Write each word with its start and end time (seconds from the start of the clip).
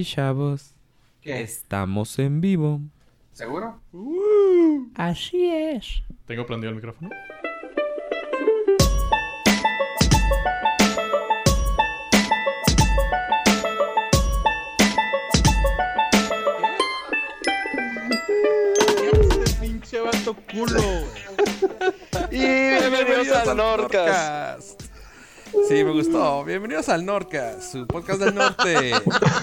Y 0.00 0.04
chavos, 0.06 0.74
¿Qué? 1.20 1.42
estamos 1.42 2.18
en 2.18 2.40
vivo. 2.40 2.80
¿Seguro? 3.34 3.82
Así 4.94 5.50
es. 5.50 6.02
¿Tengo 6.24 6.46
prendido 6.46 6.70
el 6.70 6.76
micrófono? 6.76 7.10
pinche 19.60 20.00
vato 20.00 20.34
culo. 20.50 20.80
Y 22.30 22.38
bienvenidos 22.38 23.48
al 23.48 23.56
Norcas. 23.56 24.76
Sí, 25.68 25.84
me 25.84 25.92
gustó. 25.92 26.44
Bienvenidos 26.44 26.88
al 26.88 27.04
Norcas, 27.04 27.70
su 27.72 27.86
podcast 27.86 28.20
del 28.20 28.34
norte. 28.34 28.92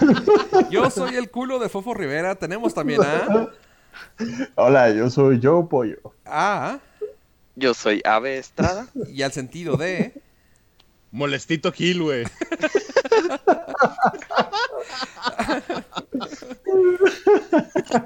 Yo 0.71 0.89
soy 0.89 1.15
el 1.15 1.29
culo 1.29 1.59
de 1.59 1.69
Fofo 1.69 1.93
Rivera. 1.93 2.35
Tenemos 2.35 2.73
también 2.73 3.01
a... 3.03 3.49
Hola, 4.55 4.89
yo 4.91 5.09
soy 5.09 5.39
Joe 5.41 5.65
Pollo. 5.69 5.97
A... 6.25 6.79
Yo 7.55 7.73
soy 7.73 8.01
Ave 8.05 8.37
Estrada. 8.37 8.87
Y 9.11 9.21
al 9.23 9.31
sentido 9.31 9.77
de... 9.77 10.13
Molestito 11.11 11.71
Gil, 11.71 12.03
güey. 12.03 12.25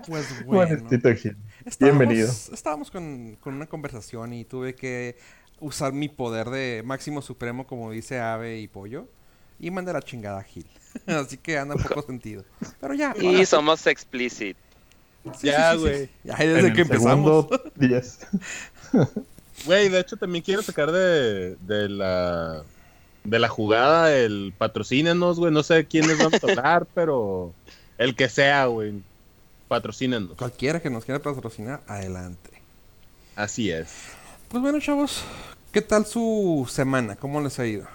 Pues 0.08 0.46
bueno. 0.46 0.76
Buenestito, 0.76 1.14
Gil. 1.16 1.38
Estábamos- 1.66 1.80
Bienvenido. 2.00 2.30
Estábamos 2.54 2.92
con, 2.92 3.36
con 3.40 3.54
una 3.56 3.68
conversación 3.68 4.34
y 4.34 4.46
tuve 4.46 4.76
que 4.76 5.18
usar 5.62 5.94
mi 5.94 6.10
poder 6.10 6.50
de 6.50 6.82
máximo 6.86 7.22
supremo, 7.22 7.66
como 7.66 7.90
dice 7.92 8.20
Ave 8.20 8.60
y 8.60 8.68
Pollo, 8.68 9.08
y 9.60 9.72
mandar 9.72 9.96
a 9.96 10.02
chingada 10.02 10.40
a 10.40 10.44
Gil. 10.44 10.66
Así 11.08 11.38
que 11.38 11.58
anda 11.58 11.76
un 11.76 11.82
poco 11.84 12.02
sentido. 12.08 12.44
Pero 12.82 12.94
ya. 12.94 13.16
Y 13.18 13.28
ahora- 13.28 13.46
somos 13.46 13.88
explicit. 13.88 14.58
sí, 15.40 15.48
ya, 15.48 15.72
sí, 15.72 15.78
sí, 15.78 15.82
güey. 15.84 16.06
sí. 16.08 16.12
Ya 16.26 16.36
desde 16.36 16.60
En 16.60 16.66
el 16.66 16.74
que 16.74 16.82
empezamos. 16.82 17.48
segundo 17.48 17.72
10. 17.76 18.20
Güey, 19.66 19.90
de 19.90 20.00
hecho 20.00 20.18
también 20.18 20.44
quiero 20.44 20.64
sacar 20.64 20.92
de, 20.92 21.56
de 21.58 21.88
la 21.90 22.64
de 23.24 23.38
la 23.38 23.48
jugada 23.48 24.12
el 24.16 24.54
patrocínenos, 24.58 25.38
güey. 25.38 25.52
No 25.54 25.62
sé 25.62 25.86
quiénes 25.86 26.18
vamos 26.18 26.44
a 26.44 26.48
hablar, 26.50 26.88
pero 26.96 27.54
el 28.00 28.16
que 28.16 28.28
sea, 28.28 28.66
güey. 28.66 29.04
Patrocínenos. 29.68 30.36
Cualquiera 30.36 30.80
que 30.82 30.90
nos 30.90 31.06
quiera 31.06 31.22
patrocinar, 31.22 31.82
adelante. 31.88 32.50
Así 33.36 33.70
es. 33.70 33.94
Pues 34.50 34.64
bueno, 34.64 34.80
chavos, 34.80 35.24
¿qué 35.72 35.82
tal 35.82 36.06
su 36.06 36.68
semana? 36.70 37.16
¿Cómo 37.16 37.42
les 37.42 37.60
ha 37.60 37.66
ido? 37.66 37.88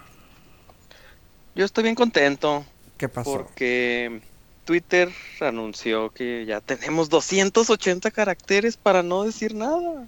Yo 1.54 1.64
estoy 1.64 1.84
bien 1.84 1.94
contento 1.94 2.64
¿Qué 2.98 3.08
pasó? 3.08 3.32
porque 3.32 4.20
Twitter 4.64 5.10
anunció 5.40 6.10
que 6.10 6.44
ya 6.44 6.60
tenemos 6.60 7.08
280 7.08 8.10
caracteres 8.10 8.76
para 8.76 9.02
no 9.02 9.24
decir 9.24 9.54
nada. 9.54 10.06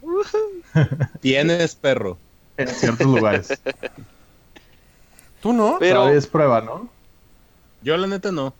Tienes 1.20 1.75
perro. 1.75 2.19
En 2.56 2.69
ciertos 2.69 3.06
lugares. 3.06 3.48
¿Tú 5.42 5.53
no? 5.53 5.77
Pero 5.78 6.00
Todavía 6.00 6.19
es 6.19 6.27
prueba, 6.27 6.60
¿no? 6.60 6.91
Yo 7.82 7.97
la 7.97 8.08
neta 8.08 8.32
no. 8.32 8.53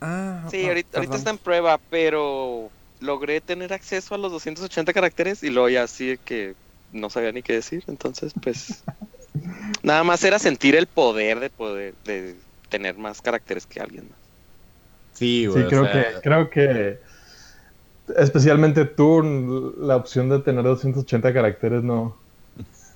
Ah, 0.00 0.46
sí, 0.50 0.64
ah, 0.64 0.68
ahorita, 0.68 1.00
está 1.00 1.30
en 1.30 1.38
prueba, 1.38 1.80
pero 1.90 2.70
logré 3.00 3.40
tener 3.40 3.72
acceso 3.72 4.14
a 4.14 4.18
los 4.18 4.30
280 4.32 4.92
caracteres 4.92 5.42
y 5.42 5.50
luego 5.50 5.70
ya 5.70 5.84
así 5.84 6.08
de 6.08 6.18
que 6.18 6.54
no 6.92 7.10
sabía 7.10 7.32
ni 7.32 7.42
qué 7.42 7.54
decir. 7.54 7.82
Entonces, 7.86 8.32
pues 8.42 8.82
nada 9.82 10.04
más 10.04 10.22
era 10.24 10.38
sentir 10.38 10.74
el 10.76 10.86
poder 10.86 11.40
de 11.40 11.50
poder 11.50 11.94
de 12.04 12.34
tener 12.68 12.96
más 12.98 13.20
caracteres 13.22 13.66
que 13.66 13.80
alguien 13.80 14.04
más. 14.08 14.18
Sí, 15.14 15.40
Sí, 15.42 15.46
güey. 15.46 15.64
o 15.64 15.68
creo 15.68 15.84
sea, 15.84 15.92
que, 15.92 16.20
creo 16.22 16.50
que 16.50 16.98
especialmente 18.16 18.84
tú, 18.84 19.74
la 19.80 19.96
opción 19.96 20.28
de 20.28 20.38
tener 20.40 20.64
280 20.64 21.32
caracteres 21.32 21.82
no, 21.82 22.16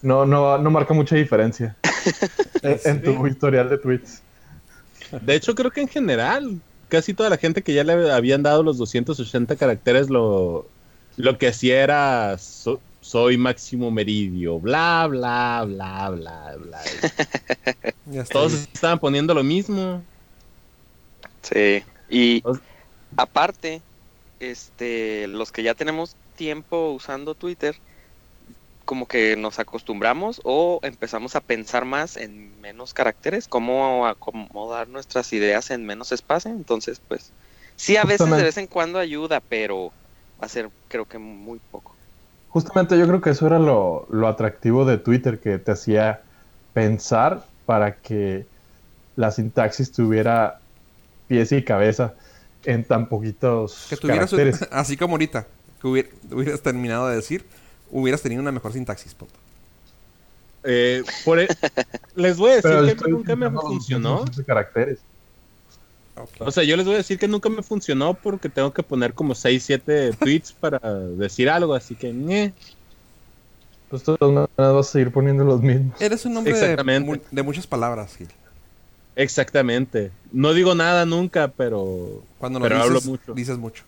no, 0.02 0.24
no, 0.26 0.58
no 0.58 0.70
marca 0.70 0.94
mucha 0.94 1.16
diferencia 1.16 1.76
en, 2.62 2.81
en 2.84 3.02
tu 3.02 3.26
historial 3.26 3.69
de 3.69 3.78
tweets. 3.78 4.20
De 5.20 5.34
hecho, 5.34 5.54
creo 5.54 5.70
que 5.70 5.82
en 5.82 5.88
general, 5.88 6.58
casi 6.88 7.12
toda 7.12 7.28
la 7.28 7.36
gente 7.36 7.62
que 7.62 7.75
ya 7.75 7.84
le 7.84 8.10
habían 8.10 8.42
dado 8.42 8.62
los 8.62 8.78
280 8.78 9.56
caracteres 9.56 10.08
lo, 10.08 10.66
lo 11.16 11.38
que 11.38 11.48
hacía 11.48 11.82
era 11.82 12.38
so- 12.38 12.81
soy 13.02 13.36
Máximo 13.36 13.90
Meridio, 13.90 14.58
bla, 14.60 15.06
bla, 15.10 15.64
bla, 15.66 16.10
bla, 16.10 16.56
bla. 16.56 16.80
Ya. 18.06 18.24
Todos 18.24 18.52
estaban 18.54 18.98
poniendo 18.98 19.34
lo 19.34 19.44
mismo. 19.44 20.02
Sí, 21.42 21.82
y 22.08 22.42
O- 22.44 22.58
aparte, 23.16 23.82
este, 24.38 25.26
los 25.28 25.52
que 25.52 25.62
ya 25.62 25.74
tenemos 25.74 26.16
tiempo 26.36 26.92
usando 26.92 27.34
Twitter, 27.34 27.76
como 28.84 29.06
que 29.06 29.36
nos 29.36 29.58
acostumbramos 29.58 30.40
o 30.44 30.80
empezamos 30.82 31.36
a 31.36 31.40
pensar 31.40 31.84
más 31.84 32.16
en 32.16 32.60
menos 32.60 32.92
caracteres, 32.92 33.46
cómo 33.48 34.06
acomodar 34.06 34.88
nuestras 34.88 35.32
ideas 35.32 35.70
en 35.70 35.86
menos 35.86 36.12
espacio, 36.12 36.50
entonces 36.50 37.00
pues 37.06 37.32
sí 37.76 37.96
a 37.96 38.04
veces 38.04 38.28
de 38.36 38.42
vez 38.42 38.56
en 38.58 38.66
cuando 38.66 38.98
ayuda, 38.98 39.40
pero 39.40 39.92
va 40.40 40.46
a 40.46 40.48
ser 40.48 40.70
creo 40.88 41.06
que 41.06 41.19
muy 41.19 41.60
poco. 41.70 41.91
Justamente 42.52 42.98
yo 42.98 43.06
creo 43.06 43.20
que 43.20 43.30
eso 43.30 43.46
era 43.46 43.58
lo, 43.58 44.06
lo 44.10 44.28
atractivo 44.28 44.84
de 44.84 44.98
Twitter, 44.98 45.40
que 45.40 45.58
te 45.58 45.72
hacía 45.72 46.20
pensar 46.74 47.44
para 47.66 47.96
que 47.96 48.46
la 49.16 49.30
sintaxis 49.30 49.90
tuviera 49.92 50.58
pies 51.28 51.50
y 51.52 51.62
cabeza 51.64 52.14
en 52.64 52.84
tan 52.84 53.08
poquitos 53.08 53.86
Que 53.88 53.96
tuvieras, 53.96 54.30
caracteres. 54.30 54.68
así 54.70 54.96
como 54.96 55.14
ahorita, 55.14 55.46
que 55.80 55.88
hubier- 55.88 56.10
hubieras 56.30 56.60
terminado 56.60 57.08
de 57.08 57.16
decir, 57.16 57.44
hubieras 57.90 58.20
tenido 58.22 58.42
una 58.42 58.52
mejor 58.52 58.72
sintaxis, 58.72 59.14
punto. 59.14 59.34
Eh, 60.64 61.02
por 61.24 61.40
e- 61.40 61.48
Les 62.14 62.36
voy 62.36 62.50
a 62.52 62.54
decir 62.56 62.70
Pero 62.70 62.84
que 62.84 62.90
estoy 62.92 63.12
nunca 63.12 63.34
me 63.34 63.50
funcionó. 63.50 64.10
280 64.19 64.44
caracteres. 64.46 64.98
Ok. 66.17 66.31
O 66.41 66.50
sea, 66.50 66.65
yo 66.65 66.77
les 66.77 66.84
voy 66.84 66.95
a 66.95 66.99
decir 66.99 67.19
que 67.19 67.28
nunca 67.28 67.49
me 67.49 67.62
funcionó 67.62 68.15
porque 68.15 68.49
tengo 68.49 68.73
que 68.73 68.83
poner 68.83 69.15
como 69.15 69.34
6, 69.34 69.62
7 69.62 70.12
tweets 70.21 70.53
para 70.53 70.78
decir 70.78 71.49
algo, 71.49 71.75
así 71.75 71.95
que... 71.95 72.12
ñe. 72.12 72.53
Pues 73.89 74.05
de 74.06 74.17
todas 74.17 74.33
maneras 74.33 74.75
vas 74.75 74.89
a 74.89 74.93
seguir 74.93 75.12
poniendo 75.12 75.45
los 75.45 75.61
mismos. 75.61 76.00
Eres 76.00 76.25
un 76.25 76.37
hombre 76.37 76.55
de, 76.55 77.43
muchas 77.43 77.67
palabras, 77.67 78.17
Gil. 78.17 78.28
Exactamente. 79.17 80.11
No 80.33 80.55
digo 80.55 80.75
nada 80.75 81.05
nunca, 81.05 81.49
pero... 81.49 82.23
Cuando 82.39 82.59
lo 82.59 82.65
Pero 82.65 82.77
dices, 82.77 82.89
hablo 82.89 83.00
mucho. 83.03 83.34
dices 83.34 83.59
mucho. 83.59 83.84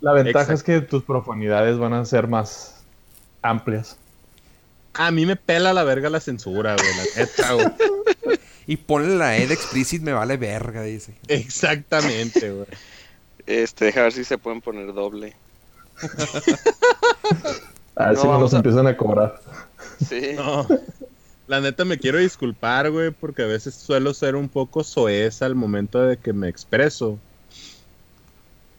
La 0.00 0.12
ventaja 0.12 0.52
Exacto. 0.52 0.54
es 0.54 0.62
que 0.64 0.80
tus 0.80 1.04
profundidades 1.04 1.78
van 1.78 1.92
a 1.92 2.04
ser 2.04 2.26
más 2.26 2.82
amplias. 3.42 3.96
A 4.94 5.10
mí 5.10 5.24
me 5.24 5.36
pela 5.36 5.72
la 5.72 5.84
verga 5.84 6.10
la 6.10 6.20
censura, 6.20 6.74
güey, 6.76 6.88
la 6.96 7.22
neta, 7.22 7.52
güey. 7.52 7.66
Y 8.72 8.76
ponle 8.78 9.16
la 9.18 9.36
E 9.36 9.46
de 9.46 9.52
explicit, 9.52 10.00
me 10.00 10.14
vale 10.14 10.38
verga, 10.38 10.82
dice. 10.82 11.14
Exactamente, 11.28 12.50
güey. 12.50 12.66
Este, 13.44 13.84
deja 13.84 14.02
ver 14.04 14.12
si 14.14 14.24
se 14.24 14.38
pueden 14.38 14.62
poner 14.62 14.94
doble. 14.94 15.36
A 17.96 18.06
ver 18.06 18.14
No, 18.14 18.20
si 18.22 18.26
nos 18.28 18.54
a- 18.54 18.56
empiezan 18.56 18.86
a 18.86 18.96
cobrar. 18.96 19.38
Sí. 20.08 20.32
No. 20.36 20.66
La 21.48 21.60
neta 21.60 21.84
me 21.84 21.98
quiero 21.98 22.16
disculpar, 22.16 22.90
güey, 22.90 23.10
porque 23.10 23.42
a 23.42 23.46
veces 23.46 23.74
suelo 23.74 24.14
ser 24.14 24.36
un 24.36 24.48
poco 24.48 24.82
soez 24.84 25.42
al 25.42 25.54
momento 25.54 26.00
de 26.00 26.16
que 26.16 26.32
me 26.32 26.48
expreso. 26.48 27.18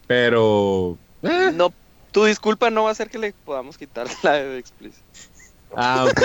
Pero... 0.08 0.98
eh, 1.22 1.52
No, 1.54 1.72
tu 2.12 2.26
disculpa 2.26 2.72
no 2.72 2.84
va 2.84 2.90
a 2.90 2.94
hacer 2.94 3.12
que 3.12 3.20
le 3.20 3.34
podamos 3.46 3.78
quitar 3.78 4.08
la 4.24 4.32
de 4.34 4.58
explícito. 4.58 5.04
Ah, 5.76 6.08
ok. 6.10 6.22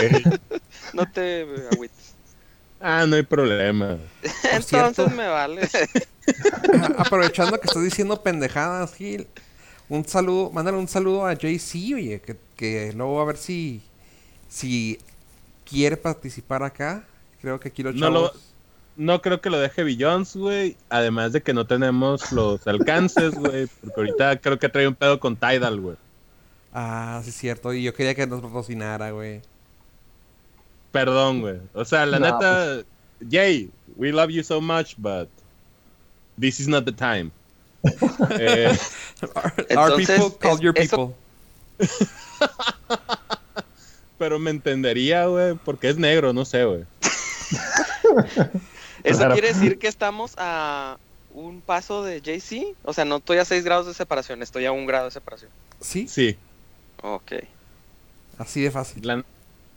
No 0.95 1.05
te 1.13 1.43
agüites. 1.71 2.15
Ah, 2.81 3.05
no 3.09 3.17
hay 3.17 3.23
problema. 3.25 3.99
Entonces 4.23 4.67
cierto. 4.67 5.09
me 5.11 5.27
vale. 5.27 5.69
Aprovechando 6.99 7.59
que 7.61 7.67
estás 7.67 7.83
diciendo 7.83 8.23
pendejadas, 8.23 8.95
Gil. 8.95 9.27
Un 9.89 10.07
saludo, 10.07 10.51
mándale 10.51 10.77
un 10.77 10.89
saludo 10.89 11.27
a 11.27 11.33
JC, 11.35 11.95
oye, 11.95 12.21
que, 12.21 12.37
que 12.57 12.93
luego 12.95 13.21
a 13.21 13.25
ver 13.25 13.37
si, 13.39 13.81
si 14.49 14.99
quiere 15.69 15.97
participar 15.97 16.63
acá. 16.63 17.05
Creo 17.41 17.59
que 17.59 17.69
aquí 17.69 17.83
los 17.83 17.95
No 17.95 18.01
chavos... 18.01 18.33
lo- 18.35 18.41
No 19.05 19.23
creo 19.23 19.41
que 19.41 19.49
lo 19.51 19.59
deje 19.59 19.83
Billions, 19.85 20.37
güey. 20.37 20.77
Además 20.91 21.33
de 21.33 21.43
que 21.43 21.55
no 21.55 21.67
tenemos 21.67 22.33
los 22.33 22.67
alcances, 22.67 23.35
güey. 23.35 23.67
Porque 23.81 24.01
ahorita 24.01 24.41
creo 24.41 24.59
que 24.59 24.69
trae 24.69 24.87
un 24.89 24.95
pedo 24.95 25.19
con 25.21 25.37
Tidal, 25.37 25.81
güey. 25.81 25.97
Ah, 26.75 27.21
sí 27.25 27.31
es 27.31 27.37
cierto. 27.37 27.73
Y 27.73 27.83
yo 27.83 27.95
quería 27.95 28.15
que 28.15 28.27
nos 28.27 28.43
patrocinara, 28.43 29.11
güey. 29.13 29.41
Perdón, 30.93 31.41
güey. 31.41 31.59
O 31.75 31.85
sea, 31.85 32.07
la 32.07 32.19
No, 32.19 32.27
neta, 32.33 32.83
Jay, 33.31 33.71
we 33.97 34.11
love 34.13 34.31
you 34.31 34.43
so 34.43 34.61
much, 34.61 34.95
but 34.97 35.29
this 36.41 36.61
is 36.61 36.69
not 36.69 36.85
the 36.85 36.93
time. 36.93 37.31
Eh, 38.31 38.77
Our, 39.23 39.45
our 39.45 39.53
Entonces, 39.69 40.21
people 40.21 40.39
call 40.39 40.55
es- 40.55 40.61
your 40.61 40.75
eso- 40.79 41.15
people. 41.79 41.89
pero 44.19 44.39
me 44.39 44.51
entendería, 44.51 45.27
güey, 45.27 45.55
porque 45.65 45.89
es 45.89 45.97
negro, 45.97 46.33
no 46.33 46.45
sé, 46.45 46.65
güey. 46.65 46.85
Eso 49.05 49.19
Claro. 49.19 49.33
quiere 49.35 49.49
decir 49.55 49.79
que 49.79 49.87
estamos 49.87 50.35
a 50.39 50.99
un 51.33 51.61
paso 51.61 52.03
de 52.03 52.21
Jay-Z? 52.21 52.67
O 52.85 52.93
sea, 52.93 53.05
no 53.05 53.17
estoy 53.19 53.39
a 53.39 53.45
6 53.45 53.63
grados 53.65 53.87
de 53.87 53.95
separación, 53.95 54.43
estoy 54.43 54.67
a 54.67 54.73
un 54.73 54.87
grado 54.87 55.05
de 55.05 55.11
separación. 55.13 55.51
Sí, 55.81 56.09
Sí, 56.09 56.37
Ok. 57.03 57.33
así 58.39 58.61
de 58.61 58.71
fácil. 58.73 59.07
la- 59.07 59.25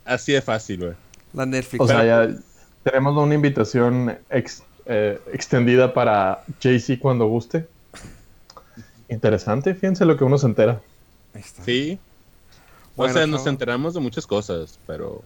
así 0.05 0.33
de 0.33 0.41
fácil, 0.41 0.79
güey. 0.79 0.93
La 1.33 1.45
Netflix. 1.45 1.81
O 1.81 1.87
sea, 1.87 2.03
ya 2.03 2.35
tenemos 2.83 3.15
una 3.15 3.33
invitación 3.35 4.17
ex- 4.29 4.63
eh, 4.85 5.19
extendida 5.33 5.93
para 5.93 6.43
Jay-Z 6.61 6.99
cuando 7.01 7.25
guste. 7.27 7.67
Interesante, 9.09 9.73
fíjense 9.73 10.05
lo 10.05 10.17
que 10.17 10.23
uno 10.23 10.37
se 10.37 10.47
entera. 10.47 10.81
Ahí 11.33 11.41
está. 11.41 11.63
Sí. 11.63 11.99
O 12.95 13.07
sea, 13.09 13.25
nos 13.27 13.47
enteramos 13.47 13.93
de 13.93 13.99
muchas 13.99 14.27
cosas, 14.27 14.77
pero... 14.85 15.21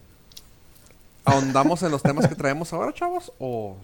¿Ahondamos 1.24 1.82
en 1.82 1.92
los 1.92 2.04
temas 2.04 2.28
que 2.28 2.36
traemos 2.36 2.72
ahora, 2.72 2.94
chavos? 2.94 3.32
¿O 3.40 3.78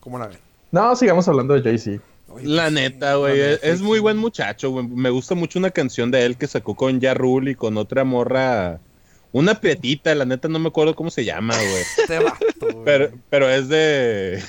cómo 0.00 0.18
la 0.18 0.26
ven? 0.26 0.38
No, 0.70 0.94
sigamos 0.94 1.26
hablando 1.26 1.54
de 1.54 1.62
Jay-Z. 1.62 2.02
La 2.42 2.64
pues, 2.64 2.72
neta, 2.72 3.14
güey, 3.14 3.40
es, 3.40 3.60
es 3.62 3.80
muy 3.80 4.00
buen 4.00 4.18
muchacho, 4.18 4.70
güey. 4.70 4.86
Me 4.86 5.08
gusta 5.08 5.34
mucho 5.34 5.58
una 5.58 5.70
canción 5.70 6.10
de 6.10 6.26
él 6.26 6.36
que 6.36 6.46
sacó 6.46 6.74
con 6.74 7.00
Ja 7.00 7.14
Rule 7.14 7.52
y 7.52 7.54
con 7.54 7.78
otra 7.78 8.04
morra. 8.04 8.80
Una 9.32 9.60
prietita, 9.60 10.14
la 10.14 10.24
neta 10.24 10.48
no 10.48 10.58
me 10.58 10.68
acuerdo 10.68 10.94
cómo 10.94 11.10
se 11.10 11.24
llama, 11.24 11.54
güey. 11.54 11.82
Este 11.98 12.18
vato, 12.18 12.72
güey. 12.72 12.84
Pero, 12.84 13.10
pero 13.30 13.50
es 13.50 13.68
de. 13.68 14.42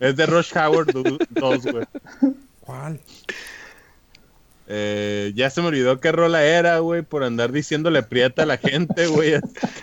Es 0.00 0.16
de 0.16 0.26
Rush 0.26 0.56
Howard 0.56 0.92
2, 0.92 1.66
güey. 1.66 1.84
¿Cuál? 2.60 3.00
Eh, 4.66 5.32
ya 5.34 5.50
se 5.50 5.60
me 5.60 5.68
olvidó 5.68 6.00
qué 6.00 6.10
rola 6.10 6.44
era, 6.44 6.78
güey, 6.78 7.02
por 7.02 7.22
andar 7.22 7.52
diciéndole 7.52 8.02
prieta 8.02 8.42
a 8.42 8.46
la 8.46 8.56
gente, 8.56 9.06
güey. 9.06 9.34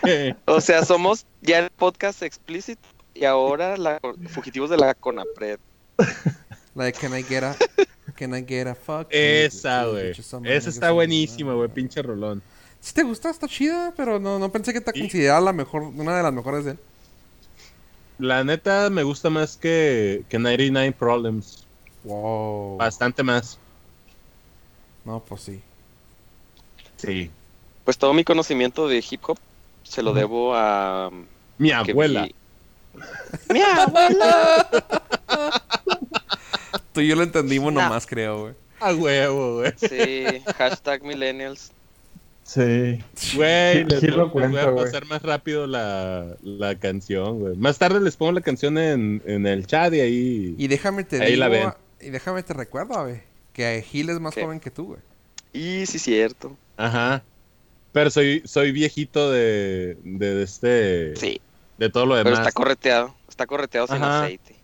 Que. 0.04 0.34
O 0.46 0.60
sea, 0.60 0.84
somos 0.84 1.24
ya 1.40 1.60
el 1.60 1.70
podcast 1.70 2.22
explícito 2.22 2.82
y 3.14 3.24
ahora 3.24 3.76
la 3.76 4.00
fugitivos 4.28 4.70
de 4.70 4.76
la 4.76 4.94
Conapred. 4.94 5.58
La 6.74 6.84
de 6.84 6.92
Can 6.92 7.16
I 7.16 7.22
Get 7.22 7.44
a... 7.44 7.56
Can 8.14 8.34
I 8.34 8.44
Get 8.46 8.66
a 8.66 8.74
Fuck? 8.74 9.08
Esa, 9.10 9.86
güey. 9.86 10.10
Esa 10.10 10.70
está 10.70 10.90
buenísima, 10.90 11.54
güey, 11.54 11.68
pinche 11.68 12.02
rolón. 12.02 12.42
Si 12.82 12.92
te 12.92 13.02
gusta, 13.04 13.30
está 13.30 13.46
chida, 13.48 13.94
pero 13.96 14.18
no, 14.18 14.38
no 14.38 14.50
pensé 14.50 14.72
que 14.72 14.80
te 14.80 14.92
Sí. 14.92 15.00
considerara 15.00 15.40
la 15.40 15.52
mejor, 15.52 15.82
una 15.82 16.16
de 16.16 16.22
las 16.22 16.32
mejores 16.32 16.64
de 16.64 16.72
él. 16.72 16.78
La 18.18 18.42
neta 18.44 18.90
me 18.90 19.02
gusta 19.04 19.30
más 19.30 19.56
que, 19.56 20.24
que 20.28 20.38
99 20.38 20.92
Problems. 20.92 21.64
Wow. 22.04 22.76
Bastante 22.78 23.22
más. 23.22 23.56
No, 25.04 25.20
pues 25.20 25.42
sí. 25.42 25.60
Sí. 26.96 27.30
Pues 27.84 27.96
todo 27.98 28.12
mi 28.14 28.24
conocimiento 28.24 28.86
de 28.88 29.04
hip 29.08 29.20
hop 29.28 29.38
se 29.84 30.02
lo 30.02 30.12
debo 30.12 30.54
a 30.54 31.10
Mi 31.58 31.68
que 31.68 31.74
abuela. 31.74 32.24
vi- 32.26 32.34
Mi 33.52 33.60
abuela. 33.62 34.68
Tú 36.92 37.00
y 37.00 37.08
yo 37.08 37.16
lo 37.16 37.22
entendimos 37.22 37.72
No. 37.72 37.80
nomás, 37.82 38.06
creo, 38.06 38.40
güey. 38.42 38.54
A 38.80 38.92
huevo, 38.92 39.54
güey. 39.60 39.72
Sí, 39.76 40.24
hashtag 40.56 41.02
millennials. 41.02 41.70
Sí. 42.44 42.60
Güey, 43.36 43.78
Sí, 43.78 43.84
les, 43.84 44.00
sí 44.00 44.06
voy- 44.08 44.16
lo 44.16 44.22
les 44.24 44.32
cuenta, 44.32 44.70
voy 44.70 44.80
a 44.80 44.84
pasar 44.84 45.06
más 45.06 45.22
rápido 45.22 45.66
la, 45.66 46.36
la 46.42 46.74
canción, 46.78 47.38
güey. 47.38 47.56
Más 47.56 47.78
tarde 47.78 48.00
les 48.00 48.16
pongo 48.16 48.32
la 48.32 48.40
canción 48.40 48.76
en, 48.78 49.22
en 49.26 49.46
el 49.46 49.66
chat 49.66 49.92
y 49.94 50.00
ahí... 50.00 50.54
Y 50.58 50.66
déjame 50.68 51.04
te 51.04 51.22
Ahí 51.22 51.32
digo, 51.32 51.40
la 51.40 51.48
ven. 51.48 51.68
y 52.00 52.10
déjame 52.10 52.42
te 52.42 52.52
recuerdo, 52.52 53.02
güey, 53.04 53.22
que 53.52 53.82
Gil 53.88 54.10
es 54.10 54.20
más 54.20 54.34
¿Qué? 54.34 54.42
joven 54.42 54.60
que 54.60 54.70
tú, 54.70 54.86
güey. 54.86 55.00
Y 55.52 55.86
sí, 55.86 55.98
cierto. 55.98 56.56
Ajá. 56.76 57.22
Pero 57.92 58.10
soy, 58.10 58.42
soy 58.44 58.72
viejito 58.72 59.30
de, 59.30 59.96
de, 60.02 60.34
de 60.34 60.42
este... 60.42 61.16
Sí, 61.16 61.40
De 61.78 61.90
todo 61.90 62.06
lo 62.06 62.14
pero 62.16 62.30
demás. 62.30 62.40
está 62.40 62.52
correteado. 62.52 63.14
Está 63.28 63.46
correteado 63.46 63.86
sin 63.86 63.96
Ajá. 63.96 64.24
aceite. 64.24 64.56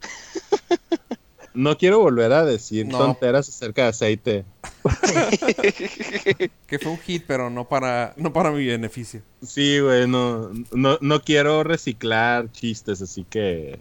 No 1.58 1.76
quiero 1.76 1.98
volver 1.98 2.32
a 2.32 2.44
decir 2.44 2.86
No. 2.86 2.98
tonteras 2.98 3.48
acerca 3.48 3.82
de 3.82 3.88
aceite. 3.88 4.44
Que 6.68 6.78
fue 6.78 6.92
un 6.92 6.98
hit, 6.98 7.24
pero 7.26 7.50
no 7.50 7.68
para, 7.68 8.14
no 8.16 8.32
para 8.32 8.52
mi 8.52 8.64
beneficio. 8.64 9.22
Sí, 9.44 9.80
güey, 9.80 10.06
no, 10.06 10.50
no, 10.70 10.98
no 11.00 11.22
quiero 11.22 11.64
reciclar 11.64 12.52
chistes, 12.52 13.02
así 13.02 13.24
que... 13.28 13.80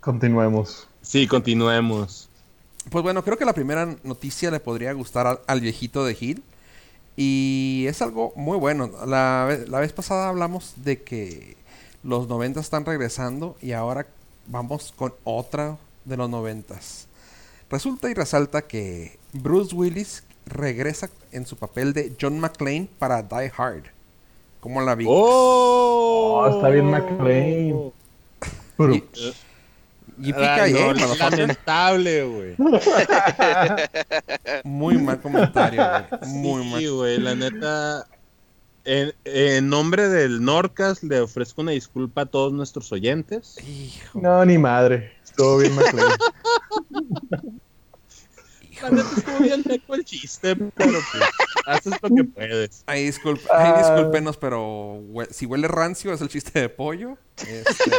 Continuemos. 0.00 0.88
Sí, 1.02 1.26
continuemos. 1.26 2.30
Pues 2.90 3.02
bueno, 3.02 3.22
creo 3.22 3.36
que 3.36 3.44
la 3.44 3.52
primera 3.52 3.94
noticia 4.04 4.50
le 4.50 4.60
podría 4.60 4.94
gustar 4.94 5.26
al, 5.26 5.40
al 5.46 5.60
viejito 5.60 6.06
de 6.06 6.14
Gil. 6.14 6.42
Y 7.14 7.84
es 7.88 8.00
algo 8.00 8.32
muy 8.36 8.56
bueno. 8.56 8.90
La, 9.06 9.58
la 9.68 9.80
vez 9.80 9.92
pasada 9.92 10.28
hablamos 10.30 10.72
de 10.76 11.02
que 11.02 11.56
los 12.02 12.26
90 12.26 12.58
están 12.60 12.86
regresando 12.86 13.54
y 13.60 13.72
ahora 13.72 14.06
vamos 14.46 14.94
con 14.96 15.12
otra 15.24 15.76
de 16.04 16.16
los 16.16 16.28
90. 16.30 16.74
Resulta 17.70 18.10
y 18.10 18.14
resalta 18.14 18.62
que 18.62 19.18
Bruce 19.32 19.74
Willis 19.74 20.24
regresa 20.46 21.08
en 21.30 21.46
su 21.46 21.56
papel 21.56 21.92
de 21.92 22.12
John 22.20 22.38
McClane 22.40 22.88
para 22.98 23.22
Die 23.22 23.52
Hard. 23.56 23.84
¿Cómo 24.60 24.80
la 24.80 24.94
vi? 24.94 25.06
¡Oh! 25.08 26.42
Oh, 26.44 26.56
está 26.56 26.68
bien 26.68 26.86
McLean. 26.90 27.92
Pero- 28.76 28.94
Y- 28.94 29.04
Y 30.20 30.32
Ay, 30.36 30.72
pica 30.74 30.92
no, 30.94 31.14
lamentable, 31.16 32.24
güey. 32.24 32.54
Muy 34.64 34.98
mal 34.98 35.20
comentario, 35.20 35.82
güey. 36.20 36.30
Muy 36.30 36.62
Sí, 36.64 36.70
mal. 36.70 36.90
güey, 36.92 37.18
la 37.18 37.34
neta. 37.34 38.06
En, 38.84 39.12
en 39.24 39.68
nombre 39.68 40.08
del 40.08 40.44
Norcas 40.44 41.02
le 41.04 41.20
ofrezco 41.20 41.62
una 41.62 41.70
disculpa 41.72 42.22
a 42.22 42.26
todos 42.26 42.52
nuestros 42.52 42.90
oyentes. 42.92 43.56
Hijo, 43.66 44.20
No, 44.20 44.44
ni 44.44 44.58
madre. 44.58 45.12
Estuvo 45.32 45.56
bien 45.58 45.74
McLean. 45.74 46.10
Neta 48.90 49.08
estuvo 49.16 49.38
bien 49.38 49.62
teco 49.62 49.94
el 49.94 50.04
chiste, 50.04 50.56
pero 50.56 50.72
pues 50.76 51.24
haces 51.66 51.94
lo 52.02 52.08
que 52.14 52.24
puedes. 52.24 52.82
Ay, 52.86 53.04
disculpe, 53.06 53.42
ay, 53.52 53.72
Ah. 53.74 53.78
discúlpenos, 53.94 54.36
pero 54.36 54.96
hue- 55.00 55.28
si 55.30 55.46
huele 55.46 55.68
rancio 55.68 56.12
es 56.12 56.20
el 56.20 56.28
chiste 56.28 56.60
de 56.60 56.68
pollo. 56.68 57.16
Este, 57.46 57.90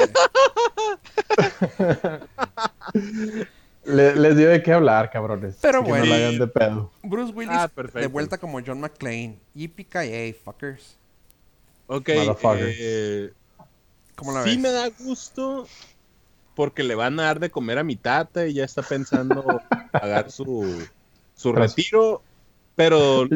Le- 3.86 4.16
les 4.16 4.38
dio 4.38 4.50
de 4.50 4.62
qué 4.64 4.74
hablar, 4.74 5.10
cabrones. 5.12 5.56
Pero 5.62 5.84
bueno. 5.84 6.06
No 6.06 6.10
la 6.12 6.16
hagan 6.18 6.38
de 6.40 6.48
pedo. 6.48 6.92
Bruce 7.02 7.34
Willis 7.34 7.56
Ah, 7.58 7.70
de 7.94 8.08
vuelta 8.08 8.38
como 8.38 8.60
John 8.66 8.80
McClane. 8.80 9.38
Yippee 9.56 10.34
fuckers. 10.44 10.98
Ok, 11.88 12.10
eh, 12.10 13.34
¿Cómo 14.16 14.32
la 14.32 14.44
sí 14.44 14.52
ves? 14.52 14.60
me 14.60 14.70
da 14.72 14.90
gusto 15.00 15.68
porque 16.56 16.84
le 16.84 16.96
van 16.96 17.20
a 17.20 17.24
dar 17.24 17.40
de 17.40 17.50
comer 17.50 17.78
a 17.80 17.84
mi 17.84 17.96
tata 17.96 18.46
y 18.48 18.54
ya 18.54 18.64
está 18.66 18.82
pensando 18.82 19.44
pagar 19.92 20.32
su, 20.32 20.86
su 21.36 21.52
Gracias. 21.52 21.76
retiro, 21.78 22.22
pero 22.76 23.28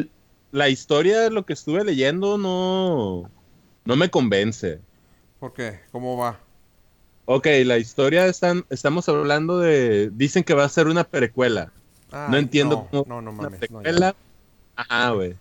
la 0.52 0.68
historia 0.68 1.20
de 1.20 1.30
lo 1.30 1.44
que 1.44 1.52
estuve 1.52 1.84
leyendo 1.84 2.38
no, 2.38 3.30
no 3.84 3.96
me 3.96 4.10
convence. 4.10 4.80
¿Por 5.40 5.52
qué? 5.52 5.80
¿Cómo 5.92 6.16
va? 6.16 6.40
Ok, 7.26 7.46
la 7.64 7.76
historia 7.78 8.26
están, 8.26 8.64
estamos 8.70 9.08
hablando 9.08 9.58
de, 9.58 10.10
dicen 10.12 10.42
que 10.44 10.54
va 10.54 10.64
a 10.64 10.68
ser 10.68 10.86
una 10.86 11.04
precuela. 11.04 11.72
Ay, 12.10 12.30
no 12.30 12.36
entiendo 12.38 12.88
No, 12.90 13.04
cómo 13.04 13.20
no, 13.20 13.22
no 13.22 13.30
una 13.32 13.42
mames. 13.50 13.60
no, 13.70 13.78
ya. 13.82 13.82
precuela. 13.82 14.14
Ajá, 14.76 15.10
güey. 15.10 15.36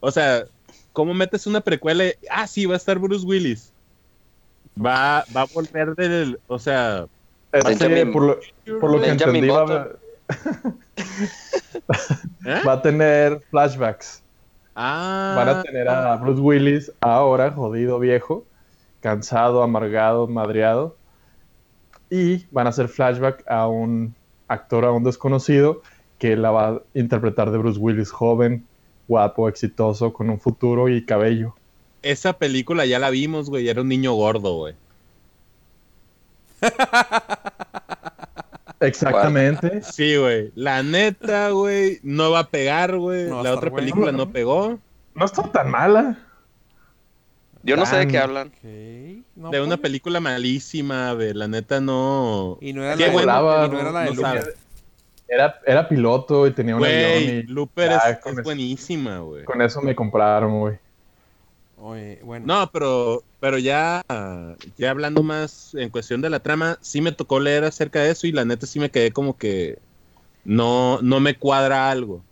O 0.00 0.10
sea, 0.10 0.44
¿cómo 0.94 1.12
metes 1.12 1.46
una 1.46 1.60
precuela? 1.60 2.06
y- 2.06 2.14
Ah, 2.30 2.46
sí, 2.46 2.64
va 2.64 2.74
a 2.74 2.78
estar 2.78 2.98
Bruce 2.98 3.26
Willis. 3.26 3.72
Va, 4.84 5.24
va 5.36 5.42
a 5.42 5.46
volver 5.46 5.94
del, 5.94 6.38
o 6.46 6.58
sea, 6.58 7.06
por 8.12 8.22
lo, 8.22 8.38
por 8.80 8.90
lo 8.90 9.00
que 9.00 9.08
entendí, 9.08 9.48
va. 9.48 9.88
¿eh? 12.44 12.62
va 12.66 12.72
a 12.72 12.82
tener 12.82 13.40
flashbacks. 13.50 14.22
Ah, 14.74 15.34
Van 15.36 15.48
a 15.48 15.62
tener 15.62 15.88
a 15.88 16.16
Bruce 16.16 16.40
Willis 16.40 16.92
ahora, 17.00 17.50
jodido 17.50 17.98
viejo, 17.98 18.44
cansado, 19.00 19.62
amargado, 19.62 20.28
madreado. 20.28 20.96
Y 22.10 22.46
van 22.50 22.66
a 22.66 22.70
hacer 22.70 22.88
flashback 22.88 23.44
a 23.48 23.66
un 23.66 24.14
actor 24.46 24.84
aún 24.84 25.02
desconocido 25.04 25.82
que 26.18 26.36
la 26.36 26.50
va 26.50 26.68
a 26.68 26.80
interpretar 26.94 27.50
de 27.50 27.58
Bruce 27.58 27.78
Willis 27.78 28.10
joven, 28.10 28.66
guapo, 29.08 29.48
exitoso, 29.48 30.12
con 30.12 30.30
un 30.30 30.38
futuro 30.38 30.88
y 30.88 31.04
cabello. 31.04 31.54
Esa 32.02 32.34
película 32.34 32.86
ya 32.86 32.98
la 32.98 33.10
vimos, 33.10 33.50
güey, 33.50 33.68
era 33.68 33.82
un 33.82 33.88
niño 33.88 34.14
gordo, 34.14 34.56
güey. 34.56 34.74
Exactamente. 38.80 39.82
Sí, 39.82 40.16
güey. 40.16 40.52
La 40.54 40.82
neta, 40.82 41.50
güey, 41.50 42.00
no 42.02 42.30
va 42.30 42.40
a 42.40 42.48
pegar, 42.48 42.96
güey. 42.96 43.28
No 43.28 43.42
la 43.42 43.52
otra 43.52 43.70
bueno. 43.70 43.76
película 43.76 44.12
no 44.12 44.30
pegó. 44.30 44.78
No 45.14 45.24
está 45.24 45.42
tan 45.50 45.70
mala. 45.70 46.18
Yo 47.62 47.76
no 47.76 47.86
sé 47.86 47.96
de 47.96 48.06
qué 48.06 48.18
hablan. 48.18 48.52
De 48.62 49.24
una 49.34 49.76
pues. 49.76 49.80
película 49.80 50.20
malísima, 50.20 51.14
de 51.14 51.34
la 51.34 51.48
neta 51.48 51.80
no. 51.80 52.58
Y 52.60 52.72
no 52.72 52.84
era 52.84 52.96
la 52.96 53.06
de, 53.06 53.12
bueno, 53.12 53.66
y 53.66 53.68
no 53.68 53.80
era 53.80 53.90
la 53.90 54.00
de 54.00 54.10
no 54.10 54.14
Looper. 54.14 54.54
Era, 55.26 55.60
era 55.66 55.88
piloto 55.88 56.46
y 56.46 56.52
tenía 56.52 56.74
un 56.74 56.82
avión 56.82 57.00
Güey, 57.00 57.28
y 57.28 57.42
Looper 57.42 57.92
es, 57.92 58.42
buenísima, 58.42 59.18
güey. 59.18 59.44
con 59.44 59.60
eso 59.60 59.82
me 59.82 59.94
compraron, 59.94 60.60
güey. 60.60 60.78
Oye, 61.80 62.20
bueno. 62.24 62.46
No, 62.46 62.70
pero, 62.72 63.22
pero 63.40 63.58
ya, 63.58 64.02
ya 64.76 64.90
hablando 64.90 65.22
más 65.22 65.74
en 65.74 65.90
cuestión 65.90 66.20
de 66.20 66.30
la 66.30 66.40
trama, 66.40 66.78
sí 66.80 67.00
me 67.00 67.12
tocó 67.12 67.38
leer 67.40 67.64
acerca 67.64 68.00
de 68.02 68.10
eso 68.10 68.26
y 68.26 68.32
la 68.32 68.44
neta 68.44 68.66
sí 68.66 68.80
me 68.80 68.90
quedé 68.90 69.12
como 69.12 69.36
que, 69.36 69.78
no, 70.44 71.00
no 71.02 71.20
me 71.20 71.36
cuadra 71.36 71.90
algo. 71.90 72.22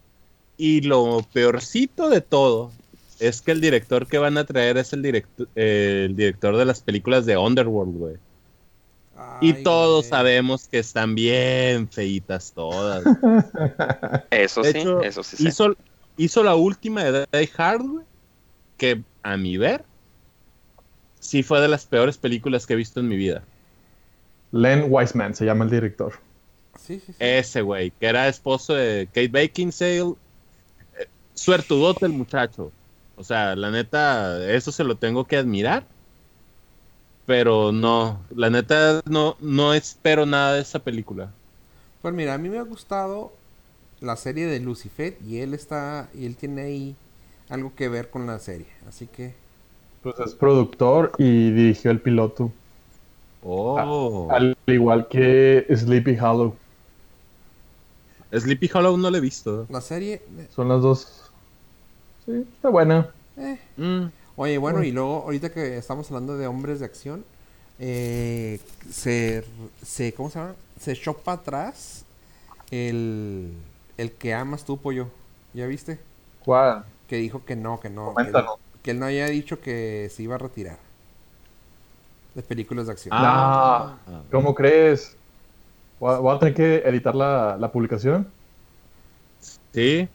Y 0.57 0.81
lo 0.81 1.25
peorcito 1.33 2.09
de 2.09 2.21
todo 2.23 2.73
es 3.21 3.41
que 3.41 3.53
el 3.53 3.61
director 3.61 4.07
que 4.07 4.19
van 4.19 4.37
a 4.39 4.45
traer 4.45 4.79
es 4.79 4.93
el, 4.93 5.03
directo- 5.03 5.47
el 5.55 6.17
director 6.17 6.57
de 6.57 6.65
las 6.65 6.81
películas 6.81 7.25
de 7.27 7.37
Underworld, 7.37 7.97
güey. 7.97 8.15
Y 9.41 9.63
todos 9.63 10.01
güey. 10.05 10.11
sabemos 10.11 10.67
que 10.69 10.79
están 10.79 11.15
bien 11.15 11.89
feitas 11.89 12.53
todas. 12.53 13.05
Eso 14.31 14.63
De 14.63 14.73
sí, 14.73 14.79
hecho, 14.79 15.01
eso 15.03 15.23
sí. 15.23 15.37
sé. 15.37 15.49
hizo, 15.49 15.75
hizo 16.17 16.43
la 16.43 16.55
última 16.55 17.05
de 17.05 17.27
Die 17.33 17.51
Hard, 17.57 17.83
güey, 17.83 18.05
que 18.77 19.03
a 19.23 19.37
mi 19.37 19.57
ver, 19.57 19.85
sí 21.21 21.43
fue 21.43 21.61
de 21.61 21.69
las 21.69 21.87
peores 21.87 22.19
películas 22.19 22.67
que 22.67 22.75
he 22.75 22.77
visto 22.77 23.01
en 23.01 23.09
mi 23.09 23.17
vida. 23.17 23.43
Len 24.53 24.87
Wiseman 24.89 25.35
se 25.35 25.45
llama 25.45 25.65
el 25.65 25.71
director. 25.71 26.13
Sí, 26.79 27.01
sí, 27.05 27.13
sí. 27.13 27.19
Ese 27.19 27.63
güey, 27.63 27.91
que 27.91 28.07
era 28.07 28.29
esposo 28.29 28.75
de 28.75 29.07
Kate 29.07 29.29
Beckinsale. 29.29 30.15
Eh, 30.99 31.09
Suertudote 31.35 32.07
el 32.07 32.13
muchacho. 32.13 32.71
O 33.17 33.25
sea, 33.25 33.57
la 33.57 33.71
neta, 33.71 34.51
eso 34.53 34.71
se 34.71 34.85
lo 34.85 34.97
tengo 34.97 35.25
que 35.27 35.37
admirar. 35.37 35.85
Pero 37.25 37.73
no, 37.73 38.21
la 38.35 38.51
neta, 38.51 39.03
no, 39.07 39.37
no 39.41 39.75
espero 39.75 40.27
nada 40.27 40.55
de 40.55 40.61
esa 40.61 40.79
película. 40.79 41.33
Pues 42.03 42.15
mira, 42.15 42.35
a 42.35 42.39
mí 42.39 42.49
me 42.49 42.59
ha 42.59 42.63
gustado 42.63 43.33
la 44.01 44.17
serie 44.17 44.47
de 44.47 44.61
Lucifer 44.61 45.17
y 45.27 45.39
él 45.39 45.55
está 45.55 46.09
y 46.15 46.27
él 46.27 46.37
tiene 46.37 46.63
ahí 46.63 46.97
algo 47.49 47.73
que 47.75 47.89
ver 47.89 48.11
con 48.11 48.27
la 48.27 48.39
serie, 48.39 48.67
así 48.89 49.07
que 49.07 49.35
Pues 50.03 50.19
es 50.21 50.35
productor 50.35 51.13
y 51.19 51.51
dirigió 51.53 51.91
el 51.91 52.01
piloto. 52.01 52.51
Oh. 53.43 54.29
Al 54.31 54.57
igual 54.67 55.07
que 55.09 55.67
Sleepy 55.75 56.19
Hollow. 56.19 56.55
Sleepy 58.33 58.71
Hollow 58.73 58.97
no 58.97 59.11
lo 59.11 59.17
he 59.17 59.21
visto. 59.21 59.67
la 59.69 59.81
serie 59.81 60.23
eh, 60.39 60.49
Son 60.55 60.69
las 60.69 60.83
dos. 60.83 61.31
Sí, 62.25 62.45
está 62.57 62.69
buena. 62.69 63.09
eh. 63.37 63.59
Mm. 63.77 64.07
Oye, 64.37 64.59
bueno, 64.59 64.81
Mm. 64.81 64.85
y 64.85 64.93
luego 64.93 65.23
ahorita 65.23 65.51
que 65.51 65.79
estamos 65.79 66.09
hablando 66.11 66.37
de 66.37 66.47
hombres 66.47 66.81
de 66.81 66.87
acción, 66.87 67.25
eh, 67.79 68.61
se, 68.91 69.45
se 69.85 70.13
¿cómo 70.13 70.29
se 70.31 70.39
llama? 70.41 70.55
Se 70.81 70.93
echó 70.93 71.15
para 71.15 71.41
atrás 71.41 72.05
el 72.71 73.51
el 73.97 74.13
que 74.13 74.35
amas 74.35 74.65
tú, 74.65 74.77
pollo. 74.77 75.09
¿Ya 75.55 75.67
viste? 75.67 75.99
¿Cuál? 76.45 76.85
Que 77.09 77.17
dijo 77.17 77.45
que 77.45 77.57
no, 77.57 77.81
que 77.81 77.89
no, 77.91 78.09
que, 78.11 78.15
Coméntanos. 78.15 78.55
que 78.83 78.91
él 78.91 78.99
no 78.99 79.07
había 79.07 79.27
dicho 79.27 79.61
que 79.61 80.11
se 80.15 80.23
iba 80.23 80.35
a 80.35 80.39
retirar 80.39 80.79
de 82.35 82.43
películas 82.43 82.87
de 82.87 82.93
acción. 82.93 83.15
Ah. 83.17 83.97
¿Cómo 84.31 84.55
crees? 84.55 85.17
Voy 85.99 86.35
a, 86.35 86.39
tener 86.39 86.55
que 86.55 86.77
editar 86.89 87.15
la, 87.15 87.57
la 87.59 87.73
publicación. 87.73 88.29
Sí, 89.73 90.09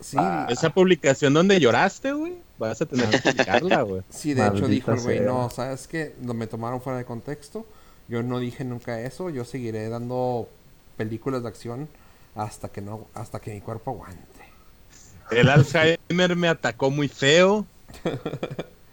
Sí, 0.00 0.16
Ah. 0.20 0.46
esa 0.50 0.68
publicación 0.70 1.32
donde 1.32 1.58
lloraste, 1.58 2.12
güey. 2.12 2.34
Vas 2.58 2.80
a 2.82 2.86
tener 2.86 3.08
que 3.08 3.18
publicarla, 3.18 3.82
güey. 3.82 4.02
Sí, 4.10 4.34
de 4.34 4.46
hecho 4.46 4.68
dijo 4.68 4.92
el 4.92 5.00
güey, 5.00 5.20
no, 5.20 5.48
¿sabes 5.48 5.86
qué? 5.86 6.14
Me 6.20 6.46
tomaron 6.46 6.82
fuera 6.82 6.98
de 6.98 7.06
contexto. 7.06 7.64
Yo 8.08 8.22
no 8.22 8.38
dije 8.38 8.64
nunca 8.64 9.00
eso. 9.00 9.30
Yo 9.30 9.44
seguiré 9.44 9.88
dando 9.88 10.46
películas 10.98 11.42
de 11.42 11.48
acción 11.48 11.88
hasta 12.34 12.68
que 12.68 12.82
no, 12.82 13.06
hasta 13.14 13.40
que 13.40 13.54
mi 13.54 13.60
cuerpo 13.62 13.92
aguante. 13.92 14.22
El 15.30 15.48
Alzheimer 15.48 16.36
me 16.36 16.48
atacó 16.48 16.90
muy 16.90 17.08
feo. 17.08 17.66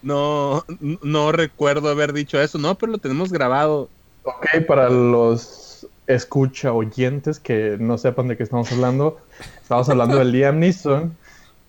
No, 0.02 0.66
no 0.80 1.32
recuerdo 1.32 1.90
haber 1.90 2.12
dicho 2.14 2.42
eso, 2.42 2.58
no, 2.58 2.76
pero 2.76 2.94
lo 2.94 2.98
tenemos 2.98 3.32
grabado. 3.32 3.88
Ok, 4.24 4.66
para 4.68 4.90
los 4.90 5.88
escucha 6.08 6.74
oyentes 6.74 7.40
que 7.40 7.78
no 7.80 7.98
sepan 7.98 8.28
de 8.28 8.38
qué 8.38 8.44
estamos 8.44 8.72
hablando, 8.72 9.20
estamos 9.62 9.90
hablando 9.90 10.18
de 10.18 10.26
Liam 10.26 10.60
Neeson, 10.60 11.16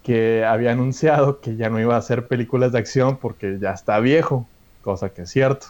que 0.03 0.45
había 0.45 0.73
anunciado 0.73 1.41
que 1.41 1.57
ya 1.57 1.69
no 1.71 1.81
iba 1.81 1.95
a 1.95 1.99
hacer 1.99 2.27
películas 2.27 2.73
de 2.73 2.79
acción 2.79 3.19
porque 3.19 3.59
ya 3.61 3.73
está 3.73 4.01
viejo, 4.01 4.47
cosa 4.83 5.11
que 5.11 5.23
es 5.23 5.31
cierto. 5.31 5.67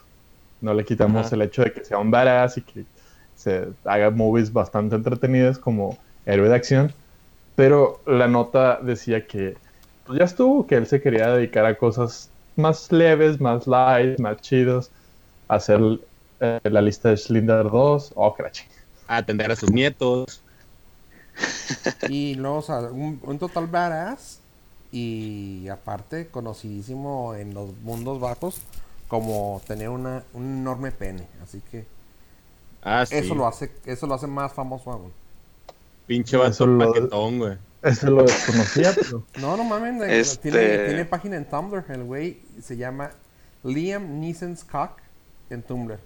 No 0.61 0.75
le 0.75 0.85
quitamos 0.85 1.27
Ajá. 1.27 1.35
el 1.35 1.43
hecho 1.43 1.63
de 1.63 1.73
que 1.73 1.85
sea 1.85 1.99
un 1.99 2.11
badass 2.11 2.59
y 2.59 2.63
que 2.63 2.85
se 3.37 3.69
haga 3.85 4.11
movies 4.11 4.53
bastante 4.53 4.95
entretenidas 4.95 5.59
como 5.59 5.99
héroe 6.25 6.49
de 6.49 6.55
acción, 6.55 6.93
pero 7.55 8.03
la 8.07 8.29
nota 8.29 8.81
decía 8.83 9.27
que 9.27 9.57
pues, 10.05 10.19
ya 10.19 10.25
estuvo, 10.25 10.67
que 10.67 10.77
él 10.77 10.87
se 10.87 11.01
quería 11.01 11.31
dedicar 11.33 11.67
a 11.67 11.79
cosas 11.79 12.31
más 12.57 12.91
leves, 12.93 13.41
más 13.41 13.67
light, 13.67 14.19
más 14.19 14.41
chidos, 14.41 14.91
hacer 15.49 15.81
eh, 16.41 16.61
la 16.65 16.83
lista 16.83 17.11
de 17.11 17.17
Schindler 17.17 17.71
2, 17.71 18.13
oh, 18.17 18.37
A 19.07 19.17
atender 19.19 19.51
a 19.53 19.57
sus 19.57 19.71
nietos. 19.71 20.43
Y 22.07 22.35
luego, 22.35 22.59
o 22.59 22.63
sea, 22.63 22.79
un, 22.81 23.21
un 23.23 23.39
total 23.39 23.67
badass. 23.69 24.41
Y 24.91 25.69
aparte, 25.69 26.31
conocidísimo 26.31 27.35
en 27.35 27.55
los 27.55 27.75
mundos 27.79 28.21
bajos 28.21 28.67
como 29.09 29.63
tener 29.67 29.89
una, 29.89 30.27
un 30.33 30.45
enorme 30.61 30.93
pene. 30.93 31.29
Así 31.43 31.63
que 31.63 31.89
Ah, 32.83 33.07
sí. 33.07 33.17
eso 33.19 33.35
lo 33.35 33.47
hace, 33.47 33.81
eso 33.85 34.07
lo 34.07 34.15
hace 34.15 34.27
más 34.27 34.53
famoso 34.55 34.91
aún. 34.93 35.15
Pinche 36.17 36.37
lo- 36.37 36.79
paquetón, 36.79 37.39
güey. 37.39 37.57
Eso 37.83 38.11
lo 38.11 38.23
desconocía, 38.23 38.93
pero 38.97 39.25
No, 39.41 39.57
no 39.57 39.65
mames, 39.65 39.99
de- 40.01 40.21
Este- 40.21 40.51
tiene, 40.51 40.79
tiene 40.87 41.05
página 41.05 41.37
en 41.37 41.45
Tumblr. 41.49 41.85
El 41.89 42.05
güey 42.05 42.41
se 42.63 42.77
llama 42.77 43.11
Liam 43.65 44.21
Neeson's 44.21 44.65
Cock 44.65 44.99
en 45.51 45.63
Tumblr. 45.63 45.99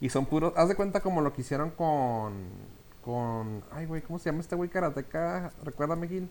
Y 0.00 0.08
son 0.10 0.26
puros. 0.26 0.52
Haz 0.56 0.68
de 0.68 0.74
cuenta 0.76 1.00
como 1.00 1.20
lo 1.20 1.32
que 1.32 1.40
hicieron 1.42 1.70
con. 1.70 2.32
Con. 3.04 3.62
Ay, 3.72 3.86
güey, 3.86 4.00
¿cómo 4.02 4.18
se 4.18 4.26
llama 4.26 4.40
este 4.40 4.54
güey 4.56 4.68
karateca? 4.70 5.50
Recuérdame, 5.64 6.06
Gil. 6.08 6.28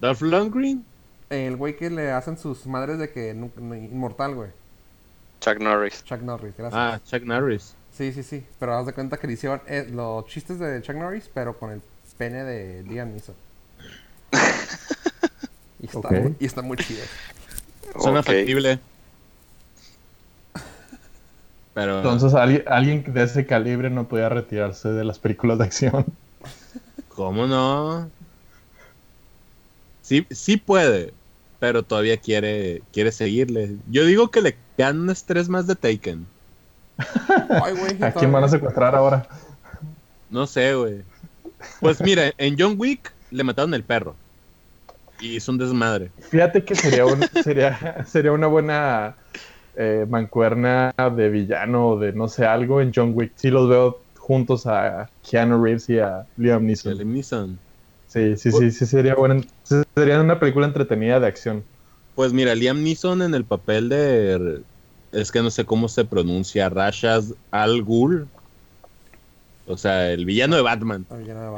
Dolph 0.00 0.20
Lundgren. 0.22 0.84
El 1.30 1.56
güey 1.56 1.76
que 1.76 1.90
le 1.90 2.10
hacen 2.12 2.36
sus 2.38 2.66
madres 2.66 2.98
de 2.98 3.10
que. 3.10 3.34
nu- 3.34 3.50
nu- 3.56 3.74
inmortal, 3.74 4.34
güey. 4.34 4.50
Chuck 5.40 5.58
Norris. 5.60 6.02
Chuck 6.04 6.20
Norris, 6.22 6.54
gracias. 6.56 6.74
Ah, 6.74 7.00
Chuck 7.04 7.22
Norris. 7.24 7.74
Sí, 7.92 8.12
sí, 8.12 8.22
sí. 8.22 8.44
Pero 8.58 8.74
haz 8.76 8.86
de 8.86 8.92
cuenta 8.92 9.16
que 9.16 9.26
le 9.26 9.34
hicieron 9.34 9.60
eh, 9.66 9.86
los 9.90 10.26
chistes 10.26 10.58
de 10.58 10.82
Chuck 10.82 10.96
Norris, 10.96 11.30
pero 11.32 11.58
con 11.58 11.70
el 11.70 11.80
pene 12.16 12.44
de 12.44 12.82
Neeson. 12.82 13.34
y, 15.80 15.86
está 15.86 16.10
muy, 16.10 16.36
y 16.38 16.44
está 16.46 16.62
muy 16.62 16.76
chido. 16.76 17.02
Suena 18.00 18.20
Ok. 18.20 18.26
factible. 18.26 18.78
Pero. 21.74 21.98
entonces 21.98 22.32
alguien, 22.32 22.64
alguien 22.68 23.04
de 23.12 23.22
ese 23.22 23.44
calibre 23.44 23.90
no 23.90 24.08
podía 24.08 24.30
retirarse 24.30 24.88
de 24.88 25.04
las 25.04 25.18
películas 25.18 25.58
de 25.58 25.64
acción. 25.64 26.06
¿Cómo 27.08 27.46
no? 27.46 28.08
Sí, 30.02 30.26
sí 30.30 30.56
puede, 30.56 31.12
pero 31.58 31.82
todavía 31.82 32.16
quiere, 32.16 32.82
quiere 32.92 33.12
seguirle. 33.12 33.76
Yo 33.90 34.06
digo 34.06 34.30
que 34.30 34.40
le 34.40 34.56
quedan 34.76 35.00
unas 35.00 35.24
tres 35.24 35.48
más 35.48 35.66
de 35.66 35.74
Taken. 35.74 36.26
Ay. 36.96 37.98
¿A 38.00 38.12
quién 38.12 38.32
van 38.32 38.44
a 38.44 38.48
secuestrar 38.48 38.94
ahora? 38.94 39.26
No 40.30 40.46
sé, 40.46 40.74
güey. 40.74 41.02
Pues 41.80 42.00
mira, 42.00 42.32
en 42.38 42.56
John 42.58 42.74
Wick 42.78 43.12
le 43.30 43.44
mataron 43.44 43.74
el 43.74 43.84
perro. 43.84 44.16
Y 45.18 45.36
es 45.36 45.48
un 45.48 45.56
desmadre. 45.58 46.12
Fíjate 46.30 46.64
que 46.64 46.74
sería, 46.74 47.06
un- 47.06 47.22
sería, 47.42 48.04
sería 48.06 48.32
una 48.32 48.46
buena 48.46 49.16
eh, 49.74 50.06
mancuerna 50.08 50.90
de 51.16 51.28
villano 51.30 51.88
o 51.90 51.98
de 51.98 52.12
no 52.12 52.28
sé 52.28 52.44
algo 52.46 52.80
en 52.80 52.92
John 52.94 53.12
Wick. 53.14 53.32
Sí 53.36 53.50
los 53.50 53.68
veo 53.68 53.96
juntos 54.16 54.66
a 54.66 55.08
Keanu 55.28 55.62
Reeves 55.62 55.88
y 55.88 55.98
a 55.98 56.26
Liam 56.36 56.66
Neeson. 56.66 56.94
Liam 56.96 57.12
Neeson. 57.12 57.58
Sí, 58.06 58.36
sí, 58.36 58.52
sí, 58.52 58.70
sí 58.70 58.86
sería 58.86 59.14
buena. 59.14 59.40
Sería 59.96 60.20
una 60.20 60.38
película 60.38 60.66
entretenida 60.66 61.18
de 61.20 61.26
acción. 61.26 61.64
Pues 62.14 62.32
mira, 62.32 62.54
Liam 62.54 62.82
Neeson 62.82 63.22
en 63.22 63.34
el 63.34 63.44
papel 63.44 63.88
de. 63.88 64.62
Es 65.12 65.30
que 65.32 65.42
no 65.42 65.50
sé 65.50 65.64
cómo 65.64 65.88
se 65.88 66.04
pronuncia. 66.04 66.68
Rashad 66.68 67.24
Al 67.50 67.82
Ghul. 67.82 68.28
O 69.66 69.76
sea, 69.76 70.12
el 70.12 70.24
villano 70.24 70.54
de 70.56 70.62
Batman. 70.62 71.04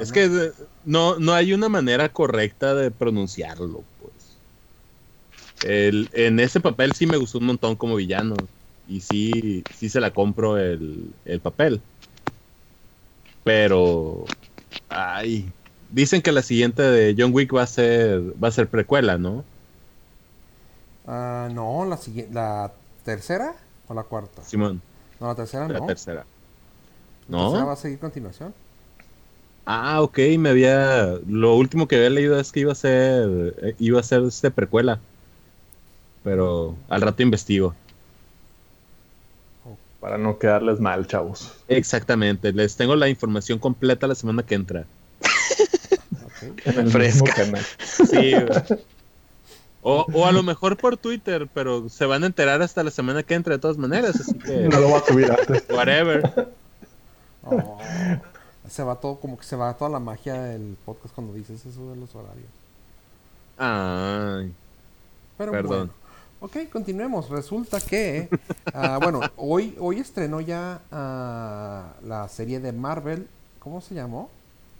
Es 0.00 0.12
que 0.12 0.50
no, 0.84 1.18
no 1.18 1.34
hay 1.34 1.52
una 1.52 1.68
manera 1.68 2.08
correcta 2.08 2.74
de 2.74 2.90
pronunciarlo, 2.90 3.82
pues. 4.00 4.12
El- 5.70 6.08
en 6.12 6.40
ese 6.40 6.60
papel 6.60 6.94
sí 6.94 7.06
me 7.06 7.16
gustó 7.18 7.38
un 7.38 7.44
montón 7.46 7.76
como 7.76 7.96
villano. 7.96 8.34
Y 8.88 9.00
sí, 9.02 9.62
sí 9.76 9.90
se 9.90 10.00
la 10.00 10.10
compro 10.12 10.56
el, 10.56 11.10
el 11.26 11.40
papel. 11.40 11.80
Pero. 13.44 14.24
Ay. 14.88 15.50
Dicen 15.90 16.20
que 16.22 16.32
la 16.32 16.42
siguiente 16.42 16.82
de 16.82 17.14
John 17.18 17.32
Wick 17.34 17.54
va 17.54 17.62
a 17.62 17.66
ser. 17.66 18.20
va 18.42 18.48
a 18.48 18.52
ser 18.52 18.68
precuela, 18.68 19.18
¿no? 19.18 19.44
Ah, 21.06 21.48
no, 21.52 21.84
la 21.84 21.96
siguiente. 21.96 22.32
¿La 22.34 22.72
tercera 23.04 23.54
o 23.88 23.94
la 23.94 24.02
cuarta? 24.02 24.42
Simón, 24.44 24.80
No, 25.20 25.28
la 25.28 25.34
tercera 25.34 25.66
la 25.68 25.74
no. 25.74 25.80
La 25.80 25.86
tercera 25.86 26.24
va 27.30 27.60
¿No? 27.60 27.70
a 27.70 27.76
seguir 27.76 27.98
continuación. 27.98 28.54
Ah, 29.66 30.00
ok, 30.00 30.18
me 30.38 30.48
había. 30.50 31.18
Lo 31.28 31.54
último 31.56 31.86
que 31.88 31.96
había 31.96 32.10
leído 32.10 32.40
es 32.40 32.52
que 32.52 32.60
iba 32.60 32.72
a 32.72 32.74
ser. 32.74 33.54
eh, 33.62 33.74
iba 33.78 34.00
a 34.00 34.02
ser 34.02 34.22
este 34.22 34.50
precuela. 34.50 34.98
Pero 36.24 36.74
al 36.88 37.00
rato 37.02 37.22
investigo. 37.22 37.74
Para 40.00 40.16
no 40.16 40.38
quedarles 40.38 40.78
mal, 40.80 41.06
chavos. 41.06 41.52
Exactamente, 41.66 42.52
les 42.52 42.76
tengo 42.76 42.94
la 42.96 43.08
información 43.08 43.58
completa 43.58 44.06
la 44.06 44.14
semana 44.14 44.42
que 44.44 44.54
entra. 44.54 44.84
En 46.64 46.78
el 46.78 46.90
Fresca. 46.90 47.34
canal. 47.34 47.64
Sí, 47.82 48.32
güey. 48.32 48.80
O, 49.82 50.06
o 50.12 50.26
a 50.26 50.32
lo 50.32 50.42
mejor 50.42 50.76
por 50.76 50.96
Twitter, 50.96 51.48
pero 51.52 51.88
se 51.88 52.04
van 52.04 52.22
a 52.22 52.26
enterar 52.26 52.62
hasta 52.62 52.82
la 52.84 52.90
semana 52.90 53.22
que 53.22 53.34
entra 53.34 53.54
de 53.54 53.60
todas 53.60 53.76
maneras, 53.76 54.20
así 54.20 54.34
que 54.34 54.68
No 54.68 54.80
lo 54.80 54.88
voy 54.88 55.00
a 55.00 55.04
subir 55.06 55.30
antes. 55.32 55.64
whatever. 55.70 56.48
Oh, 57.50 57.78
se 58.68 58.82
va 58.82 58.96
todo, 58.96 59.16
como 59.16 59.38
que 59.38 59.44
se 59.44 59.56
va 59.56 59.72
toda 59.74 59.90
la 59.90 59.98
magia 60.00 60.34
del 60.42 60.76
podcast 60.84 61.14
cuando 61.14 61.32
dices 61.32 61.64
eso 61.64 61.90
de 61.90 61.96
los 61.96 62.14
horarios. 62.14 62.48
Ay, 63.56 64.52
Pero 65.36 65.52
Perdón. 65.52 65.68
bueno. 65.78 65.92
Ok, 66.40 66.70
continuemos. 66.70 67.28
Resulta 67.30 67.80
que, 67.80 68.28
ah, 68.72 69.00
bueno, 69.02 69.20
hoy, 69.36 69.74
hoy 69.80 69.98
estrenó 69.98 70.40
ya 70.40 70.80
ah, 70.92 71.94
la 72.04 72.28
serie 72.28 72.60
de 72.60 72.72
Marvel. 72.72 73.26
¿Cómo 73.58 73.80
se 73.80 73.94
llamó? 73.94 74.30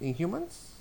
Inhumans. 0.01 0.75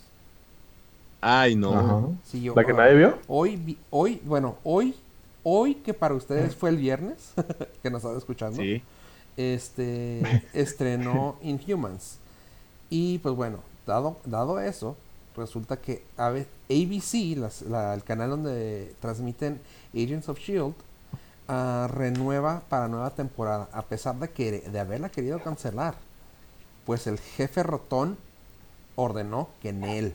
ay 1.22 1.56
no. 1.56 2.16
Sí, 2.26 2.42
yo- 2.44 2.54
¿La 2.56 2.64
que 2.64 2.74
ah, 2.74 2.76
nadie 2.76 2.94
vio? 2.96 3.18
Hoy, 3.28 3.56
vi- 3.56 3.78
hoy, 3.90 4.22
bueno, 4.24 4.58
hoy, 4.64 4.94
hoy 5.42 5.74
que 5.76 5.96
para 5.96 6.14
ustedes 6.14 6.56
fue 6.56 6.70
el 6.70 6.78
viernes, 6.78 7.32
que 7.82 7.90
nos 7.90 8.00
estaba 8.04 8.18
escuchando, 8.18 8.62
Sí. 8.62 8.84
Este, 9.38 10.44
estrenó 10.54 11.38
Inhumans. 11.42 12.18
Y 12.90 13.20
pues 13.20 13.36
bueno, 13.36 13.60
dado, 13.86 14.18
dado 14.26 14.60
eso, 14.60 14.96
resulta 15.36 15.78
que 15.78 16.04
ABC, 16.18 17.38
las- 17.38 17.62
la- 17.64 17.94
el 17.94 18.04
canal 18.04 18.32
donde 18.32 18.94
transmiten 19.02 19.62
Agents 19.94 20.30
of 20.30 20.40
Shield, 20.40 20.74
ah, 21.48 21.88
renueva 21.94 22.62
para 22.70 22.88
nueva 22.88 23.12
temporada, 23.12 23.70
a 23.72 23.84
pesar 23.84 24.16
de 24.20 24.30
que 24.30 24.62
de 24.62 24.80
haberla 24.80 25.10
querido 25.10 25.40
cancelar. 25.42 25.96
Pues 26.86 27.06
el 27.08 27.20
jefe 27.20 27.64
Rotón 27.64 28.18
ordenó 28.96 29.50
que 29.62 29.70
en 29.70 29.84
él, 29.84 30.14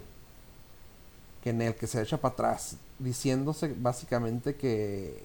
que 1.45 1.51
en 1.51 1.61
él, 1.63 1.75
que 1.75 1.87
se 1.87 2.01
echa 2.03 2.17
para 2.19 2.33
atrás, 2.33 2.77
diciéndose 2.99 3.75
básicamente 3.77 4.55
que 4.57 5.23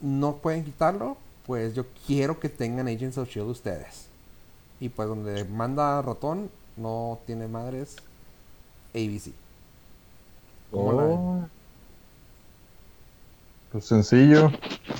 no 0.00 0.36
pueden 0.36 0.64
quitarlo, 0.64 1.16
pues 1.46 1.74
yo 1.74 1.84
quiero 2.06 2.40
que 2.40 2.48
tengan 2.48 2.88
Agents 2.88 3.18
of 3.18 3.28
Shield 3.28 3.48
ustedes. 3.50 4.06
Y 4.80 4.88
pues 4.88 5.08
donde 5.08 5.44
manda 5.44 6.02
ratón, 6.02 6.50
no 6.76 7.18
tiene 7.26 7.48
madres 7.48 7.96
ABC. 8.94 9.32
¿Cómo 10.70 10.92
la? 10.92 11.02
Oh. 11.04 11.48
Pues 13.72 13.84
sencillo. 13.86 14.50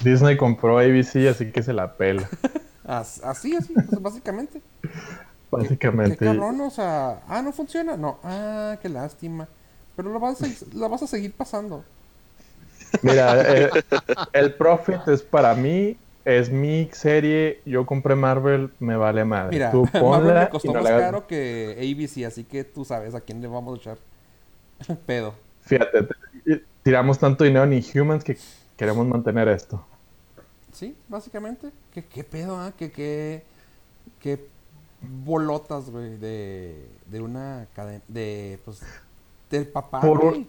Disney 0.03 0.37
compró 0.37 0.79
ABC, 0.79 1.29
así 1.31 1.51
que 1.53 1.63
se 1.63 1.73
la 1.73 1.95
pela. 1.95 2.29
As- 2.85 3.23
Así, 3.25 3.55
así, 3.57 3.73
pues, 3.75 4.01
básicamente. 4.01 4.61
Qué 4.83 5.57
Básicamente. 5.57 6.17
cabrón, 6.17 6.61
o 6.61 6.71
sea, 6.71 7.23
ah, 7.29 7.41
no 7.41 7.53
funciona, 7.53 7.97
no, 7.97 8.19
ah, 8.25 8.77
qué 8.83 8.89
lástima. 8.89 9.49
Pero 9.95 10.11
lo 10.13 10.19
vas 10.21 10.43
a, 10.43 10.47
lo 10.75 10.89
vas 10.89 11.03
a 11.03 11.07
seguir 11.07 11.33
pasando. 11.33 11.85
Mira, 13.03 13.43
eh, 13.55 13.71
el 14.33 14.55
profit 14.55 15.07
es 15.09 15.23
para 15.23 15.55
mí, 15.55 15.97
es 16.27 16.51
mi 16.51 16.91
serie. 16.93 17.61
Yo 17.65 17.87
compré 17.87 18.15
Marvel, 18.17 18.71
me 18.81 18.97
vale 18.97 19.25
madre. 19.25 19.53
Mira, 19.53 19.71
Tú 19.71 19.85
Marvel 19.95 20.35
me 20.35 20.49
costó 20.51 20.73
no 20.73 20.83
más 20.83 20.91
hagas- 20.91 21.01
caro 21.03 21.27
que 21.27 21.77
ABC, 21.79 22.27
así 22.27 22.45
que 22.45 22.65
tú 22.65 22.85
sabes 22.85 23.15
a 23.15 23.21
quién 23.23 23.41
le 23.41 23.49
vamos 23.49 23.79
a 23.79 23.81
echar 23.81 23.99
pedo. 25.07 25.33
Fíjate, 25.63 26.03
t- 26.45 26.63
tiramos 26.83 27.19
tanto 27.19 27.45
dinero 27.45 27.65
en 27.65 27.73
Inhumans 27.73 28.23
que 28.25 28.37
queremos 28.77 29.07
mantener 29.07 29.49
esto. 29.49 29.85
Sí, 30.73 30.95
básicamente. 31.09 31.71
¿Qué, 31.95 32.05
qué 32.05 32.23
pedo, 32.25 32.59
ah? 32.59 32.73
¿Qué, 32.77 32.91
qué, 32.91 33.43
qué 34.21 34.45
bolotas, 35.25 35.91
güey, 35.91 36.17
de, 36.19 36.87
de 37.07 37.21
una 37.21 37.67
cadena, 37.75 38.03
de, 38.09 38.59
pues, 38.65 38.81
del 39.51 39.67
papá, 39.67 40.01
Por 40.01 40.21
güey. 40.21 40.47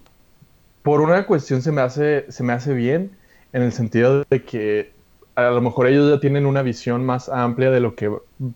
Por 0.84 1.02
una 1.02 1.26
cuestión 1.26 1.62
se 1.62 1.72
me 1.72 1.82
hace, 1.82 2.32
se 2.32 2.44
me 2.44 2.54
hace 2.54 2.74
bien 2.74 3.12
en 3.54 3.62
el 3.62 3.72
sentido 3.74 4.24
de 4.30 4.44
que 4.44 4.92
a 5.38 5.52
lo 5.52 5.62
mejor 5.62 5.88
ellos 5.88 6.10
ya 6.10 6.20
tienen 6.20 6.46
una 6.48 6.64
visión 6.64 7.06
más 7.06 7.30
amplia 7.30 7.70
de 7.70 7.80
lo 7.80 7.94
que 7.96 8.12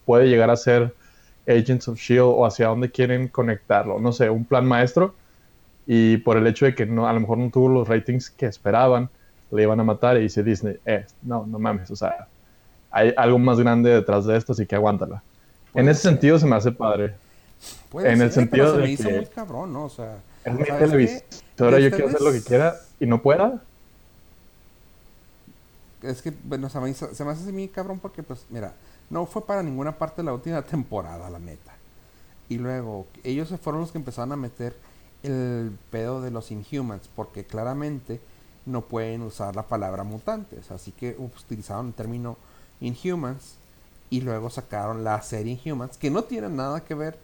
puede 0.06 0.28
llegar 0.28 0.50
a 0.50 0.56
ser 0.58 0.94
Agents 1.48 1.88
of 1.88 2.00
Shield 2.00 2.22
o 2.26 2.46
hacia 2.46 2.67
dónde 2.67 2.89
quieren 2.91 3.28
conectarlo. 3.28 4.00
No 4.00 4.12
sé, 4.12 4.30
un 4.32 4.46
plan 4.46 4.65
maestro. 4.65 5.13
Y 5.86 6.17
por 6.17 6.38
el 6.38 6.48
hecho 6.48 6.65
de 6.65 6.74
que 6.74 6.86
no, 6.88 7.08
a 7.08 7.13
lo 7.13 7.20
mejor 7.20 7.38
no 7.38 7.50
tuvo 7.52 7.70
los 7.70 7.88
ratings 7.88 8.30
que 8.32 8.48
esperaban, 8.48 9.10
le 9.52 9.63
iban 9.63 9.80
a 9.80 9.84
matar 9.84 10.17
y 10.17 10.22
dice 10.22 10.41
Disney, 10.44 10.78
eh, 10.86 11.06
no, 11.22 11.46
no 11.46 11.60
mames, 11.60 11.91
o 11.91 11.96
sea, 11.96 12.28
hay 12.89 13.13
algo 13.17 13.38
más 13.39 13.60
grande 13.60 13.89
detrás 13.91 14.26
de 14.26 14.38
esto, 14.38 14.54
así 14.54 14.65
que 14.65 14.76
aguántala. 14.76 15.22
En 15.74 15.84
Puede 15.86 15.91
ese 15.91 16.02
ser. 16.02 16.12
sentido 16.12 16.39
se 16.39 16.46
me 16.48 16.56
hace 16.56 16.72
padre. 16.72 17.13
Puede 17.89 18.12
en 18.12 18.22
el 18.22 18.32
ser, 18.32 18.50
pero 18.50 18.65
sentido 18.67 18.72
se 18.74 18.78
de 18.78 18.84
me 18.84 18.91
hizo 18.91 19.08
que- 19.10 19.15
muy 19.17 19.26
cabrón, 19.28 19.74
¿no? 19.74 19.84
O 19.86 19.89
sea, 19.89 20.17
Es 20.46 20.54
mi 20.54 20.63
televisora, 20.63 21.78
De 21.78 21.84
yo 21.84 21.89
quiero 21.91 22.08
hacer 22.08 22.22
lo 22.22 22.32
que 22.32 22.41
quiera 22.44 22.76
y 23.00 23.06
no 23.06 23.22
pueda. 23.22 23.62
Es 26.02 26.22
que, 26.22 26.34
bueno, 26.44 26.70
se 26.70 26.80
me, 26.80 26.90
hizo- 26.90 27.14
se 27.14 27.24
me 27.26 27.32
hace 27.32 27.44
así 27.44 27.52
muy 27.52 27.68
cabrón 27.68 28.00
porque, 28.00 28.24
pues, 28.24 28.46
mira, 28.50 28.74
no 29.10 29.26
fue 29.26 29.46
para 29.46 29.64
ninguna 29.64 29.98
parte 29.98 30.22
de 30.22 30.26
la 30.26 30.34
última 30.34 30.62
temporada, 30.64 31.30
la 31.30 31.40
neta. 31.40 31.74
Y 32.50 32.58
luego, 32.58 33.08
ellos 33.24 33.50
se 33.50 33.58
fueron 33.58 33.82
los 33.82 33.92
que 33.92 33.98
empezaron 34.00 34.32
a 34.34 34.36
meter 34.36 34.76
el 35.24 35.72
pedo 35.92 36.22
de 36.22 36.32
los 36.32 36.52
Inhumans, 36.52 37.10
porque 37.16 37.46
claramente 37.46 38.20
no 38.66 38.82
pueden 38.82 39.22
usar 39.22 39.56
la 39.56 39.64
palabra 39.64 40.04
mutantes. 40.04 40.72
Así 40.72 40.92
que 40.92 41.16
utilizaron 41.18 41.88
el 41.88 41.94
término 41.94 42.38
Inhumans 42.82 43.56
y 44.10 44.22
luego 44.22 44.50
sacaron 44.50 45.04
la 45.04 45.22
serie 45.22 45.60
Inhumans, 45.64 45.98
que 45.98 46.10
no 46.12 46.24
tiene 46.24 46.50
nada 46.50 46.84
que 46.84 46.96
ver 46.96 47.18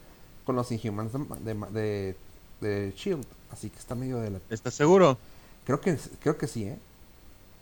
con 0.46 0.56
los 0.56 0.70
Inhumans 0.72 1.12
de, 1.12 1.54
de, 1.54 1.54
de- 1.72 2.16
de 2.60 2.92
Shield. 2.96 3.26
Así 3.52 3.70
que 3.70 3.78
está 3.78 3.94
medio 3.94 4.18
de 4.18 4.30
la... 4.30 4.40
¿Estás 4.50 4.74
seguro? 4.74 5.18
Creo 5.64 5.80
que, 5.80 5.96
creo 6.20 6.36
que 6.38 6.46
sí, 6.46 6.64
¿eh? 6.64 6.78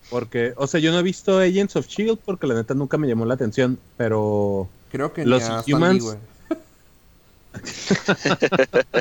Porque, 0.08 0.52
o 0.56 0.66
sea, 0.66 0.78
yo 0.80 0.92
no 0.92 1.00
he 1.00 1.02
visto 1.02 1.38
Agents 1.38 1.76
of 1.76 1.86
Shield 1.88 2.18
porque 2.24 2.46
la 2.46 2.54
neta 2.54 2.74
nunca 2.74 2.96
me 2.98 3.08
llamó 3.08 3.24
la 3.26 3.34
atención, 3.34 3.78
pero 3.96 4.68
Creo 4.90 5.12
que 5.12 5.24
Los 5.26 5.42
ni 5.42 5.48
Inhumans- 5.74 6.16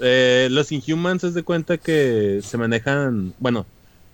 eh, 0.00 0.48
los 0.50 0.72
Inhumans 0.72 1.24
es 1.24 1.34
de 1.34 1.42
cuenta 1.42 1.76
que 1.78 2.40
se 2.42 2.56
manejan, 2.58 3.34
bueno, 3.38 3.66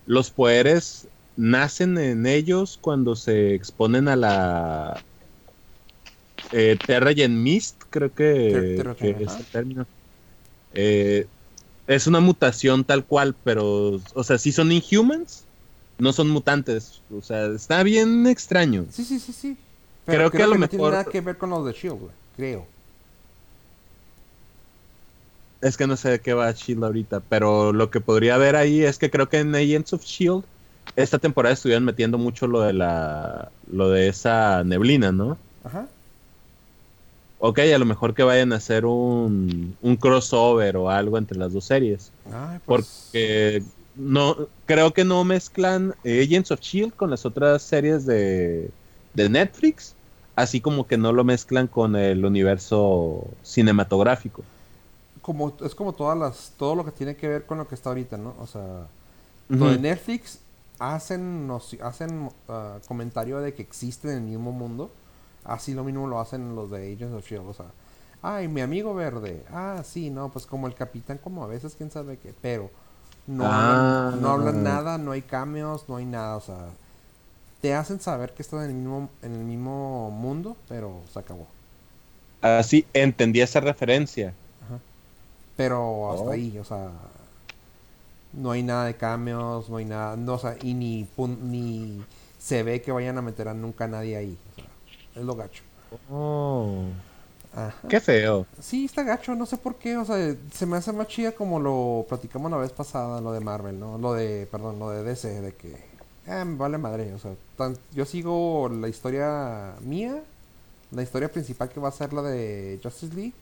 los 0.07 0.31
poderes 0.31 1.09
nacen 1.37 1.97
en 1.99 2.27
ellos 2.27 2.79
cuando 2.81 3.17
se 3.17 3.55
exponen 3.55 4.09
a 4.09 4.17
la 4.17 5.03
eh, 6.53 6.77
Terrigen 6.87 7.43
Mist, 7.43 7.83
creo 7.91 8.13
que, 8.13 8.75
Ter- 8.77 8.97
que 8.97 9.11
es 9.25 9.37
el 9.37 9.47
término. 9.47 9.87
Eh, 10.73 11.27
es 11.91 12.07
una 12.07 12.21
mutación 12.21 12.85
tal 12.85 13.05
cual, 13.05 13.35
pero, 13.43 14.01
o 14.15 14.25
sea, 14.25 14.39
sí 14.39 14.53
son 14.53 14.71
Inhumans, 14.71 15.43
no 15.99 16.13
son 16.13 16.31
mutantes, 16.31 17.01
o 17.13 17.21
sea, 17.21 17.47
está 17.47 17.83
bien 17.83 18.29
extraño. 18.29 18.87
Sí, 18.93 19.05
sí, 19.05 19.19
sí, 19.19 19.33
sí. 19.33 19.57
Creo 20.07 20.31
que 20.31 20.41
a 20.41 20.47
lo 20.47 20.57
no 20.57 20.69
tiene 20.69 20.89
nada 20.89 21.05
que 21.05 21.21
ver 21.21 21.37
con 21.37 21.51
los 21.51 21.67
de 21.67 21.73
Shield, 21.73 21.99
güey. 21.99 22.13
Creo. 22.37 22.65
Es 25.61 25.77
que 25.77 25.89
no 25.89 25.97
sé 25.97 26.11
de 26.11 26.21
qué 26.21 26.33
va 26.33 26.53
Shield 26.53 26.85
ahorita, 26.85 27.21
pero 27.29 27.73
lo 27.73 27.91
que 27.91 28.01
podría 28.01 28.37
haber 28.37 28.55
ahí 28.55 28.85
es 28.85 28.97
que 28.97 29.11
creo 29.11 29.29
que 29.29 29.41
en 29.41 29.53
Agents 29.53 29.93
of 29.93 30.05
Shield 30.05 30.45
esta 30.95 31.19
temporada 31.19 31.55
estuvieron 31.55 31.85
metiendo 31.85 32.19
mucho 32.19 32.47
lo 32.47 32.61
de 32.61 32.73
la 32.73 33.51
lo 33.71 33.91
de 33.91 34.07
esa 34.07 34.63
neblina, 34.63 35.11
¿no? 35.11 35.37
Ajá. 35.65 35.89
Ok, 37.43 37.59
a 37.61 37.79
lo 37.79 37.87
mejor 37.87 38.15
que 38.15 38.23
vayan 38.23 38.53
a 38.53 38.57
hacer 38.57 38.85
un, 38.85 39.75
un 39.81 39.97
crossover 39.97 40.77
o 40.77 40.91
algo 40.91 41.17
entre 41.17 41.39
las 41.39 41.55
dos 41.55 41.65
series, 41.65 42.13
Ay, 42.27 42.59
pues, 42.67 43.09
porque 43.11 43.63
no 43.97 44.37
creo 44.67 44.93
que 44.93 45.05
no 45.05 45.25
mezclan 45.25 45.95
Agents 46.05 46.51
of 46.51 46.61
Shield 46.61 46.95
con 46.95 47.09
las 47.09 47.25
otras 47.25 47.63
series 47.63 48.05
de, 48.05 48.71
de 49.15 49.29
Netflix, 49.31 49.95
así 50.37 50.61
como 50.61 50.87
que 50.87 50.99
no 50.99 51.13
lo 51.13 51.25
mezclan 51.25 51.67
con 51.67 51.97
el 51.97 52.25
universo 52.27 53.27
cinematográfico. 53.43 54.43
como, 55.23 55.55
es 55.65 55.75
como 55.75 55.95
todas 55.95 56.19
las, 56.19 56.53
todo 56.59 56.75
lo 56.75 56.85
que 56.85 56.93
tiene 56.93 57.17
que 57.17 57.27
ver 57.27 57.47
con 57.47 57.57
lo 57.57 57.67
que 57.67 57.75
está 57.75 57.89
ahorita, 57.89 58.19
¿no? 58.19 58.35
O 58.39 58.47
sea, 58.47 58.87
lo 59.49 59.71
de. 59.71 59.79
Netflix 59.79 60.41
hacen, 60.79 61.47
nos, 61.47 61.75
hacen 61.83 62.29
ah, 62.49 62.79
comentario 62.87 63.41
de 63.41 63.55
que 63.55 63.63
existen 63.63 64.11
en 64.11 64.17
el 64.19 64.23
mismo 64.25 64.53
mundo. 64.53 64.91
Así 65.45 65.75
lo 65.75 65.85
mismo 65.85 66.07
lo 66.07 66.21
hacen 66.21 66.55
los 66.55 66.71
de 66.71 66.93
Agents 66.93 67.15
of 67.15 67.27
Shield. 67.27 67.47
O 67.49 67.55
sea, 67.55 67.67
ay, 68.23 68.49
mi 68.49 68.61
amigo 68.61 68.95
verde. 68.95 69.43
Ah, 69.53 69.83
sí, 69.85 70.11
no, 70.11 70.29
pues 70.31 70.47
como 70.47 70.67
el 70.67 70.75
capitán, 70.75 71.19
como 71.19 71.43
a 71.45 71.47
veces, 71.47 71.75
quién 71.77 71.91
sabe 71.91 72.19
qué. 72.19 72.35
Pero 72.43 72.71
no, 73.27 73.45
Ah. 73.47 74.09
hablan, 74.09 74.23
no 74.23 74.31
hablan 74.31 74.63
nada, 74.63 74.99
no 74.99 75.13
hay 75.13 75.23
cambios, 75.23 75.89
no 75.89 75.97
hay 75.97 76.05
nada. 76.05 76.37
O 76.37 76.41
sea, 76.41 76.69
te 77.63 77.75
hacen 77.75 78.01
saber 78.01 78.33
que 78.35 78.43
están 78.43 78.61
en 78.65 78.71
el 78.71 78.77
mismo, 78.77 79.09
en 79.23 79.33
el 79.35 79.45
mismo 79.45 80.11
mundo, 80.11 80.57
pero 80.69 81.01
se 81.13 81.19
acabó. 81.19 81.47
Así 82.43 82.87
entendí 82.95 83.41
esa 83.41 83.61
referencia. 83.61 84.33
Pero 85.57 86.11
hasta 86.13 86.25
Oh. 86.25 86.31
ahí, 86.31 86.57
o 86.59 86.65
sea, 86.65 86.91
no 88.33 88.51
hay 88.53 88.63
nada 88.63 88.85
de 88.87 88.95
cambios, 88.97 89.69
no 89.69 89.77
hay 89.77 89.85
nada, 89.85 90.17
no, 90.17 90.35
o 90.35 90.39
sea, 90.39 90.57
y 90.63 90.73
ni, 90.75 91.07
pun- 91.17 91.39
ni 91.43 92.03
se 92.39 92.63
ve 92.63 92.81
que 92.81 92.93
vayan 92.93 93.19
a 93.19 93.23
meter 93.23 93.49
a 93.49 93.55
nunca 93.55 93.85
a 93.85 93.89
nadie 93.89 94.17
ahí. 94.17 94.39
O 94.53 94.55
sea, 94.55 94.70
es 95.15 95.23
lo 95.25 95.35
gacho. 95.35 95.63
Oh. 96.11 96.85
Ajá. 97.55 97.89
Qué 97.89 98.01
feo. 98.01 98.47
Sí, 98.61 98.85
está 98.85 99.03
gacho, 99.03 99.35
no 99.35 99.45
sé 99.45 99.57
por 99.57 99.75
qué, 99.75 99.97
o 99.97 100.05
sea, 100.05 100.37
se 100.53 100.67
me 100.67 100.77
hace 100.77 100.93
más 100.93 101.09
chida 101.09 101.33
como 101.33 101.59
lo 101.59 102.07
platicamos 102.09 102.49
la 102.51 102.59
vez 102.59 102.71
pasada, 102.71 103.21
lo 103.21 103.33
de 103.33 103.41
Marvel, 103.41 103.79
¿no? 103.79 103.99
Lo 103.99 104.13
de, 104.13 104.47
perdón, 104.51 104.79
lo 104.79 104.91
de 104.91 105.03
DC, 105.03 105.41
de 105.41 105.53
que, 105.55 105.77
me 106.27 106.55
vale 106.57 106.79
madre, 106.79 107.13
o 107.13 107.19
sea, 107.19 107.33
tan- 107.57 107.77
yo 107.93 108.05
sigo 108.05 108.69
la 108.69 108.87
historia 108.89 109.75
mía, 109.81 110.23
la 110.93 111.03
historia 111.03 111.29
principal 111.31 111.69
que 111.71 111.81
va 111.81 111.89
a 111.89 111.93
ser 111.93 112.13
la 112.13 112.23
de 112.23 112.79
Justice 112.83 113.15
League, 113.15 113.33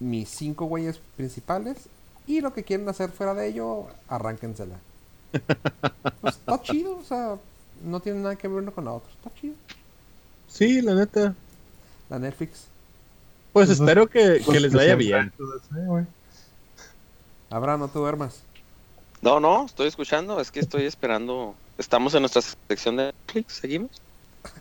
mis 0.00 0.28
cinco 0.30 0.64
güeyes 0.64 0.98
principales, 1.16 1.76
y 2.26 2.40
lo 2.40 2.52
que 2.52 2.64
quieren 2.64 2.88
hacer 2.88 3.10
fuera 3.10 3.32
de 3.34 3.46
ello, 3.46 3.86
arránquensela. 4.08 4.76
Pues 6.20 6.36
está 6.36 6.60
chido, 6.62 6.96
o 6.96 7.04
sea, 7.04 7.36
no 7.84 8.00
tiene 8.00 8.20
nada 8.20 8.34
que 8.36 8.48
ver 8.48 8.62
uno 8.62 8.72
con 8.72 8.86
la 8.86 8.92
otra, 8.92 9.10
está 9.12 9.32
chido. 9.40 9.54
Sí, 10.54 10.80
la 10.82 10.94
neta. 10.94 11.34
La 12.08 12.18
Netflix. 12.20 12.50
Pues 13.52 13.66
Pues, 13.68 13.70
espero 13.80 14.06
que, 14.06 14.38
que 14.38 14.42
Pues 14.46 14.62
les 14.62 14.72
vaya 14.72 14.94
bien. 14.94 15.32
güey. 15.86 16.04
Abraham, 17.50 17.80
no 17.80 17.88
te 17.88 17.98
duermas. 17.98 18.40
No, 19.20 19.40
no, 19.40 19.66
estoy 19.66 19.88
escuchando, 19.88 20.40
es 20.40 20.50
que 20.50 20.60
estoy 20.60 20.84
esperando. 20.84 21.54
Estamos 21.76 22.14
en 22.14 22.22
nuestra 22.22 22.42
sección 22.68 22.96
de 22.96 23.06
Netflix, 23.26 23.54
¿seguimos? 23.54 23.90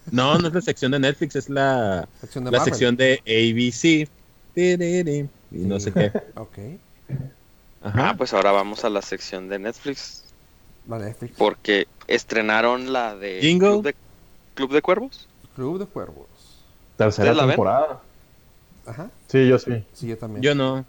No, 0.09 0.37
no 0.39 0.47
es 0.47 0.53
la 0.53 0.61
sección 0.61 0.91
de 0.93 0.99
Netflix, 0.99 1.35
es 1.35 1.49
la, 1.49 2.07
Sección 2.21 2.45
de 2.45 2.51
la 2.51 2.57
Marvel. 2.59 2.73
sección 2.73 2.95
de 2.95 3.19
ABC. 3.27 4.09
Y 5.51 5.57
no 5.57 5.79
sé 5.79 5.91
qué. 5.91 6.11
Ok. 6.35 6.57
Ajá. 7.83 8.09
Ah, 8.09 8.15
pues 8.17 8.33
ahora 8.33 8.51
vamos 8.51 8.85
a 8.85 8.89
la 8.89 9.01
sección 9.01 9.49
de 9.49 9.59
Netflix, 9.59 10.23
La 10.87 10.97
Netflix. 10.99 11.35
porque 11.37 11.85
estrenaron 12.07 12.93
la 12.93 13.15
de 13.15 13.39
Jingle. 13.41 13.69
Club 13.71 13.83
de, 13.83 13.95
Club 14.55 14.71
de 14.71 14.81
Cuervos. 14.81 15.27
Club 15.55 15.79
de 15.79 15.85
Cuervos. 15.85 16.27
Tercera 16.97 17.35
temporada. 17.35 17.99
Ajá. 18.85 19.09
Sí, 19.27 19.47
yo 19.47 19.57
sí. 19.59 19.83
Sí, 19.93 20.07
yo 20.07 20.17
también. 20.17 20.41
Yo 20.41 20.55
no. 20.55 20.85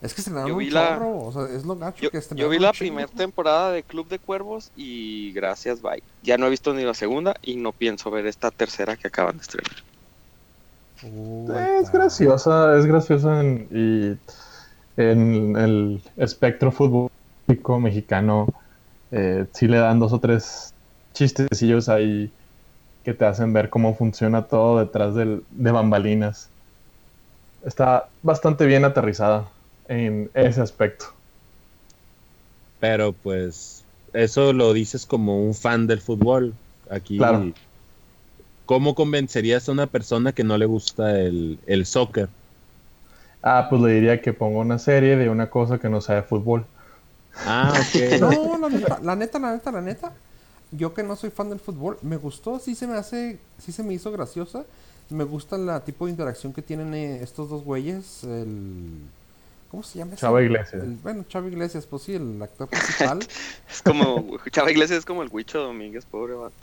Es 0.00 0.14
que 0.14 0.20
estrenaron 0.20 0.48
Yo 0.48 0.54
un 0.54 0.58
vi 0.60 0.70
la- 0.70 0.94
chorro. 0.94 1.18
O 1.24 1.32
sea, 1.32 1.56
es 1.56 1.64
lo 1.64 1.76
gacho 1.76 2.02
Yo, 2.02 2.10
que 2.10 2.20
yo 2.36 2.48
vi 2.48 2.56
un 2.56 2.62
la 2.62 2.72
primera 2.72 3.08
temporada 3.08 3.72
de 3.72 3.82
Club 3.82 4.08
de 4.08 4.18
Cuervos 4.20 4.70
y 4.76 5.32
gracias, 5.32 5.82
bye. 5.82 6.02
Ya 6.22 6.38
no 6.38 6.46
he 6.46 6.50
visto 6.50 6.72
ni 6.72 6.84
la 6.84 6.94
segunda 6.94 7.34
y 7.42 7.56
no 7.56 7.72
pienso 7.72 8.10
ver 8.10 8.26
esta 8.26 8.50
tercera 8.50 8.96
que 8.96 9.08
acaban 9.08 9.36
de 9.38 9.42
estrenar. 9.42 9.72
Es 11.80 11.92
graciosa, 11.92 12.76
es 12.76 12.86
graciosa 12.86 13.40
en, 13.40 13.68
y 13.70 15.00
en 15.00 15.56
el 15.56 16.02
espectro 16.16 16.72
futbolístico 16.72 17.78
mexicano 17.78 18.48
eh, 19.12 19.46
sí 19.52 19.68
le 19.68 19.78
dan 19.78 20.00
dos 20.00 20.12
o 20.12 20.18
tres 20.20 20.74
chistecillos 21.14 21.88
ahí 21.88 22.32
que 23.08 23.14
te 23.14 23.24
hacen 23.24 23.54
ver 23.54 23.70
cómo 23.70 23.94
funciona 23.94 24.42
todo 24.42 24.80
detrás 24.80 25.14
del, 25.14 25.42
de 25.48 25.70
bambalinas. 25.70 26.50
Está 27.64 28.10
bastante 28.22 28.66
bien 28.66 28.84
aterrizada 28.84 29.46
en 29.88 30.30
ese 30.34 30.60
aspecto. 30.60 31.06
Pero 32.78 33.14
pues 33.14 33.82
eso 34.12 34.52
lo 34.52 34.74
dices 34.74 35.06
como 35.06 35.42
un 35.42 35.54
fan 35.54 35.86
del 35.86 36.02
fútbol. 36.02 36.52
Aquí, 36.90 37.16
Claro. 37.16 37.50
¿cómo 38.66 38.94
convencerías 38.94 39.70
a 39.70 39.72
una 39.72 39.86
persona 39.86 40.32
que 40.32 40.44
no 40.44 40.58
le 40.58 40.66
gusta 40.66 41.18
el, 41.18 41.58
el 41.66 41.86
soccer? 41.86 42.28
Ah, 43.42 43.68
pues 43.70 43.80
le 43.80 43.92
diría 43.92 44.20
que 44.20 44.34
ponga 44.34 44.58
una 44.58 44.78
serie 44.78 45.16
de 45.16 45.30
una 45.30 45.48
cosa 45.48 45.78
que 45.78 45.88
no 45.88 46.02
sea 46.02 46.16
de 46.16 46.22
fútbol. 46.24 46.66
Ah, 47.34 47.72
ok. 47.80 48.20
No, 48.20 48.58
la 48.58 48.68
neta, 48.68 48.98
la 49.02 49.16
neta, 49.16 49.38
la 49.38 49.52
neta, 49.52 49.72
la 49.72 49.80
neta. 49.80 50.12
Yo 50.70 50.92
que 50.94 51.02
no 51.02 51.16
soy 51.16 51.30
fan 51.30 51.48
del 51.50 51.60
fútbol, 51.60 51.98
me 52.02 52.16
gustó, 52.16 52.58
sí 52.58 52.74
se 52.74 52.86
me 52.86 52.94
hace, 52.94 53.38
sí 53.58 53.72
se 53.72 53.82
me 53.82 53.94
hizo 53.94 54.12
graciosa. 54.12 54.64
Me 55.10 55.24
gusta 55.24 55.56
la 55.56 55.80
tipo 55.80 56.04
de 56.04 56.10
interacción 56.10 56.52
que 56.52 56.60
tienen 56.60 56.92
eh, 56.92 57.22
estos 57.22 57.48
dos 57.48 57.64
güeyes. 57.64 58.24
El, 58.24 58.90
¿Cómo 59.70 59.82
se 59.82 59.98
llama? 59.98 60.14
Chava 60.16 60.42
Iglesias. 60.42 60.82
El- 60.82 60.96
bueno, 61.02 61.24
Chava 61.28 61.48
Iglesias, 61.48 61.86
pues 61.86 62.02
sí, 62.02 62.14
el 62.14 62.40
actor 62.42 62.68
principal. 62.68 63.18
Es 63.70 63.80
como, 63.82 64.36
Chava 64.50 64.70
Iglesias 64.70 64.98
es 65.00 65.04
como 65.06 65.22
el 65.22 65.28
Huicho 65.32 65.60
Domínguez, 65.60 66.04
pobre 66.04 66.34
vato. 66.34 66.54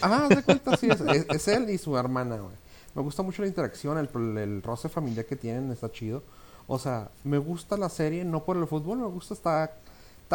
Ajá, 0.00 0.24
haz 0.24 0.28
de 0.30 0.42
cuenta, 0.42 0.76
sí, 0.76 0.88
es, 0.90 1.00
es- 1.00 1.26
es 1.28 1.48
él 1.48 1.70
y 1.70 1.78
su 1.78 1.96
hermana, 1.96 2.36
güey. 2.36 2.54
Me 2.94 3.02
gusta 3.02 3.22
mucho 3.22 3.42
la 3.42 3.48
interacción, 3.48 3.96
el, 3.98 4.08
el 4.38 4.62
roce 4.62 4.88
familiar 4.88 5.24
que 5.24 5.36
tienen, 5.36 5.70
está 5.70 5.90
chido. 5.90 6.22
O 6.66 6.78
sea, 6.78 7.08
me 7.24 7.38
gusta 7.38 7.76
la 7.76 7.88
serie, 7.88 8.24
no 8.24 8.44
por 8.44 8.56
el 8.56 8.66
fútbol, 8.66 8.98
me 8.98 9.06
gusta, 9.06 9.34
está, 9.34 9.72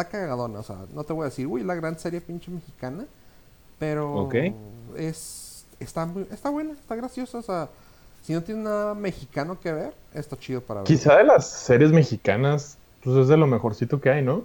está 0.00 0.08
cagadona. 0.08 0.60
O 0.60 0.62
sea, 0.62 0.76
no 0.94 1.04
te 1.04 1.12
voy 1.12 1.22
a 1.22 1.24
decir, 1.26 1.46
uy, 1.46 1.62
la 1.64 1.74
gran 1.74 1.98
serie 1.98 2.20
pinche 2.20 2.50
mexicana, 2.50 3.04
pero 3.78 4.14
Ok. 4.24 4.34
es, 4.96 5.64
está, 5.80 6.06
muy- 6.06 6.26
está 6.30 6.50
buena, 6.50 6.72
está 6.72 6.94
graciosa. 6.94 7.38
O 7.38 7.42
sea, 7.42 7.68
si 8.22 8.32
no 8.32 8.42
tiene 8.42 8.62
nada 8.62 8.94
mexicano 8.94 9.58
que 9.60 9.72
ver, 9.72 9.92
está 10.14 10.38
chido 10.38 10.60
para 10.60 10.80
ver. 10.80 10.86
Quizá 10.86 11.16
de 11.16 11.24
las 11.24 11.48
series 11.50 11.90
mexicanas, 11.90 12.76
pues 13.02 13.16
es 13.16 13.28
de 13.28 13.36
lo 13.36 13.46
mejorcito 13.46 14.00
que 14.00 14.10
hay, 14.10 14.22
¿no? 14.22 14.44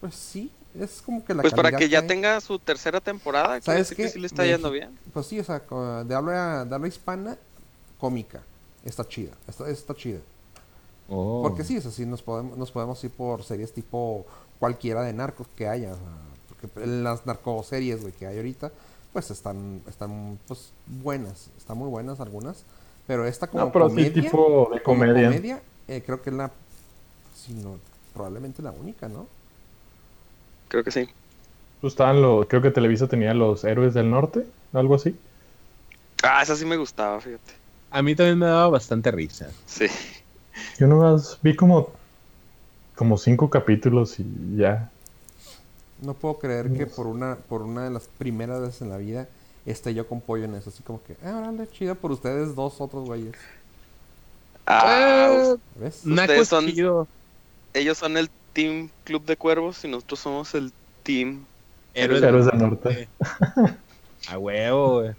Pues 0.00 0.14
sí, 0.14 0.50
es 0.78 1.00
como 1.04 1.24
que 1.24 1.34
la 1.34 1.42
Pues 1.42 1.54
para 1.54 1.70
que 1.76 1.88
ya 1.88 2.04
tenga 2.06 2.40
su 2.40 2.58
tercera 2.58 3.00
temporada, 3.00 3.60
¿Sabes 3.60 3.90
que 3.90 3.96
qué? 3.96 4.08
sí 4.08 4.18
le 4.18 4.26
está 4.26 4.42
Mexi- 4.42 4.48
yendo 4.48 4.70
bien. 4.70 4.98
Pues 5.12 5.26
sí, 5.26 5.38
o 5.38 5.44
sea, 5.44 5.60
de 6.04 6.14
habla, 6.14 6.64
de 6.64 6.74
habla 6.74 6.88
hispana, 6.88 7.36
cómica. 8.00 8.40
Está 8.84 9.06
chida, 9.06 9.30
está, 9.46 9.70
está 9.70 9.94
chida. 9.94 10.18
Oh. 11.14 11.42
Porque 11.42 11.62
sí, 11.62 11.76
es 11.76 11.84
así, 11.84 12.06
nos 12.06 12.22
podemos, 12.22 12.56
nos 12.56 12.70
podemos 12.70 13.02
ir 13.04 13.10
por 13.10 13.42
series 13.44 13.72
tipo 13.72 14.24
cualquiera 14.58 15.02
de 15.02 15.12
narcos 15.12 15.46
que 15.56 15.68
haya. 15.68 15.92
o 15.92 15.96
sea, 15.96 16.04
porque 16.48 16.86
las 16.86 17.26
narcoseries, 17.26 18.00
güey, 18.00 18.14
que 18.14 18.26
hay 18.26 18.38
ahorita, 18.38 18.72
pues 19.12 19.30
están, 19.30 19.82
están 19.86 20.38
pues 20.48 20.72
buenas, 20.86 21.50
están 21.58 21.76
muy 21.76 21.88
buenas 21.90 22.18
algunas. 22.20 22.64
Pero 23.06 23.26
esta 23.26 23.46
como 23.46 23.66
No, 23.66 23.72
pero 23.72 23.88
sí 23.90 23.96
comedia, 23.96 24.22
tipo 24.22 24.70
de 24.72 24.82
comedia. 24.82 25.60
eh, 25.88 26.02
creo 26.06 26.22
que 26.22 26.30
es 26.30 26.36
la, 26.36 26.50
probablemente 28.14 28.62
la 28.62 28.70
única, 28.70 29.08
¿no? 29.08 29.26
Creo 30.68 30.82
que 30.82 30.90
sí. 30.92 31.08
Pues 31.82 31.92
estaban 31.92 32.22
los, 32.22 32.46
creo 32.46 32.62
que 32.62 32.70
Televisa 32.70 33.08
tenía 33.08 33.34
los 33.34 33.64
héroes 33.64 33.92
del 33.92 34.08
norte, 34.10 34.46
algo 34.72 34.94
así. 34.94 35.14
Ah, 36.22 36.40
esa 36.42 36.56
sí 36.56 36.64
me 36.64 36.76
gustaba, 36.76 37.20
fíjate. 37.20 37.52
A 37.90 38.00
mí 38.00 38.14
también 38.14 38.38
me 38.38 38.46
daba 38.46 38.68
bastante 38.68 39.10
risa. 39.10 39.50
Sí. 39.66 39.86
Yo 40.78 40.86
nomás 40.86 41.38
vi 41.42 41.54
como, 41.54 41.90
como 42.96 43.18
cinco 43.18 43.50
capítulos 43.50 44.18
y 44.18 44.24
ya. 44.56 44.90
No 46.00 46.14
puedo 46.14 46.38
creer 46.38 46.72
que 46.72 46.86
por 46.86 47.06
una, 47.06 47.36
por 47.36 47.62
una 47.62 47.84
de 47.84 47.90
las 47.90 48.04
primeras 48.18 48.60
veces 48.60 48.82
en 48.82 48.90
la 48.90 48.96
vida 48.96 49.28
esté 49.66 49.94
yo 49.94 50.08
con 50.08 50.20
pollo 50.20 50.44
en 50.44 50.54
eso. 50.54 50.70
Así 50.70 50.82
como 50.82 51.00
que, 51.04 51.14
ah, 51.24 51.36
órale, 51.38 51.68
chido 51.70 51.94
por 51.94 52.10
ustedes 52.12 52.54
dos 52.56 52.80
otros 52.80 53.04
güeyes. 53.06 53.34
Ah, 54.66 55.54
¿Ves? 55.76 56.04
Naco 56.04 56.22
Ustedes 56.32 56.42
es 56.42 56.48
son- 56.48 56.66
chido. 56.66 57.08
ellos 57.74 57.98
son 57.98 58.16
el 58.16 58.30
Team 58.52 58.90
Club 59.04 59.24
de 59.24 59.36
Cuervos 59.36 59.84
y 59.84 59.88
nosotros 59.88 60.20
somos 60.20 60.54
el 60.54 60.72
Team. 61.02 61.44
Héroes 61.94 62.22
Héroes 62.22 62.46
del 62.46 62.58
norte. 62.58 63.08
A 64.28 64.38
huevo, 64.38 65.00
güey. 65.00 65.10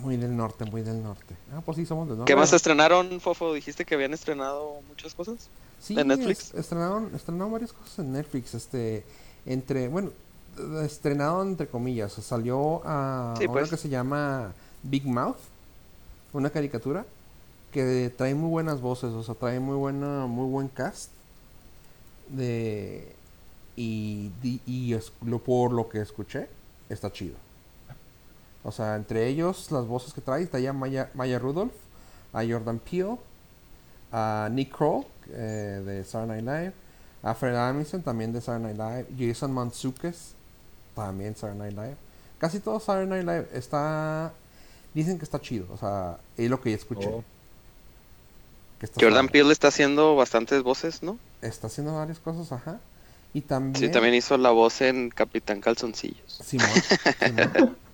Muy 0.00 0.16
del 0.16 0.36
norte, 0.36 0.64
muy 0.64 0.82
del 0.82 1.02
norte. 1.02 1.34
Ah, 1.52 1.60
pues 1.64 1.76
sí, 1.76 1.86
somos 1.86 2.08
del 2.08 2.18
norte. 2.18 2.32
¿Qué 2.32 2.36
más 2.36 2.52
estrenaron, 2.52 3.20
Fofo? 3.20 3.52
Dijiste 3.52 3.84
que 3.84 3.94
habían 3.94 4.14
estrenado 4.14 4.80
muchas 4.88 5.14
cosas. 5.14 5.48
Sí, 5.80 5.94
de 5.94 6.04
Netflix? 6.04 6.48
es- 6.48 6.54
estrenaron, 6.54 7.14
estrenaron 7.14 7.52
varias 7.52 7.72
cosas 7.72 7.98
en 8.00 8.12
Netflix. 8.12 8.54
Este, 8.54 9.04
entre, 9.46 9.88
bueno, 9.88 10.10
estrenado 10.82 11.42
entre 11.42 11.66
comillas. 11.68 12.12
Salió 12.12 12.82
a 12.84 13.34
Sí, 13.38 13.44
una 13.44 13.52
pues. 13.52 13.70
que 13.70 13.76
se 13.76 13.88
llama 13.88 14.52
Big 14.82 15.06
Mouth, 15.06 15.36
una 16.32 16.50
caricatura 16.50 17.04
que 17.72 18.12
trae 18.16 18.34
muy 18.34 18.50
buenas 18.50 18.80
voces, 18.80 19.10
o 19.12 19.22
sea, 19.22 19.34
trae 19.34 19.60
muy 19.60 19.76
buena, 19.76 20.26
muy 20.26 20.48
buen 20.50 20.68
cast. 20.68 21.10
De 22.28 23.14
y, 23.76 24.30
di- 24.42 24.60
y 24.66 24.92
es- 24.94 25.12
lo, 25.24 25.38
por 25.38 25.72
lo 25.72 25.88
que 25.88 26.00
escuché, 26.00 26.48
está 26.88 27.12
chido. 27.12 27.36
O 28.68 28.72
sea, 28.72 28.96
entre 28.96 29.26
ellos, 29.26 29.70
las 29.70 29.86
voces 29.86 30.12
que 30.12 30.20
trae, 30.20 30.42
está 30.42 30.58
ya 30.58 30.72
Maya, 30.72 31.10
Maya 31.14 31.38
Rudolph, 31.38 31.72
a 32.32 32.44
Jordan 32.44 32.78
Peele, 32.78 33.16
a 34.12 34.48
Nick 34.52 34.76
Kroll 34.76 35.04
eh, 35.30 35.82
de 35.84 36.04
Saturday 36.04 36.42
Night 36.42 36.64
Live, 36.64 36.72
a 37.22 37.34
Fred 37.34 37.56
Armisen 37.56 38.02
también 38.02 38.32
de 38.32 38.40
Saturday 38.40 38.74
Night 38.74 39.08
Live, 39.08 39.28
Jason 39.28 39.52
Mantzoukas 39.52 40.34
también 40.94 41.34
Saturday 41.34 41.72
Night 41.72 41.76
Live. 41.76 41.96
Casi 42.38 42.60
todo 42.60 42.78
Saturday 42.78 43.24
Night 43.24 43.26
Live 43.26 43.58
está 43.58 44.32
dicen 44.92 45.18
que 45.18 45.24
está 45.24 45.40
chido, 45.40 45.66
o 45.72 45.78
sea, 45.78 46.18
es 46.36 46.50
lo 46.50 46.60
que 46.60 46.74
escuché. 46.74 47.08
Oh. 47.08 47.24
que 48.78 48.86
está 48.86 49.00
Jordan 49.00 49.24
suave. 49.24 49.32
Peele 49.32 49.52
está 49.52 49.68
haciendo 49.68 50.14
bastantes 50.14 50.62
voces, 50.62 51.02
¿no? 51.02 51.18
está 51.40 51.68
haciendo 51.68 51.94
varias 51.94 52.18
cosas, 52.18 52.52
ajá. 52.52 52.80
Y 53.32 53.42
también 53.42 53.76
Sí, 53.76 53.90
también 53.90 54.14
hizo 54.14 54.36
la 54.36 54.50
voz 54.50 54.80
en 54.80 55.10
Capitán 55.10 55.60
Calzoncillos. 55.60 56.40
Simón, 56.44 56.68
Simón. 57.20 57.76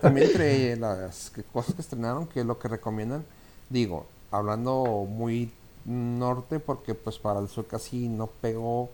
También 0.00 0.28
entre 0.28 0.76
las 0.76 1.30
que- 1.30 1.42
cosas 1.42 1.74
que 1.74 1.82
estrenaron, 1.82 2.26
que 2.26 2.44
lo 2.44 2.58
que 2.58 2.68
recomiendan, 2.68 3.24
digo, 3.68 4.06
hablando 4.30 5.06
muy 5.08 5.50
norte, 5.84 6.58
porque 6.60 6.94
pues 6.94 7.18
para 7.18 7.40
el 7.40 7.48
sur 7.48 7.66
casi 7.66 8.08
no 8.08 8.26
pegó, 8.28 8.88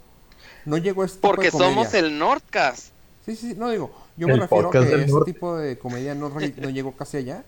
no 0.65 0.77
llegó 0.79 1.03
a 1.03 1.07
este 1.07 1.19
tipo 1.19 1.29
Porque 1.29 1.47
de 1.47 1.51
comedia. 1.53 1.71
somos 1.75 1.95
el 1.95 2.19
Nordcast. 2.19 2.89
Sí, 3.27 3.37
sí, 3.37 3.55
no 3.57 3.69
digo, 3.71 3.91
yo 4.17 4.27
me 4.27 4.37
refiero 4.37 4.69
a 4.69 4.73
que 4.73 4.79
este 4.79 5.07
norte. 5.07 5.33
tipo 5.33 5.57
de 5.57 5.79
comedia 5.79 6.15
no, 6.15 6.31
no 6.31 6.71
llegó 6.71 6.93
casi 6.93 7.19
allá, 7.19 7.45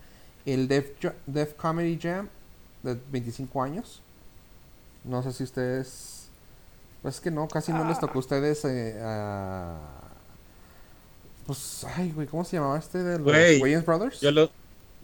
El 0.46 0.68
Def, 0.68 0.90
Def 1.26 1.54
Comedy 1.54 1.98
Jam 2.00 2.28
de 2.82 2.96
25 3.10 3.62
años. 3.62 4.00
No 5.04 5.22
sé 5.22 5.32
si 5.32 5.44
ustedes. 5.44 6.26
Pues 7.02 7.14
es 7.16 7.20
que 7.22 7.30
no, 7.30 7.48
casi 7.48 7.72
no 7.72 7.84
les 7.88 7.98
tocó 7.98 8.18
a 8.18 8.20
ustedes. 8.20 8.62
eh, 8.66 9.00
a- 9.02 9.76
Pues, 11.50 11.84
ay, 11.96 12.12
güey, 12.12 12.28
¿cómo 12.28 12.44
se 12.44 12.56
llamaba 12.56 12.78
este 12.78 13.02
de 13.02 13.18
los 13.18 13.26
Wayans 13.60 13.84
Brothers? 13.84 14.20
Yo 14.20 14.30
lo, 14.30 14.50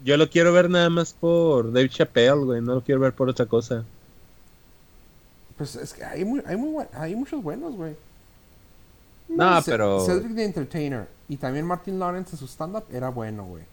yo 0.05 0.17
lo 0.17 0.31
quiero 0.31 0.53
ver 0.53 0.71
nada 0.71 0.89
más 0.89 1.13
por 1.13 1.73
Dave 1.73 1.89
Chappelle, 1.89 2.45
güey. 2.45 2.61
No 2.61 2.77
lo 2.77 2.83
quiero 2.83 3.01
ver 3.01 3.15
por 3.15 3.29
otra 3.29 3.47
cosa. 3.47 3.83
Pues 5.59 5.75
es 5.75 5.93
que 5.93 6.05
hay, 6.05 6.25
muy, 6.25 6.41
hay, 6.47 6.57
muy, 6.57 6.85
hay 6.93 7.17
muchos 7.17 7.43
buenos, 7.43 7.75
güey. 7.75 7.97
No, 9.29 9.61
pero. 9.67 10.07
Cedric 10.07 10.37
the 10.37 10.45
Entertainer 10.45 11.09
y 11.29 11.37
también 11.37 11.67
Martin 11.67 11.99
Lawrence 11.99 12.31
en 12.31 12.39
su 12.39 12.47
stand-up 12.47 12.85
era 12.93 13.09
bueno, 13.09 13.45
güey. 13.47 13.65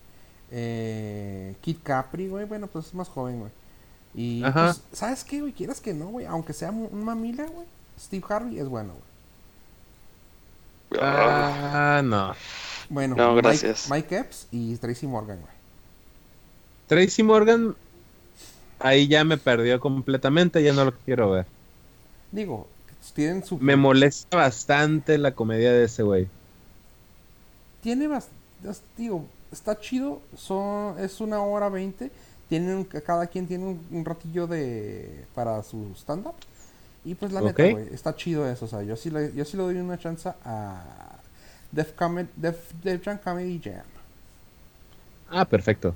Eh, 0.49 1.53
Kid 1.61 1.77
Capri, 1.83 2.27
güey, 2.27 2.45
bueno, 2.45 2.65
pues 2.65 2.87
es 2.87 2.95
más 2.95 3.07
joven, 3.07 3.41
güey. 3.41 3.51
Y, 4.15 4.43
Ajá. 4.43 4.73
pues, 4.73 4.81
¿sabes 4.93 5.23
qué, 5.23 5.41
güey? 5.41 5.53
Quieras 5.53 5.79
que 5.79 5.93
no, 5.93 6.07
güey, 6.07 6.25
aunque 6.25 6.53
sea 6.53 6.71
un 6.71 7.05
mamila, 7.05 7.45
güey. 7.45 7.67
Steve 7.99 8.25
Harvey 8.27 8.57
es 8.57 8.67
bueno, 8.67 8.93
güey. 8.93 9.12
Ah, 10.99 12.01
no. 12.03 12.35
Bueno, 12.89 13.15
No, 13.15 13.33
Mike- 13.33 13.41
gracias. 13.41 13.89
Mike, 13.89 14.17
Epps 14.17 14.47
y 14.51 14.75
Tracy 14.77 15.07
Morgan, 15.07 15.39
güey. 15.39 15.53
Tracy 16.87 17.23
Morgan. 17.23 17.75
Ahí 18.79 19.07
ya 19.07 19.23
me 19.23 19.37
perdió 19.37 19.79
completamente. 19.79 20.61
Ya 20.61 20.73
no 20.73 20.85
lo 20.85 20.93
quiero 20.93 21.31
ver. 21.31 21.45
Digo, 22.31 22.67
tienen 23.13 23.43
su... 23.43 23.57
Me 23.57 23.75
molesta 23.75 24.37
bastante 24.37 25.17
la 25.17 25.31
comedia 25.33 25.71
de 25.71 25.85
ese 25.85 26.03
güey. 26.03 26.27
Tiene 27.81 28.07
bastante... 28.07 28.37
Digo, 28.97 29.25
está 29.51 29.79
chido, 29.79 30.21
son, 30.37 30.99
es 30.99 31.19
una 31.21 31.41
hora 31.41 31.69
veinte. 31.69 32.11
Tienen, 32.49 32.83
cada 32.83 33.27
quien 33.27 33.47
tiene 33.47 33.65
un, 33.65 33.87
un 33.91 34.05
ratillo 34.05 34.47
de 34.47 35.25
para 35.33 35.63
su 35.63 35.91
stand-up. 35.97 36.35
Y 37.05 37.15
pues 37.15 37.31
la 37.31 37.41
neta, 37.41 37.63
Ok. 37.63 37.69
güey, 37.69 37.93
está 37.93 38.15
chido 38.15 38.47
eso. 38.49 38.65
O 38.65 38.67
sea, 38.67 38.83
yo 38.83 38.95
sí 38.95 39.09
le, 39.09 39.33
yo 39.33 39.45
sí 39.45 39.57
le 39.57 39.63
doy 39.63 39.77
una 39.77 39.97
chance 39.99 40.29
a 40.45 41.19
Def, 41.71 41.93
Comed- 41.95 42.29
Def, 42.35 42.73
Def 42.83 43.03
Jam 43.03 43.17
Comedy 43.23 43.59
Jam. 43.63 43.83
Ah, 45.27 45.45
perfecto. 45.45 45.95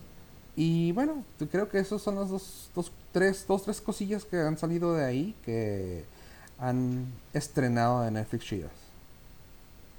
Y 0.56 0.91
bueno, 0.93 1.24
creo 1.52 1.70
que 1.70 1.80
esos 1.80 2.02
son 2.02 2.15
las 2.15 2.30
dos, 2.30 2.70
dos, 2.76 2.91
tres, 3.12 3.46
dos, 3.48 3.63
tres 3.63 3.80
cosillas 3.82 4.26
que 4.26 4.38
han 4.39 4.58
salido 4.58 4.93
de 4.96 5.06
ahí 5.06 5.36
que 5.46 6.10
han 6.58 7.06
estrenado 7.34 8.02
de 8.02 8.12
Netflix 8.12 8.46
chidas. 8.46 8.72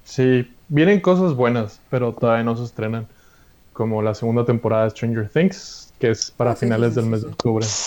Sí, 0.03 0.51
vienen 0.67 1.01
cosas 1.01 1.35
buenas, 1.35 1.79
pero 1.89 2.13
todavía 2.13 2.43
no 2.43 2.55
se 2.57 2.63
estrenan. 2.63 3.07
Como 3.73 4.01
la 4.01 4.15
segunda 4.15 4.45
temporada 4.45 4.85
de 4.85 4.89
Stranger 4.91 5.29
Things, 5.29 5.93
que 5.99 6.11
es 6.11 6.31
para 6.31 6.51
Ah, 6.51 6.55
sí, 6.55 6.59
finales 6.59 6.93
sí, 6.93 6.95
del 6.95 7.05
sí, 7.05 7.09
mes 7.09 7.21
sí. 7.21 7.25
de 7.25 7.27
octubre. 7.27 7.77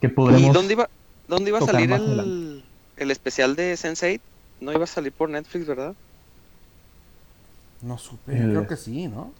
Que 0.00 0.08
¿Y 0.08 0.10
podremos... 0.10 0.52
dónde 0.52 0.72
iba, 0.74 0.88
dónde 1.26 1.50
iba 1.50 1.58
a 1.58 1.62
salir 1.62 1.92
el, 1.92 2.64
el 2.96 3.10
especial 3.10 3.56
de 3.56 3.74
Sense8? 3.76 4.22
No 4.60 4.72
iba 4.72 4.84
a 4.84 4.86
salir 4.86 5.12
por 5.14 5.30
Netflix, 5.30 5.66
¿verdad? 5.66 5.96
No 7.82 7.98
supe, 7.98 8.32
El- 8.36 8.50
creo 8.50 8.66
que 8.66 8.76
sí, 8.78 9.08
¿no? 9.08 9.34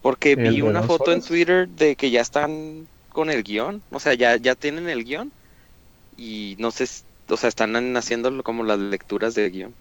Porque 0.00 0.36
¿El 0.36 0.42
vi 0.44 0.60
de 0.60 0.62
una 0.62 0.82
foto 0.82 1.12
en? 1.12 1.22
Twitter 1.22 1.68
de 1.68 1.96
que 1.96 2.10
ya 2.10 2.20
están 2.20 2.88
con 3.08 3.30
el 3.30 3.42
guion. 3.42 3.82
O 3.90 4.00
sea, 4.00 4.14
ya, 4.14 4.36
ya 4.36 4.54
tienen 4.54 4.88
el 4.88 5.04
guion. 5.04 5.32
Y 6.16 6.56
no 6.60 6.70
sé, 6.72 6.86
o 7.30 7.36
sea, 7.38 7.48
están 7.50 7.96
haciendo 7.96 8.42
como 8.44 8.64
las 8.64 8.78
lecturas 8.78 9.34
del 9.34 9.52
guion. 9.52 9.76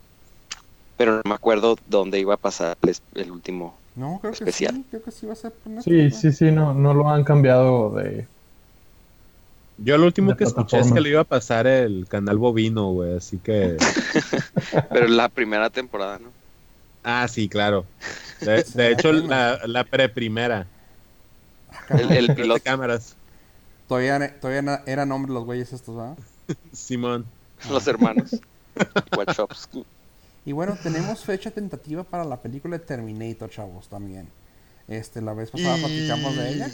Pero 0.97 1.17
no 1.17 1.21
me 1.25 1.35
acuerdo 1.35 1.77
dónde 1.85 2.19
iba 2.19 2.35
a 2.35 2.37
pasar 2.37 2.77
el, 2.83 2.95
el 3.15 3.31
último. 3.31 3.83
No, 3.95 4.19
creo 4.21 4.33
Especial. 4.33 4.73
que 4.73 4.77
sí, 4.81 4.87
creo 4.89 5.03
que 5.03 5.11
sí 5.11 5.25
va 5.25 5.33
a 5.33 5.35
ser 5.35 5.53
por 5.53 5.71
Sí, 5.77 6.09
Netflix, 6.09 6.11
sí, 6.11 6.31
sí, 6.31 6.51
no, 6.51 6.73
no 6.73 6.93
lo 6.93 7.09
han 7.09 7.23
cambiado 7.23 7.91
de... 7.95 8.32
Yo 9.77 9.97
lo 9.97 10.05
último 10.05 10.37
que 10.37 10.43
escuché 10.43 10.79
es 10.79 10.91
que 10.91 11.01
le 11.01 11.09
iba 11.09 11.21
a 11.21 11.25
pasar 11.25 11.67
el 11.67 12.05
canal 12.07 12.37
bovino, 12.37 12.91
güey. 12.91 13.17
Así 13.17 13.37
que. 13.37 13.77
Pero 14.89 15.07
la 15.07 15.29
primera 15.29 15.69
temporada, 15.69 16.19
¿no? 16.19 16.29
Ah, 17.03 17.27
sí, 17.27 17.49
claro. 17.49 17.85
De, 18.39 18.63
de 18.63 18.91
hecho, 18.91 19.11
la, 19.13 19.59
la 19.65 19.83
pre-primera. 19.83 20.67
El, 21.89 22.11
el 22.11 22.27
De 22.27 22.35
piloto. 22.35 22.61
cámaras. 22.63 23.15
Todavía, 23.87 24.39
todavía 24.39 24.83
eran 24.85 25.11
hombres 25.11 25.33
los 25.33 25.43
güeyes 25.43 25.73
estos, 25.73 25.95
¿verdad? 25.95 26.17
Simón. 26.71 27.25
Los 27.69 27.87
hermanos. 27.87 28.31
Wachowski. 29.15 29.85
Y 30.45 30.51
bueno, 30.51 30.77
tenemos 30.81 31.23
fecha 31.23 31.51
tentativa 31.51 32.03
para 32.03 32.23
la 32.25 32.37
película 32.37 32.77
de 32.77 32.85
Terminator, 32.85 33.49
chavos, 33.49 33.87
también. 33.87 34.27
Este, 34.87 35.21
la 35.21 35.33
vez 35.33 35.51
pasada 35.51 35.77
platicamos 35.77 36.35
de 36.35 36.49
ella. 36.49 36.69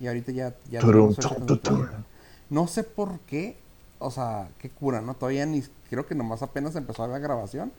Y 0.00 0.06
ahorita 0.06 0.32
ya, 0.32 0.54
ya 0.70 0.80
tenemos 0.80 1.16
fecha 1.16 1.34
tentativa. 1.34 2.04
No 2.50 2.66
sé 2.66 2.84
por 2.84 3.18
qué. 3.20 3.56
O 3.98 4.10
sea, 4.10 4.48
qué 4.58 4.68
cura, 4.70 5.00
¿no? 5.00 5.14
Todavía 5.14 5.46
ni... 5.46 5.62
Creo 5.88 6.06
que 6.06 6.14
nomás 6.14 6.42
apenas 6.42 6.74
empezó 6.76 7.06
la 7.06 7.18
grabación. 7.18 7.72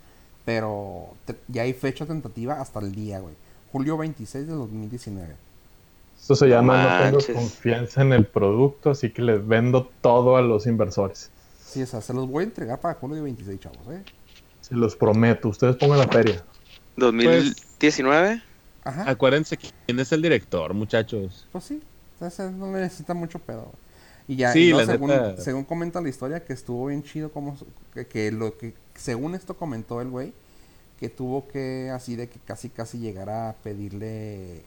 Pero 0.46 1.08
te- 1.26 1.38
ya 1.48 1.64
hay 1.64 1.74
fecha 1.74 2.06
tentativa 2.06 2.60
hasta 2.62 2.80
el 2.80 2.92
día, 2.94 3.20
güey. 3.20 3.36
Julio 3.72 3.98
26 3.98 4.48
de 4.48 4.54
2019. 4.54 5.36
Esto 6.20 6.36
se 6.36 6.48
llama 6.48 7.10
no 7.12 7.18
tengo 7.20 7.40
confianza 7.40 8.02
en 8.02 8.14
el 8.14 8.26
producto, 8.28 8.92
así 8.92 9.12
que 9.12 9.22
les 9.24 9.46
vendo 9.48 9.90
todo 10.02 10.36
a 10.38 10.42
los 10.42 10.68
inversores. 10.68 11.30
Sí, 11.66 11.82
o 11.82 11.86
sea, 11.88 12.02
se 12.02 12.14
los 12.14 12.28
voy 12.30 12.42
a 12.44 12.48
entregar 12.48 12.80
para 12.80 12.94
julio 12.96 13.24
26, 13.24 13.60
chavos, 13.60 13.80
¿eh? 13.90 14.04
Se 14.62 14.76
los 14.76 14.96
prometo. 14.96 15.50
Ustedes 15.50 15.76
pongan 15.78 15.98
la 16.00 16.08
feria. 16.08 16.44
2019. 16.98 18.42
Ajá. 18.84 19.10
Acuérdense 19.10 19.58
quién 19.58 20.00
es 20.00 20.12
el 20.12 20.22
director, 20.22 20.74
muchachos. 20.74 21.48
Pues 21.52 21.64
sí, 21.66 21.82
entonces 22.14 22.52
no 22.52 22.68
necesita 22.72 23.14
mucho 23.14 23.40
pedo. 23.40 23.62
güey. 23.62 23.76
Y 24.32 24.38
ya, 24.38 24.54
Sí, 24.54 24.70
y 24.70 24.72
no, 24.72 24.78
la 24.78 24.86
según, 24.86 25.10
neta. 25.10 25.42
según 25.42 25.66
comenta 25.66 26.00
la 26.00 26.08
historia, 26.08 26.46
que 26.46 26.54
estuvo 26.54 26.86
bien 26.86 27.04
chido, 27.04 27.34
como 27.34 27.58
que, 27.94 28.08
que 28.08 28.32
lo 28.32 28.58
que, 28.58 28.74
según 28.96 29.36
esto 29.36 29.58
comentó 29.58 30.00
el 30.00 30.08
güey, 30.10 30.32
que 31.02 31.10
tuvo 31.10 31.50
que, 31.50 31.92
así 31.94 32.16
de 32.16 32.30
que 32.30 32.40
casi 32.40 32.70
casi 32.70 32.98
llegar 32.98 33.30
a 33.30 33.56
pedirle, 33.62 34.64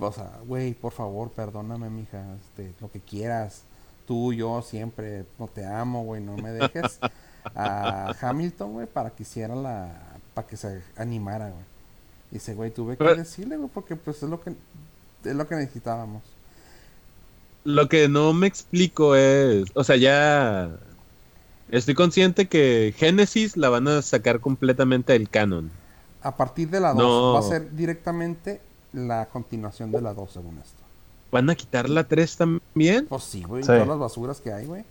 o 0.00 0.10
sea, 0.12 0.32
güey, 0.48 0.74
por 0.74 0.92
favor, 0.92 1.30
perdóname, 1.30 1.90
mija, 1.90 2.24
este, 2.40 2.72
lo 2.80 2.90
que 2.90 2.98
quieras, 2.98 3.62
tú, 4.04 4.32
yo, 4.32 4.62
siempre, 4.62 5.26
no 5.38 5.46
te 5.46 5.64
amo, 5.64 6.02
güey, 6.02 6.20
no 6.20 6.36
me 6.36 6.50
dejes 6.50 6.98
a 7.54 8.12
Hamilton, 8.20 8.72
güey, 8.72 8.86
para 8.88 9.10
que 9.10 9.22
hiciera 9.22 9.54
la, 9.54 9.92
para 10.34 10.48
que 10.48 10.56
se 10.56 10.82
animara, 10.96 11.50
güey. 11.50 11.64
Dice, 12.32 12.54
güey, 12.54 12.72
tuve 12.72 12.94
que 12.94 13.04
Pero- 13.04 13.14
decirle, 13.14 13.58
güey, 13.58 13.70
porque 13.72 13.94
pues 13.94 14.20
es 14.24 14.28
lo 14.28 14.40
que, 14.40 14.50
es 15.24 15.36
lo 15.36 15.46
que 15.46 15.54
necesitábamos. 15.54 16.22
Lo 17.64 17.88
que 17.88 18.08
no 18.08 18.32
me 18.32 18.46
explico 18.46 19.14
es. 19.14 19.66
O 19.74 19.84
sea, 19.84 19.96
ya. 19.96 20.70
Estoy 21.70 21.94
consciente 21.94 22.48
que 22.48 22.94
Genesis 22.96 23.56
la 23.56 23.68
van 23.70 23.88
a 23.88 24.02
sacar 24.02 24.40
completamente 24.40 25.12
del 25.14 25.28
canon. 25.28 25.70
A 26.22 26.36
partir 26.36 26.68
de 26.70 26.80
la 26.80 26.92
2 26.92 26.98
No. 26.98 27.32
va 27.34 27.40
a 27.40 27.42
ser 27.42 27.74
directamente 27.74 28.60
la 28.92 29.26
continuación 29.26 29.90
de 29.90 30.00
la 30.02 30.12
2, 30.12 30.30
según 30.32 30.58
esto. 30.58 30.76
¿Van 31.30 31.48
a 31.48 31.54
quitar 31.54 31.88
la 31.88 32.04
3 32.04 32.36
también? 32.36 33.06
Pues 33.08 33.24
sí, 33.24 33.42
güey, 33.42 33.62
Sí. 33.62 33.68
todas 33.68 33.88
las 33.88 33.98
basuras 33.98 34.40
que 34.40 34.52
hay, 34.52 34.66
güey. 34.66 34.84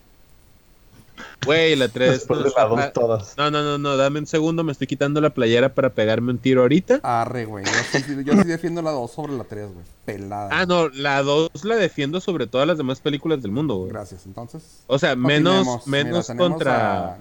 Güey, 1.46 1.76
la 1.76 1.88
3. 1.88 2.12
Después 2.12 2.44
de 2.44 2.52
la 2.56 2.66
dos 2.66 2.94
todas. 2.94 3.36
No, 3.38 3.50
no, 3.50 3.64
no, 3.64 3.78
no, 3.78 3.98
dame 3.98 4.20
un 4.20 4.28
segundo, 4.28 4.64
me 4.64 4.72
estoy 4.72 4.88
quitando 4.88 5.22
la 5.22 5.32
playera 5.32 5.74
para 5.74 5.90
pegarme 5.90 6.32
un 6.32 6.38
tiro 6.38 6.62
ahorita. 6.62 7.00
Arre, 7.04 7.46
güey. 7.46 7.66
Yo 7.66 7.72
sí, 8.00 8.04
yo 8.24 8.34
sí 8.34 8.44
defiendo 8.48 8.82
la 8.82 8.92
2 8.92 9.12
sobre 9.12 9.34
la 9.34 9.44
3, 9.44 9.66
güey. 9.74 9.86
Pelada. 10.06 10.50
Ah, 10.52 10.66
no, 10.66 10.90
la 10.90 11.22
2 11.24 11.52
la 11.64 11.76
defiendo 11.76 12.22
sobre 12.22 12.48
todas 12.48 12.68
las 12.68 12.78
demás 12.78 13.00
películas 13.02 13.42
del 13.42 13.52
mundo, 13.52 13.76
güey. 13.76 13.90
Gracias. 13.92 14.26
Entonces. 14.26 14.82
O 14.88 15.00
sea, 15.00 15.16
menos, 15.16 15.66
Mira, 15.88 16.04
menos 16.06 16.28
contra... 16.38 17.14
a- 17.14 17.18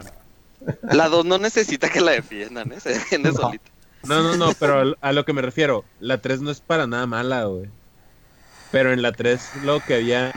La 0.83 1.09
2 1.09 1.25
no 1.25 1.39
necesita 1.39 1.89
que 1.89 2.01
la 2.01 2.13
defiendan, 2.13 2.71
¿eh? 2.73 2.81
Se 2.81 2.91
defiende 2.91 3.31
No. 3.33 3.39
solita. 3.39 3.65
No, 4.03 4.23
no, 4.23 4.37
no, 4.37 4.53
pero 4.59 4.97
a 5.01 5.13
lo 5.13 5.25
que 5.27 5.33
me 5.35 5.43
refiero, 5.43 5.85
la 6.01 6.23
3 6.23 6.41
no 6.41 6.51
es 6.51 6.61
para 6.61 6.87
nada 6.87 7.07
mala, 7.07 7.45
güey. 7.45 7.69
Pero 8.71 8.93
en 8.93 9.03
la 9.03 9.13
3 9.13 9.41
lo 9.65 9.81
que 9.81 9.95
habían 9.97 10.33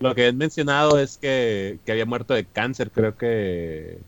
lo 0.00 0.14
que 0.14 0.22
habían 0.22 0.38
mencionado 0.38 0.98
es 0.98 1.18
que, 1.18 1.78
que 1.84 1.92
había 1.92 2.06
muerto 2.06 2.34
de 2.34 2.44
cáncer, 2.44 2.90
creo 2.90 3.16
que 3.16 3.98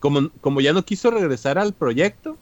como, 0.00 0.30
como 0.40 0.60
ya 0.60 0.72
no 0.72 0.84
quiso 0.84 1.10
regresar 1.10 1.58
al 1.58 1.72
proyecto, 1.72 2.36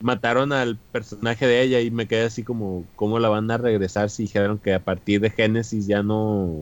mataron 0.00 0.52
al 0.52 0.76
personaje 0.76 1.46
de 1.46 1.62
ella 1.62 1.80
y 1.80 1.90
me 1.90 2.06
quedé 2.06 2.24
así 2.24 2.42
como, 2.42 2.84
¿cómo 2.96 3.18
la 3.18 3.28
van 3.28 3.50
a 3.50 3.56
regresar 3.58 4.10
si 4.10 4.24
dijeron 4.24 4.58
que 4.58 4.74
a 4.74 4.80
partir 4.80 5.20
de 5.20 5.30
Génesis 5.30 5.86
ya 5.86 6.02
no... 6.02 6.58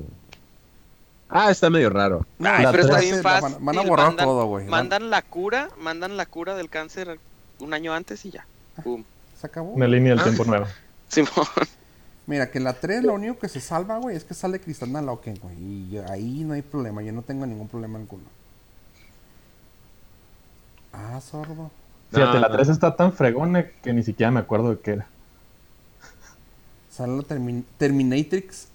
Ah, 1.28 1.50
está 1.50 1.68
medio 1.68 1.90
raro. 1.90 2.24
Ay, 2.42 2.64
pero 2.70 2.84
está 2.84 3.00
bien 3.00 3.20
fácil. 3.22 3.54
Van, 3.56 3.64
van 3.64 3.78
a 3.78 3.82
borrar 3.82 4.06
mandan, 4.08 4.26
todo, 4.26 4.46
güey. 4.46 4.64
Van- 4.64 4.70
Mandan 4.88 5.10
la 5.10 5.22
cura, 5.22 5.68
mandan 5.78 6.16
la 6.16 6.24
cura 6.24 6.54
del 6.56 6.70
cáncer 6.70 7.18
un 7.58 7.74
año 7.74 7.92
antes 7.92 8.24
y 8.24 8.30
ya. 8.30 8.46
Pum. 8.82 9.04
Se 9.38 9.46
acabó. 9.46 9.72
Una 9.72 9.86
línea 9.86 10.12
del 10.12 10.20
Ah. 10.20 10.24
tiempo 10.24 10.44
nueva. 10.44 10.68
Simón. 11.08 11.30
Mira, 12.28 12.50
que 12.50 12.58
en 12.58 12.64
la 12.64 12.74
3 12.74 13.02
lo 13.04 13.14
único 13.14 13.38
que 13.38 13.48
se 13.48 13.58
salva, 13.60 13.96
güey, 13.98 14.14
es 14.14 14.22
que 14.22 14.34
sale 14.34 14.60
Cristalina 14.60 15.00
Loken, 15.02 15.38
güey. 15.42 15.56
Y 15.58 15.90
yo- 15.90 16.04
ahí 16.10 16.44
no 16.44 16.52
hay 16.52 16.62
problema. 16.62 17.02
Yo 17.02 17.10
no 17.12 17.22
tengo 17.22 17.44
ningún 17.46 17.66
problema 17.68 17.98
ninguno. 17.98 18.24
Ah, 20.92 21.20
sordo. 21.20 21.70
Fíjate, 22.10 22.34
No, 22.34 22.40
la 22.40 22.48
no. 22.48 22.54
3 22.56 22.68
está 22.68 22.94
tan 22.96 23.12
fregona 23.12 23.66
que 23.82 23.92
ni 23.92 24.02
siquiera 24.02 24.30
me 24.30 24.40
acuerdo 24.40 24.70
de 24.70 24.80
qué 24.80 24.90
era. 24.92 25.06
Sale 26.90 27.16
la 27.16 27.22
Termin- 27.22 27.64
Terminatrix. 27.78 28.68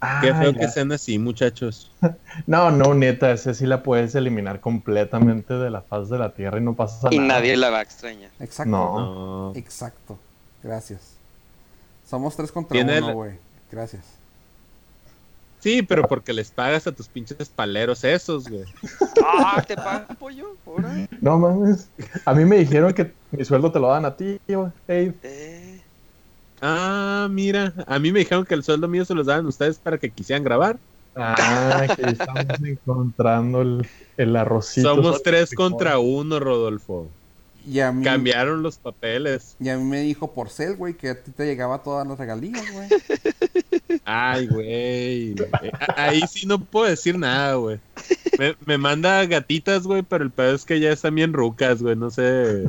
Ah, 0.00 0.18
Qué 0.20 0.34
feo 0.34 0.50
ya. 0.50 0.58
que 0.58 0.68
sean 0.68 0.90
así, 0.90 1.18
muchachos. 1.18 1.90
No, 2.48 2.70
no, 2.72 2.94
neta, 2.94 3.30
ese 3.30 3.54
sí 3.54 3.66
la 3.66 3.82
puedes 3.84 4.14
eliminar 4.16 4.58
completamente 4.60 5.54
de 5.54 5.70
la 5.70 5.82
faz 5.82 6.08
de 6.08 6.18
la 6.18 6.34
Tierra 6.34 6.58
y 6.58 6.62
no 6.62 6.74
pasa 6.74 7.08
Y 7.12 7.18
nada. 7.18 7.40
nadie 7.40 7.56
la 7.56 7.70
va 7.70 7.78
a 7.78 7.82
extrañar. 7.82 8.30
Exacto. 8.40 8.70
No. 8.70 8.98
No. 9.52 9.52
Exacto. 9.54 10.18
Gracias. 10.64 11.00
Somos 12.12 12.36
tres 12.36 12.52
contra 12.52 12.72
Tiene 12.74 12.98
uno, 12.98 13.08
el- 13.08 13.14
güey. 13.14 13.30
Gracias. 13.70 14.04
Sí, 15.60 15.80
pero 15.80 16.06
porque 16.06 16.34
les 16.34 16.50
pagas 16.50 16.86
a 16.86 16.92
tus 16.92 17.08
pinches 17.08 17.48
paleros 17.48 18.04
esos, 18.04 18.46
güey. 18.48 18.64
¡Ah, 19.24 19.64
te 19.66 19.74
pagan 19.76 20.14
pollo! 20.18 20.54
Ahora. 20.66 21.08
No 21.22 21.38
mames. 21.38 21.88
A 22.26 22.34
mí 22.34 22.44
me 22.44 22.58
dijeron 22.58 22.92
que 22.92 23.14
mi 23.30 23.42
sueldo 23.46 23.72
te 23.72 23.78
lo 23.80 23.88
dan 23.88 24.04
a 24.04 24.14
ti, 24.14 24.38
güey. 24.46 24.68
Ey, 24.88 25.14
Eh, 25.22 25.80
Ah, 26.60 27.28
mira, 27.30 27.72
a 27.86 27.98
mí 27.98 28.12
me 28.12 28.18
dijeron 28.18 28.44
que 28.44 28.52
el 28.54 28.62
sueldo 28.62 28.88
mío 28.88 29.06
se 29.06 29.14
los 29.14 29.26
daban 29.26 29.46
ustedes 29.46 29.78
para 29.78 29.96
que 29.96 30.10
quisieran 30.10 30.44
grabar. 30.44 30.76
Ah, 31.16 31.86
que 31.96 32.02
estamos 32.10 32.60
encontrando 32.62 33.62
el, 33.62 33.86
el 34.18 34.36
arrocito. 34.36 34.94
Somos 34.94 35.22
tres 35.22 35.54
contra 35.54 35.98
uno, 35.98 36.38
Rodolfo. 36.40 37.08
Y 37.66 37.80
a 37.80 37.92
mí, 37.92 38.02
Cambiaron 38.04 38.62
los 38.62 38.76
papeles. 38.78 39.54
y 39.60 39.68
a 39.68 39.76
mí 39.76 39.84
me 39.84 40.00
dijo 40.00 40.32
por 40.32 40.50
cel, 40.50 40.76
güey, 40.76 40.94
que 40.94 41.10
a 41.10 41.22
ti 41.22 41.30
te 41.30 41.44
llegaba 41.46 41.82
todas 41.82 42.06
las 42.06 42.18
regalías, 42.18 42.64
güey. 42.72 42.88
Ay, 44.04 44.46
güey. 44.48 45.30
Eh, 45.32 45.72
Ahí 45.96 46.22
sí 46.28 46.46
no 46.46 46.58
puedo 46.58 46.86
decir 46.86 47.18
nada, 47.18 47.54
güey. 47.54 47.78
Me, 48.38 48.56
me 48.66 48.78
manda 48.78 49.24
gatitas, 49.26 49.84
güey, 49.84 50.02
pero 50.02 50.24
el 50.24 50.30
pedo 50.30 50.54
es 50.54 50.64
que 50.64 50.80
ya 50.80 50.90
están 50.90 51.14
bien 51.14 51.32
rucas, 51.32 51.82
güey. 51.82 51.94
No 51.94 52.10
sé. 52.10 52.68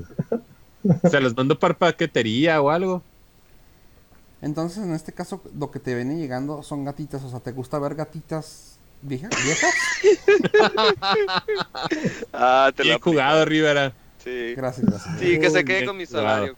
Se 1.09 1.19
los 1.21 1.35
mando 1.35 1.57
para 1.57 1.73
paquetería 1.77 2.61
o 2.61 2.69
algo. 2.69 3.01
Entonces, 4.41 4.83
en 4.83 4.93
este 4.93 5.13
caso, 5.13 5.41
lo 5.57 5.71
que 5.71 5.79
te 5.79 5.95
viene 5.95 6.17
llegando 6.17 6.61
son 6.63 6.83
gatitas. 6.83 7.23
O 7.23 7.29
sea, 7.29 7.39
¿te 7.39 7.51
gusta 7.53 7.79
ver 7.79 7.95
gatitas 7.95 8.77
vieja- 9.01 9.29
viejas? 9.43 9.73
Ah, 12.33 12.71
te 12.75 12.83
Bien 12.83 12.95
la 12.97 13.03
jugado, 13.03 13.45
Rivera. 13.45 13.93
Sí. 14.23 14.53
Gracias, 14.55 14.85
gracias. 14.85 15.19
Sí, 15.19 15.39
que 15.39 15.49
se 15.49 15.65
quede 15.65 15.85
con 15.85 15.97
mi 15.97 16.05
salario. 16.05 16.55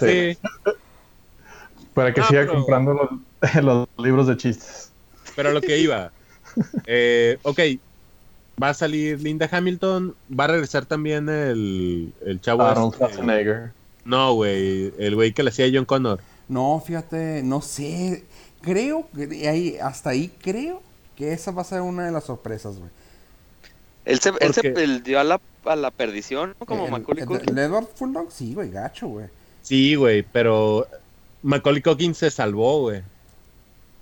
Sí. 0.00 0.36
Para 1.94 2.14
que 2.14 2.22
siga 2.22 2.40
pero- 2.42 2.54
comprando 2.54 2.94
los, 2.94 3.54
los 3.64 3.88
libros 3.98 4.26
de 4.26 4.36
chistes. 4.36 4.90
Pero 5.36 5.52
lo 5.52 5.60
que 5.60 5.78
iba. 5.78 6.10
Eh, 6.86 7.38
ok. 7.42 7.60
Va 8.60 8.70
a 8.70 8.74
salir 8.74 9.20
Linda 9.20 9.48
Hamilton. 9.52 10.14
Va 10.36 10.44
a 10.44 10.48
regresar 10.48 10.86
también 10.86 11.28
el, 11.28 12.12
el 12.24 12.40
chavo. 12.40 12.62
Arnold 12.62 12.94
este- 12.94 13.04
Schwarzenegger. 13.06 13.70
No, 14.04 14.32
güey. 14.34 14.92
El 14.98 15.14
güey 15.14 15.32
que 15.32 15.44
le 15.44 15.50
hacía 15.50 15.66
a 15.66 15.70
John 15.72 15.84
Connor. 15.84 16.20
No, 16.48 16.82
fíjate, 16.84 17.42
no 17.44 17.60
sé. 17.60 18.24
Creo 18.62 19.06
que 19.14 19.48
ahí, 19.48 19.76
hasta 19.80 20.10
ahí 20.10 20.32
creo 20.42 20.82
que 21.16 21.32
esa 21.32 21.52
va 21.52 21.62
a 21.62 21.64
ser 21.64 21.82
una 21.82 22.06
de 22.06 22.10
las 22.12 22.24
sorpresas, 22.24 22.76
güey. 22.78 22.90
Él 24.08 24.18
se, 24.20 24.30
él 24.40 24.54
se 24.54 24.72
dio 25.04 25.20
a 25.20 25.24
la, 25.24 25.40
a 25.66 25.76
la 25.76 25.90
perdición, 25.90 26.54
¿no? 26.58 26.66
Como 26.66 26.86
El- 26.86 26.90
Macaulay 26.90 27.22
el- 27.22 27.28
Culkin. 27.28 27.50
el 27.50 27.64
Edward 27.64 27.86
Furlong, 27.94 28.30
sí, 28.30 28.54
güey, 28.54 28.70
gacho, 28.70 29.06
güey. 29.06 29.26
Sí, 29.62 29.94
güey. 29.94 30.22
Pero 30.22 30.86
Macaulay 31.42 31.82
Culkin 31.82 32.14
se 32.14 32.30
salvó, 32.30 32.80
güey. 32.80 33.02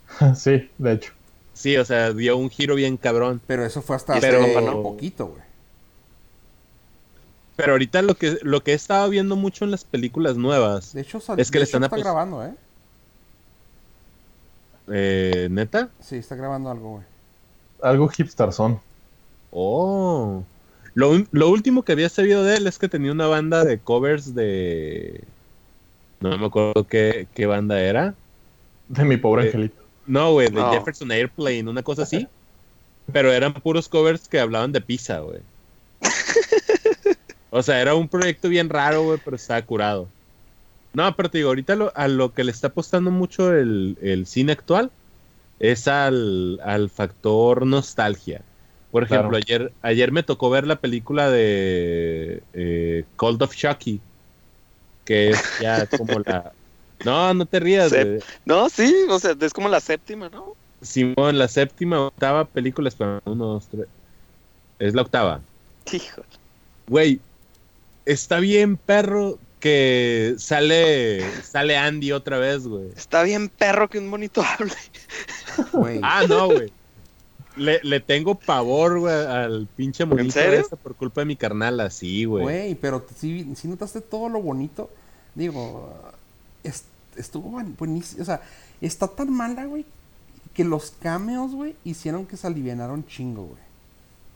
sí, 0.36 0.70
de 0.78 0.92
hecho. 0.92 1.12
Sí, 1.54 1.76
o 1.76 1.84
sea, 1.84 2.12
dio 2.12 2.36
un 2.36 2.50
giro 2.50 2.74
bien 2.74 2.96
cabrón. 2.96 3.40
Pero 3.46 3.64
eso 3.66 3.82
fue 3.82 3.96
hasta 3.96 4.18
Pero- 4.20 4.42
hace 4.44 4.54
poquito, 4.82 5.26
güey. 5.26 5.42
Pero 7.56 7.72
ahorita 7.72 8.02
lo 8.02 8.14
que, 8.14 8.38
lo 8.42 8.62
que 8.62 8.72
he 8.72 8.74
estado 8.74 9.08
viendo 9.08 9.34
mucho 9.34 9.64
en 9.64 9.70
las 9.70 9.82
películas 9.82 10.36
nuevas. 10.36 10.92
De 10.92 11.00
hecho, 11.00 11.20
sal- 11.20 11.40
Es 11.40 11.50
que 11.50 11.54
de 11.58 11.60
le 11.60 11.64
hecho 11.68 11.78
están 11.78 11.84
está 11.84 11.96
grabando, 11.96 12.44
¿eh? 12.44 12.52
Eh, 14.88 15.48
¿Neta? 15.50 15.88
Sí, 16.00 16.16
está 16.16 16.36
grabando 16.36 16.70
algo, 16.70 16.90
güey. 16.92 17.04
Algo 17.82 18.08
hipster 18.08 18.52
son. 18.52 18.80
Oh. 19.50 20.44
Lo, 20.94 21.24
lo 21.30 21.48
último 21.50 21.82
que 21.82 21.92
había 21.92 22.08
sabido 22.08 22.42
de 22.44 22.56
él 22.56 22.66
es 22.66 22.78
que 22.78 22.88
tenía 22.88 23.12
una 23.12 23.26
banda 23.26 23.64
de 23.64 23.78
covers 23.78 24.34
de... 24.34 25.20
No 26.20 26.36
me 26.38 26.46
acuerdo 26.46 26.86
qué, 26.88 27.26
qué 27.34 27.44
banda 27.46 27.80
era. 27.80 28.14
De 28.88 29.04
mi 29.04 29.16
pobre 29.18 29.42
Eh, 29.44 29.46
angelito. 29.46 29.82
No, 30.06 30.32
güey, 30.32 30.48
de 30.48 30.60
No. 30.60 30.72
Jefferson 30.72 31.10
Airplane, 31.12 31.68
una 31.68 31.82
cosa 31.82 32.02
así. 32.02 32.26
Pero 33.12 33.30
eran 33.32 33.52
puros 33.54 33.88
covers 33.88 34.26
que 34.28 34.40
hablaban 34.40 34.72
de 34.72 34.80
pizza, 34.80 35.18
güey. 35.20 35.40
O 37.50 37.62
sea, 37.62 37.80
era 37.80 37.94
un 37.94 38.08
proyecto 38.08 38.48
bien 38.48 38.68
raro, 38.68 39.04
güey, 39.04 39.20
pero 39.24 39.36
estaba 39.36 39.62
curado. 39.62 40.08
No, 40.92 41.14
pero 41.16 41.30
te 41.30 41.38
digo, 41.38 41.48
ahorita 41.50 41.74
lo- 41.76 41.92
a 41.94 42.08
lo 42.08 42.32
que 42.34 42.44
le 42.44 42.50
está 42.50 42.66
apostando 42.68 43.10
mucho 43.10 43.52
el, 43.54 43.96
el 44.02 44.26
cine 44.26 44.52
actual 44.52 44.90
es 45.58 45.88
al, 45.88 46.60
al 46.64 46.90
factor 46.90 47.64
nostalgia. 47.66 48.42
Por 48.96 49.02
ejemplo, 49.02 49.28
Claro. 49.28 49.44
ayer, 49.44 49.72
ayer 49.82 50.10
me 50.10 50.22
tocó 50.22 50.48
ver 50.48 50.66
la 50.66 50.76
película 50.76 51.30
de 51.30 52.42
eh, 52.54 53.04
Cold 53.16 53.42
of 53.42 53.54
Chucky, 53.54 54.00
que 55.04 55.28
es 55.32 55.44
ya 55.60 55.86
como 55.86 56.18
la... 56.20 56.50
No, 57.04 57.34
no 57.34 57.44
te 57.44 57.60
rías, 57.60 57.92
güey. 57.92 58.20
No, 58.46 58.70
sí, 58.70 58.90
o 59.10 59.18
sea, 59.18 59.36
es 59.38 59.52
como 59.52 59.68
la 59.68 59.80
séptima, 59.80 60.30
¿no? 60.30 60.54
Simón, 60.80 61.38
la 61.38 61.46
séptima, 61.46 62.06
octava 62.06 62.46
película, 62.46 62.88
espera, 62.88 63.20
uno, 63.26 63.44
dos, 63.44 63.66
tres. 63.66 63.86
Es 64.78 64.94
la 64.94 65.02
octava. 65.02 65.42
Hijo. 65.92 66.22
Güey, 66.88 67.20
está 68.06 68.40
bien 68.40 68.78
perro 68.78 69.38
que 69.60 70.36
sale 70.38 71.22
sale 71.42 71.76
Andy 71.76 72.12
otra 72.12 72.38
vez, 72.38 72.66
güey. 72.66 72.88
Está 72.96 73.24
bien 73.24 73.50
perro 73.50 73.90
que 73.90 73.98
un 73.98 74.10
bonito 74.10 74.42
hable. 74.42 74.72
Güey. 75.72 76.00
Ah, 76.02 76.24
no, 76.26 76.46
güey. 76.46 76.72
Le, 77.56 77.80
le 77.82 78.00
tengo 78.00 78.34
pavor, 78.34 79.00
güey, 79.00 79.14
al 79.14 79.66
pinche 79.76 80.04
monito 80.04 80.32
serio? 80.32 80.60
ese 80.60 80.76
por 80.76 80.94
culpa 80.94 81.22
de 81.22 81.24
mi 81.24 81.36
carnal, 81.36 81.80
así, 81.80 82.24
güey. 82.24 82.42
Güey, 82.44 82.74
pero 82.74 83.04
si, 83.18 83.54
si 83.56 83.66
notaste 83.68 84.00
todo 84.00 84.28
lo 84.28 84.40
bonito, 84.42 84.90
digo, 85.34 85.92
es- 86.62 86.84
estuvo 87.16 87.50
buen- 87.50 87.74
buenísimo. 87.76 88.22
O 88.22 88.24
sea, 88.26 88.42
está 88.80 89.08
tan 89.08 89.32
mala, 89.32 89.64
güey, 89.64 89.84
que 90.54 90.64
los 90.64 90.92
cameos, 91.00 91.52
güey, 91.52 91.74
hicieron 91.84 92.26
que 92.26 92.36
se 92.36 92.46
alivianaron 92.46 93.06
chingo, 93.06 93.44
güey. 93.44 93.66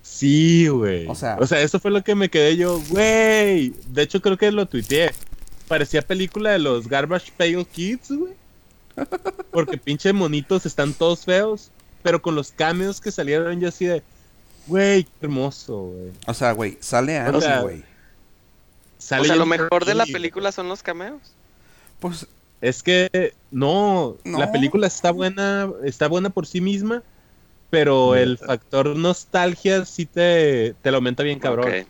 Sí, 0.02 0.66
güey. 0.68 1.06
O 1.08 1.14
sea- 1.14 1.36
o 1.40 1.46
sea, 1.46 1.60
eso 1.60 1.78
fue 1.78 1.90
lo 1.90 2.02
que 2.02 2.14
me 2.14 2.30
quedé 2.30 2.56
yo, 2.56 2.80
güey. 2.88 3.74
De 3.88 4.02
hecho, 4.02 4.20
creo 4.22 4.38
que 4.38 4.50
lo 4.50 4.66
tuiteé. 4.66 5.10
Parecía 5.68 6.02
película 6.02 6.50
de 6.52 6.58
los 6.58 6.88
Garbage 6.88 7.32
Pail 7.36 7.66
Kids, 7.66 8.10
güey. 8.12 8.32
Porque 9.52 9.76
pinche 9.78 10.12
monitos 10.12 10.64
están 10.66 10.94
todos 10.94 11.24
feos. 11.24 11.70
Pero 12.02 12.22
con 12.22 12.34
los 12.34 12.52
cameos 12.52 13.00
que 13.00 13.10
salieron, 13.10 13.60
yo 13.60 13.68
así 13.68 13.84
de, 13.86 14.02
güey, 14.66 15.04
qué 15.04 15.10
hermoso, 15.22 15.82
güey. 15.92 16.12
O 16.26 16.34
sea, 16.34 16.52
güey, 16.52 16.78
sale 16.80 17.18
O 17.20 17.22
Andy, 17.24 17.40
sea, 17.40 17.60
güey. 17.60 17.84
Sale 18.98 19.22
o 19.22 19.24
sea, 19.24 19.36
lo 19.36 19.46
mejor 19.46 19.84
de 19.84 19.94
la 19.94 20.06
película 20.06 20.52
son 20.52 20.68
los 20.68 20.82
cameos. 20.82 21.20
Pues, 22.00 22.26
Es 22.62 22.82
que 22.82 23.34
no, 23.50 24.16
No. 24.24 24.38
la 24.38 24.52
película 24.52 24.86
está 24.86 25.10
buena, 25.12 25.70
está 25.82 26.08
buena 26.08 26.28
por 26.30 26.46
sí 26.46 26.60
misma, 26.60 27.02
pero 27.70 28.14
el 28.16 28.36
factor 28.36 28.96
nostalgia 28.96 29.84
sí 29.86 30.04
te, 30.06 30.74
te 30.82 30.90
lo 30.90 30.98
aumenta 30.98 31.22
bien 31.22 31.38
cabrón. 31.38 31.86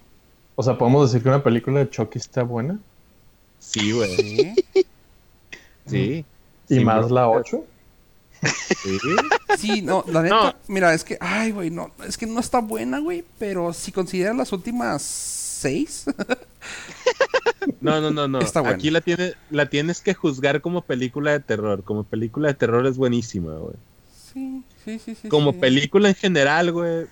O 0.55 0.63
sea, 0.63 0.77
podemos 0.79 1.11
decir 1.11 1.23
que 1.23 1.29
una 1.29 1.43
película 1.43 1.81
de 1.81 1.91
Chucky 1.91 2.19
está 2.19 2.43
buena. 2.43 2.79
Sí, 3.59 3.93
güey. 3.93 4.17
sí. 4.17 4.55
Sí. 5.87 6.25
Y 6.69 6.75
Sí, 6.77 6.85
más 6.85 7.11
la 7.11 7.29
8. 7.29 7.65
Sí. 8.43 8.99
Sí, 9.59 9.83
no, 9.83 10.05
la 10.09 10.23
neta, 10.23 10.35
No. 10.35 10.55
mira, 10.69 10.95
es 10.95 11.05
que, 11.05 11.19
ay, 11.21 11.51
güey, 11.51 11.71
no, 11.71 11.91
es 12.07 12.17
que 12.17 12.27
no 12.27 12.41
está 12.41 12.61
buena, 12.61 12.99
güey, 12.99 13.25
pero 13.39 13.73
si 13.73 13.93
consideras 13.93 14.37
las 14.37 14.53
últimas 14.53 15.03
seis, 15.03 16.07
No, 17.81 18.01
no, 18.01 18.11
no, 18.11 18.29
no. 18.29 18.41
Está 18.41 18.61
buena. 18.61 18.77
Aquí 18.77 18.91
la 18.91 19.01
tienes, 19.01 19.37
la 19.51 19.67
tienes 19.67 20.01
que 20.01 20.15
juzgar 20.15 20.61
como 20.61 20.83
película 20.83 21.33
de 21.33 21.41
terror. 21.41 21.83
Como 21.85 22.05
película 22.05 22.49
de 22.49 22.55
terror 22.55 22.87
es 22.87 22.97
buenísima, 22.97 23.55
güey. 23.55 23.75
sí, 24.33 24.63
sí, 24.85 24.99
sí, 24.99 25.15
sí. 25.15 25.29
Como 25.29 25.53
sí. 25.53 25.59
película 25.59 26.09
en 26.09 26.15
general, 26.15 26.73
güey, 26.73 27.07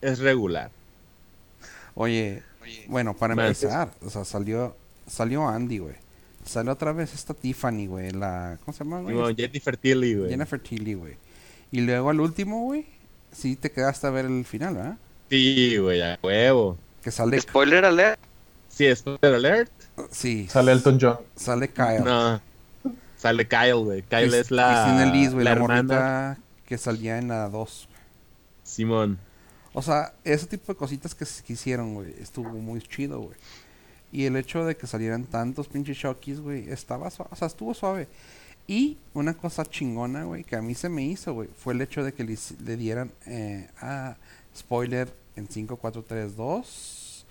es 0.00 0.18
regular. 0.18 0.70
Oye, 1.94 2.42
bueno, 2.88 3.14
para 3.14 3.34
empezar, 3.34 3.92
o 4.04 4.10
sea, 4.10 4.24
salió, 4.24 4.76
salió 5.06 5.48
Andy, 5.48 5.78
güey. 5.78 5.94
Salió 6.44 6.72
otra 6.72 6.92
vez 6.92 7.14
esta 7.14 7.32
Tiffany, 7.34 7.86
güey, 7.86 8.10
la, 8.10 8.58
¿cómo 8.64 8.76
se 8.76 8.84
llama, 8.84 9.00
güey? 9.00 9.14
Como 9.16 9.34
Jennifer 9.34 9.76
Tilly, 9.76 10.14
güey. 10.14 10.30
Jennifer 10.30 10.60
Tilly, 10.60 10.94
güey. 10.94 11.16
Y 11.72 11.80
luego 11.80 12.10
al 12.10 12.20
último, 12.20 12.64
güey, 12.64 12.86
sí 13.32 13.56
te 13.56 13.70
quedaste 13.72 14.06
a 14.06 14.10
ver 14.10 14.26
el 14.26 14.44
final, 14.44 14.74
¿verdad? 14.74 14.96
Sí, 15.30 15.78
güey, 15.78 16.02
a 16.02 16.18
huevo. 16.22 16.76
Que 17.02 17.10
sale, 17.10 17.40
Spoiler 17.40 17.84
alert. 17.84 18.20
Sí, 18.68 18.94
spoiler 18.94 19.34
alert. 19.34 19.70
sí, 20.10 20.46
Sale 20.48 20.72
Elton 20.72 20.98
John. 21.00 21.18
sale 21.36 21.68
Kyle. 21.70 22.04
No. 22.04 22.40
Sale 23.16 23.46
Kyle, 23.48 23.74
güey. 23.74 24.02
Kyle 24.02 24.28
Cris- 24.30 24.34
es 24.34 24.50
la, 24.50 24.84
Cristina 24.84 25.12
Liz, 25.14 25.32
güey, 25.32 25.44
la, 25.44 25.52
hermana. 25.52 25.74
morrita 25.82 26.38
que 26.66 26.76
salía 26.76 27.18
en 27.18 27.28
la 27.28 27.48
2. 27.48 27.88
Simón. 28.64 29.18
O 29.72 29.82
sea, 29.82 30.12
ese 30.24 30.46
tipo 30.46 30.72
de 30.72 30.76
cositas 30.78 31.14
que 31.14 31.52
hicieron, 31.52 31.94
güey, 31.94 32.14
estuvo 32.20 32.50
muy 32.50 32.80
chido, 32.82 33.20
güey. 33.20 33.36
Y 34.14 34.26
el 34.26 34.36
hecho 34.36 34.64
de 34.64 34.76
que 34.76 34.86
salieran 34.86 35.24
tantos 35.24 35.66
pinches 35.66 35.96
Shockies, 35.96 36.38
güey, 36.38 36.70
estaba 36.70 37.10
suave, 37.10 37.30
o 37.32 37.36
sea, 37.36 37.48
estuvo 37.48 37.74
suave. 37.74 38.06
Y 38.68 38.96
una 39.12 39.34
cosa 39.34 39.66
chingona, 39.66 40.22
güey, 40.22 40.44
que 40.44 40.54
a 40.54 40.62
mí 40.62 40.76
se 40.76 40.88
me 40.88 41.02
hizo, 41.02 41.34
güey, 41.34 41.48
fue 41.58 41.74
el 41.74 41.80
hecho 41.80 42.04
de 42.04 42.14
que 42.14 42.22
le, 42.22 42.76
dieran 42.76 43.10
eh, 43.26 43.68
a 43.80 44.14
spoiler 44.56 45.12
en 45.34 45.48
5432 45.48 47.26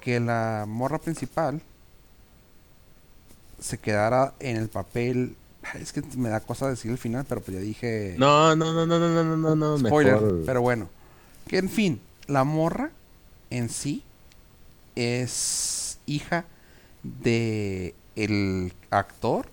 que 0.00 0.20
la 0.20 0.66
morra 0.68 1.00
principal 1.00 1.60
se 3.58 3.78
quedara 3.78 4.34
en 4.38 4.56
el 4.56 4.68
papel. 4.68 5.34
Es 5.74 5.92
que 5.92 6.00
me 6.16 6.28
da 6.28 6.38
cosa 6.38 6.68
decir 6.68 6.92
el 6.92 6.98
final, 6.98 7.24
pero 7.28 7.40
pues 7.40 7.56
ya 7.56 7.60
dije 7.60 8.14
No, 8.18 8.54
no, 8.54 8.72
no, 8.72 8.86
no, 8.86 9.00
no, 9.00 9.24
no, 9.24 9.36
no, 9.36 9.56
no, 9.56 9.78
spoiler, 9.78 10.14
mejor. 10.14 10.42
pero 10.46 10.62
bueno. 10.62 10.88
Que 11.48 11.58
en 11.58 11.68
fin, 11.68 12.00
la 12.28 12.44
morra 12.44 12.92
en 13.50 13.68
sí 13.68 14.04
es 14.94 15.83
hija 16.06 16.44
de 17.02 17.94
el 18.16 18.72
actor 18.90 19.46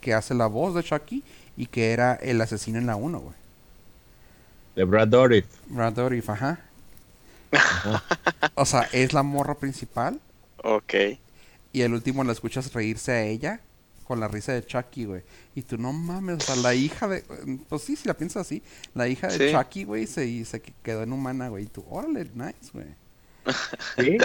que 0.00 0.14
hace 0.14 0.34
la 0.34 0.46
voz 0.46 0.74
de 0.74 0.82
Chucky 0.82 1.22
y 1.56 1.66
que 1.66 1.92
era 1.92 2.14
el 2.14 2.40
asesino 2.40 2.78
en 2.78 2.86
la 2.86 2.96
1, 2.96 3.18
güey. 3.20 3.34
De 4.76 4.84
Brad 4.84 5.08
Dourif. 5.08 5.46
Brad 5.68 5.92
Dourif, 5.94 6.28
ajá. 6.30 6.60
o 8.54 8.64
sea, 8.66 8.82
es 8.92 9.12
la 9.12 9.22
morra 9.22 9.54
principal 9.54 10.20
Ok. 10.62 10.94
y 11.72 11.82
el 11.82 11.94
último 11.94 12.24
la 12.24 12.32
escuchas 12.32 12.72
reírse 12.72 13.12
a 13.12 13.22
ella 13.22 13.60
con 14.06 14.20
la 14.20 14.28
risa 14.28 14.52
de 14.52 14.64
Chucky, 14.64 15.04
güey. 15.04 15.22
Y 15.54 15.62
tú 15.62 15.78
no 15.78 15.92
mames, 15.92 16.36
o 16.36 16.40
sea, 16.40 16.56
la 16.56 16.74
hija 16.74 17.08
de... 17.08 17.24
Pues 17.68 17.82
sí, 17.82 17.96
si 17.96 18.06
la 18.06 18.14
piensas 18.14 18.42
así, 18.46 18.62
la 18.94 19.08
hija 19.08 19.28
de 19.28 19.38
Sí. 19.38 19.52
Chucky, 19.52 19.84
güey, 19.84 20.06
se, 20.06 20.44
se 20.44 20.60
quedó 20.60 21.02
en 21.02 21.12
humana, 21.12 21.48
güey. 21.48 21.64
Y 21.64 21.66
tú, 21.66 21.84
órale, 21.90 22.30
nice, 22.34 22.70
güey. 22.72 22.86
¿Sí? 23.98 24.16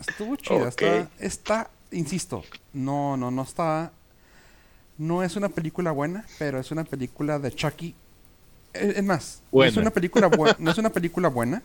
Estuvo 0.00 0.36
chida, 0.36 0.68
Ok. 0.68 0.82
está, 0.82 1.10
está, 1.18 1.70
insisto, 1.90 2.44
no, 2.72 3.16
no, 3.16 3.30
no 3.30 3.42
está, 3.42 3.92
no 4.98 5.22
es 5.22 5.36
una 5.36 5.48
película 5.48 5.90
buena, 5.90 6.24
pero 6.38 6.58
es 6.60 6.70
una 6.70 6.84
película 6.84 7.38
de 7.38 7.52
Chucky. 7.54 7.94
Es, 8.72 9.02
más, 9.02 9.40
no 9.52 9.64
es 9.64 9.76
una 9.76 9.90
película 9.90 10.26
buena, 10.26 10.56
no 10.58 10.70
es 10.70 10.78
una 10.78 10.90
película 10.90 11.28
buena, 11.28 11.62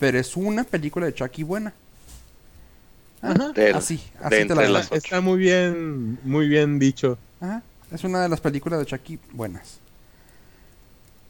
pero 0.00 0.18
es 0.18 0.36
una 0.36 0.64
película 0.64 1.06
de 1.06 1.14
Chucky 1.14 1.44
buena. 1.44 1.72
Ah, 3.22 3.32
Ajá. 3.32 3.48
Del- 3.52 3.74
así, 3.76 3.96
de 4.18 4.36
así 4.36 4.48
te 4.48 4.54
la 4.54 4.68
las. 4.68 4.90
Está 4.90 5.20
muy 5.20 5.38
bien, 5.38 6.18
muy 6.24 6.48
bien 6.48 6.78
dicho. 6.78 7.18
Ajá, 7.40 7.62
Es 7.92 8.02
una 8.02 8.22
de 8.22 8.28
las 8.28 8.40
películas 8.40 8.80
de 8.80 8.86
Chucky 8.86 9.18
buenas. 9.32 9.78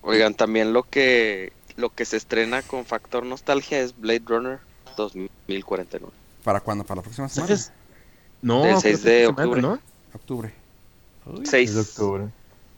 Oigan, 0.03 0.35
también 0.35 0.73
lo 0.73 0.83
que 0.85 1.53
lo 1.77 1.91
que 1.91 2.05
se 2.05 2.17
estrena 2.17 2.63
con 2.63 2.85
factor 2.85 3.25
nostalgia 3.25 3.81
es 3.81 3.99
Blade 3.99 4.23
Runner 4.27 4.59
2049. 4.97 6.13
¿Para 6.45 6.61
cuándo? 6.61 6.85
Para 6.85 6.97
la 6.97 7.03
próxima 7.03 7.29
semana. 7.29 7.49
¿Sabes? 7.57 7.73
No, 8.43 8.63
creo 8.63 8.81
6 8.81 8.99
que 9.01 9.11
de 9.11 9.21
semana, 9.27 9.43
octubre. 9.43 9.63
¿no? 9.63 9.79
Octubre. 10.15 10.53
Uy, 11.27 11.47
6 11.47 11.71
Es 11.71 11.75
de 11.75 11.81
octubre. 11.83 12.25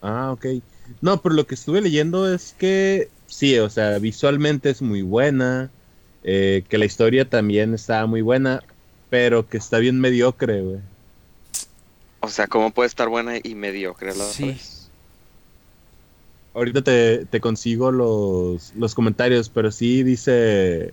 Ah, 0.03 0.33
ok. 0.33 0.47
No, 1.01 1.21
pero 1.21 1.35
lo 1.35 1.47
que 1.47 1.55
estuve 1.55 1.81
leyendo 1.81 2.33
es 2.33 2.55
que 2.59 3.09
sí, 3.27 3.57
o 3.59 3.71
sea, 3.71 3.99
visualmente 3.99 4.71
es 4.71 4.83
muy 4.83 5.03
buena, 5.03 5.71
eh, 6.25 6.65
que 6.69 6.79
la 6.79 6.85
historia 6.85 7.29
también 7.29 7.73
está 7.75 8.05
muy 8.07 8.21
buena, 8.21 8.63
pero 9.11 9.49
que 9.49 9.59
está 9.59 9.79
bien 9.79 10.01
mediocre, 10.01 10.61
güey. 10.61 10.81
O 12.21 12.29
sea, 12.29 12.47
¿cómo 12.47 12.71
puede 12.73 12.89
estar 12.89 13.09
buena 13.09 13.35
y 13.43 13.55
mediocre 13.55 14.11
a 14.11 14.15
la 14.15 14.25
Sí. 14.25 14.47
vez? 14.47 14.89
Ahorita 16.55 16.83
te, 16.83 17.25
te 17.27 17.41
consigo 17.41 17.91
los, 17.93 18.75
los 18.77 18.95
comentarios, 18.95 19.49
pero 19.49 19.71
sí 19.71 20.03
dice... 20.03 20.93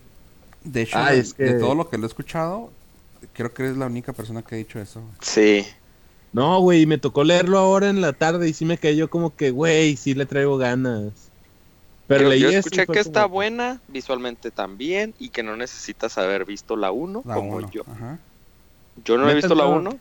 De 0.64 0.82
hecho, 0.82 0.98
Ah, 0.98 1.12
de, 1.12 1.20
es 1.20 1.34
que- 1.34 1.44
de 1.44 1.60
todo 1.60 1.76
lo 1.76 1.90
que 1.90 1.98
lo 1.98 2.04
he 2.06 2.08
escuchado, 2.08 2.70
creo 3.34 3.54
que 3.54 3.64
eres 3.64 3.78
la 3.78 3.86
única 3.88 4.14
persona 4.14 4.42
que 4.42 4.56
ha 4.56 4.58
dicho 4.58 4.80
eso. 4.80 5.00
güey. 5.02 5.14
Sí. 5.22 5.66
No, 6.32 6.60
güey, 6.60 6.86
me 6.86 6.98
tocó 6.98 7.24
leerlo 7.24 7.58
ahora 7.58 7.90
en 7.90 8.02
la 8.02 8.14
tarde 8.14 8.48
y 8.50 8.54
sí 8.54 8.64
me 8.66 8.78
cayó 8.78 9.10
como 9.10 9.36
que, 9.36 9.52
güey, 9.52 9.96
sí 9.96 10.14
le 10.14 10.26
traigo 10.26 10.58
ganas. 10.58 11.12
Pero 12.08 12.24
yo, 12.24 12.30
leí 12.30 12.40
yo 12.42 12.50
escuché 12.50 12.82
que 12.82 12.86
como 12.88 13.00
está 13.00 13.26
buena, 13.26 13.82
visualmente 13.88 14.52
también, 14.52 15.14
y 15.20 15.30
que 15.30 15.44
no 15.44 15.56
necesitas 15.56 16.18
haber 16.18 16.46
visto 16.46 16.76
la 16.76 16.92
1 16.92 17.22
La 17.26 17.36
como 17.36 17.56
uno, 17.58 17.70
yo. 17.72 17.84
Ajá. 17.92 18.20
Yo 19.06 19.18
no 19.18 19.30
he 19.30 19.34
visto 19.36 19.56
la 19.56 19.64
no. 19.66 19.76
1. 19.76 19.98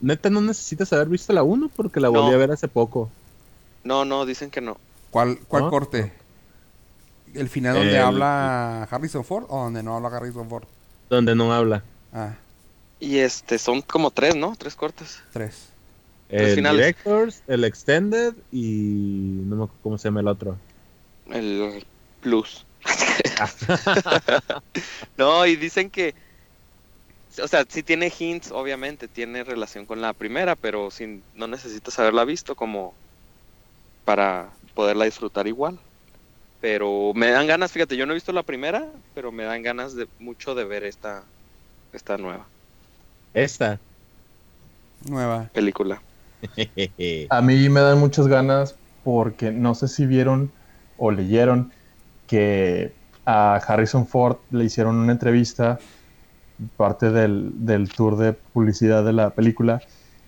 Neta, 0.00 0.30
no 0.30 0.40
necesitas 0.40 0.92
haber 0.92 1.08
visto 1.08 1.32
la 1.32 1.42
1 1.42 1.68
porque 1.74 2.00
la 2.00 2.08
No. 2.10 2.22
volví 2.22 2.34
a 2.34 2.38
ver 2.38 2.52
hace 2.52 2.68
poco. 2.68 3.10
No, 3.84 4.04
no, 4.04 4.24
dicen 4.26 4.50
que 4.50 4.60
no. 4.60 4.78
¿Cuál, 5.10 5.38
cuál 5.48 5.64
¿No? 5.64 5.70
corte? 5.70 6.12
¿El 7.34 7.48
final 7.48 7.74
donde 7.74 7.96
El- 7.96 8.02
habla 8.02 8.84
Harrison 8.84 9.24
Ford 9.24 9.44
o 9.48 9.64
donde 9.64 9.82
no 9.82 9.96
habla 9.96 10.08
Harrison 10.16 10.48
Ford? 10.48 10.64
Donde 11.10 11.34
no 11.34 11.52
habla. 11.52 11.82
Ah, 12.12 12.34
Y 13.00 13.18
este, 13.18 13.58
son 13.58 13.82
como 13.82 14.10
tres, 14.10 14.36
¿no? 14.36 14.54
Tres 14.56 14.74
cortes. 14.74 15.20
tres. 15.32 15.68
Tres 16.28 16.50
El 16.50 16.54
finales. 16.56 16.78
Directors, 16.78 17.42
el 17.46 17.64
Extended 17.64 18.34
y 18.52 19.40
no 19.46 19.56
me 19.56 19.64
acuerdo 19.64 19.80
cómo 19.82 19.98
se 19.98 20.08
llama 20.08 20.20
el 20.20 20.28
otro. 20.28 20.56
El 21.30 21.84
plus. 22.20 22.64
no, 25.16 25.46
y 25.46 25.56
dicen 25.56 25.90
que. 25.90 26.14
O 27.42 27.46
sea, 27.46 27.64
sí 27.68 27.82
tiene 27.82 28.12
hints, 28.18 28.50
obviamente, 28.50 29.06
tiene 29.06 29.44
relación 29.44 29.86
con 29.86 30.00
la 30.00 30.12
primera, 30.12 30.56
pero 30.56 30.90
sin, 30.90 31.22
no 31.34 31.46
necesitas 31.46 31.96
haberla 31.98 32.24
visto 32.24 32.56
como 32.56 32.94
para 34.04 34.50
poderla 34.74 35.04
disfrutar 35.04 35.46
igual. 35.46 35.78
Pero 36.60 37.12
me 37.14 37.30
dan 37.30 37.46
ganas, 37.46 37.70
fíjate, 37.72 37.96
yo 37.96 38.04
no 38.04 38.12
he 38.12 38.16
visto 38.16 38.32
la 38.32 38.42
primera, 38.42 38.86
pero 39.14 39.30
me 39.30 39.44
dan 39.44 39.62
ganas 39.62 39.94
de 39.94 40.08
mucho 40.18 40.54
de 40.54 40.64
ver 40.64 40.82
esta, 40.84 41.22
esta 41.92 42.18
nueva 42.18 42.46
Esta. 43.32 43.78
Nueva. 45.04 45.48
película. 45.52 46.02
A 47.30 47.42
mí 47.42 47.68
me 47.68 47.80
dan 47.80 47.98
muchas 48.00 48.26
ganas 48.26 48.74
porque 49.04 49.52
no 49.52 49.74
sé 49.74 49.88
si 49.88 50.06
vieron 50.06 50.50
o 50.96 51.10
leyeron 51.10 51.72
que 52.26 52.92
a 53.24 53.56
Harrison 53.56 54.06
Ford 54.06 54.38
le 54.50 54.64
hicieron 54.64 54.96
una 54.96 55.12
entrevista, 55.12 55.78
parte 56.76 57.10
del, 57.10 57.50
del 57.64 57.88
tour 57.90 58.16
de 58.16 58.32
publicidad 58.32 59.04
de 59.04 59.12
la 59.12 59.30
película, 59.30 59.82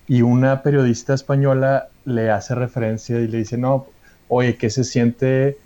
y 0.06 0.22
una 0.22 0.62
periodista 0.62 1.14
española 1.14 1.88
le 2.04 2.30
hace 2.30 2.54
referencia 2.54 3.18
y 3.20 3.26
le 3.26 3.38
dice, 3.38 3.58
no, 3.58 3.86
oye, 4.28 4.56
¿qué 4.56 4.70
se 4.70 4.84
siente 4.84 5.58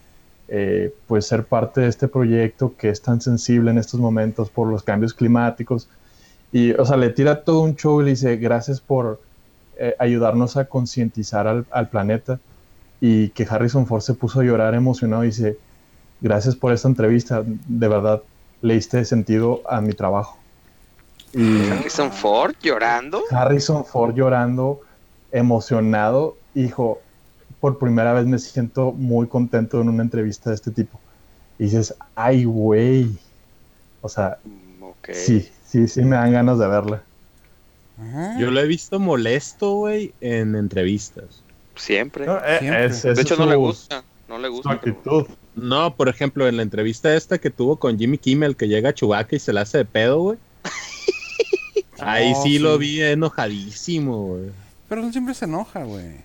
eh, 0.48 0.94
pues 1.06 1.26
ser 1.26 1.44
parte 1.44 1.82
de 1.82 1.88
este 1.88 2.08
proyecto 2.08 2.74
que 2.76 2.88
es 2.90 3.00
tan 3.00 3.20
sensible 3.20 3.70
en 3.70 3.78
estos 3.78 4.00
momentos 4.00 4.50
por 4.50 4.68
los 4.68 4.82
cambios 4.82 5.14
climáticos? 5.14 5.88
Y, 6.52 6.72
o 6.72 6.84
sea, 6.84 6.96
le 6.96 7.10
tira 7.10 7.42
todo 7.42 7.60
un 7.60 7.76
show 7.76 8.00
y 8.00 8.04
le 8.04 8.10
dice, 8.10 8.36
gracias 8.36 8.80
por 8.80 9.20
eh, 9.76 9.94
ayudarnos 9.98 10.56
a 10.56 10.66
concientizar 10.66 11.46
al, 11.46 11.66
al 11.70 11.88
planeta. 11.88 12.38
Y 13.00 13.30
que 13.30 13.46
Harrison 13.48 13.86
Ford 13.86 14.00
se 14.00 14.14
puso 14.14 14.40
a 14.40 14.44
llorar 14.44 14.74
emocionado 14.74 15.24
y 15.24 15.28
dice, 15.28 15.58
gracias 16.20 16.56
por 16.56 16.72
esta 16.72 16.88
entrevista, 16.88 17.42
de 17.44 17.88
verdad 17.88 18.22
le 18.62 18.74
diste 18.74 19.04
sentido 19.04 19.60
a 19.68 19.80
mi 19.80 19.92
trabajo. 19.92 20.38
Y 21.34 21.68
Harrison 21.68 22.12
Ford 22.12 22.54
llorando. 22.62 23.22
Harrison 23.30 23.84
Ford 23.84 24.14
llorando, 24.14 24.80
emocionado, 25.32 26.36
hijo, 26.54 27.00
por 27.64 27.78
primera 27.78 28.12
vez 28.12 28.26
me 28.26 28.38
siento 28.38 28.92
muy 28.92 29.26
contento 29.26 29.80
en 29.80 29.88
una 29.88 30.02
entrevista 30.02 30.50
de 30.50 30.56
este 30.56 30.70
tipo. 30.70 31.00
Y 31.58 31.64
dices, 31.64 31.94
ay, 32.14 32.44
güey. 32.44 33.08
O 34.02 34.08
sea, 34.10 34.36
Mm, 34.44 34.84
sí, 35.14 35.48
sí, 35.66 35.88
sí 35.88 36.02
me 36.02 36.16
dan 36.16 36.30
ganas 36.32 36.58
de 36.58 36.66
verla. 36.68 37.02
Ajá. 37.98 38.38
Yo 38.38 38.50
lo 38.50 38.60
he 38.60 38.66
visto 38.66 39.00
molesto, 39.00 39.76
güey, 39.76 40.12
en 40.20 40.56
entrevistas. 40.56 41.40
Siempre. 41.74 42.26
No, 42.26 42.36
eh, 42.36 42.58
Siempre. 42.60 42.84
es- 42.84 43.02
de 43.02 43.22
hecho, 43.22 43.36
no 43.38 43.46
le 43.46 43.54
su- 43.54 43.60
gusta. 43.60 44.04
No 44.28 44.36
le 44.38 44.48
su 44.48 44.52
gusta. 44.56 44.78
pero- 44.82 44.92
actitud. 44.96 45.26
No, 45.56 45.94
por 45.96 46.10
ejemplo, 46.10 46.46
en 46.46 46.58
la 46.58 46.62
entrevista 46.64 47.14
esta 47.16 47.38
que 47.38 47.48
tuvo 47.48 47.76
con 47.76 47.98
Jimmy 47.98 48.18
Kimmel, 48.18 48.56
que 48.56 48.68
llega 48.68 48.90
a 48.90 48.94
Chewbacca 48.94 49.36
y 49.36 49.38
se 49.38 49.54
la 49.54 49.62
hace 49.62 49.78
de 49.78 49.84
pedo, 49.86 50.18
güey. 50.20 50.38
Ahí 52.00 52.32
Oh, 52.36 52.42
sí, 52.42 52.52
sí. 52.54 52.58
lo 52.58 52.76
vi 52.76 53.00
enojadísimo, 53.00 54.26
güey. 54.26 54.50
Pero 54.88 55.02
él 55.06 55.12
siempre 55.12 55.32
se 55.34 55.46
enoja, 55.46 55.84
güey. 55.84 56.16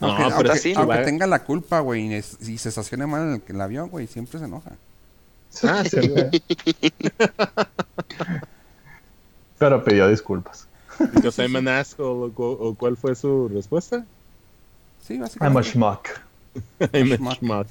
No, 0.00 0.08
Aunque, 0.08 0.22
pero 0.22 0.50
aunque- 0.52 0.62
que 0.62 0.74
aunque 0.76 0.94
Chewbacca- 0.94 1.04
tenga 1.04 1.26
la 1.26 1.42
culpa, 1.44 1.80
güey, 1.80 2.14
y, 2.14 2.22
se 2.22 2.68
estacione 2.68 3.06
mal 3.06 3.22
en 3.22 3.34
el, 3.34 3.42
el 3.48 3.60
avión, 3.60 3.88
güey, 3.90 4.06
siempre 4.06 4.38
se 4.38 4.44
enoja. 4.44 4.70
Ah, 5.64 5.82
sí, 5.84 6.06
güey. 6.08 6.30
Pero 9.58 9.84
pidió 9.84 10.08
disculpas. 10.08 10.66
Because 11.14 11.40
I'm 11.42 11.56
an 11.56 11.68
asshole, 11.68 12.32
o, 12.36 12.42
o 12.50 12.74
cuál 12.74 12.96
fue 12.96 13.14
su 13.14 13.48
respuesta? 13.48 14.04
Sí, 15.06 15.14
I'm 15.14 15.22
a 15.22 15.24
básicamente. 15.24 15.70
schmuck. 15.70 16.08
I'm 16.92 17.12
a 17.12 17.16
Schmuck. 17.16 17.36
schmuck. 17.38 17.68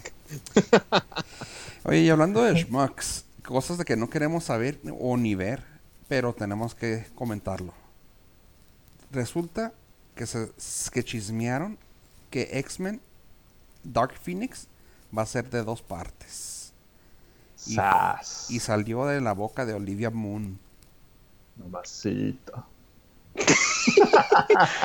Oye, 1.83 1.99
y 2.01 2.09
hablando 2.09 2.41
de 2.43 2.61
schmucks, 2.61 3.25
cosas 3.45 3.77
de 3.77 3.85
que 3.85 3.95
no 3.95 4.09
queremos 4.09 4.43
saber 4.45 4.79
o 4.99 5.15
ni 5.17 5.35
ver, 5.35 5.63
pero 6.07 6.33
tenemos 6.33 6.75
que 6.75 7.05
comentarlo. 7.15 7.73
Resulta 9.11 9.71
que 10.15 10.25
se 10.25 10.49
que 10.91 11.03
chismearon 11.03 11.77
que 12.29 12.49
X-Men 12.59 13.01
Dark 13.83 14.13
Phoenix 14.21 14.67
va 15.17 15.21
a 15.23 15.25
ser 15.25 15.49
de 15.49 15.63
dos 15.63 15.81
partes. 15.81 16.73
Y- 17.65 17.75
Sas. 17.75 18.47
Y 18.49 18.59
salió 18.59 19.05
de 19.05 19.21
la 19.21 19.33
boca 19.33 19.65
de 19.65 19.73
Olivia 19.73 20.09
Moon. 20.09 20.59
Mamacita. 21.57 22.65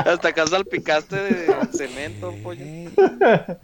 Hasta 0.04 0.28
acá 0.28 0.46
salpicaste 0.46 1.16
de 1.16 1.68
cemento, 1.72 2.34
pollo. 2.42 2.64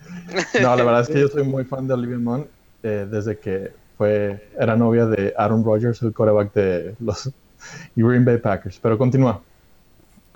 No, 0.60 0.74
la 0.76 0.84
verdad 0.84 1.02
es 1.02 1.08
que 1.08 1.20
yo 1.20 1.28
soy 1.28 1.44
muy 1.44 1.64
fan 1.64 1.86
de 1.86 1.94
Olivia 1.94 2.18
Munn 2.18 2.46
eh, 2.82 3.06
desde 3.10 3.38
que 3.38 3.72
fue, 3.96 4.50
era 4.58 4.76
novia 4.76 5.06
de 5.06 5.32
Aaron 5.36 5.64
Rodgers, 5.64 6.00
el 6.02 6.12
coreback 6.12 6.52
de 6.54 6.94
los 7.00 7.30
Green 7.96 8.24
Bay 8.24 8.38
Packers. 8.38 8.78
Pero 8.80 8.96
continúa. 8.98 9.40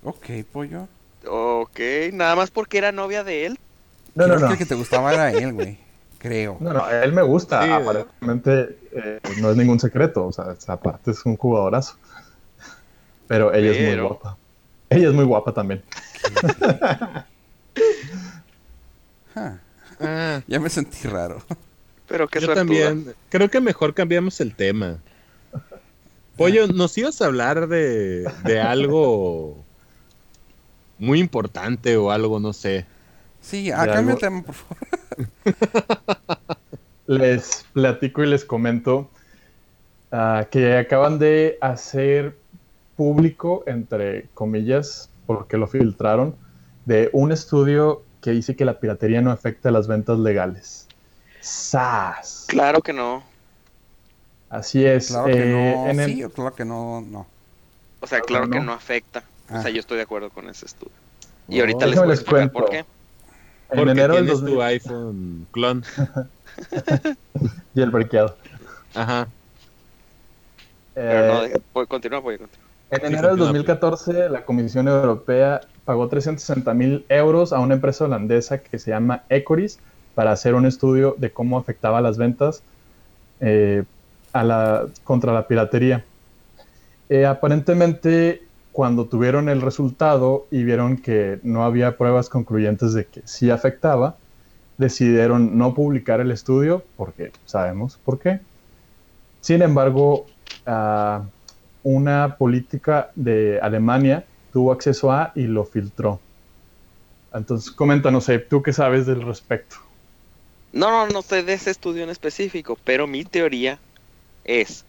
Ok, 0.03 0.26
pollo. 0.53 0.86
Ok, 1.27 1.79
nada 2.12 2.37
más 2.37 2.51
porque 2.51 2.79
era 2.79 2.93
novia 2.93 3.25
de 3.25 3.47
él. 3.47 3.59
No, 4.14 4.27
no, 4.27 4.37
no. 4.39 4.47
que 4.49 4.53
el 4.53 4.59
que 4.59 4.66
te 4.66 4.75
gustaba 4.75 5.12
era 5.12 5.31
él, 5.33 5.53
güey. 5.53 5.79
Creo. 6.18 6.57
No, 6.61 6.73
no, 6.73 6.89
él 6.89 7.12
me 7.12 7.23
gusta. 7.23 7.64
Sí, 7.64 7.70
Aparentemente 7.70 8.79
eh, 8.93 9.18
no 9.41 9.51
es 9.51 9.57
ningún 9.57 9.81
secreto. 9.81 10.27
O 10.27 10.33
sea, 10.33 10.55
aparte 10.68 11.11
es 11.11 11.25
un 11.27 11.37
jugadorazo. 11.37 11.97
Pero 13.27 13.53
ella 13.53 13.70
es 13.73 13.97
muy 13.97 14.07
guapa. 14.07 14.37
Ella 14.91 15.09
es 15.09 15.14
muy 15.14 15.25
guapa 15.25 15.53
también. 15.53 15.83
Ah, 19.35 19.57
Ah, 20.01 20.43
ya 20.47 20.59
me 20.61 20.68
sentí 20.68 21.07
raro. 21.09 21.43
Pero 22.09 22.27
qué 22.29 22.41
yo 22.41 22.47
suertuda. 22.47 22.61
también. 22.64 23.14
Creo 23.31 23.49
que 23.49 23.61
mejor 23.61 23.95
cambiamos 23.95 24.41
el 24.41 24.55
tema. 24.55 24.99
Pollo, 26.37 26.66
¿nos 26.75 26.97
ibas 26.99 27.23
a 27.23 27.27
hablar 27.27 27.68
de, 27.68 28.31
de 28.45 28.61
algo 28.61 29.62
muy 31.03 31.19
importante 31.19 31.97
o 31.97 32.11
algo, 32.13 32.39
no 32.39 32.53
sé? 32.53 32.87
Sí, 33.41 33.65
De 33.67 33.73
ah, 33.75 33.87
cambia 33.87 34.15
tema, 34.15 34.43
por 34.43 34.55
favor. 34.55 34.77
Les 37.09 37.67
platico 37.73 38.23
y 38.23 38.27
les 38.29 38.45
comento 38.45 39.11
ah, 40.13 40.47
que 40.51 40.79
acaban 40.79 41.19
de 41.19 41.59
hacer 41.61 42.37
público, 42.97 43.65
entre 43.67 44.29
comillas, 44.35 45.11
porque 45.27 45.57
lo 45.57 45.67
filtraron, 45.67 46.37
de 46.87 47.11
un 47.13 47.33
estudio 47.33 48.03
que 48.21 48.31
dice 48.31 48.55
que 48.55 48.65
la 48.65 48.79
piratería 48.79 49.21
no 49.21 49.33
afecta 49.33 49.71
a 49.71 49.73
las 49.73 49.89
ventas 49.89 50.19
legales. 50.21 50.87
¡Sas! 51.41 52.45
Claro 52.47 52.81
que 52.81 52.93
no. 52.93 53.25
Así 54.49 54.85
es. 54.85 55.09
Claro 55.09 55.27
que 55.27 55.43
eh, 55.43 55.75
no. 55.75 55.89
en 55.91 56.01
el- 56.01 56.13
Sí, 56.13 56.23
o 56.23 56.31
claro 56.31 56.55
que 56.55 56.65
no, 56.65 57.01
no. 57.01 57.27
O 58.01 58.07
sea, 58.07 58.21
Claro 58.21 58.27
claro 58.27 58.45
que 58.47 58.51
que 58.53 58.59
no. 58.61 58.65
no 58.67 58.73
afecta. 58.75 59.25
O 59.53 59.57
Ah. 59.57 59.63
sea, 59.63 59.71
yo 59.71 59.81
estoy 59.81 59.97
de 59.99 60.03
acuerdo 60.05 60.31
con 60.31 60.49
ese 60.49 60.67
estudio. 60.67 60.93
Y 61.49 61.59
Oh. 61.59 61.61
ahorita 61.63 61.87
les 61.87 61.99
voy 61.99 62.09
les 62.09 62.21
explicar 62.21 62.51
por 62.53 62.67
cuento. 62.67 62.71
qué. 62.73 62.79
en 62.79 63.79
Porque 63.79 63.91
enero 63.93 64.15
del 64.15 64.25
tienes 64.27 64.41
2000 64.41 64.55
tu 64.55 64.63
iPhone 64.63 65.47
clon. 65.51 65.85
y 67.75 67.81
el 67.81 67.91
brequeado. 67.91 68.37
Ajá. 68.95 69.29
Pero 70.95 71.35
no, 71.35 71.41
Eh, 71.45 71.49
deja- 71.49 71.59
pues, 71.73 71.89
continúa, 71.89 72.19
voy 72.21 72.35
a 72.35 72.39
continuar. 72.39 72.69
En 72.91 73.01
Sí, 73.01 73.07
enero 73.07 73.23
del 73.29 73.39
continúa, 73.39 73.47
2014, 73.47 74.29
la 74.29 74.45
Comisión 74.45 74.89
Europea 74.89 75.63
pagó 75.87 76.07
360 76.09 76.75
mil 76.75 77.07
euros 77.09 77.53
a 77.55 77.59
una 77.61 77.73
empresa 77.75 78.05
holandesa 78.05 78.59
que 78.59 78.79
se 78.79 78.91
llama 78.91 79.23
Ecoris 79.31 79.79
para 80.15 80.33
hacer 80.33 80.55
un 80.55 80.67
estudio 80.67 81.15
de 81.17 81.31
cómo 81.31 81.57
afectaba 81.59 82.03
las 82.03 82.19
ventas 82.19 82.63
eh, 83.41 83.85
a 84.35 84.45
la, 84.45 84.87
contra 85.05 85.33
la 85.33 85.49
piratería. 85.49 86.05
Eh, 87.09 87.25
aparentemente, 87.25 88.43
cuando 88.73 89.05
tuvieron 89.05 89.49
el 89.49 89.61
resultado 89.61 90.47
y 90.51 90.64
vieron 90.64 90.97
que 90.97 91.39
no 91.43 91.64
había 91.64 91.97
pruebas 91.97 92.29
concluyentes 92.29 92.95
de 92.95 93.07
que 93.07 93.23
sí 93.25 93.51
afectaba, 93.51 94.16
decidieron 94.79 95.59
no 95.59 95.75
publicar 95.75 96.20
el 96.20 96.31
estudio, 96.31 96.83
porque 96.97 97.33
sabemos 97.45 97.99
por 98.05 98.18
qué. 98.18 98.41
Sin 99.41 99.62
embargo, 99.62 100.27
ah, 100.66 101.23
una 101.83 102.37
política 102.39 103.11
de 103.14 103.61
Alemania 103.61 104.25
tuvo 104.53 104.73
acceso 104.73 105.12
a 105.12 105.33
y 105.35 105.43
lo 105.43 105.64
filtró. 105.64 106.20
Entonces, 107.35 107.70
coméntanos, 107.70 108.31
¿tú 108.49 108.62
qué 108.62 108.73
sabes 108.73 109.07
del 109.07 109.23
respecto? 109.23 109.77
No, 110.73 110.91
no, 110.91 111.07
no 111.07 111.23
sé 111.23 111.43
de 111.43 111.55
ese 111.55 111.70
estudio 111.70 112.03
en 112.03 112.11
específico, 112.11 112.79
pero 112.85 113.07
mi 113.07 113.25
teoría 113.25 113.79
es, 114.45 114.85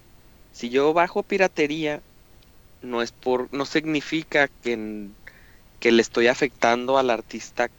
si 0.53 0.69
yo 0.69 0.93
bajo 0.93 1.23
piratería, 1.23 2.01
no 2.83 3.01
es 3.03 3.11
por, 3.13 3.53
no 3.53 3.65
significa 3.65 4.49
que, 4.61 5.13
que 5.79 5.91
le 5.91 6.01
estoy 6.01 6.27
afectando 6.27 6.97
al 6.97 7.09
artista 7.11 7.71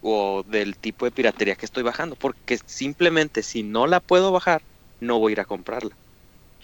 o 0.00 0.44
del 0.44 0.78
tipo 0.78 1.06
de 1.06 1.12
piratería 1.12 1.56
que 1.56 1.66
estoy 1.66 1.82
bajando, 1.84 2.16
porque 2.16 2.58
simplemente 2.66 3.42
si 3.42 3.62
no 3.64 3.86
la 3.86 4.00
puedo 4.00 4.32
bajar, 4.32 4.66
no 5.00 5.18
voy 5.20 5.32
a 5.32 5.34
ir 5.34 5.40
a 5.40 5.46
comprarla. 5.46 5.98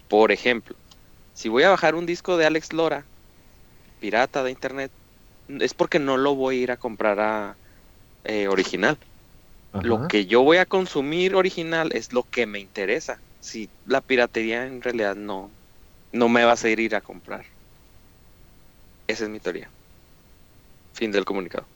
Por 0.08 0.32
ejemplo, 0.32 0.78
si 1.32 1.48
voy 1.48 1.64
a 1.64 1.70
bajar 1.70 1.94
un 1.96 2.06
disco 2.06 2.36
de 2.36 2.46
Alex 2.46 2.72
Lora, 2.74 3.10
pirata 3.98 4.42
de 4.44 4.50
internet, 4.52 4.92
es 5.48 5.74
porque 5.74 5.98
no 6.00 6.16
lo 6.18 6.34
voy 6.36 6.60
a 6.60 6.62
ir 6.62 6.72
a 6.72 6.78
comprar 6.78 7.20
a 7.20 7.60
eh, 8.24 8.48
original. 8.48 8.98
Lo 9.80 10.00
que 10.00 10.26
yo 10.26 10.42
voy 10.42 10.58
a 10.58 10.66
consumir 10.66 11.34
original 11.36 11.90
es 11.94 12.12
lo 12.12 12.24
que 12.24 12.46
me 12.46 12.60
interesa. 12.60 13.24
Si 13.40 13.72
la 13.84 14.02
piratería 14.02 14.66
en 14.66 14.82
realidad 14.82 15.16
no, 15.16 15.56
no 16.12 16.28
me 16.28 16.44
va 16.44 16.52
a 16.52 16.54
hacer 16.54 16.80
ir 16.80 16.96
a 16.96 17.02
comprar. 17.02 17.46
Esa 19.08 19.24
es 19.24 19.30
mi 19.30 19.40
teoría. 19.40 19.72
Fin 20.92 21.12
del 21.12 21.24
comunicado. 21.24 21.66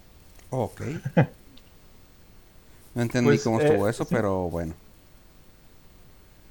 Ok. 0.51 0.83
No 2.95 3.03
entendí 3.03 3.39
Pues, 3.39 3.43
cómo 3.43 3.61
eh, 3.61 3.61
estuvo 3.61 3.89
eso, 3.89 4.05
sí. 4.05 4.11
pero 4.11 4.49
bueno. 4.51 4.77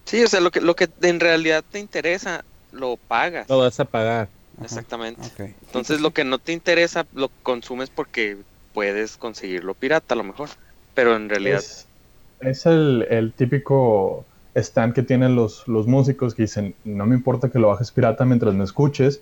Sí, 0.05 0.23
o 0.23 0.27
sea, 0.27 0.41
lo 0.41 0.51
que, 0.51 0.61
lo 0.61 0.75
que 0.75 0.89
en 1.01 1.19
realidad 1.19 1.63
te 1.69 1.79
interesa, 1.79 2.45
lo 2.71 2.97
pagas. 2.97 3.49
Lo 3.49 3.59
vas 3.59 3.79
a 3.79 3.85
pagar. 3.85 4.33
Ajá. 4.57 4.65
Exactamente. 4.65 5.57
Entonces 5.65 6.01
lo 6.01 6.11
que 6.11 6.23
no 6.23 6.39
te 6.39 6.51
interesa, 6.53 7.07
lo 7.13 7.29
consumes 7.43 7.89
porque 7.89 8.37
puedes 8.73 9.17
conseguirlo 9.17 9.73
pirata 9.75 10.13
a 10.13 10.17
lo 10.17 10.23
mejor. 10.23 10.49
Pero 10.93 11.15
en 11.15 11.29
realidad, 11.29 11.65
Es, 11.65 11.87
es 12.39 12.65
el, 12.65 13.07
el 13.09 13.33
típico 13.33 14.25
stand 14.55 14.93
que 14.93 15.03
tienen 15.03 15.35
los, 15.35 15.67
los 15.67 15.87
músicos 15.87 16.35
que 16.35 16.43
dicen, 16.43 16.75
no 16.83 17.05
me 17.05 17.15
importa 17.15 17.49
que 17.49 17.59
lo 17.59 17.69
bajes 17.69 17.91
pirata 17.91 18.25
mientras 18.25 18.53
me 18.53 18.63
escuches, 18.65 19.21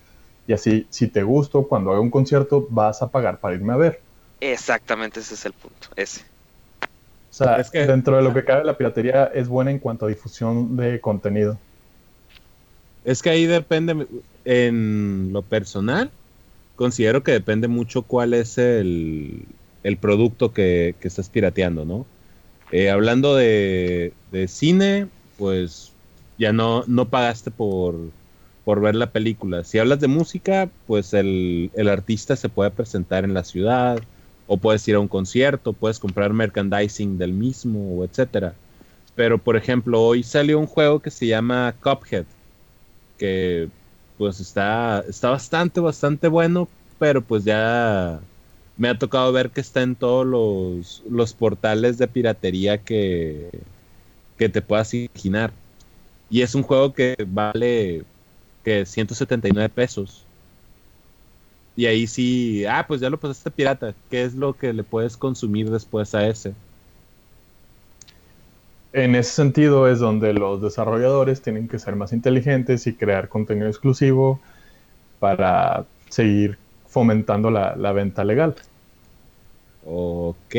y 0.49 0.53
así, 0.53 0.87
si 0.91 1.07
te 1.09 1.23
gusto, 1.23 1.67
cuando 1.67 1.91
haga 1.91 2.01
un 2.01 2.11
concierto, 2.11 2.67
vas 2.71 3.01
a 3.03 3.11
pagar 3.11 3.39
para 3.39 3.55
irme 3.55 3.73
a 3.73 3.77
ver. 3.77 4.03
exactamente 4.39 5.19
ese 5.21 5.35
es 5.35 5.45
el 5.45 5.53
punto. 5.53 5.89
Ese. 5.95 6.21
O 6.21 7.33
sea, 7.33 7.55
Es 7.61 7.71
que- 7.71 7.85
dentro 7.87 8.17
de 8.17 8.21
lo 8.23 8.33
que 8.33 8.45
cabe, 8.45 8.63
la 8.65 8.77
piratería 8.77 9.25
es 9.33 9.47
buena 9.47 9.71
en 9.71 9.79
cuanto 9.79 10.05
a 10.05 10.09
difusión 10.09 10.75
de 10.75 11.01
contenido. 11.01 11.59
Es 13.03 13.21
que 13.21 13.29
ahí 13.29 13.45
depende, 13.45 14.07
en 14.43 15.31
lo 15.33 15.47
personal, 15.47 16.13
considero 16.75 17.23
que 17.23 17.31
depende 17.33 17.67
mucho 17.67 18.03
cuál 18.07 18.33
es 18.33 18.57
el, 18.57 19.59
el 19.83 19.99
producto 19.99 20.53
que, 20.53 20.97
que 21.01 21.07
estás 21.07 21.29
pirateando, 21.29 21.85
¿no? 21.85 22.11
Eh, 22.71 22.89
hablando 22.91 23.35
de, 23.35 24.17
de 24.31 24.47
cine, 24.47 25.11
pues 25.37 25.97
ya 26.37 26.53
no, 26.53 26.85
no 26.87 27.09
pagaste 27.11 27.51
por, 27.51 28.13
por 28.69 28.81
ver 28.81 28.93
la 28.93 29.09
película. 29.09 29.63
Si 29.63 29.79
hablas 29.79 29.99
de 29.99 30.07
música, 30.07 30.69
pues 30.85 31.15
el, 31.15 31.71
el 31.73 31.89
artista 31.89 32.35
se 32.35 32.49
puede 32.49 32.69
presentar 32.69 33.23
en 33.23 33.33
la 33.33 33.43
ciudad, 33.43 33.99
o 34.45 34.57
puedes 34.57 34.87
ir 34.87 34.93
a 34.93 34.99
un 34.99 35.07
concierto, 35.07 35.73
puedes 35.73 35.97
comprar 35.97 36.33
merchandising 36.33 37.17
del 37.17 37.33
mismo, 37.33 38.03
etcétera. 38.03 38.53
Pero, 39.15 39.39
por 39.39 39.57
ejemplo, 39.57 39.99
hoy 39.99 40.21
salió 40.21 40.59
un 40.59 40.67
juego 40.67 40.99
que 40.99 41.09
se 41.09 41.25
llama 41.25 41.73
Cuphead, 41.81 42.25
que 43.17 43.69
pues 44.19 44.39
está, 44.39 45.03
está 45.09 45.31
bastante, 45.31 45.79
bastante 45.79 46.27
bueno, 46.27 46.67
pero 46.99 47.23
pues 47.23 47.45
ya 47.45 48.19
me 48.77 48.89
ha 48.89 48.99
tocado 48.99 49.31
ver 49.31 49.49
que 49.49 49.61
está 49.61 49.81
en 49.81 49.95
todos 49.95 50.27
los, 50.27 51.01
los 51.09 51.33
portales 51.33 51.97
de 51.97 52.07
piratería 52.07 52.77
que, 52.77 53.49
que 54.37 54.47
te 54.47 54.61
puedas 54.61 54.93
imaginar. 54.93 55.53
Y 56.29 56.43
es 56.43 56.53
un 56.53 56.61
juego 56.61 56.93
que 56.93 57.15
vale 57.25 58.03
que 58.63 58.85
179 58.85 59.69
pesos. 59.69 60.29
Y 61.75 61.85
ahí 61.85 62.07
sí, 62.07 62.65
ah, 62.65 62.85
pues 62.87 62.99
ya 63.01 63.09
lo 63.09 63.19
pasaste 63.19 63.51
pirata. 63.51 63.95
¿Qué 64.09 64.23
es 64.23 64.35
lo 64.35 64.57
que 64.57 64.73
le 64.73 64.83
puedes 64.83 65.17
consumir 65.17 65.69
después 65.71 66.13
a 66.13 66.27
ese? 66.27 66.55
En 68.93 69.15
ese 69.15 69.31
sentido 69.31 69.87
es 69.87 69.99
donde 69.99 70.33
los 70.33 70.61
desarrolladores 70.61 71.41
tienen 71.41 71.67
que 71.67 71.79
ser 71.79 71.95
más 71.95 72.11
inteligentes 72.13 72.87
y 72.87 72.97
crear 72.97 73.29
contenido 73.29 73.67
exclusivo 73.67 74.41
para 75.19 75.87
seguir 76.09 76.59
fomentando 76.87 77.51
la, 77.51 77.75
la 77.77 77.93
venta 77.93 78.23
legal. 78.25 78.55
Ok. 79.81 80.55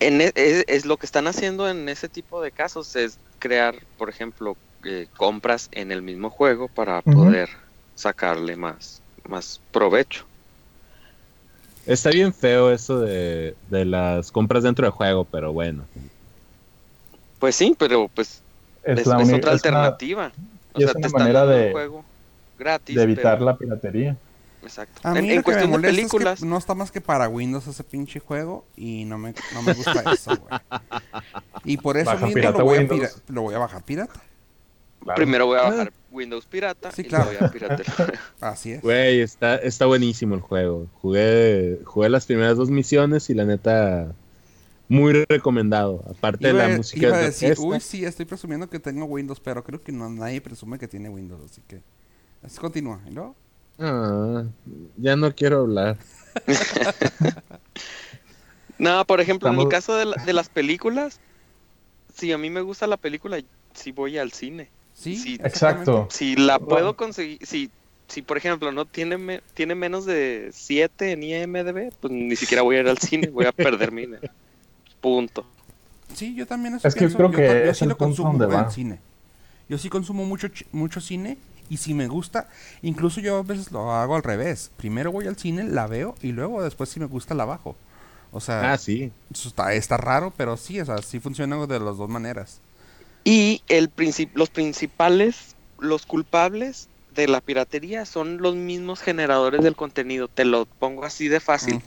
En 0.00 0.20
e- 0.20 0.32
es, 0.34 0.64
es 0.68 0.86
lo 0.86 0.98
que 0.98 1.06
están 1.06 1.26
haciendo 1.26 1.68
en 1.68 1.88
ese 1.88 2.08
tipo 2.08 2.42
de 2.42 2.52
casos 2.52 2.96
es 2.96 3.20
crear, 3.38 3.74
por 3.96 4.08
ejemplo, 4.10 4.58
eh, 4.84 5.06
compras 5.16 5.68
en 5.72 5.92
el 5.92 6.02
mismo 6.02 6.30
juego 6.30 6.68
para 6.68 7.02
poder 7.02 7.48
sacarle 7.94 8.56
más, 8.56 9.00
más 9.28 9.60
provecho. 9.70 10.24
Está 11.86 12.10
bien 12.10 12.32
feo 12.32 12.70
eso 12.70 13.00
de, 13.00 13.56
de 13.70 13.84
las 13.84 14.30
compras 14.30 14.62
dentro 14.62 14.84
del 14.84 14.92
juego, 14.92 15.24
pero 15.24 15.52
bueno. 15.52 15.84
Pues 17.38 17.56
sí, 17.56 17.74
pero 17.78 18.08
pues 18.08 18.40
Es, 18.84 19.00
es, 19.00 19.06
la 19.06 19.20
es 19.20 19.28
otra 19.28 19.36
es 19.36 19.42
una- 19.44 19.52
alternativa. 19.52 20.32
O 20.74 20.80
y 20.80 20.84
es 20.84 20.90
sea, 20.90 20.98
una 20.98 21.08
te 21.08 21.12
manera 21.12 21.46
de- 21.46 21.66
un 21.66 21.72
juego 21.72 22.04
gratis. 22.58 22.94
de 22.96 23.02
evitar 23.02 23.34
pero- 23.34 23.46
la 23.46 23.56
piratería. 23.56 24.16
Exacto. 24.62 25.00
A 25.02 25.12
mí 25.14 25.18
en 25.18 25.26
lo 25.26 25.32
en 25.32 25.38
que 25.40 25.42
cuestión 25.42 25.70
me 25.72 25.78
de 25.78 25.82
películas, 25.88 26.34
es 26.34 26.40
que 26.40 26.46
no 26.46 26.56
está 26.56 26.74
más 26.76 26.92
que 26.92 27.00
para 27.00 27.28
Windows 27.28 27.66
ese 27.66 27.82
pinche 27.82 28.20
juego 28.20 28.64
y 28.76 29.04
no 29.06 29.18
me, 29.18 29.34
no 29.54 29.62
me 29.62 29.72
gusta 29.72 30.04
eso, 30.12 30.36
güey. 30.36 30.60
Y 31.64 31.76
por 31.78 31.96
eso 31.96 32.10
Baja 32.12 32.26
mismo 32.26 32.42
lo 32.50 32.64
voy, 32.64 32.78
a 32.78 33.10
lo 33.32 33.42
voy 33.42 33.54
a 33.54 33.58
bajar 33.58 33.82
pirata. 33.82 34.20
Claro. 35.02 35.16
primero 35.16 35.46
voy 35.46 35.58
a 35.58 35.62
Ah. 35.66 35.70
bajar 35.70 35.92
Windows 36.10 36.46
pirata 36.46 36.92
Sí, 36.92 37.02
y 37.02 37.04
claro. 37.06 37.24
luego 37.30 37.40
ya 37.46 37.50
piratear. 37.50 38.18
Así 38.40 38.72
es. 38.72 38.82
Güey, 38.82 39.20
está, 39.20 39.56
está 39.56 39.86
buenísimo 39.86 40.34
el 40.34 40.40
juego. 40.40 40.86
Jugué, 41.00 41.80
jugué 41.84 42.08
las 42.08 42.26
primeras 42.26 42.56
dos 42.56 42.70
misiones 42.70 43.28
y 43.30 43.34
la 43.34 43.44
neta, 43.44 44.12
muy 44.88 45.24
recomendado. 45.28 46.04
Aparte 46.08 46.48
de 46.48 46.52
la 46.52 46.66
a- 46.66 46.76
música 46.76 47.06
iba 47.08 47.16
a 47.16 47.20
de 47.20 47.24
decir, 47.26 47.50
orquesta. 47.50 47.66
uy, 47.68 47.80
sí, 47.80 48.04
estoy 48.04 48.26
presumiendo 48.26 48.68
que 48.70 48.78
tengo 48.78 49.04
Windows, 49.06 49.40
pero 49.40 49.64
creo 49.64 49.80
que 49.80 49.90
no 49.92 50.08
nadie 50.10 50.40
presume 50.40 50.78
que 50.78 50.86
tiene 50.88 51.08
Windows, 51.08 51.42
así 51.50 51.62
que... 51.66 51.80
Así 52.44 52.58
continúa, 52.58 53.00
¿y 53.08 53.10
luego? 53.12 53.34
Ah, 53.78 54.44
ya 54.98 55.16
no 55.16 55.34
quiero 55.34 55.60
hablar. 55.62 55.96
No, 58.78 59.04
por 59.06 59.20
ejemplo, 59.20 59.48
en 59.48 59.60
el 59.60 59.68
caso 59.68 59.94
de, 59.94 60.06
la- 60.06 60.16
de 60.24 60.32
las 60.32 60.48
películas, 60.48 61.20
si 62.14 62.32
a 62.32 62.38
mí 62.38 62.50
me 62.50 62.60
gusta 62.62 62.86
la 62.86 62.96
película, 62.96 63.38
sí 63.74 63.92
voy 63.92 64.18
al 64.18 64.32
cine. 64.32 64.70
Sí, 65.02 65.16
Sí. 65.16 65.34
Exacto. 65.42 66.08
Si 66.10 66.36
la 66.36 66.58
Bueno. 66.58 66.68
puedo 66.68 66.96
conseguir, 66.96 67.38
si, 67.46 67.70
si 68.08 68.22
por 68.22 68.36
ejemplo 68.36 68.70
no 68.72 68.84
tiene, 68.86 69.18
me- 69.18 69.40
tiene 69.54 69.74
menos 69.74 70.04
de 70.06 70.50
7 70.52 71.12
en 71.12 71.22
IMDB, 71.22 71.92
pues 72.00 72.12
ni 72.12 72.36
siquiera 72.36 72.62
voy 72.62 72.76
a 72.76 72.80
ir 72.80 72.88
al 72.88 72.98
cine, 72.98 73.28
voy 73.30 73.46
a 73.46 73.52
perder 73.52 73.90
mi 73.92 74.02
dinero. 74.02 74.28
Punto. 75.00 75.44
Sí, 76.14 76.34
yo 76.34 76.46
también 76.46 76.74
eso 76.74 76.86
Es 76.86 76.94
que 76.94 77.00
pienso. 77.00 77.16
creo 77.16 77.30
yo, 77.30 77.36
que 77.36 77.46
ta- 77.46 77.64
yo 77.64 77.70
es 77.70 77.78
sí 77.78 77.84
el 77.84 77.90
lo 77.90 77.96
punto 77.96 78.22
consumo 78.22 78.58
en 78.60 78.70
cine. 78.70 78.98
Yo 79.68 79.78
sí 79.78 79.88
consumo 79.88 80.24
mucho, 80.24 80.48
ch- 80.48 80.66
mucho 80.72 81.00
cine 81.00 81.38
y 81.70 81.78
si 81.78 81.94
me 81.94 82.06
gusta, 82.06 82.48
incluso 82.82 83.20
yo 83.20 83.38
a 83.38 83.42
veces 83.42 83.72
lo 83.72 83.90
hago 83.92 84.14
al 84.14 84.22
revés. 84.22 84.70
Primero 84.76 85.10
voy 85.10 85.26
al 85.26 85.36
cine, 85.38 85.64
la 85.64 85.86
veo 85.86 86.14
y 86.20 86.32
luego 86.32 86.62
después 86.62 86.90
si 86.90 87.00
me 87.00 87.06
gusta 87.06 87.34
la 87.34 87.46
bajo. 87.46 87.74
O 88.30 88.40
sea, 88.40 88.72
Ah, 88.72 88.78
sí. 88.78 89.10
eso 89.32 89.48
está, 89.48 89.72
está 89.74 89.96
raro, 89.96 90.32
pero 90.36 90.56
sí, 90.56 90.80
o 90.80 90.84
sea, 90.84 90.98
sí 90.98 91.18
funciona 91.20 91.66
de 91.66 91.80
las 91.80 91.96
dos 91.96 92.08
maneras. 92.08 92.60
Y 93.24 93.62
el 93.68 93.90
princip- 93.94 94.32
los 94.34 94.50
principales, 94.50 95.56
los 95.78 96.06
culpables 96.06 96.88
de 97.10 97.28
la 97.28 97.40
piratería 97.40 98.04
son 98.06 98.38
los 98.38 98.54
mismos 98.56 99.00
generadores 99.00 99.62
del 99.62 99.76
contenido. 99.76 100.28
Te 100.28 100.44
lo 100.44 100.66
pongo 100.78 101.04
así 101.04 101.28
de 101.28 101.40
fácil. 101.40 101.78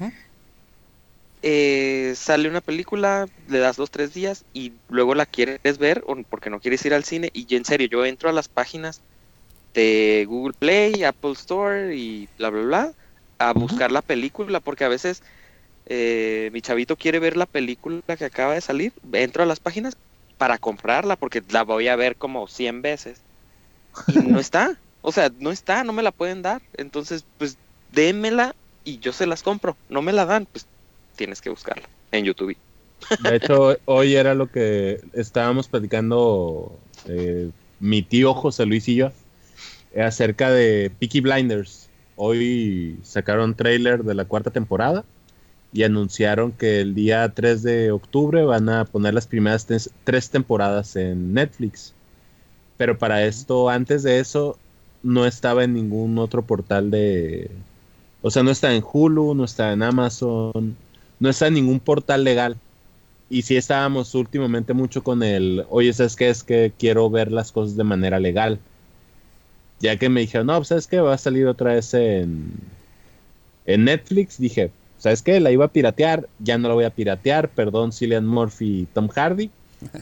Eh, 1.41 2.13
sale 2.15 2.49
una 2.49 2.61
película, 2.61 3.27
le 3.47 3.59
das 3.59 3.75
dos, 3.75 3.91
tres 3.91 4.13
días 4.13 4.45
y 4.53 4.73
luego 4.87 5.13
la 5.13 5.25
quieres 5.25 5.77
ver 5.77 6.03
o 6.07 6.15
porque 6.27 6.49
no 6.49 6.59
quieres 6.59 6.85
ir 6.85 6.93
al 6.93 7.03
cine. 7.03 7.29
Y 7.33 7.55
en 7.55 7.65
serio, 7.65 7.87
yo 7.87 8.05
entro 8.05 8.29
a 8.29 8.33
las 8.33 8.47
páginas 8.47 9.01
de 9.73 10.25
Google 10.27 10.53
Play, 10.57 11.03
Apple 11.03 11.33
Store 11.33 11.95
y 11.95 12.29
bla, 12.37 12.49
bla, 12.49 12.61
bla, 12.63 12.93
a 13.37 13.53
buscar 13.53 13.91
la 13.91 14.01
película 14.01 14.59
porque 14.59 14.85
a 14.85 14.89
veces 14.89 15.21
eh, 15.85 16.49
mi 16.53 16.61
chavito 16.61 16.95
quiere 16.95 17.19
ver 17.19 17.37
la 17.37 17.45
película 17.45 18.01
que 18.17 18.25
acaba 18.25 18.53
de 18.53 18.61
salir. 18.61 18.93
Entro 19.13 19.43
a 19.43 19.45
las 19.45 19.59
páginas 19.59 19.97
para 20.37 20.57
comprarla 20.57 21.15
porque 21.15 21.43
la 21.49 21.63
voy 21.63 21.87
a 21.87 21.95
ver 21.95 22.15
como 22.15 22.47
100 22.47 22.81
veces. 22.81 23.19
Y 24.07 24.19
no 24.19 24.39
está. 24.39 24.77
O 25.01 25.11
sea, 25.11 25.31
no 25.39 25.51
está, 25.51 25.83
no 25.83 25.93
me 25.93 26.03
la 26.03 26.11
pueden 26.11 26.41
dar. 26.41 26.61
Entonces, 26.77 27.25
pues 27.37 27.57
démela 27.91 28.55
y 28.83 28.99
yo 28.99 29.13
se 29.13 29.25
las 29.25 29.43
compro. 29.43 29.77
No 29.89 30.01
me 30.01 30.13
la 30.13 30.25
dan, 30.25 30.45
pues 30.45 30.65
tienes 31.15 31.41
que 31.41 31.49
buscarla 31.49 31.87
en 32.11 32.25
YouTube. 32.25 32.57
De 33.21 33.35
hecho, 33.35 33.77
hoy 33.85 34.15
era 34.15 34.33
lo 34.33 34.47
que 34.47 35.01
estábamos 35.13 35.67
platicando 35.67 36.77
eh, 37.07 37.49
mi 37.79 38.01
tío 38.01 38.33
José 38.33 38.65
Luis 38.65 38.87
y 38.87 38.95
yo 38.95 39.11
acerca 39.97 40.51
de 40.51 40.91
Peaky 40.99 41.21
Blinders. 41.21 41.89
Hoy 42.15 42.97
sacaron 43.03 43.55
trailer 43.55 44.03
de 44.03 44.13
la 44.13 44.25
cuarta 44.25 44.49
temporada 44.49 45.03
y 45.75 45.83
anunciaron 45.83 46.53
que 46.53 46.79
el 46.79 46.95
día 46.95 47.27
3 47.35 47.61
de 47.61 47.91
octubre 47.91 48.45
van 48.45 48.69
a 48.69 48.85
poner 48.85 49.13
las 49.13 49.27
primeras 49.27 49.65
tres, 49.65 49.89
tres 50.05 50.29
temporadas 50.29 50.95
en 50.95 51.33
Netflix. 51.33 51.93
Pero 52.77 52.97
para 52.97 53.25
esto, 53.25 53.69
antes 53.69 54.03
de 54.03 54.19
eso, 54.19 54.57
no 55.03 55.25
estaba 55.25 55.65
en 55.65 55.73
ningún 55.73 56.17
otro 56.17 56.43
portal 56.43 56.91
de... 56.91 57.51
O 58.21 58.31
sea, 58.31 58.41
no 58.41 58.51
está 58.51 58.73
en 58.73 58.85
Hulu, 58.89 59.35
no 59.35 59.43
está 59.43 59.73
en 59.73 59.83
Amazon, 59.83 60.77
no 61.19 61.29
está 61.29 61.47
en 61.47 61.55
ningún 61.55 61.81
portal 61.81 62.23
legal. 62.23 62.55
Y 63.29 63.41
sí 63.41 63.57
estábamos 63.57 64.15
últimamente 64.15 64.73
mucho 64.73 65.03
con 65.03 65.23
el, 65.23 65.65
oye, 65.69 65.91
¿sabes 65.91 66.15
qué? 66.15 66.29
Es 66.29 66.43
que 66.43 66.71
quiero 66.79 67.09
ver 67.09 67.33
las 67.33 67.51
cosas 67.51 67.75
de 67.75 67.83
manera 67.83 68.21
legal. 68.21 68.59
Ya 69.81 69.97
que 69.97 70.07
me 70.07 70.21
dijeron, 70.21 70.47
no, 70.47 70.55
pues, 70.55 70.69
¿sabes 70.69 70.87
qué? 70.87 71.01
Va 71.01 71.13
a 71.13 71.17
salir 71.17 71.47
otra 71.47 71.73
vez 71.73 71.93
en, 71.93 72.53
en 73.65 73.83
Netflix. 73.83 74.37
Dije, 74.37 74.71
¿sabes 75.05 75.21
qué? 75.21 75.39
La 75.39 75.51
iba 75.51 75.65
a 75.65 75.67
piratear, 75.67 76.27
ya 76.39 76.57
no 76.57 76.67
la 76.67 76.73
voy 76.73 76.83
a 76.83 76.89
piratear. 76.89 77.47
Perdón, 77.49 77.91
Cillian 77.91 78.25
Murphy 78.25 78.81
y 78.81 78.85
Tom 78.87 79.07
Hardy. 79.07 79.51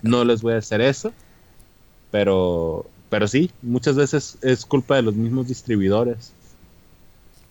No 0.01 0.23
les 0.23 0.41
voy 0.41 0.53
a 0.53 0.59
hacer 0.59 0.79
eso. 0.79 1.11
Pero, 2.09 2.85
pero 3.09 3.27
sí, 3.27 3.51
muchas 3.61 3.97
veces 3.97 4.37
es 4.41 4.65
culpa 4.65 4.95
de 4.95 5.01
los 5.01 5.13
mismos 5.13 5.49
distribuidores. 5.49 6.31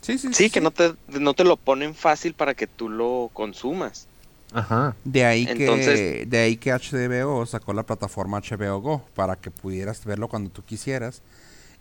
Sí, 0.00 0.16
sí, 0.16 0.32
Sí, 0.32 0.48
que 0.48 0.62
no 0.62 0.70
te, 0.70 0.94
no 1.08 1.34
te 1.34 1.44
lo 1.44 1.58
ponen 1.58 1.94
fácil 1.94 2.32
para 2.32 2.54
que 2.54 2.66
tú 2.66 2.88
lo 2.88 3.28
consumas. 3.34 4.06
Ajá. 4.54 4.96
De 5.04 5.26
ahí 5.26 5.44
que 5.44 6.24
de 6.26 6.38
ahí 6.38 6.56
que 6.56 6.72
HBO 6.72 7.44
sacó 7.44 7.74
la 7.74 7.82
plataforma 7.82 8.40
HBO 8.40 8.80
Go 8.80 9.04
para 9.14 9.36
que 9.36 9.50
pudieras 9.50 10.06
verlo 10.06 10.28
cuando 10.28 10.48
tú 10.48 10.62
quisieras. 10.64 11.20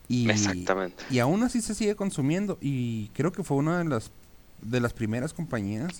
Y, 0.09 0.29
Exactamente. 0.29 1.01
y 1.09 1.19
aún 1.19 1.43
así 1.43 1.61
se 1.61 1.73
sigue 1.73 1.95
consumiendo 1.95 2.57
y 2.59 3.07
creo 3.13 3.31
que 3.31 3.43
fue 3.43 3.55
una 3.55 3.77
de 3.77 3.85
las 3.85 4.11
de 4.61 4.79
las 4.79 4.93
primeras 4.93 5.33
compañías 5.33 5.99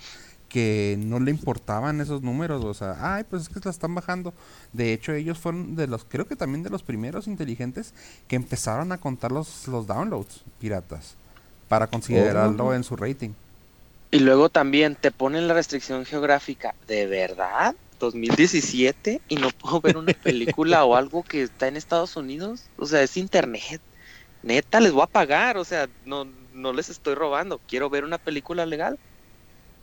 que 0.50 0.98
no 1.00 1.20
le 1.22 1.32
importaban 1.32 2.02
esos 2.02 2.22
números, 2.24 2.64
o 2.66 2.74
sea, 2.74 3.16
ay, 3.16 3.24
pues 3.30 3.44
es 3.44 3.50
que 3.50 3.62
la 3.64 3.72
están 3.72 3.96
bajando. 3.96 4.34
De 4.74 4.92
hecho, 4.94 5.14
ellos 5.14 5.38
fueron 5.40 5.76
de 5.78 5.88
los 5.88 6.04
creo 6.06 6.28
que 6.28 6.36
también 6.36 6.64
de 6.64 6.70
los 6.70 6.84
primeros 6.84 7.28
inteligentes 7.28 7.94
que 8.28 8.36
empezaron 8.36 8.92
a 8.92 8.98
contar 9.00 9.32
los 9.32 9.68
los 9.68 9.88
downloads 9.88 10.44
piratas 10.60 11.16
para 11.70 11.88
considerarlo 11.88 12.68
Oh. 12.68 12.74
en 12.74 12.84
su 12.84 12.98
rating. 12.98 13.32
Y 14.12 14.20
luego 14.20 14.50
también 14.50 14.96
te 14.96 15.12
ponen 15.12 15.48
la 15.48 15.54
restricción 15.54 16.06
geográfica. 16.06 16.76
¿De 16.88 17.08
verdad? 17.08 17.76
2017 18.00 19.22
y 19.30 19.36
no 19.38 19.50
puedo 19.52 19.80
ver 19.82 19.98
una 19.98 20.14
película 20.14 20.84
o 20.86 20.96
algo 20.96 21.24
que 21.24 21.44
está 21.44 21.68
en 21.68 21.78
Estados 21.78 22.16
Unidos. 22.18 22.70
O 22.78 22.86
sea, 22.88 23.02
es 23.04 23.16
internet. 23.18 23.82
Neta, 24.44 24.80
les 24.82 24.92
voy 24.92 25.04
a 25.04 25.08
pagar. 25.08 25.58
O 25.58 25.64
sea, 25.66 25.88
no, 26.06 26.28
no 26.54 26.74
les 26.74 26.90
estoy 26.90 27.16
robando. 27.16 27.60
Quiero 27.68 27.90
ver 27.90 28.04
una 28.04 28.18
película 28.18 28.66
legal. 28.66 28.98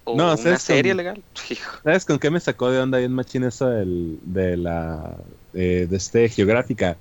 O 0.04 0.16
No, 0.16 0.28
una 0.28 0.36
¿sabes 0.36 0.62
serie 0.62 0.92
con- 0.92 0.96
legal. 0.98 1.22
¿Sabes 1.84 2.04
con 2.04 2.18
qué 2.18 2.30
me 2.30 2.40
sacó 2.40 2.70
de 2.70 2.80
onda 2.80 2.98
bien 2.98 3.12
machín 3.12 3.44
eso 3.44 3.68
del- 3.68 4.18
de 4.22 4.56
la 4.56 5.16
eh, 5.54 5.86
de 5.88 5.96
este 5.96 6.28
geográfica? 6.28 6.96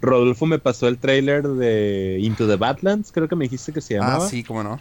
Rodolfo 0.00 0.46
me 0.46 0.58
pasó 0.58 0.88
el 0.88 0.98
trailer 0.98 1.42
de 1.42 2.18
Into 2.20 2.46
the 2.46 2.56
Badlands, 2.56 3.10
creo 3.12 3.28
que 3.28 3.34
me 3.36 3.46
dijiste 3.46 3.72
que 3.72 3.80
se 3.80 3.94
llamaba. 3.94 4.26
Ah, 4.26 4.28
sí, 4.28 4.44
cómo 4.44 4.62
no. 4.62 4.80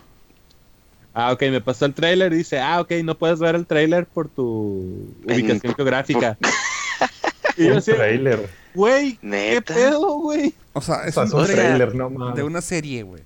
Ah, 1.13 1.31
ok, 1.31 1.41
me 1.43 1.61
pasó 1.61 1.85
el 1.85 1.93
trailer 1.93 2.33
y 2.33 2.37
dice, 2.37 2.59
ah, 2.59 2.81
ok, 2.81 2.91
no 3.03 3.15
puedes 3.17 3.39
ver 3.39 3.55
el 3.55 3.65
trailer 3.65 4.05
por 4.05 4.27
tu 4.27 5.07
En- 5.25 5.33
ubicación 5.35 5.73
geográfica. 5.73 6.37
y 7.57 7.67
yo 7.67 7.81
trailer. 7.81 8.49
güey, 8.73 9.17
¿qué 9.21 9.61
pedo, 9.65 10.15
güey? 10.19 10.53
O 10.73 10.81
sea, 10.81 11.05
es 11.05 11.13
sea, 11.15 11.23
un 11.23 11.45
trailer, 11.45 11.95
no 11.95 12.09
mames. 12.09 12.35
de 12.35 12.43
una 12.43 12.59
serie, 12.61 13.03
güey. 13.03 13.23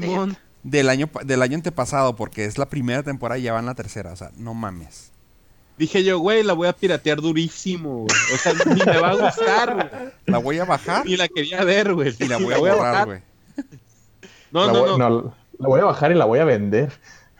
Simón. 0.00 0.36
Del 0.62 0.88
año, 0.88 1.10
del 1.24 1.42
año 1.42 1.56
antepasado, 1.56 2.14
porque 2.16 2.44
es 2.44 2.56
la 2.58 2.66
primera 2.68 3.02
temporada 3.02 3.38
y 3.38 3.42
ya 3.42 3.52
van 3.52 3.66
la 3.66 3.74
tercera. 3.74 4.12
O 4.12 4.16
sea, 4.16 4.30
no 4.36 4.54
mames. 4.54 5.10
Dije 5.78 6.04
yo, 6.04 6.18
güey, 6.18 6.42
la 6.44 6.52
voy 6.52 6.68
a 6.68 6.72
piratear 6.72 7.20
durísimo, 7.20 8.04
güey. 8.06 8.16
O 8.34 8.38
sea, 8.38 8.52
ni 8.66 8.82
me 8.84 8.98
va 8.98 9.10
a 9.10 9.14
gustar, 9.16 9.74
güey. 9.74 10.12
La 10.26 10.38
voy 10.38 10.58
a 10.58 10.64
bajar 10.64 11.04
Ni 11.06 11.16
la 11.16 11.26
quería 11.28 11.64
ver, 11.64 11.94
güey. 11.94 12.14
y 12.18 12.28
la 12.28 12.36
voy 12.36 12.54
a 12.54 12.58
borrar, 12.58 12.76
bajar. 12.78 13.06
güey. 13.06 13.20
No, 14.52 14.66
la, 14.66 14.72
no, 14.72 14.78
voy, 14.80 14.98
no, 14.98 14.98
no, 15.10 15.34
la 15.58 15.68
voy 15.68 15.80
a 15.80 15.84
bajar 15.84 16.12
y 16.12 16.14
la 16.14 16.24
voy 16.26 16.38
a 16.38 16.44
vender. 16.44 16.92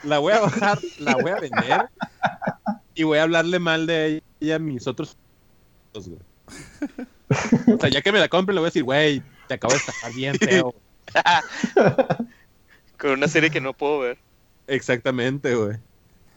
La 0.03 0.19
voy 0.19 0.33
a 0.33 0.41
bajar, 0.41 0.79
la 0.99 1.15
voy 1.15 1.31
a 1.31 1.37
vender 1.39 1.89
y 2.95 3.05
voy 3.05 3.19
a 3.19 3.23
hablarle 3.23 3.59
mal 3.61 3.87
de 3.87 4.23
ella 4.41 4.57
a 4.57 4.59
mis 4.59 4.87
otros. 4.87 5.17
güey. 5.95 6.17
O 7.77 7.79
sea, 7.81 7.89
ya 7.89 8.03
que 8.03 8.11
me 8.13 8.19
la 8.19 8.29
compre, 8.29 8.55
le 8.55 8.61
voy 8.61 8.67
a 8.67 8.71
decir, 8.71 8.83
güey, 8.83 9.23
te 9.47 9.55
acabo 9.55 9.73
de 9.75 9.79
estafar 9.79 10.13
bien 10.13 10.35
feo. 10.37 10.75
Con 13.03 13.11
una 13.11 13.27
serie 13.27 13.51
que 13.51 13.61
no 13.61 13.73
puedo 13.75 13.99
ver. 13.99 14.17
Exactamente, 14.69 15.57
güey. 15.57 15.77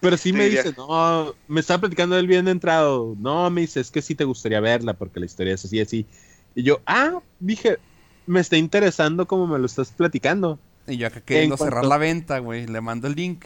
Pero 0.01 0.18
sí 0.18 0.34
me 0.34 0.49
dice, 0.49 0.74
no, 0.76 1.34
me 1.47 1.59
estaba 1.61 1.82
platicando 1.82 2.18
él 2.18 2.26
bien 2.28 2.47
entrado. 2.47 3.16
No, 3.20 3.49
me 3.51 3.61
dice, 3.61 3.80
es 3.80 3.91
que 3.91 4.01
sí 4.01 4.16
te 4.16 4.24
gustaría 4.24 4.59
verla 4.59 4.93
porque 4.93 5.20
la 5.20 5.28
historia 5.28 5.53
es 5.53 5.63
así, 5.63 5.80
así. 5.80 6.07
Y 6.55 6.63
yo, 6.63 6.82
ah, 6.88 7.20
dije, 7.39 7.78
me 8.26 8.39
está 8.39 8.57
interesando 8.57 9.28
como 9.28 9.45
me 9.45 9.59
lo 9.59 9.68
estás 9.68 9.91
platicando. 9.91 10.57
Y 10.88 10.97
yo 10.97 11.05
acá 11.07 11.22
queriendo 11.22 11.55
cuanto- 11.55 11.72
cerrar 11.76 11.86
la 11.86 11.97
venta, 11.99 12.39
güey. 12.39 12.66
Le 12.66 12.82
mando 12.82 13.07
el 13.07 13.13
link. 13.16 13.45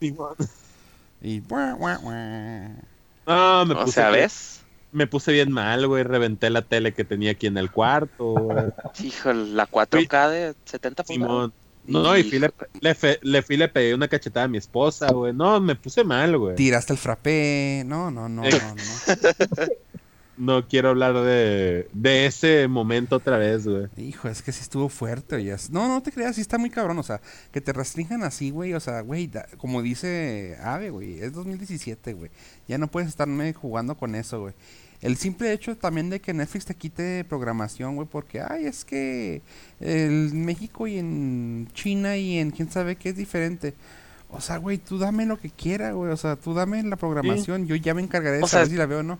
Y. 0.00 0.10
buah, 0.10 1.74
buah, 1.74 1.98
buah. 1.98 2.68
No, 3.26 3.64
me 3.66 3.74
O 3.74 3.80
puse, 3.84 3.92
sea, 3.92 4.10
bien- 4.10 4.22
¿ves? 4.22 4.60
me 4.92 5.06
puse 5.06 5.32
bien 5.32 5.50
mal, 5.52 5.86
güey. 5.86 6.02
Reventé 6.02 6.50
la 6.50 6.62
tele 6.62 6.92
que 6.94 7.04
tenía 7.04 7.32
aquí 7.32 7.46
en 7.46 7.58
el 7.58 7.70
cuarto. 7.70 8.34
Hijo, 9.02 9.32
la 9.32 9.66
4K 9.66 10.28
de 10.30 10.54
70 10.64 11.04
pulgadas. 11.04 11.28
Simón. 11.28 11.52
No, 11.88 12.16
y 12.16 12.22
fui 12.24 12.38
le, 12.38 12.52
le, 12.80 12.94
fe- 12.94 13.18
le 13.22 13.42
fui 13.42 13.56
le 13.56 13.68
pegué 13.68 13.94
una 13.94 14.08
cachetada 14.08 14.44
a 14.46 14.48
mi 14.48 14.58
esposa, 14.58 15.10
güey. 15.12 15.32
No, 15.32 15.60
me 15.60 15.74
puse 15.76 16.04
mal, 16.04 16.36
güey. 16.38 16.54
Tiraste 16.56 16.92
el 16.92 16.98
frappé. 16.98 17.82
No, 17.86 18.10
no, 18.10 18.28
no, 18.28 18.44
Eh. 18.44 18.50
no, 18.50 18.74
no. 18.74 19.66
No 20.38 20.68
quiero 20.68 20.90
hablar 20.90 21.14
de, 21.14 21.88
de 21.94 22.26
ese 22.26 22.68
momento 22.68 23.16
otra 23.16 23.38
vez, 23.38 23.66
güey. 23.66 23.86
Hijo, 23.96 24.28
es 24.28 24.42
que 24.42 24.52
sí 24.52 24.60
estuvo 24.60 24.90
fuerte, 24.90 25.36
oye. 25.36 25.56
No, 25.70 25.88
no 25.88 26.02
te 26.02 26.12
creas, 26.12 26.34
sí 26.36 26.42
está 26.42 26.58
muy 26.58 26.68
cabrón. 26.68 26.98
O 26.98 27.02
sea, 27.02 27.22
que 27.52 27.62
te 27.62 27.72
restrinjan 27.72 28.22
así, 28.22 28.50
güey. 28.50 28.74
O 28.74 28.80
sea, 28.80 29.00
güey, 29.00 29.28
da- 29.28 29.46
como 29.56 29.80
dice 29.80 30.58
Ave, 30.62 30.90
güey, 30.90 31.20
es 31.20 31.32
2017, 31.32 32.12
güey. 32.12 32.30
Ya 32.68 32.76
no 32.76 32.88
puedes 32.88 33.08
estarme 33.08 33.54
jugando 33.54 33.96
con 33.96 34.14
eso, 34.14 34.40
güey. 34.40 34.52
El 35.02 35.16
simple 35.16 35.52
hecho 35.52 35.76
también 35.76 36.10
de 36.10 36.20
que 36.20 36.32
Netflix 36.32 36.64
te 36.66 36.74
quite 36.74 37.24
programación, 37.24 37.96
güey, 37.96 38.08
porque, 38.10 38.40
ay, 38.40 38.66
es 38.66 38.84
que 38.84 39.42
en 39.80 40.44
México 40.44 40.86
y 40.86 40.98
en 40.98 41.68
China 41.74 42.16
y 42.16 42.38
en 42.38 42.50
quién 42.50 42.70
sabe 42.70 42.96
qué 42.96 43.10
es 43.10 43.16
diferente. 43.16 43.74
O 44.30 44.40
sea, 44.40 44.56
güey, 44.56 44.78
tú 44.78 44.98
dame 44.98 45.26
lo 45.26 45.38
que 45.38 45.50
quiera, 45.50 45.92
güey. 45.92 46.10
O 46.10 46.16
sea, 46.16 46.36
tú 46.36 46.54
dame 46.54 46.82
la 46.82 46.96
programación. 46.96 47.66
Yo 47.66 47.76
ya 47.76 47.94
me 47.94 48.02
encargaré 48.02 48.38
de 48.38 48.42
O 48.42 48.48
sea, 48.48 48.60
saber 48.60 48.68
si 48.70 48.76
la 48.76 48.86
veo 48.86 49.00
o 49.00 49.02
no. 49.02 49.18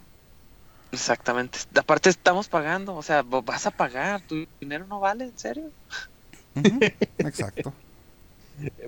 Exactamente. 0.92 1.58
Aparte 1.74 2.10
estamos 2.10 2.48
pagando, 2.48 2.94
o 2.94 3.02
sea, 3.02 3.22
vas 3.22 3.66
a 3.66 3.70
pagar, 3.70 4.20
tu 4.22 4.46
dinero 4.60 4.86
no 4.86 5.00
vale, 5.00 5.24
¿en 5.24 5.38
serio? 5.38 5.70
Exacto. 7.18 7.72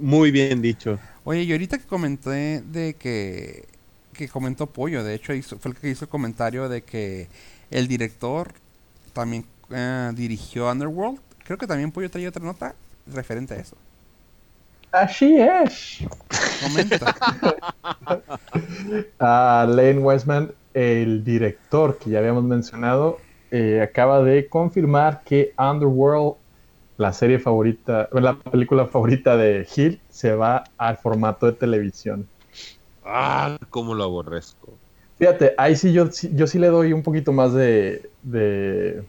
Muy 0.00 0.30
bien 0.30 0.62
dicho. 0.62 0.98
Oye, 1.24 1.42
y 1.42 1.52
ahorita 1.52 1.78
que 1.78 1.84
comenté 1.84 2.62
de 2.62 2.94
que, 2.94 3.66
que 4.18 4.28
comentó 4.28 4.66
Pollo, 4.66 5.04
de 5.04 5.14
hecho 5.14 5.32
hizo, 5.32 5.58
fue 5.58 5.70
el 5.70 5.76
que 5.76 5.88
hizo 5.88 6.04
el 6.04 6.08
comentario 6.08 6.68
de 6.68 6.82
que 6.82 7.28
el 7.70 7.86
director 7.86 8.48
también 9.12 9.44
eh, 9.70 10.10
dirigió 10.14 10.68
Underworld. 10.70 11.20
Creo 11.44 11.56
que 11.56 11.68
también 11.68 11.92
Pollo 11.92 12.10
traía 12.10 12.28
otra 12.28 12.44
nota 12.44 12.74
referente 13.06 13.54
a 13.54 13.58
eso. 13.58 13.76
Así 14.90 15.38
es. 15.38 16.00
Comenta. 16.62 17.14
A 19.20 19.66
Lane 19.68 19.98
Westman, 19.98 20.50
el 20.74 21.22
director 21.22 21.96
que 21.98 22.10
ya 22.10 22.18
habíamos 22.18 22.42
mencionado, 22.42 23.20
eh, 23.52 23.80
acaba 23.82 24.22
de 24.22 24.48
confirmar 24.48 25.22
que 25.24 25.52
Underworld, 25.56 26.34
la 26.96 27.12
serie 27.12 27.38
favorita, 27.38 28.08
la 28.12 28.36
película 28.36 28.86
favorita 28.86 29.36
de 29.36 29.66
Hill, 29.76 30.00
se 30.10 30.34
va 30.34 30.64
al 30.76 30.96
formato 30.96 31.46
de 31.46 31.52
televisión. 31.52 32.26
Ah, 33.10 33.56
cómo 33.70 33.94
lo 33.94 34.04
aborrezco. 34.04 34.82
Fíjate, 35.16 35.54
ahí 35.58 35.76
sí 35.76 35.92
yo, 35.92 36.06
sí- 36.12 36.30
le 36.58 36.68
doy 36.68 36.92
un 36.92 37.02
poquito 37.02 37.32
más 37.32 37.52
de, 37.54 38.12
de, 38.20 39.08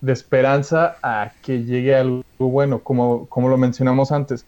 de 0.00 0.12
esperanza 0.12 0.98
a 1.02 1.36
que 1.42 1.64
llegue 1.64 1.94
algo 1.94 2.22
bueno, 2.38 2.82
como, 2.82 3.28
como 3.28 3.48
lo 3.48 3.56
mencionamos 3.58 4.12
antes. 4.12 4.46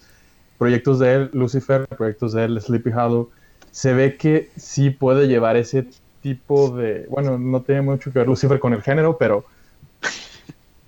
Proyectos 0.58 0.98
de 1.00 1.14
él, 1.14 1.30
Lucifer, 1.34 1.86
proyectos 1.96 2.32
de 2.32 2.44
él, 2.44 2.60
Sleepy 2.60 2.90
Hollow, 2.92 3.30
se 3.70 3.92
ve 3.94 4.16
que 4.16 4.52
sí 4.56 4.90
puede 4.90 5.28
llevar 5.28 5.56
ese 5.56 5.88
tipo 6.20 6.76
de... 6.76 7.06
Bueno, 7.08 7.38
no 7.38 7.62
tiene 7.62 7.82
mucho 7.82 8.12
que 8.12 8.20
ver 8.20 8.28
Lucifer 8.28 8.58
con 8.60 8.72
el 8.74 8.82
género, 8.82 9.18
pero, 9.18 9.46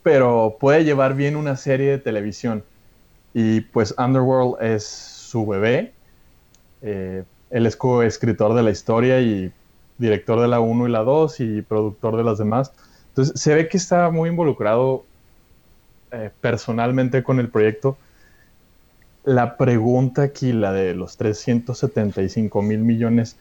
pero 0.02 0.56
puede 0.60 0.84
llevar 0.84 1.14
bien 1.14 1.36
una 1.36 1.56
serie 1.56 1.90
de 1.90 1.98
televisión. 1.98 2.66
Y 3.34 3.62
pues 3.62 3.94
Underworld 3.98 4.62
es 4.62 4.86
su 4.86 5.46
bebé. 5.46 5.98
Eh, 6.82 7.24
él 7.50 7.66
es 7.66 7.76
coescritor 7.76 8.54
de 8.54 8.62
la 8.62 8.70
historia 8.70 9.20
y 9.20 9.52
director 9.98 10.40
de 10.40 10.48
la 10.48 10.60
1 10.60 10.86
y 10.88 10.90
la 10.90 11.00
2 11.00 11.40
y 11.40 11.62
productor 11.62 12.16
de 12.16 12.24
las 12.24 12.38
demás. 12.38 12.72
Entonces 13.08 13.40
se 13.40 13.54
ve 13.54 13.68
que 13.68 13.76
está 13.76 14.10
muy 14.10 14.28
involucrado 14.30 15.04
eh, 16.12 16.30
personalmente 16.40 17.22
con 17.22 17.40
el 17.40 17.48
proyecto. 17.48 17.96
La 19.24 19.56
pregunta 19.56 20.22
aquí, 20.22 20.52
la 20.52 20.72
de 20.72 20.94
los 20.94 21.16
375 21.16 22.62
mil 22.62 22.78
millones, 22.78 23.36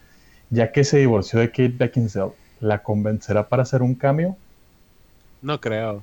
ya 0.49 0.71
que 0.71 0.83
se 0.83 0.97
divorció 0.97 1.39
de 1.39 1.49
Kate 1.49 1.75
Beckinsale, 1.77 2.31
¿la 2.59 2.79
convencerá 2.83 3.47
para 3.47 3.63
hacer 3.63 3.81
un 3.81 3.93
cambio? 3.95 4.35
No 5.41 5.61
creo. 5.61 6.01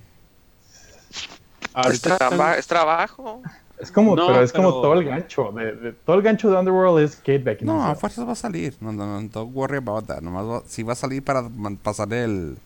Es, 1.91 2.01
traba- 2.01 2.57
es 2.57 2.67
trabajo. 2.67 3.43
Es 3.79 3.91
como, 3.91 4.15
No, 4.15 4.27
pero 4.29 4.43
es 4.43 4.53
como 4.53 4.71
todo 4.71 4.95
el 4.95 5.05
gancho. 5.05 5.51
De, 5.53 5.73
de- 5.73 5.93
todo 5.93 6.17
el 6.17 6.23
gancho 6.23 6.51
de 6.51 6.57
Underworld 6.57 7.05
es 7.05 7.17
Kate 7.17 7.39
Beckinsale. 7.39 7.79
No, 7.79 7.85
a 7.85 7.95
fuerzas 7.97 8.27
va 8.27 8.33
a 8.33 8.37
salir. 8.37 8.77
No, 8.81 8.93
no, 8.93 9.21
no, 9.21 9.29
don't 9.29 9.55
worry 9.55 9.77
about 9.79 10.07
that. 10.07 10.21
Nomás 10.23 10.45
va, 10.47 10.63
sí 10.67 10.83
va 10.83 10.93
a 10.93 10.97
salir 10.97 11.23
para 11.25 11.49
pasar 11.83 12.13
el, 12.13 12.57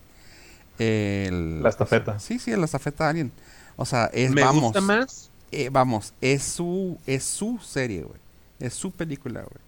el... 0.78 1.62
La 1.62 1.70
estafeta. 1.70 2.18
Sí, 2.18 2.38
sí, 2.38 2.54
la 2.54 2.66
estafeta 2.66 3.06
a 3.06 3.10
alguien. 3.10 3.32
O 3.76 3.84
sea, 3.86 4.06
es, 4.12 4.30
me 4.32 4.42
vamos. 4.42 4.62
gusta 4.64 4.80
más. 4.80 5.30
eh, 5.50 5.70
vamos, 5.72 6.12
es 6.20 6.42
su, 6.42 6.98
es 7.06 7.24
su 7.24 7.58
serie, 7.58 8.02
güey. 8.02 8.20
Es 8.60 8.74
su 8.74 8.90
película, 8.90 9.40
güey. 9.40 9.62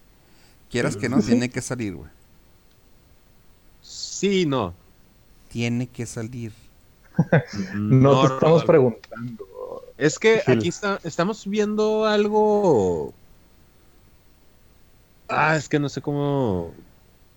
Quieras 0.69 0.95
que 0.95 1.09
no, 1.09 1.19
tiene 1.21 1.49
que 1.49 1.61
salir, 1.61 1.95
güey. 1.95 2.09
Sí, 3.81 4.45
no. 4.45 4.73
Tiene 5.49 5.87
que 5.87 6.05
salir. 6.05 6.53
No, 7.73 8.21
te 8.27 8.33
estamos 8.35 8.63
preguntando. 8.63 9.45
Es 10.07 10.19
que 10.19 10.41
aquí 10.47 10.67
está, 10.67 10.99
estamos 11.03 11.45
viendo 11.47 12.05
algo. 12.05 13.13
Ah, 15.27 15.55
es 15.55 15.69
que 15.69 15.79
no 15.79 15.89
sé 15.89 16.01
cómo, 16.01 16.73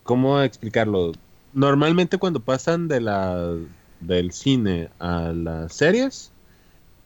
cómo 0.02 0.40
explicarlo. 0.42 1.12
Normalmente 1.52 2.18
cuando 2.18 2.40
pasan 2.44 2.88
de 2.88 3.00
la 3.00 3.56
del 4.00 4.32
cine 4.32 4.90
a 4.98 5.32
las 5.32 5.74
series, 5.74 6.32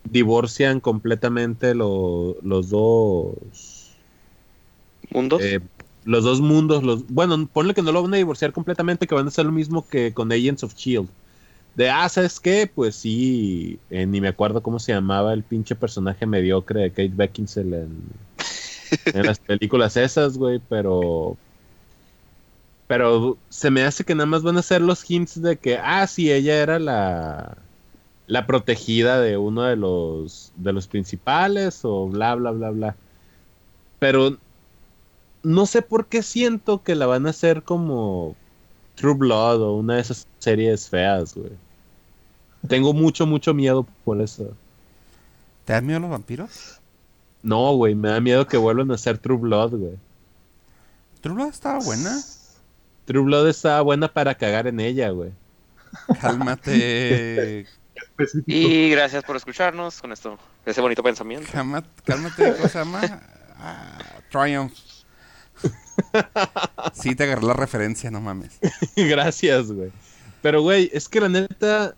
divorcian 0.05 0.81
completamente 0.81 1.75
lo- 1.75 2.37
los 2.43 2.71
dos 2.71 3.97
Mundos. 5.11 5.43
eh, 5.43 5.61
los 6.05 6.25
dos 6.25 6.41
mundos. 6.41 6.83
Los, 6.83 7.07
bueno, 7.09 7.47
ponle 7.53 7.75
que 7.75 7.83
no 7.83 7.93
lo 7.93 8.03
van 8.03 8.15
a 8.15 8.17
divorciar 8.17 8.53
completamente, 8.53 9.07
que 9.07 9.15
van 9.15 9.27
a 9.27 9.29
hacer 9.29 9.47
lo 9.47 9.53
mismo 9.53 9.87
que 9.89 10.13
con 10.15 10.33
Agents 10.33 10.65
of 10.65 10.75
Shield. 10.75 11.09
De, 11.79 11.89
ah, 11.89 12.09
¿sabes 12.09 12.41
qué? 12.41 12.69
Pues 12.75 12.97
sí, 12.97 13.79
eh, 13.89 14.05
ni 14.05 14.21
me 14.21 14.27
acuerdo 14.27 14.65
cómo 14.65 14.81
se 14.81 14.93
llamaba 14.93 15.33
el 15.33 15.45
pinche 15.45 15.77
personaje 15.77 16.27
mediocre 16.27 16.81
de 16.81 16.91
Kate 16.91 17.13
Beckinsale 17.15 17.87
en, 19.15 19.25
las 19.25 19.39
películas 19.39 19.97
esas, 19.97 20.37
güey, 20.37 20.61
pero... 20.69 21.37
Pero 22.89 23.39
se 23.49 23.71
me 23.71 23.85
hace 23.85 24.03
que 24.03 24.17
nada 24.17 24.27
más 24.27 24.43
van 24.43 24.59
a 24.59 24.63
ser 24.63 24.81
los 24.83 25.09
hints 25.09 25.41
de 25.41 25.57
que, 25.57 25.79
ah, 25.79 26.05
sí, 26.09 26.33
ella 26.33 26.61
era 26.61 26.81
la, 26.81 27.57
la 28.27 28.45
protegida 28.45 29.21
de 29.21 29.37
uno 29.37 29.63
de 29.63 29.77
los, 29.77 30.53
de 30.57 30.73
los 30.73 30.89
principales 30.89 31.85
o 31.85 32.09
bla, 32.09 32.35
bla, 32.35 32.51
bla, 32.51 32.71
bla. 32.71 32.97
Pero 34.01 34.37
no 35.45 35.65
sé 35.65 35.83
por 35.83 36.07
qué 36.07 36.25
siento 36.25 36.83
que 36.83 36.97
la 36.97 37.07
van 37.07 37.29
a 37.29 37.31
hacer 37.31 37.63
como 37.63 38.35
True 38.97 39.15
Blood 39.15 39.63
o 39.63 39.77
una 39.77 39.95
de 39.95 40.01
esas 40.01 40.27
series 40.41 40.89
feas, 40.89 41.37
güey. 41.37 41.53
Tengo 42.67 42.93
mucho, 42.93 43.27
mucho 43.27 43.55
miedo 43.55 43.87
por 44.05 44.21
eso. 44.21 44.55
¿Te 45.65 45.75
dan 45.75 45.87
miedo 45.87 46.01
los 46.01 46.11
vampiros? 46.11 46.81
No, 47.43 47.75
güey, 47.77 47.95
me 47.95 48.09
da 48.09 48.21
miedo 48.21 48.47
que 48.47 48.57
vuelvan 48.57 48.91
a 48.91 48.99
ser 48.99 49.19
True 49.19 49.39
Blood, 49.39 49.71
güey. 49.71 49.97
True 51.21 51.35
Blood 51.35 51.51
estaba 51.51 51.79
buena. 51.79 52.19
True 53.05 53.23
Blood 53.23 53.49
estaba 53.49 53.81
buena 53.83 54.09
para 54.09 54.35
cagar 54.35 54.67
en 54.67 54.81
ella, 54.81 55.11
güey. 55.11 55.31
Cálmate. 56.21 57.67
Y 58.47 58.91
gracias 58.91 59.25
por 59.25 59.37
escucharnos 59.37 60.01
con 60.01 60.13
esto, 60.13 60.39
ese 60.67 60.81
bonito 60.81 61.03
pensamiento. 61.03 61.49
Cálmate, 61.53 61.89
cálmate, 62.05 62.53
¿cómo 62.55 62.69
se 62.69 62.79
llama? 62.79 63.01
Ah, 63.59 63.99
Triumph. 64.31 64.73
Sí, 66.93 67.15
te 67.15 67.25
agarré 67.25 67.45
la 67.45 67.55
referencia, 67.55 68.11
no 68.11 68.21
mames. 68.21 68.59
Gracias, 68.97 69.73
güey. 69.73 69.91
Pero, 70.43 70.63
güey, 70.63 70.91
es 70.93 71.09
que 71.09 71.21
la 71.21 71.29
neta, 71.29 71.97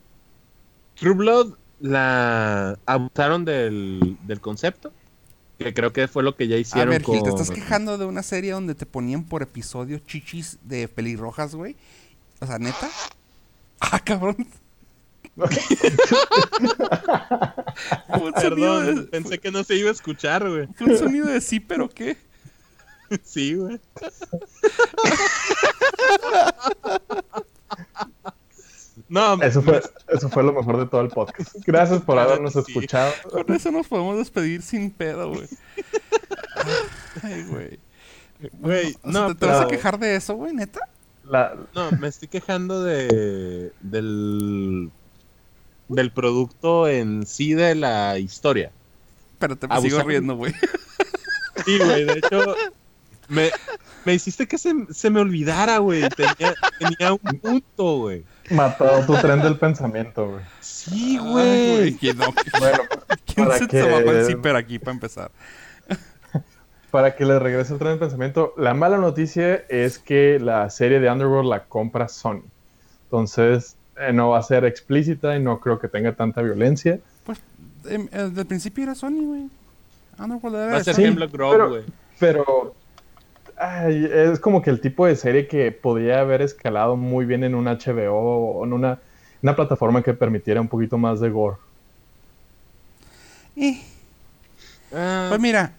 True 1.01 1.15
Blood 1.15 1.55
la 1.81 2.79
abusaron 2.85 3.47
del, 3.47 4.19
del 4.27 4.41
concepto. 4.41 4.93
Que 5.59 5.75
creo 5.75 5.93
que 5.93 6.09
fue 6.09 6.23
lo 6.23 6.37
que 6.37 6.47
ya 6.47 6.57
A 6.57 6.59
hicieron 6.59 6.91
ver, 6.91 7.03
Gil, 7.03 7.23
te 7.23 7.31
estás 7.31 7.51
quejando 7.51 7.99
de 7.99 8.07
una 8.07 8.23
serie 8.23 8.53
donde 8.53 8.75
te 8.75 8.87
ponían 8.87 9.25
por 9.25 9.43
episodio 9.43 9.99
chichis 9.99 10.59
de 10.63 10.89
pelirrojas, 10.89 11.55
güey. 11.55 11.77
O 12.41 12.47
sea, 12.47 12.59
neta. 12.59 12.89
Ah, 13.81 13.99
cabrón. 13.99 14.47
Perdón, 18.35 18.97
de, 18.97 19.03
pensé 19.03 19.39
que 19.39 19.51
no 19.51 19.65
se 19.65 19.77
iba 19.77 19.89
a 19.89 19.93
escuchar, 19.93 20.49
güey. 20.49 20.67
fue 20.77 20.89
un 20.89 20.99
sonido 20.99 21.27
de 21.27 21.41
sí, 21.41 21.61
pero 21.61 21.89
qué. 21.89 22.17
Sí, 23.25 23.55
güey. 23.55 23.81
no, 29.11 29.43
Eso 29.43 29.61
fue, 29.61 29.83
eso 30.09 30.29
fue 30.31 30.43
lo 30.43 30.53
mejor 30.53 30.79
de 30.79 30.87
todo 30.87 31.01
el 31.03 31.09
podcast. 31.09 31.57
Gracias 31.67 32.01
por 32.01 32.19
habernos 32.19 32.53
sí. 32.55 32.61
escuchado. 32.61 33.13
Con 33.31 33.53
eso 33.53 33.71
nos 33.71 33.89
podemos 33.89 34.17
despedir 34.17 34.63
sin 34.63 34.91
pedo, 34.91 35.31
güey. 35.31 35.49
Ay, 37.23 37.45
güey. 37.45 37.79
güey, 38.53 38.97
no, 39.03 39.29
¿te, 39.29 39.35
te 39.35 39.47
vas 39.47 39.61
a 39.63 39.69
quejar 39.69 39.99
de 39.99 40.15
eso, 40.15 40.35
güey, 40.37 40.55
neta? 40.55 40.81
La, 41.25 41.57
no, 41.75 41.91
me 41.99 42.09
estoy 42.09 42.29
quejando 42.29 42.83
de 42.83 43.73
del 43.81 44.91
del 45.89 46.13
producto 46.13 46.89
en 46.89 47.27
sí 47.27 47.53
de 47.55 47.75
la 47.75 48.19
historia. 48.19 48.71
Pero 49.39 49.57
te 49.57 49.67
sigo 49.67 49.75
Abusaron. 49.75 50.09
riendo, 50.09 50.37
güey. 50.37 50.55
Sí, 51.65 51.79
güey, 51.79 52.05
de 52.05 52.13
hecho, 52.13 52.55
me, 53.31 53.51
me 54.05 54.14
hiciste 54.14 54.47
que 54.47 54.59
se, 54.59 54.72
se 54.91 55.09
me 55.11 55.20
olvidara, 55.20 55.78
güey. 55.78 56.09
Tenía, 56.11 56.55
tenía 56.78 57.12
un 57.12 57.39
punto, 57.41 57.99
güey. 57.99 58.24
Matado 58.51 59.07
tu 59.07 59.14
tren 59.20 59.41
del 59.43 59.57
pensamiento, 59.59 60.28
güey. 60.28 60.45
Sí, 60.61 61.18
güey. 61.18 61.97
Bueno, 62.03 62.35
¿Quién 63.26 63.47
para 63.47 63.59
se 63.59 63.68
que- 63.68 63.83
bajó 63.83 64.11
el 64.11 64.26
zipper 64.26 64.57
aquí 64.57 64.78
para 64.78 64.93
empezar? 64.93 65.31
para 66.91 67.14
que 67.14 67.24
le 67.24 67.39
regrese 67.39 67.72
el 67.72 67.78
tren 67.78 67.93
del 67.93 68.01
pensamiento, 68.01 68.53
la 68.57 68.74
mala 68.74 68.99
noticia 68.99 69.55
es 69.68 69.99
que 70.01 70.41
la 70.41 70.68
serie 70.70 70.99
de 70.99 71.09
Underworld 71.11 71.49
la 71.49 71.64
compra 71.64 72.09
Sony. 72.09 72.43
Entonces, 73.05 73.76
eh, 73.97 74.12
no 74.12 74.31
va 74.31 74.39
a 74.39 74.43
ser 74.43 74.64
explícita 74.64 75.37
y 75.37 75.41
no 75.41 75.61
creo 75.61 75.78
que 75.78 75.87
tenga 75.87 76.12
tanta 76.16 76.43
violencia. 76.43 76.99
Em, 77.85 78.09
eh, 78.12 78.24
Desde 78.28 78.41
el 78.41 78.47
principio 78.47 78.83
era 78.85 78.95
Sony, 78.97 79.22
güey. 79.24 79.49
Underworld 80.18 80.57
era 80.57 80.66
Va 80.72 80.76
a 80.78 80.85
ser 80.85 80.99
Hemlock 81.01 81.31
Grove, 81.33 81.68
güey. 81.68 81.83
Pero 82.18 82.74
ay, 83.61 84.09
es 84.13 84.41
como 84.41 84.63
que 84.63 84.71
el 84.71 84.81
tipo 84.81 85.07
de 85.07 85.15
serie 85.17 85.47
que 85.47 85.71
podría 85.73 86.21
haber 86.21 86.43
escalado 86.43 86.97
muy 86.97 87.25
bien 87.27 87.45
en 87.45 87.55
un 87.55 87.67
HBO 87.67 88.15
o 88.15 88.65
en 88.65 88.73
una, 88.73 88.99
una 89.43 89.55
plataforma 89.55 90.03
que 90.03 90.15
permitiera 90.15 90.61
un 90.61 90.69
poquito 90.69 90.99
más 90.99 91.21
de 91.21 91.31
gore. 91.31 91.57
Eh, 93.57 93.81
Ah, 94.93 95.27
Pues 95.29 95.41
mira, 95.41 95.73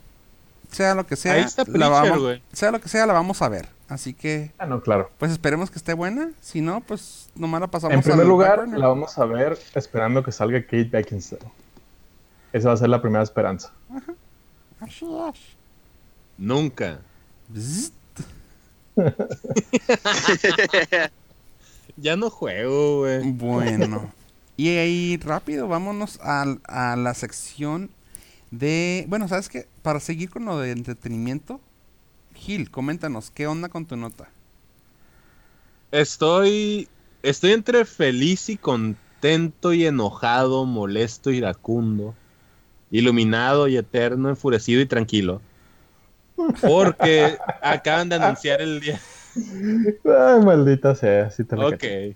sea 0.72 0.96
lo 0.96 1.06
que 1.06 1.16
sea, 1.18 1.34
Ahí 1.34 1.42
está 1.42 1.64
la 1.64 1.90
Preacher, 1.90 2.12
vamos, 2.12 2.40
sea 2.54 2.72
lo 2.72 2.80
que 2.80 2.88
sea, 2.88 3.06
la 3.06 3.14
vamos 3.14 3.42
a 3.42 3.50
ver. 3.50 3.68
Así 3.90 4.14
que, 4.14 4.52
Ah, 4.58 4.66
no, 4.66 4.82
claro. 4.82 5.12
pues 5.18 5.34
esperemos 5.34 5.70
que 5.70 5.78
esté 5.78 5.94
buena. 5.94 6.30
Si 6.40 6.62
no, 6.62 6.80
pues 6.80 7.28
nomás 7.36 7.60
la 7.60 7.68
pasamos 7.68 7.94
En 7.94 8.02
primer 8.04 8.26
lugar, 8.26 8.66
la 8.70 8.88
vamos 8.88 9.18
a 9.18 9.26
ver 9.26 9.58
esperando 9.76 10.24
que 10.24 10.32
salga 10.32 10.62
Kate 10.62 10.86
Beckinsale. 10.86 11.42
Esa 12.54 12.70
va 12.70 12.74
a 12.76 12.78
ser 12.78 12.88
la 12.88 13.02
primera 13.02 13.22
esperanza. 13.24 13.74
Así 14.80 15.06
es. 15.30 15.40
nunca. 16.38 17.00
Ya 21.97 22.16
no 22.16 22.30
juego, 22.30 22.99
güey. 22.99 23.32
Bueno. 23.32 24.12
y 24.58 24.70
ahí 24.70 25.18
rápido, 25.18 25.68
vámonos 25.68 26.20
al- 26.22 26.62
a, 26.66 26.95
la 26.95 27.14
sección 27.14 27.89
de... 28.49 29.06
Bueno, 29.08 29.28
¿sabes 29.28 29.49
qué? 29.49 29.68
Para 29.82 29.99
seguir 29.99 30.30
con 30.30 30.45
lo 30.45 30.58
de 30.60 30.72
entretenimiento, 30.72 31.60
Gil, 32.34 32.72
coméntanos, 32.72 33.30
¿qué 33.30 33.45
onda 33.45 33.70
con 33.70 33.86
tu 33.86 33.97
nota? 33.97 34.30
Estoy. 35.91 36.88
Estoy 37.22 37.52
entre 37.52 37.86
feliz 37.86 38.49
y 38.49 38.58
contento 38.58 39.74
y 39.74 39.86
enojado, 39.86 40.66
molesto, 40.66 41.30
iracundo, 41.30 42.16
iluminado 42.89 43.68
y 43.68 43.78
eterno, 43.78 44.30
enfurecido 44.30 44.82
y 44.82 44.88
tranquilo. 44.88 45.41
Porque 46.62 47.38
acaban 47.62 48.10
de 48.10 48.16
anunciar 48.16 48.62
el 48.62 48.80
día. 48.80 49.00
Ay, 50.06 50.44
maldita 50.46 50.96
sea, 50.96 51.30
si 51.32 51.44
te 51.44 51.56
la 51.56 51.68
Ok, 51.68 51.72
caché. 51.74 52.16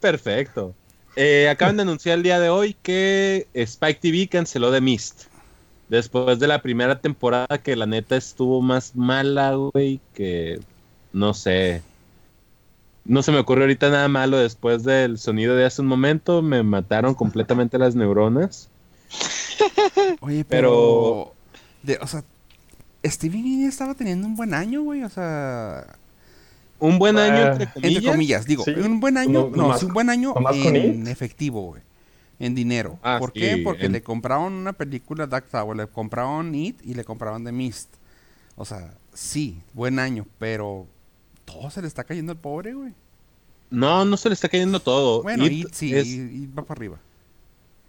perfecto. 0.00 0.74
Eh, 1.16 1.48
acaban 1.48 1.76
de 1.76 1.82
anunciar 1.82 2.16
el 2.18 2.22
día 2.22 2.40
de 2.40 2.48
hoy 2.48 2.74
que 2.82 3.46
Spike 3.54 4.00
TV 4.00 4.28
canceló 4.28 4.70
The 4.72 4.80
Mist. 4.80 5.24
Después 5.88 6.38
de 6.38 6.46
la 6.46 6.62
primera 6.62 7.00
temporada 7.00 7.58
que 7.62 7.76
la 7.76 7.84
neta 7.86 8.16
estuvo 8.16 8.62
más 8.62 8.96
mala, 8.96 9.54
güey, 9.54 10.00
que 10.14 10.58
no 11.12 11.34
sé. 11.34 11.82
No 13.04 13.22
se 13.22 13.32
me 13.32 13.38
ocurre 13.38 13.62
ahorita 13.62 13.90
nada 13.90 14.08
malo 14.08 14.38
después 14.38 14.84
del 14.84 15.18
sonido 15.18 15.54
de 15.56 15.64
hace 15.66 15.82
un 15.82 15.88
momento. 15.88 16.40
Me 16.40 16.62
mataron 16.62 17.14
completamente 17.14 17.76
las 17.76 17.94
neuronas. 17.94 18.68
Oye, 20.20 20.44
Pero- 20.48 21.32
pero... 21.84 21.94
de- 21.98 21.98
o 22.02 22.06
sea, 22.06 22.24
Stevie 23.04 23.42
Nicks 23.42 23.68
estaba 23.68 23.94
teniendo 23.94 24.26
un 24.26 24.36
buen 24.36 24.54
año, 24.54 24.82
güey. 24.82 25.02
O 25.02 25.08
sea, 25.08 25.86
Un 26.78 26.98
buen 26.98 27.16
año, 27.16 27.34
Ah, 27.46 27.52
entre 27.52 27.66
comillas. 27.72 27.96
entre 27.98 28.10
comillas, 28.10 28.44
digo, 28.46 28.64
Sí. 28.64 28.72
un 28.72 28.98
buen 28.98 29.16
año, 29.16 29.50
No- 29.54 29.68
no, 29.68 29.78
un 29.78 29.92
buen 29.92 30.10
año 30.10 30.34
en 30.52 31.06
efectivo, 31.06 31.62
güey. 31.62 31.82
En 32.40 32.56
dinero. 32.56 32.98
Ah, 33.04 33.18
¿Por 33.20 33.32
sí, 33.32 33.38
qué? 33.38 33.58
Porque 33.62 33.86
en- 33.86 33.92
le 33.92 34.02
compraron 34.02 34.52
una 34.52 34.72
película 34.72 35.28
Dark 35.28 35.44
Tower, 35.48 35.76
le 35.76 35.86
compraron 35.86 36.52
It 36.54 36.80
y 36.84 36.94
le 36.94 37.04
compraron 37.04 37.44
The 37.44 37.52
Mist. 37.52 37.88
O 38.56 38.64
sea, 38.64 38.92
sí, 39.14 39.60
buen 39.74 40.00
año, 40.00 40.26
pero 40.40 40.86
todo 41.44 41.70
se 41.70 41.80
le 41.82 41.86
está 41.86 42.02
cayendo 42.02 42.32
al 42.32 42.38
pobre, 42.38 42.74
güey. 42.74 42.92
No, 43.70 44.04
no 44.04 44.16
se 44.16 44.28
le 44.28 44.34
está 44.34 44.48
cayendo 44.48 44.80
todo. 44.80 45.22
Bueno, 45.22 45.46
It 45.46 45.52
It, 45.52 45.68
sí, 45.72 45.94
es- 45.94 46.08
It 46.08 46.50
va 46.58 46.64
para 46.64 46.78
arriba. 46.78 46.98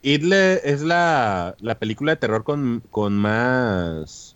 It 0.04 0.22
le- 0.22 0.62
es 0.70 0.82
la, 0.82 1.56
la 1.60 1.80
película 1.80 2.12
de 2.12 2.18
terror 2.18 2.44
con, 2.44 2.84
con 2.92 3.16
más, 3.18 4.33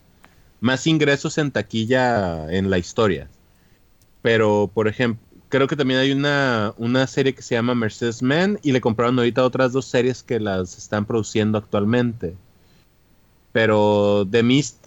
más 0.60 0.86
ingresos 0.86 1.38
en 1.38 1.50
taquilla 1.50 2.52
en 2.52 2.70
la 2.70 2.78
historia. 2.78 3.28
Pero, 4.22 4.70
por 4.72 4.88
ejemplo, 4.88 5.22
creo 5.48 5.66
que 5.66 5.76
también 5.76 6.00
hay 6.00 6.12
una, 6.12 6.74
una 6.76 7.06
serie 7.06 7.34
que 7.34 7.42
se 7.42 7.54
llama 7.54 7.74
Mercedes 7.74 8.22
Man 8.22 8.58
y 8.62 8.72
le 8.72 8.80
compraron 8.80 9.18
ahorita 9.18 9.44
otras 9.44 9.72
dos 9.72 9.86
series 9.86 10.22
que 10.22 10.40
las 10.40 10.76
están 10.76 11.04
produciendo 11.06 11.58
actualmente. 11.58 12.34
Pero 13.52 14.26
The 14.30 14.42
Mist 14.42 14.86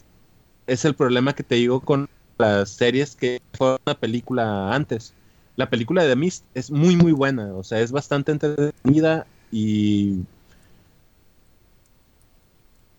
es 0.67 0.85
el 0.85 0.93
problema 0.93 1.33
que 1.33 1.43
te 1.43 1.55
digo 1.55 1.81
con 1.81 2.07
las 2.37 2.69
series 2.69 3.15
que 3.15 3.41
fueron 3.53 3.79
una 3.85 3.95
película 3.95 4.73
antes. 4.73 5.13
La 5.55 5.69
película 5.69 6.03
de 6.03 6.09
The 6.09 6.15
Mist 6.15 6.45
es 6.53 6.71
muy 6.71 6.95
muy 6.95 7.11
buena, 7.11 7.53
o 7.53 7.63
sea, 7.63 7.81
es 7.81 7.91
bastante 7.91 8.31
entretenida 8.31 9.25
y 9.51 10.19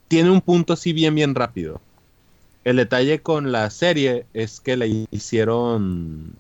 tiene 0.08 0.30
un 0.30 0.40
punto 0.40 0.72
así 0.74 0.92
bien 0.92 1.14
bien 1.14 1.34
rápido. 1.34 1.80
El 2.64 2.76
detalle 2.76 3.20
con 3.20 3.50
la 3.52 3.70
serie 3.70 4.26
es 4.34 4.60
que 4.60 4.76
la 4.76 4.86
hicieron 4.86 6.32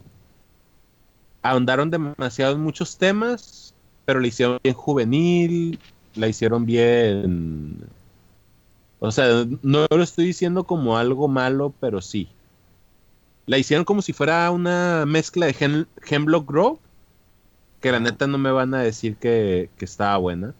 ahondaron 1.42 1.90
demasiado 1.90 2.54
en 2.54 2.60
muchos 2.60 2.96
temas, 2.96 3.74
pero 4.04 4.20
la 4.20 4.28
hicieron 4.28 4.58
bien 4.62 4.74
juvenil, 4.76 5.78
la 6.14 6.28
hicieron 6.28 6.64
bien 6.64 7.80
o 9.04 9.10
sea, 9.10 9.44
no 9.62 9.86
lo 9.90 10.02
estoy 10.04 10.26
diciendo 10.26 10.62
como 10.62 10.96
algo 10.96 11.26
malo, 11.26 11.74
pero 11.80 12.00
sí. 12.00 12.28
La 13.46 13.58
hicieron 13.58 13.84
como 13.84 14.00
si 14.00 14.12
fuera 14.12 14.48
una 14.52 15.04
mezcla 15.06 15.46
de 15.46 15.54
Hem- 15.54 15.86
Hemlock 16.08 16.48
Grove. 16.48 16.78
Que 17.80 17.90
la 17.90 17.98
neta 17.98 18.28
no 18.28 18.38
me 18.38 18.52
van 18.52 18.74
a 18.74 18.78
decir 18.82 19.16
que, 19.16 19.70
que 19.76 19.84
estaba 19.86 20.16
buena. 20.18 20.54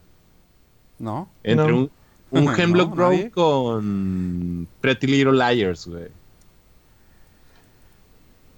¿No? 0.98 1.28
Entre 1.44 1.68
No. 1.68 1.76
un, 1.82 1.90
un 2.32 2.44
No, 2.46 2.56
Hemlock 2.56 2.94
Grove 2.94 3.16
nadie. 3.16 3.30
con 3.30 4.68
Pretty 4.80 5.06
Little 5.06 5.32
Liars, 5.32 5.86
güey. 5.86 6.08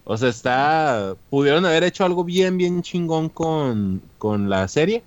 O 0.04 0.16
sea, 0.16 0.28
está. 0.28 1.14
Pudieron 1.30 1.64
haber 1.64 1.84
hecho 1.84 2.04
algo 2.04 2.24
bien, 2.24 2.56
bien 2.58 2.82
chingón 2.82 3.28
con, 3.28 4.02
con 4.18 4.48
la 4.50 4.66
serie. 4.68 5.02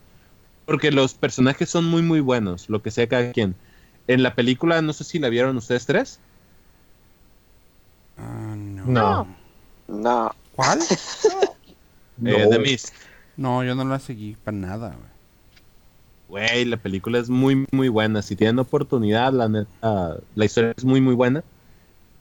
Porque 0.66 0.92
los 0.92 1.14
personajes 1.14 1.70
son 1.70 1.86
muy, 1.86 2.02
muy 2.02 2.20
buenos. 2.20 2.70
Lo 2.70 2.82
que 2.82 2.92
sea 2.92 3.08
cada 3.08 3.32
quien. 3.32 3.56
En 4.08 4.24
la 4.24 4.36
película, 4.36 4.82
no 4.82 4.94
sé 4.94 5.04
si 5.04 5.20
la 5.20 5.30
vieron 5.30 5.56
ustedes 5.58 5.86
tres. 5.86 6.20
Ah, 8.18 8.56
no. 8.58 8.86
No. 8.86 9.28
No. 9.88 10.36
¿Cuál? 10.56 10.80
Eh, 12.26 12.46
No. 12.46 12.50
The 12.50 12.58
Mist. 12.58 12.96
No, 13.38 13.64
yo 13.64 13.76
no 13.76 13.86
la 13.86 14.00
seguí 14.00 14.36
para 14.44 14.58
nada, 14.58 14.88
güey. 14.88 15.10
Güey, 16.30 16.66
la 16.66 16.78
película 16.78 17.20
es 17.20 17.30
muy, 17.30 17.66
muy 17.72 17.88
buena. 17.90 18.22
Si 18.22 18.36
tienen 18.36 18.60
oportunidad, 18.60 19.32
la 19.32 19.48
neta, 19.48 20.18
la 20.36 20.46
historia 20.46 20.74
es 20.76 20.84
muy, 20.84 21.00
muy 21.00 21.16
buena. 21.16 21.44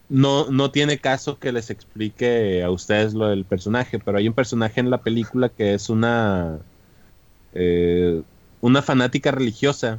No, 0.09 0.51
no 0.51 0.71
tiene 0.71 0.99
caso 0.99 1.39
que 1.39 1.51
les 1.53 1.71
explique 1.71 2.63
a 2.63 2.71
ustedes 2.71 3.15
lo 3.15 3.27
del 3.29 3.45
personaje, 3.45 3.99
pero 3.99 4.19
hay 4.19 4.29
un 4.29 4.35
personaje 4.35 4.79
en 4.81 4.91
la 4.91 4.99
película 5.03 5.49
que 5.49 5.75
es 5.75 5.91
una, 5.91 6.61
eh, 7.55 8.23
una 8.61 8.83
fanática 8.83 9.33
religiosa. 9.33 9.99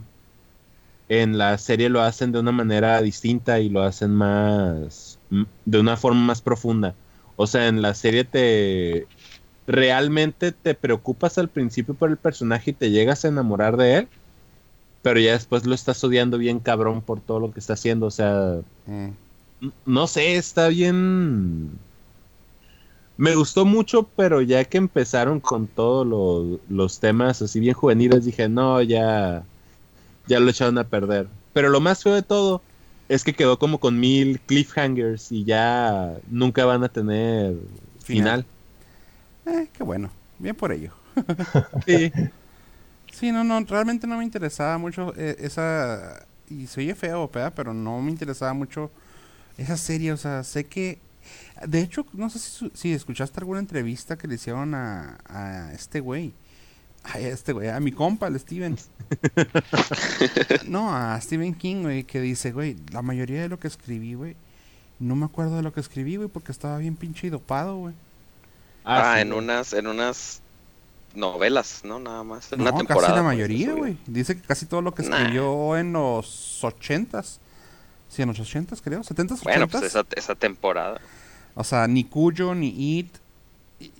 En 1.09 1.37
la 1.37 1.57
serie 1.57 1.89
lo 1.89 2.01
hacen 2.01 2.31
de 2.31 2.39
una 2.39 2.51
manera 2.53 3.01
distinta 3.01 3.59
y 3.59 3.69
lo 3.69 3.83
hacen 3.83 4.11
más, 4.11 5.19
de 5.65 5.79
una 5.79 5.97
forma 5.97 6.21
más 6.21 6.41
profunda. 6.41 6.95
O 7.35 7.47
sea, 7.47 7.67
en 7.67 7.81
la 7.81 7.93
serie 7.93 8.23
te, 8.23 9.07
realmente 9.67 10.51
te 10.53 10.73
preocupas 10.73 11.37
al 11.37 11.49
principio 11.49 11.93
por 11.93 12.09
el 12.09 12.17
personaje 12.17 12.71
y 12.71 12.73
te 12.73 12.89
llegas 12.89 13.25
a 13.25 13.27
enamorar 13.27 13.75
de 13.77 13.97
él, 13.97 14.07
pero 15.01 15.19
ya 15.19 15.33
después 15.33 15.65
lo 15.65 15.75
estás 15.75 16.03
odiando 16.03 16.37
bien 16.37 16.59
cabrón 16.59 17.01
por 17.01 17.19
todo 17.19 17.39
lo 17.39 17.51
que 17.51 17.59
está 17.59 17.73
haciendo. 17.73 18.05
O 18.07 18.11
sea, 18.11 18.59
Mm. 18.87 19.09
no 19.85 20.07
sé, 20.07 20.35
está 20.37 20.67
bien. 20.69 21.71
Me 23.17 23.35
gustó 23.35 23.65
mucho, 23.65 24.03
pero 24.15 24.41
ya 24.41 24.63
que 24.65 24.77
empezaron 24.77 25.39
con 25.39 25.65
todos 25.67 26.05
los, 26.05 26.59
los 26.69 26.99
temas 26.99 27.41
así 27.41 27.59
bien 27.59 27.73
juveniles, 27.73 28.25
dije, 28.25 28.47
no, 28.47 28.81
ya, 28.83 29.43
ya 30.27 30.39
lo 30.39 30.49
echaron 30.51 30.77
a 30.77 30.83
perder. 30.83 31.27
Pero 31.53 31.69
lo 31.69 31.79
más 31.81 32.03
feo 32.03 32.13
de 32.13 32.21
todo 32.21 32.61
es 33.09 33.23
que 33.23 33.33
quedó 33.33 33.57
como 33.57 33.79
con 33.79 33.99
mil 33.99 34.39
cliffhangers 34.41 35.31
y 35.31 35.43
ya 35.45 36.15
nunca 36.29 36.65
van 36.65 36.83
a 36.83 36.89
tener 36.89 37.55
Final. 38.03 38.43
final. 38.43 38.45
Eh, 39.47 39.69
qué 39.73 39.83
bueno. 39.83 40.09
Bien 40.39 40.55
por 40.55 40.71
ello. 40.71 40.91
Sí. 41.85 42.11
Sí, 43.11 43.31
no, 43.31 43.43
no, 43.43 43.59
realmente 43.61 44.05
no 44.05 44.17
me 44.17 44.23
interesaba 44.23 44.77
mucho 44.77 45.11
eh, 45.17 45.37
esa 45.39 46.27
y 46.49 46.67
se 46.67 46.81
oye 46.81 46.93
feo, 46.93 47.29
¿verdad? 47.33 47.53
pero 47.55 47.73
no 47.73 47.99
me 48.01 48.11
interesaba 48.11 48.53
mucho 48.53 48.91
esa 49.57 49.75
serie, 49.77 50.11
o 50.11 50.17
sea, 50.17 50.43
sé 50.43 50.65
que... 50.65 50.99
De 51.65 51.81
hecho, 51.81 52.05
no 52.13 52.29
sé 52.29 52.69
si, 52.73 52.93
escuchaste 52.93 53.39
alguna 53.39 53.59
entrevista 53.59 54.17
que 54.17 54.27
le 54.27 54.35
hicieron 54.35 54.75
a, 54.75 55.17
a 55.25 55.73
este 55.73 55.99
güey. 55.99 56.33
A 57.03 57.19
este 57.19 57.53
güey, 57.53 57.69
a 57.69 57.79
mi 57.79 57.91
compa, 57.91 58.27
el 58.27 58.39
Steven. 58.39 58.77
no, 60.67 60.93
a 60.93 61.19
Stephen 61.19 61.55
King, 61.55 61.81
güey, 61.81 62.03
que 62.03 62.21
dice, 62.21 62.51
güey, 62.51 62.77
la 62.91 63.01
mayoría 63.01 63.41
de 63.41 63.49
lo 63.49 63.59
que 63.59 63.67
escribí, 63.67 64.13
güey, 64.13 64.35
no 64.99 65.15
me 65.15 65.25
acuerdo 65.25 65.55
de 65.57 65.63
lo 65.63 65.73
que 65.73 65.79
escribí, 65.79 66.17
güey, 66.17 66.29
porque 66.29 66.51
estaba 66.51 66.77
bien 66.77 66.95
pinche 66.95 67.29
dopado, 67.29 67.77
güey. 67.77 67.95
Ah, 68.87 69.13
sí, 69.15 69.21
en 69.21 69.33
unas, 69.33 69.73
en 69.73 69.87
unas 69.87 70.41
novelas, 71.15 71.81
¿no? 71.83 71.99
Nada 71.99 72.23
más. 72.23 72.51
En 72.53 72.59
No, 72.63 72.73
una 72.73 72.85
casi 72.85 73.01
la 73.01 73.07
pues, 73.13 73.23
mayoría, 73.23 73.67
vida. 73.67 73.77
güey. 73.77 73.97
Dice 74.07 74.35
que 74.35 74.41
casi 74.47 74.65
todo 74.65 74.81
lo 74.81 74.93
que 74.93 75.03
Nah. 75.03 75.17
escribió 75.17 75.77
en 75.77 75.93
los 75.93 76.63
ochentas. 76.63 77.39
Sí, 78.09 78.21
en 78.21 78.29
los 78.29 78.39
ochentas, 78.39 78.81
creo. 78.81 79.03
¿Setentas, 79.03 79.41
Bueno, 79.43 79.65
ochentas? 79.65 79.81
pues 79.81 79.95
esa, 79.95 80.05
esa 80.15 80.35
temporada. 80.35 80.99
O 81.55 81.63
sea, 81.63 81.87
ni 81.87 82.03
Cuyo, 82.03 82.55
ni 82.55 82.99
It. 82.99 83.13
Y, 83.79 83.91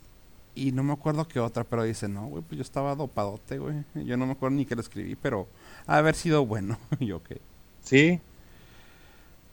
y 0.56 0.72
no 0.72 0.84
me 0.84 0.94
acuerdo 0.94 1.28
qué 1.28 1.40
otra, 1.40 1.64
pero 1.64 1.84
dice, 1.84 2.08
no, 2.08 2.28
güey, 2.28 2.44
pues 2.44 2.58
yo 2.58 2.62
estaba 2.62 2.96
dopadote, 2.96 3.58
güey. 3.58 3.76
Yo 3.96 4.16
no 4.16 4.26
me 4.26 4.32
acuerdo 4.34 4.56
ni 4.56 4.66
que 4.66 4.76
lo 4.76 4.82
escribí, 4.82 5.16
pero 5.16 5.48
ha 5.88 5.94
de 5.94 6.00
haber 6.00 6.16
sido 6.16 6.46
bueno. 6.46 6.78
y 7.00 7.06
yo, 7.08 7.18
ok. 7.18 7.32
Sí, 7.84 8.20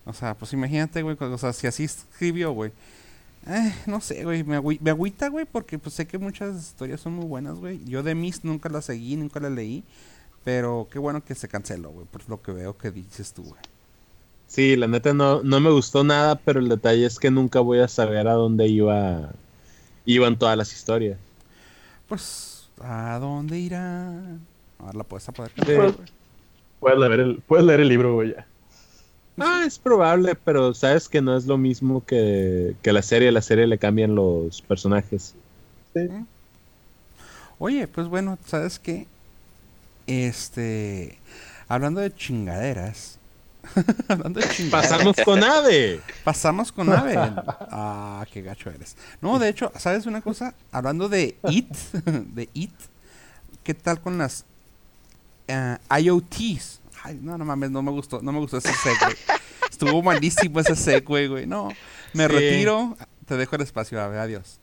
O 0.06 0.12
sea, 0.12 0.34
pues 0.34 0.52
imagínate, 0.52 1.02
güey, 1.02 1.16
o 1.18 1.38
sea, 1.38 1.52
si 1.52 1.66
así 1.66 1.84
escribió, 1.84 2.52
güey. 2.52 2.72
Eh, 3.46 3.74
no 3.86 4.00
sé, 4.00 4.24
güey, 4.24 4.42
me, 4.44 4.60
me 4.80 4.90
agüita, 4.90 5.28
güey, 5.28 5.44
porque 5.44 5.78
pues 5.78 5.94
sé 5.94 6.06
que 6.06 6.18
muchas 6.18 6.56
historias 6.56 7.00
son 7.00 7.14
muy 7.14 7.26
buenas, 7.26 7.56
güey. 7.58 7.84
Yo 7.84 8.02
de 8.02 8.14
Mist 8.14 8.44
nunca 8.44 8.68
la 8.68 8.80
seguí, 8.82 9.16
nunca 9.16 9.40
la 9.40 9.50
leí. 9.50 9.84
Pero 10.44 10.88
qué 10.90 10.98
bueno 10.98 11.24
que 11.24 11.34
se 11.34 11.48
canceló, 11.48 11.90
güey, 11.90 12.06
por 12.06 12.28
lo 12.28 12.42
que 12.42 12.52
veo 12.52 12.76
que 12.76 12.90
dices 12.90 13.32
tú, 13.32 13.42
güey. 13.44 13.60
sí, 14.46 14.76
la 14.76 14.86
neta 14.86 15.12
no, 15.14 15.42
no 15.42 15.58
me 15.60 15.70
gustó 15.70 16.04
nada, 16.04 16.36
pero 16.36 16.60
el 16.60 16.68
detalle 16.68 17.06
es 17.06 17.18
que 17.18 17.30
nunca 17.30 17.60
voy 17.60 17.78
a 17.80 17.88
saber 17.88 18.28
a 18.28 18.34
dónde 18.34 18.66
iba 18.68 19.30
iban 20.06 20.38
todas 20.38 20.56
las 20.56 20.72
historias. 20.72 21.18
Pues, 22.08 22.68
¿a 22.82 23.18
dónde 23.18 23.58
irán? 23.58 24.40
Ahora 24.78 24.98
la 24.98 25.04
puedes 25.04 25.24
poder 25.26 25.50
Sí. 25.52 25.56
cantar, 25.62 25.92
güey. 25.92 26.08
Puedes 26.80 26.98
leer 26.98 27.20
el, 27.20 27.42
puedes 27.46 27.64
leer 27.64 27.80
el 27.80 27.88
libro, 27.88 28.14
güey, 28.14 28.34
ya. 28.34 28.46
Ah, 29.38 29.64
es 29.66 29.78
probable, 29.78 30.36
pero 30.36 30.74
sabes 30.74 31.08
que 31.08 31.20
no 31.20 31.36
es 31.36 31.46
lo 31.46 31.58
mismo 31.58 32.04
que, 32.04 32.76
que 32.82 32.92
la 32.92 33.02
serie. 33.02 33.32
La 33.32 33.42
serie 33.42 33.66
le 33.66 33.78
cambian 33.78 34.14
los 34.14 34.62
personajes. 34.62 35.34
Oye, 37.58 37.88
pues 37.88 38.06
bueno, 38.08 38.38
¿sabes 38.46 38.78
qué? 38.78 39.06
Este. 40.06 41.18
Hablando 41.68 42.00
de 42.00 42.14
chingaderas. 42.14 43.18
hablando 44.08 44.40
de 44.40 44.48
chingaderas. 44.48 44.90
Pasamos 44.90 45.16
con 45.24 45.42
Ave. 45.42 46.00
Pasamos 46.22 46.72
con 46.72 46.92
Ave. 46.92 47.16
Ah, 47.16 48.24
qué 48.32 48.42
gacho 48.42 48.70
eres. 48.70 48.96
No, 49.20 49.38
de 49.38 49.48
hecho, 49.48 49.72
¿sabes 49.76 50.06
una 50.06 50.20
cosa? 50.20 50.54
Hablando 50.70 51.08
de 51.08 51.36
IT, 51.48 51.74
de 52.34 52.48
IT, 52.54 52.74
¿qué 53.64 53.74
tal 53.74 54.00
con 54.00 54.18
las 54.18 54.44
ah, 55.48 55.78
IoTs? 55.98 56.80
Ay, 57.04 57.18
no, 57.22 57.36
no 57.38 57.44
mames, 57.44 57.70
no 57.70 57.82
me 57.82 57.90
gustó, 57.90 58.20
no 58.22 58.32
me 58.32 58.38
gustó 58.38 58.56
ese 58.56 58.72
segue. 58.72 59.14
Estuvo 59.70 60.02
malísimo 60.02 60.58
ese 60.60 60.74
segue, 60.74 61.28
güey. 61.28 61.46
No, 61.46 61.68
me 62.14 62.26
Sí. 62.26 62.32
retiro. 62.32 62.96
Te 63.26 63.36
dejo 63.36 63.56
el 63.56 63.62
espacio, 63.62 64.00
Ave. 64.02 64.18
Adiós. 64.18 64.58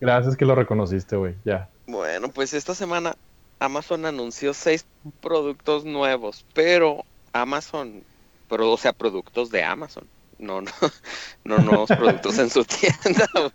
Gracias 0.00 0.36
que 0.36 0.44
lo 0.44 0.54
reconociste, 0.54 1.16
güey, 1.16 1.34
ya. 1.44 1.68
Bueno, 1.86 2.28
pues 2.28 2.54
esta 2.54 2.74
semana 2.74 3.16
Amazon 3.60 4.06
anunció 4.06 4.54
seis 4.54 4.84
productos 5.20 5.84
nuevos, 5.84 6.44
pero 6.54 7.04
Amazon, 7.32 8.02
pero, 8.48 8.70
o 8.70 8.76
sea, 8.76 8.92
productos 8.92 9.50
de 9.50 9.62
Amazon. 9.64 10.04
No, 10.38 10.60
no, 10.60 10.70
no 11.44 11.58
nuevos 11.58 11.88
productos 11.90 12.38
en 12.38 12.50
su 12.50 12.64
tienda. 12.64 13.28
güey. 13.32 13.50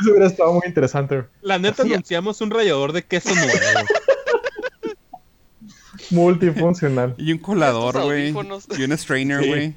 Eso 0.00 0.10
hubiera 0.10 0.26
estado 0.26 0.52
muy 0.52 0.62
interesante, 0.66 1.16
güey. 1.16 1.28
La 1.42 1.58
neta 1.58 1.82
anunciamos 1.82 2.40
un 2.40 2.50
rallador 2.50 2.92
de 2.92 3.04
queso 3.04 3.34
nuevo. 3.34 3.50
Multifuncional. 6.10 7.14
Y 7.18 7.32
un 7.32 7.38
colador, 7.38 8.02
güey. 8.02 8.34
Y 8.76 8.82
un 8.84 8.98
strainer, 8.98 9.42
Sí. 9.42 9.48
güey. 9.48 9.74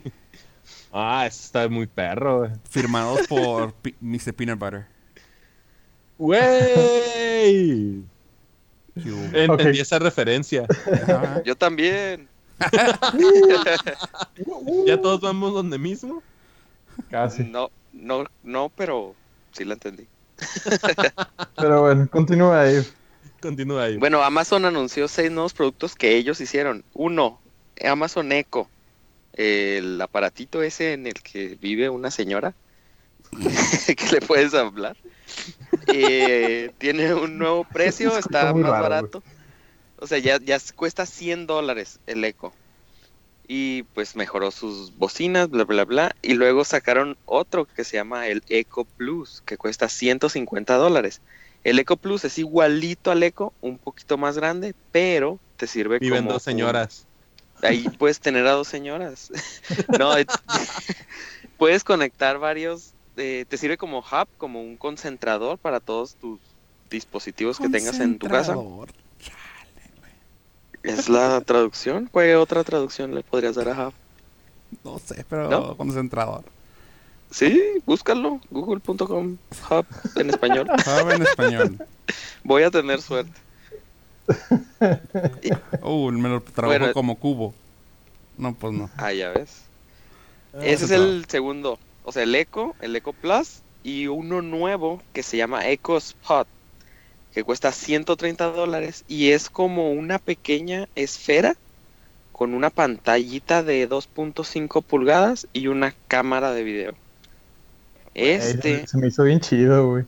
Ah, 0.91 1.25
eso 1.25 1.41
está 1.43 1.67
muy 1.69 1.87
perro, 1.87 2.39
güey. 2.39 2.51
Firmados 2.69 3.27
por 3.27 3.73
Pi- 3.73 3.95
Mr. 3.99 4.33
Peanut 4.33 4.59
Butter. 4.59 4.85
Güey. 6.17 8.03
Entendí 9.33 9.79
esa 9.79 9.97
referencia. 9.99 10.65
Ajá. 11.07 11.41
Yo 11.43 11.55
también. 11.55 12.27
¿Ya 14.85 15.01
todos 15.01 15.21
vamos 15.21 15.53
donde 15.53 15.77
mismo? 15.79 16.21
Casi. 17.09 17.43
No, 17.43 17.71
no, 17.91 18.25
no, 18.43 18.71
pero 18.75 19.15
sí 19.51 19.65
la 19.65 19.73
entendí. 19.73 20.05
Pero 21.55 21.81
bueno, 21.81 22.07
continúa 22.11 22.61
ahí. 22.61 22.83
Continúa 23.43 23.83
ahí. 23.83 23.97
Bueno, 23.97 24.23
Amazon 24.23 24.63
anunció 24.63 25.09
seis 25.09 25.29
nuevos 25.29 25.53
productos 25.53 25.95
que 25.95 26.15
ellos 26.15 26.39
hicieron. 26.39 26.85
Uno, 26.93 27.41
Amazon 27.83 28.31
Echo, 28.31 28.69
el 29.33 30.01
aparatito 30.01 30.63
ese 30.63 30.93
en 30.93 31.07
el 31.07 31.15
que 31.15 31.57
vive 31.59 31.89
una 31.89 32.09
señora 32.09 32.53
que 33.33 34.07
le 34.13 34.21
puedes 34.21 34.53
hablar. 34.53 34.95
Eh, 35.87 36.71
tiene 36.77 37.13
un 37.13 37.37
nuevo 37.37 37.65
precio, 37.65 38.17
está 38.17 38.53
más 38.53 38.63
raro, 38.63 38.81
barato. 38.81 39.23
O 39.99 40.07
sea, 40.07 40.19
ya, 40.19 40.39
ya 40.39 40.57
cuesta 40.73 41.05
100 41.05 41.45
dólares 41.45 41.99
el 42.07 42.23
Echo. 42.23 42.53
Y 43.45 43.83
pues 43.93 44.15
mejoró 44.15 44.51
sus 44.51 44.97
bocinas, 44.97 45.49
bla, 45.49 45.65
bla, 45.65 45.83
bla. 45.83 46.15
Y 46.21 46.35
luego 46.35 46.63
sacaron 46.63 47.17
otro 47.25 47.65
que 47.65 47.83
se 47.83 47.97
llama 47.97 48.27
el 48.27 48.41
Echo 48.47 48.85
Plus, 48.85 49.43
que 49.45 49.57
cuesta 49.57 49.89
150 49.89 50.75
dólares. 50.75 51.19
El 51.63 51.79
Echo 51.79 51.95
Plus 51.97 52.25
es 52.25 52.37
igualito 52.37 53.11
al 53.11 53.23
Echo, 53.23 53.53
un 53.61 53.79
poquito 53.79 54.17
más 54.17 54.37
grande, 54.37 54.73
pero 54.91 55.39
te 55.57 55.67
sirve 55.67 55.99
Viven 55.99 56.19
como 56.21 56.33
dos 56.33 56.41
un- 56.43 56.51
señoras. 56.51 57.07
Ahí 57.61 57.87
puedes 57.97 58.19
tener 58.19 58.45
a 58.47 58.51
dos 58.51 58.67
señoras. 58.67 59.29
no, 59.99 60.13
puedes 61.57 61.83
conectar 61.83 62.37
varios. 62.39 62.93
eh, 63.15 63.45
te 63.47 63.57
sirve 63.57 63.77
como 63.77 63.99
hub, 63.99 64.27
como 64.37 64.61
un 64.61 64.75
concentrador 64.77 65.57
para 65.59 65.79
todos 65.79 66.15
tus 66.17 66.39
dispositivos 66.89 67.59
que 67.59 67.69
tengas 67.69 67.99
en 68.01 68.17
tu 68.17 68.27
casa. 68.27 68.55
Concentrador. 68.55 68.89
Es 70.83 71.07
la 71.07 71.39
traducción. 71.41 72.09
¿Cuál 72.11 72.35
otra 72.35 72.63
traducción 72.63 73.15
le 73.15 73.23
podrías 73.23 73.55
dar 73.55 73.69
a 73.69 73.87
hub? 73.87 73.93
No 74.83 74.99
sé, 74.99 75.23
pero 75.29 75.49
¿No? 75.49 75.77
concentrador. 75.77 76.43
Sí, 77.33 77.59
búscalo. 77.87 78.39
Google.com 78.51 79.37
hub 79.71 79.85
en 80.17 80.29
español. 80.29 80.67
Sabe 80.85 81.15
en 81.15 81.23
español. 81.23 81.77
Voy 82.43 82.61
a 82.63 82.69
tener 82.71 83.01
suerte. 83.01 83.31
Uh, 85.81 86.11
me 86.11 86.29
lo 86.29 86.41
trabajo 86.41 86.79
Bueno. 86.79 86.93
como 86.93 87.15
cubo. 87.15 87.53
No, 88.37 88.53
pues 88.53 88.73
no. 88.73 88.89
Ah, 88.97 89.11
ya 89.13 89.31
ves. 89.31 89.61
Ah, 90.53 90.59
Ese 90.61 90.85
es 90.85 90.91
el 90.91 91.25
segundo. 91.27 91.79
O 92.03 92.11
sea, 92.11 92.23
el 92.23 92.35
Echo, 92.35 92.75
el 92.81 92.95
Echo 92.95 93.13
Plus 93.13 93.61
y 93.83 94.07
uno 94.07 94.41
nuevo 94.41 95.01
que 95.13 95.23
se 95.23 95.37
llama 95.37 95.67
Echo 95.67 95.97
Spot, 95.97 96.47
que 97.33 97.43
cuesta 97.43 97.71
130 97.71 98.51
dólares 98.51 99.03
y 99.07 99.31
es 99.31 99.49
como 99.49 99.91
una 99.91 100.19
pequeña 100.19 100.87
esfera 100.95 101.55
con 102.31 102.53
una 102.53 102.69
pantallita 102.69 103.63
de 103.63 103.89
2.5 103.89 104.83
pulgadas 104.83 105.47
y 105.53 105.67
una 105.67 105.93
cámara 106.07 106.51
de 106.53 106.63
video. 106.63 106.93
Este 108.15 108.85
se 108.87 108.97
me 108.97 109.07
hizo 109.07 109.23
bien 109.23 109.39
chido, 109.39 109.87
güey. 109.89 110.03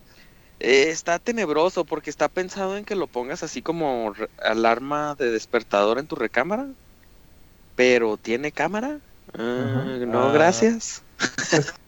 eh, 0.59 0.89
está 0.89 1.19
tenebroso 1.19 1.85
porque 1.85 2.09
está 2.09 2.27
pensado 2.27 2.77
en 2.77 2.85
que 2.85 2.95
lo 2.95 3.07
pongas 3.07 3.43
así 3.43 3.61
como 3.61 4.13
alarma 4.43 5.15
de 5.15 5.31
despertador 5.31 5.97
en 5.99 6.07
tu 6.07 6.15
recámara, 6.15 6.67
pero 7.75 8.17
tiene 8.17 8.51
cámara. 8.51 8.99
Ah, 9.37 9.97
no, 10.07 10.29
Ah. 10.29 10.31
gracias. 10.33 11.01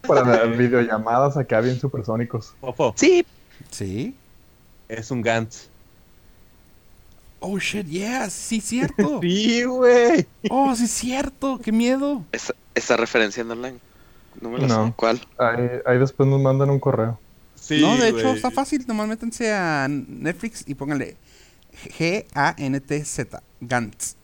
Para 0.05 0.25
las 0.47 0.57
videollamadas 0.57 1.37
acá 1.37 1.61
bien 1.61 1.79
supersónicos. 1.79 2.53
Fofo, 2.61 2.93
Sí, 2.97 3.25
¿Sí? 3.71 4.15
es 4.89 5.11
un 5.11 5.21
Gantz. 5.21 5.67
Oh, 7.39 7.59
shit, 7.59 7.85
yeah. 7.87 8.29
Sí, 8.29 8.59
cierto. 8.61 9.19
Sí, 9.21 9.63
güey. 9.63 10.25
Oh, 10.49 10.75
sí, 10.75 10.87
cierto. 10.87 11.59
Qué 11.63 11.71
miedo. 11.71 12.23
Esa, 12.31 12.53
esa 12.73 12.97
referencia 12.97 13.43
no 13.43 13.53
la, 13.55 13.71
no 14.41 14.49
me 14.49 14.59
la 14.59 14.67
No. 14.67 14.87
sé. 14.87 14.93
¿Cuál? 14.95 15.19
Ahí, 15.37 15.69
ahí 15.85 15.97
después 15.99 16.27
nos 16.29 16.41
mandan 16.41 16.69
un 16.69 16.79
correo. 16.79 17.19
Sí, 17.55 17.81
no, 17.81 17.97
de 17.97 18.09
hecho, 18.09 18.33
está 18.33 18.51
fácil. 18.51 18.85
Nomás 18.87 19.07
métanse 19.07 19.51
a 19.51 19.87
Netflix 19.89 20.63
y 20.67 20.75
pónganle 20.75 21.17
G-A-N-T-Z. 21.97 23.41
Gantz. 23.61 24.15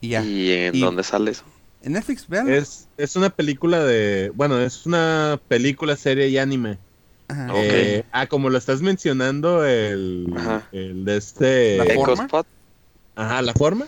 Y 0.00 0.08
ya. 0.08 0.22
¿Y 0.24 0.50
en 0.52 0.74
Y- 0.74 0.80
dónde 0.80 1.02
sale 1.02 1.30
eso? 1.30 1.44
En 1.82 1.92
Netflix, 1.92 2.26
vean. 2.28 2.50
Es, 2.52 2.88
es 2.96 3.14
una 3.16 3.30
película 3.30 3.84
de. 3.84 4.32
Bueno, 4.34 4.58
es 4.58 4.86
una 4.86 5.38
película, 5.46 5.94
serie 5.96 6.28
y 6.28 6.38
anime. 6.38 6.78
Ajá. 7.28 7.48
Eh, 7.54 8.04
ah, 8.12 8.26
como 8.26 8.50
lo 8.50 8.58
estás 8.58 8.82
mencionando, 8.82 9.64
el, 9.64 10.26
Ajá. 10.36 10.66
el 10.72 11.04
de 11.04 11.16
este. 11.16 11.76
La 11.78 11.94
forma? 11.94 12.28
Ajá, 13.14 13.42
la 13.42 13.52
forma. 13.52 13.86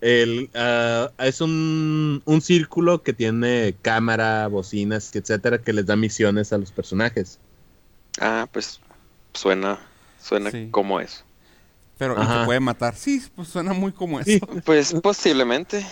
El, 0.00 0.50
ah, 0.54 1.10
es 1.18 1.40
un, 1.40 2.22
un 2.24 2.40
círculo 2.40 3.02
que 3.02 3.12
tiene 3.12 3.74
cámara, 3.82 4.46
bocinas, 4.48 5.14
etcétera, 5.14 5.58
que 5.60 5.72
les 5.72 5.86
da 5.86 5.96
misiones 5.96 6.52
a 6.52 6.58
los 6.58 6.70
personajes. 6.72 7.38
Ah, 8.20 8.48
pues 8.52 8.80
suena, 9.34 9.78
suena 10.20 10.50
Sí. 10.50 10.68
como 10.70 11.00
eso. 11.00 11.24
Pero 11.98 12.14
y 12.22 12.26
te 12.26 12.44
puede 12.44 12.60
matar. 12.60 12.94
Sí, 12.94 13.20
pues 13.34 13.48
suena 13.48 13.72
muy 13.72 13.90
como 13.92 14.20
eso. 14.20 14.30
Sí. 14.30 14.40
Pues 14.64 14.92
posiblemente. 15.02 15.84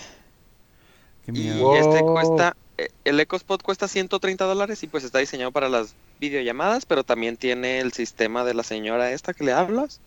Qué 1.25 1.33
Y 1.33 1.33
miedo. 1.33 1.75
este 1.77 2.03
Wow. 2.03 2.13
cuesta, 2.15 2.57
eh, 2.79 2.89
el 3.05 3.19
EcoSpot 3.19 3.61
cuesta 3.61 3.89
130 3.89 4.45
dólares 4.45 4.83
y 4.85 4.87
pues 4.87 5.03
está 5.03 5.19
diseñado 5.19 5.51
para 5.51 5.69
las 5.69 5.97
videollamadas, 6.21 6.87
pero 6.87 7.03
también 7.03 7.37
tiene 7.37 7.81
el 7.81 7.93
sistema 7.93 8.45
de 8.45 8.55
la 8.55 8.63
señora 8.63 9.11
esta 9.11 9.35
que 9.35 9.43
le 9.45 9.53
hablas. 9.53 10.01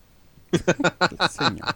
La 1.19 1.27
señora. 1.29 1.75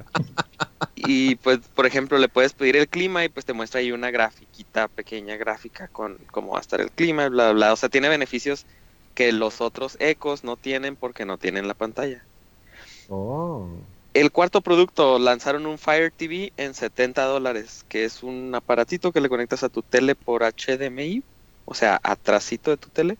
Y 0.95 1.35
pues, 1.35 1.59
por 1.75 1.85
ejemplo, 1.85 2.17
le 2.17 2.29
puedes 2.29 2.53
pedir 2.53 2.75
el 2.75 2.87
clima 2.87 3.23
y 3.23 3.29
pues 3.29 3.45
te 3.45 3.53
muestra 3.53 3.79
ahí 3.79 3.91
una 3.91 4.11
grafiquita, 4.11 4.87
pequeña 4.87 5.35
gráfica 5.35 5.87
con 5.87 6.17
cómo 6.31 6.53
va 6.53 6.59
a 6.59 6.61
estar 6.61 6.81
el 6.81 6.91
clima, 6.91 7.29
bla, 7.29 7.45
bla, 7.45 7.53
bla. 7.53 7.73
O 7.73 7.75
sea, 7.75 7.89
tiene 7.89 8.09
beneficios 8.09 8.65
que 9.15 9.31
los 9.31 9.61
otros 9.61 9.97
Ecos 9.99 10.43
no 10.43 10.57
tienen 10.57 10.95
porque 10.95 11.25
no 11.25 11.37
tienen 11.37 11.67
la 11.67 11.73
pantalla. 11.73 12.23
Oh. 13.09 13.67
El 14.13 14.31
cuarto 14.31 14.61
producto, 14.61 15.17
lanzaron 15.17 15.65
un 15.65 15.79
Fire 15.79 16.11
TV 16.11 16.53
en 16.57 16.75
70 16.75 17.23
dólares, 17.25 17.83
que 17.89 18.05
es 18.05 18.21
un 18.21 18.53
aparatito 18.53 19.11
que 19.11 19.21
le 19.21 19.29
conectas 19.29 19.63
a 19.63 19.69
tu 19.69 19.81
tele 19.81 20.13
por 20.13 20.43
HDMI, 20.43 21.23
o 21.65 21.73
sea, 21.73 21.99
atrasito 22.03 22.69
de 22.69 22.77
tu 22.77 22.89
tele. 22.89 23.17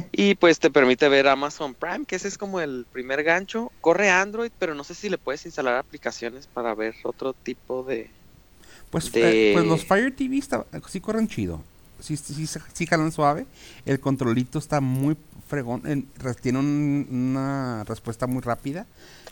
Y 0.12 0.34
pues 0.36 0.58
te 0.58 0.70
permite 0.70 1.08
ver 1.08 1.28
Amazon 1.28 1.74
Prime, 1.74 2.04
que 2.06 2.16
ese 2.16 2.28
es 2.28 2.38
como 2.38 2.60
el 2.60 2.86
primer 2.92 3.22
gancho. 3.22 3.70
Corre 3.80 4.10
Android, 4.10 4.50
pero 4.58 4.74
no 4.74 4.84
sé 4.84 4.94
si 4.94 5.08
le 5.08 5.18
puedes 5.18 5.44
instalar 5.46 5.76
aplicaciones 5.76 6.46
para 6.46 6.74
ver 6.74 6.94
otro 7.04 7.32
tipo 7.32 7.82
de... 7.84 8.10
Pues, 8.90 9.10
de- 9.12 9.50
eh, 9.50 9.54
pues 9.54 9.66
los 9.66 9.84
Fire 9.84 10.14
TV 10.14 10.36
está- 10.38 10.66
sí 10.88 11.00
corren 11.00 11.28
chido. 11.28 11.62
Sí, 12.00 12.16
sí, 12.16 12.46
sí, 12.46 12.86
jalan 12.86 13.12
suave. 13.12 13.46
El 13.86 14.00
controlito 14.00 14.58
está 14.58 14.80
muy 14.80 15.16
fregón. 15.48 15.82
en- 15.86 16.08
re- 16.18 16.34
tiene 16.34 16.58
un- 16.58 17.06
una 17.10 17.84
respuesta 17.84 18.26
muy 18.26 18.42
rápida. 18.42 18.86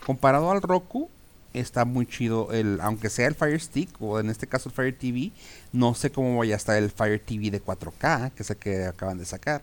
Comparado 0.07 0.51
al 0.51 0.63
Roku, 0.63 1.11
está 1.53 1.85
muy 1.85 2.07
chido. 2.07 2.53
El, 2.53 2.79
aunque 2.81 3.11
sea 3.11 3.27
el 3.27 3.35
Fire 3.35 3.61
Stick, 3.61 3.91
o 4.01 4.21
en 4.21 4.31
este 4.31 4.47
caso 4.47 4.69
el 4.69 4.75
Fire 4.75 4.97
TV, 4.97 5.31
no 5.73 5.95
sé 5.95 6.11
cómo 6.11 6.39
vaya 6.39 6.55
a 6.55 6.57
estar 6.57 6.77
el 6.77 6.91
Fire 6.91 7.21
TV 7.21 7.51
de 7.51 7.61
4K, 7.63 8.31
que 8.33 8.43
es 8.43 8.51
el 8.51 8.57
que 8.57 8.85
acaban 8.85 9.19
de 9.19 9.25
sacar. 9.25 9.63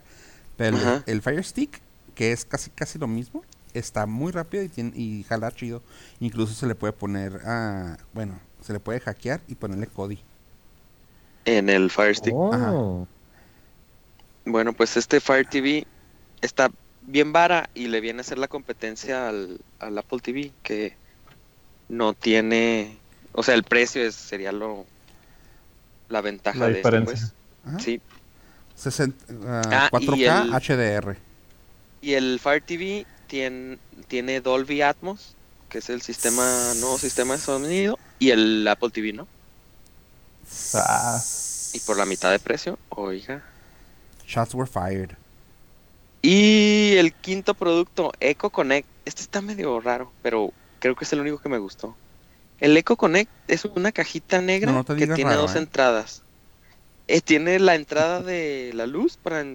Pero 0.57 0.77
el, 0.77 0.83
Ajá. 0.83 1.03
el 1.05 1.21
Fire 1.21 1.43
Stick, 1.43 1.79
que 2.15 2.31
es 2.31 2.45
casi 2.45 2.69
casi 2.71 2.99
lo 2.99 3.07
mismo, 3.07 3.43
está 3.73 4.05
muy 4.05 4.31
rápido 4.31 4.63
y, 4.63 4.69
tiene, 4.69 4.91
y 4.95 5.23
jala 5.23 5.51
chido. 5.51 5.81
Incluso 6.19 6.53
se 6.53 6.65
le 6.65 6.75
puede 6.75 6.93
poner, 6.93 7.41
ah, 7.45 7.97
bueno, 8.13 8.39
se 8.61 8.73
le 8.73 8.79
puede 8.79 8.99
hackear 8.99 9.41
y 9.47 9.55
ponerle 9.55 9.87
Kodi. 9.87 10.19
En 11.45 11.69
el 11.69 11.89
Fire 11.89 12.15
Stick. 12.15 12.33
Oh. 12.35 13.07
Bueno, 14.45 14.73
pues 14.73 14.97
este 14.97 15.19
Fire 15.19 15.47
TV 15.47 15.85
está 16.41 16.71
bien 17.03 17.31
vara 17.31 17.69
y 17.73 17.87
le 17.87 18.01
viene 18.01 18.21
a 18.21 18.23
ser 18.23 18.37
la 18.37 18.47
competencia 18.47 19.29
al, 19.29 19.59
al 19.79 19.97
Apple 19.97 20.19
TV, 20.19 20.51
que 20.63 20.95
no 21.89 22.13
tiene... 22.13 22.97
O 23.31 23.43
sea, 23.43 23.55
el 23.55 23.63
precio 23.63 24.01
es, 24.01 24.15
sería 24.15 24.51
lo... 24.51 24.85
La 26.09 26.21
ventaja 26.21 26.59
La 26.59 26.67
de 26.69 26.81
esto, 26.81 27.03
pues. 27.03 27.33
Ajá. 27.65 27.79
Sí. 27.79 28.01
60, 28.77 29.25
ah, 29.45 29.61
Ah, 29.71 29.99
y 29.99 30.05
4K 30.07 30.41
el- 30.43 30.53
HDR. 30.53 31.17
Y 32.01 32.13
el 32.13 32.39
Fire 32.39 32.61
TV 32.61 33.05
tiene, 33.27 33.77
tiene 34.07 34.39
Dolby 34.39 34.81
Atmos, 34.81 35.33
que 35.69 35.79
es 35.79 35.89
el 35.89 36.01
sistema, 36.01 36.73
nuevo 36.79 36.97
sistema 36.97 37.33
de 37.35 37.39
sonido, 37.41 37.97
y 38.19 38.29
el 38.29 38.67
Apple 38.67 38.89
TV, 38.91 39.13
¿no? 39.13 39.27
Ah. 40.75 41.19
Y 41.73 41.79
por 41.81 41.97
la 41.97 42.05
mitad 42.05 42.31
de 42.31 42.39
precio, 42.39 42.79
oiga. 42.89 43.43
Shots 44.25 44.53
were 44.53 44.69
fired. 44.69 45.11
Y 46.21 46.95
el 46.97 47.13
quinto 47.13 47.53
producto, 47.53 48.11
Echo 48.19 48.49
Connect. 48.49 48.87
Este 49.05 49.21
está 49.21 49.41
medio 49.41 49.79
raro, 49.79 50.11
pero 50.21 50.51
creo 50.79 50.95
que 50.95 51.05
es 51.05 51.13
el 51.13 51.19
único 51.21 51.37
que 51.39 51.49
me 51.49 51.57
gustó. 51.57 51.95
El 52.59 52.75
Echo 52.75 52.95
Connect 52.95 53.29
es 53.47 53.65
una 53.65 53.91
cajita 53.91 54.41
negra 54.41 54.71
No, 54.71 54.79
no 54.79 54.83
te 54.83 54.95
que 54.95 55.05
tiene 55.07 55.23
raro, 55.23 55.41
dos 55.43 55.55
¿eh? 55.55 55.59
entradas. 55.59 56.21
Eh, 57.07 57.21
tiene 57.21 57.59
la 57.59 57.75
entrada 57.75 58.21
de 58.21 58.71
la 58.73 58.85
luz 58.85 59.17
para 59.17 59.45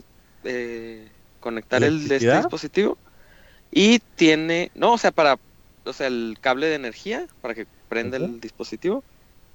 eh, 0.44 1.08
conectar 1.40 1.82
el 1.82 2.08
de 2.08 2.16
este 2.16 2.36
dispositivo. 2.36 2.96
Y 3.70 4.00
tiene, 4.16 4.70
no, 4.74 4.92
o 4.92 4.98
sea, 4.98 5.10
para, 5.10 5.38
o 5.84 5.92
sea, 5.92 6.06
el 6.06 6.36
cable 6.40 6.66
de 6.66 6.74
energía 6.74 7.26
para 7.40 7.54
que 7.54 7.66
prenda 7.88 8.16
el 8.16 8.40
dispositivo. 8.40 9.04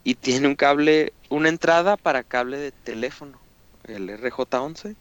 Y 0.04 0.16
tiene 0.16 0.48
un 0.48 0.56
cable, 0.56 1.14
una 1.30 1.50
entrada 1.50 1.98
para 1.98 2.24
cable 2.24 2.58
de 2.58 2.72
teléfono, 2.72 3.38
el 3.86 4.10
RJ11 4.10 4.96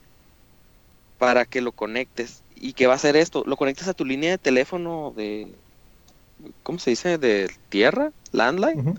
para 1.19 1.45
que 1.45 1.61
lo 1.61 1.73
conectes. 1.73 2.43
¿Y 2.55 2.73
qué 2.73 2.87
va 2.87 2.95
a 2.95 2.97
hacer 2.97 3.17
esto? 3.17 3.45
Lo 3.47 3.57
conectas 3.57 3.89
a 3.89 3.95
tu 3.95 4.05
línea 4.05 4.31
de 4.33 4.39
teléfono 4.39 5.13
de... 5.17 5.49
¿Cómo 6.63 6.79
se 6.79 6.91
dice? 6.91 7.19
¿De 7.19 7.51
tierra? 7.69 8.13
¿Landline? 8.33 8.99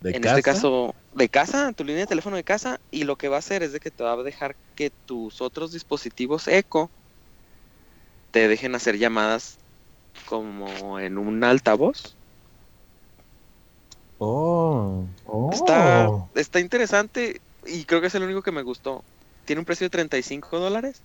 ¿De 0.00 0.10
en 0.10 0.22
casa? 0.22 0.38
este 0.38 0.42
caso, 0.42 0.94
de 1.14 1.28
casa, 1.28 1.72
tu 1.72 1.84
línea 1.84 2.02
de 2.02 2.06
teléfono 2.06 2.36
de 2.36 2.44
casa. 2.44 2.80
Y 2.90 3.04
lo 3.04 3.16
que 3.16 3.28
va 3.28 3.36
a 3.36 3.40
hacer 3.40 3.62
es 3.62 3.72
de 3.72 3.80
que 3.80 3.90
te 3.90 4.04
va 4.04 4.12
a 4.12 4.22
dejar 4.22 4.56
que 4.74 4.90
tus 4.90 5.40
otros 5.40 5.72
dispositivos 5.72 6.48
Echo 6.48 6.90
te 8.30 8.48
dejen 8.48 8.74
hacer 8.74 8.98
llamadas 8.98 9.58
como 10.26 10.98
en 10.98 11.18
un 11.18 11.44
altavoz. 11.44 12.14
Oh. 14.18 15.04
Oh. 15.26 15.50
Está, 15.52 16.08
está 16.34 16.60
interesante 16.60 17.40
y 17.66 17.84
creo 17.84 18.00
que 18.00 18.06
es 18.06 18.14
el 18.14 18.22
único 18.22 18.42
que 18.42 18.52
me 18.52 18.62
gustó. 18.62 19.02
Tiene 19.44 19.60
un 19.60 19.66
precio 19.66 19.86
de 19.86 19.90
35 19.90 20.58
dólares. 20.58 21.00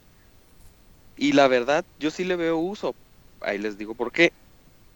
Y 1.18 1.34
la 1.34 1.48
verdad, 1.48 1.84
yo 2.00 2.12
sí 2.12 2.24
le 2.24 2.36
veo 2.36 2.58
uso. 2.58 2.94
Ahí 3.42 3.58
les 3.58 3.78
digo 3.78 3.96
por 3.96 4.12
qué. 4.12 4.32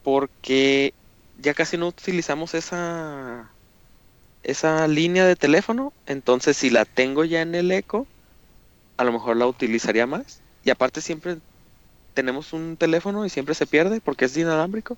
Porque 0.03 0.93
ya 1.41 1.53
casi 1.53 1.78
no 1.78 1.88
utilizamos 1.88 2.53
esa 2.53 3.49
esa 4.44 4.88
línea 4.88 5.26
de 5.26 5.36
teléfono. 5.36 5.94
Entonces, 6.06 6.58
si 6.58 6.70
la 6.70 6.86
tengo 6.86 7.26
ya 7.26 7.42
en 7.42 7.56
el 7.56 7.72
eco, 7.72 8.08
a 8.98 9.04
lo 9.04 9.12
mejor 9.12 9.38
la 9.38 9.48
utilizaría 9.48 10.08
más. 10.08 10.42
Y 10.64 10.70
aparte 10.70 11.02
siempre 11.02 11.38
tenemos 12.14 12.54
un 12.54 12.78
teléfono 12.78 13.26
y 13.26 13.30
siempre 13.30 13.56
se 13.56 13.66
pierde 13.66 14.02
porque 14.02 14.26
es 14.26 14.38
inalámbrico. 14.38 14.98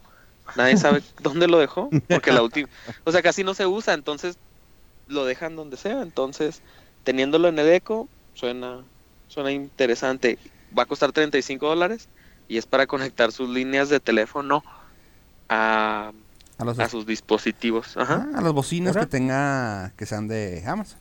Nadie 0.55 0.77
sabe 0.77 1.01
dónde 1.21 1.47
lo 1.47 1.59
dejó. 1.59 1.89
Porque 2.07 2.31
la 2.31 2.41
última... 2.41 2.69
O 3.03 3.11
sea, 3.11 3.21
casi 3.21 3.43
no 3.43 3.53
se 3.53 3.65
usa. 3.65 3.93
Entonces, 3.93 4.37
lo 5.07 5.25
dejan 5.25 5.55
donde 5.55 5.77
sea. 5.77 6.01
Entonces, 6.01 6.61
teniéndolo 7.03 7.47
en 7.47 7.59
el 7.59 7.69
eco, 7.69 8.07
suena, 8.33 8.83
suena 9.27 9.51
interesante. 9.51 10.37
Va 10.77 10.83
a 10.83 10.87
costar 10.87 11.11
35 11.11 11.67
dólares 11.67 12.07
y 12.47 12.57
es 12.57 12.65
para 12.65 12.87
conectar 12.87 13.31
sus 13.31 13.49
líneas 13.49 13.89
de 13.89 13.99
teléfono 13.99 14.63
a, 15.49 16.11
A, 16.63 16.65
los, 16.65 16.79
a 16.79 16.89
sus 16.89 17.05
dispositivos. 17.05 17.95
Ajá. 17.97 18.27
ah, 18.33 18.37
a 18.39 18.41
las 18.41 18.53
bocinas 18.53 18.95
que 18.97 19.05
tenga 19.05 19.93
que 19.97 20.05
sean 20.05 20.27
de 20.27 20.63
Amazon. 20.65 20.99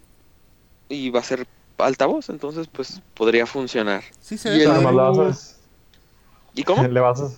Y 0.88 1.10
va 1.10 1.20
a 1.20 1.24
ser 1.24 1.46
altavoz, 1.78 2.28
entonces 2.28 2.68
pues 2.70 3.00
podría 3.14 3.46
funcionar. 3.46 4.02
Sí, 4.20 4.36
se 4.38 4.54
Y 4.54 4.58
ve 4.58 4.64
el- 4.64 4.68
padre. 4.70 4.82
Nomás 4.84 5.16
le 5.16 5.22
vas 5.24 5.54
a- 5.58 5.62
¿Y 6.54 6.62
cómo? 6.64 6.82
Le 6.88 7.00
vas 7.00 7.20
a, 7.20 7.30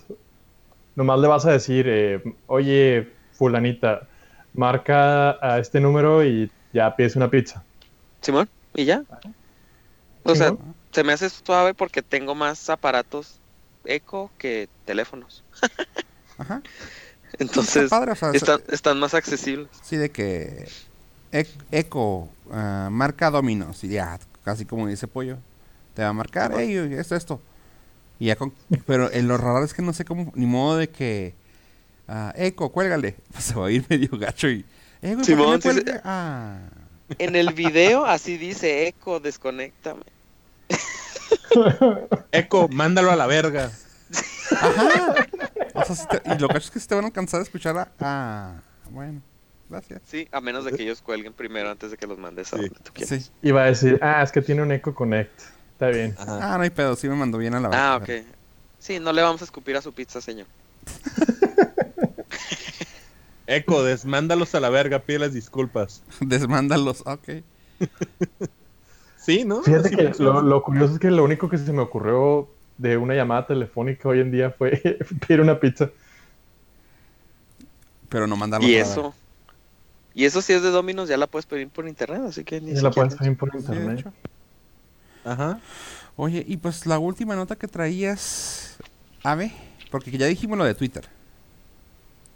nomás 0.95 1.19
le 1.19 1.27
vas 1.27 1.45
a 1.45 1.51
decir, 1.51 1.85
eh, 1.87 2.21
oye, 2.47 3.11
fulanita, 3.33 4.07
marca 4.53 5.31
a 5.41 5.59
este 5.59 5.79
número 5.79 6.23
y 6.25 6.51
ya 6.73 6.95
pides 6.95 7.15
una 7.15 7.29
pizza. 7.29 7.63
Simón, 8.21 8.49
y 8.73 8.85
ya. 8.85 9.03
O 10.23 10.35
sea, 10.35 10.53
se 10.91 11.03
me 11.03 11.13
hace 11.13 11.29
suave 11.29 11.73
porque 11.73 12.01
tengo 12.01 12.33
más 12.35 12.69
aparatos 12.69 13.39
eco 13.85 14.31
que 14.37 14.67
teléfonos. 14.85 15.43
Ajá. 16.37 16.61
Entonces, 17.39 17.83
Está 17.85 17.99
padre, 17.99 18.11
o 18.11 18.15
sea, 18.15 18.31
están, 18.31 18.61
están 18.69 18.99
más 18.99 19.13
accesibles. 19.13 19.67
Sí, 19.83 19.97
de 19.97 20.09
que 20.09 20.67
Ec- 21.31 21.47
Eco, 21.71 22.29
ah, 22.51 22.87
marca 22.91 23.29
Dominos, 23.29 23.83
y 23.83 23.89
ya, 23.89 24.19
casi 24.43 24.65
como 24.65 24.87
dice 24.87 25.07
Pollo, 25.07 25.37
te 25.93 26.01
va 26.03 26.09
a 26.09 26.13
marcar, 26.13 26.53
hey, 26.57 26.75
esto, 26.97 27.15
esto. 27.15 27.41
Y 28.19 28.27
ya 28.27 28.35
con- 28.37 28.53
pero 28.85 29.11
en 29.11 29.27
lo 29.27 29.37
raro 29.37 29.63
es 29.65 29.73
que 29.73 29.81
no 29.81 29.91
sé 29.93 30.05
cómo, 30.05 30.31
ni 30.35 30.45
modo 30.45 30.77
de 30.77 30.89
que, 30.89 31.33
ah, 32.07 32.31
Eco, 32.37 32.69
cuélgale, 32.71 33.15
pues 33.31 33.43
se 33.45 33.55
va 33.55 33.67
a 33.67 33.71
ir 33.71 33.85
medio 33.89 34.17
gacho 34.17 34.47
y, 34.49 34.63
eh, 35.01 35.15
güey, 35.15 35.15
¿por 35.15 35.25
qué 35.25 35.31
Simón, 35.31 35.61
sí. 35.61 35.69
cuelga? 35.69 36.01
Ah, 36.05 36.59
En 37.19 37.35
el 37.35 37.53
video 37.53 38.05
así 38.05 38.37
dice 38.37 38.87
eco, 38.87 39.19
desconéctame. 39.19 40.03
Eco, 42.31 42.67
mándalo 42.69 43.11
a 43.11 43.15
la 43.15 43.27
verga. 43.27 43.71
ajá. 44.61 45.15
O 45.75 45.83
sea, 45.83 45.95
sí 45.95 46.05
te- 46.09 46.21
y 46.33 46.37
lo 46.39 46.47
gacho 46.47 46.59
es 46.59 46.71
que 46.71 46.79
si 46.79 46.87
te 46.87 46.95
van 46.95 47.03
a 47.03 47.07
alcanzar 47.07 47.39
a 47.41 47.43
escuchar 47.43 47.77
a, 47.77 47.91
ah, 47.99 48.53
bueno, 48.89 49.21
gracias. 49.69 50.01
Sí, 50.05 50.27
a 50.31 50.39
menos 50.41 50.63
de 50.65 50.71
que 50.71 50.83
ellos 50.83 51.01
cuelguen 51.01 51.33
primero 51.33 51.69
antes 51.69 51.91
de 51.91 51.97
que 51.97 52.07
los 52.07 52.17
mandes 52.17 52.53
a 52.53 52.57
Sí. 52.57 52.63
donde 52.63 52.79
tú 52.81 52.91
quieras. 52.93 53.23
Sí. 53.25 53.31
Iba 53.41 53.63
a 53.63 53.65
decir, 53.65 53.99
ah, 54.01 54.21
es 54.23 54.31
que 54.31 54.41
tiene 54.41 54.61
un 54.61 54.71
Echo 54.71 54.95
Connect. 54.95 55.41
Está 55.73 55.87
bien. 55.89 56.15
Ah, 56.17 56.53
no 56.57 56.63
hay 56.63 56.69
pedo, 56.69 56.95
sí 56.95 57.09
me 57.09 57.15
mandó 57.15 57.37
bien 57.37 57.53
a 57.55 57.59
la 57.59 57.69
Ah, 57.73 57.97
ok. 57.97 58.09
Sí, 58.79 58.99
no 58.99 59.11
le 59.11 59.21
vamos 59.21 59.41
a 59.41 59.45
escupir 59.45 59.75
a 59.75 59.81
su 59.81 59.91
pizza, 59.93 60.21
señor. 60.21 60.47
Eco, 63.47 63.83
desmándalos 63.83 64.55
a 64.55 64.59
la 64.59 64.69
verga, 64.69 64.99
pídeles 64.99 65.33
disculpas. 65.33 66.01
Desmándalos, 66.21 67.03
ok. 67.05 67.29
Sí, 69.17 69.43
¿no? 69.43 69.63
Fíjate 69.63 69.89
que 69.89 70.13
lo 70.19 70.61
curioso 70.61 70.93
es 70.93 70.99
que 70.99 71.09
lo 71.09 71.23
único 71.23 71.49
que 71.49 71.57
se 71.57 71.73
me 71.73 71.81
ocurrió 71.81 72.47
de 72.77 72.97
una 72.97 73.13
llamada 73.13 73.47
telefónica 73.47 74.09
hoy 74.09 74.19
en 74.19 74.31
día 74.31 74.51
fue 74.51 74.71
pedir 75.27 75.41
una 75.41 75.59
pizza. 75.59 75.89
Pero 78.09 78.27
no 78.27 78.35
mandarlo 78.35 78.67
Y 78.67 78.75
eso. 78.75 79.13
Y 80.13 80.25
eso 80.25 80.41
si 80.41 80.53
es 80.53 80.61
de 80.61 80.69
Domino's 80.69 81.09
ya 81.09 81.17
la 81.17 81.27
puedes 81.27 81.45
pedir 81.45 81.69
por 81.69 81.87
internet, 81.87 82.21
así 82.27 82.43
que 82.43 82.61
ni 82.61 82.73
Ya 82.73 82.81
la 82.81 82.91
puedes 82.91 83.15
pedir 83.15 83.37
por 83.37 83.53
internet. 83.55 84.05
Ajá. 85.25 85.59
Oye, 86.15 86.45
y 86.47 86.57
pues 86.57 86.85
la 86.85 86.99
última 86.99 87.35
nota 87.35 87.57
que 87.57 87.67
traías, 87.67 88.77
Ave, 89.23 89.51
porque 89.91 90.11
ya 90.11 90.27
dijimos 90.27 90.57
lo 90.57 90.63
de 90.63 90.73
Twitter. 90.75 91.05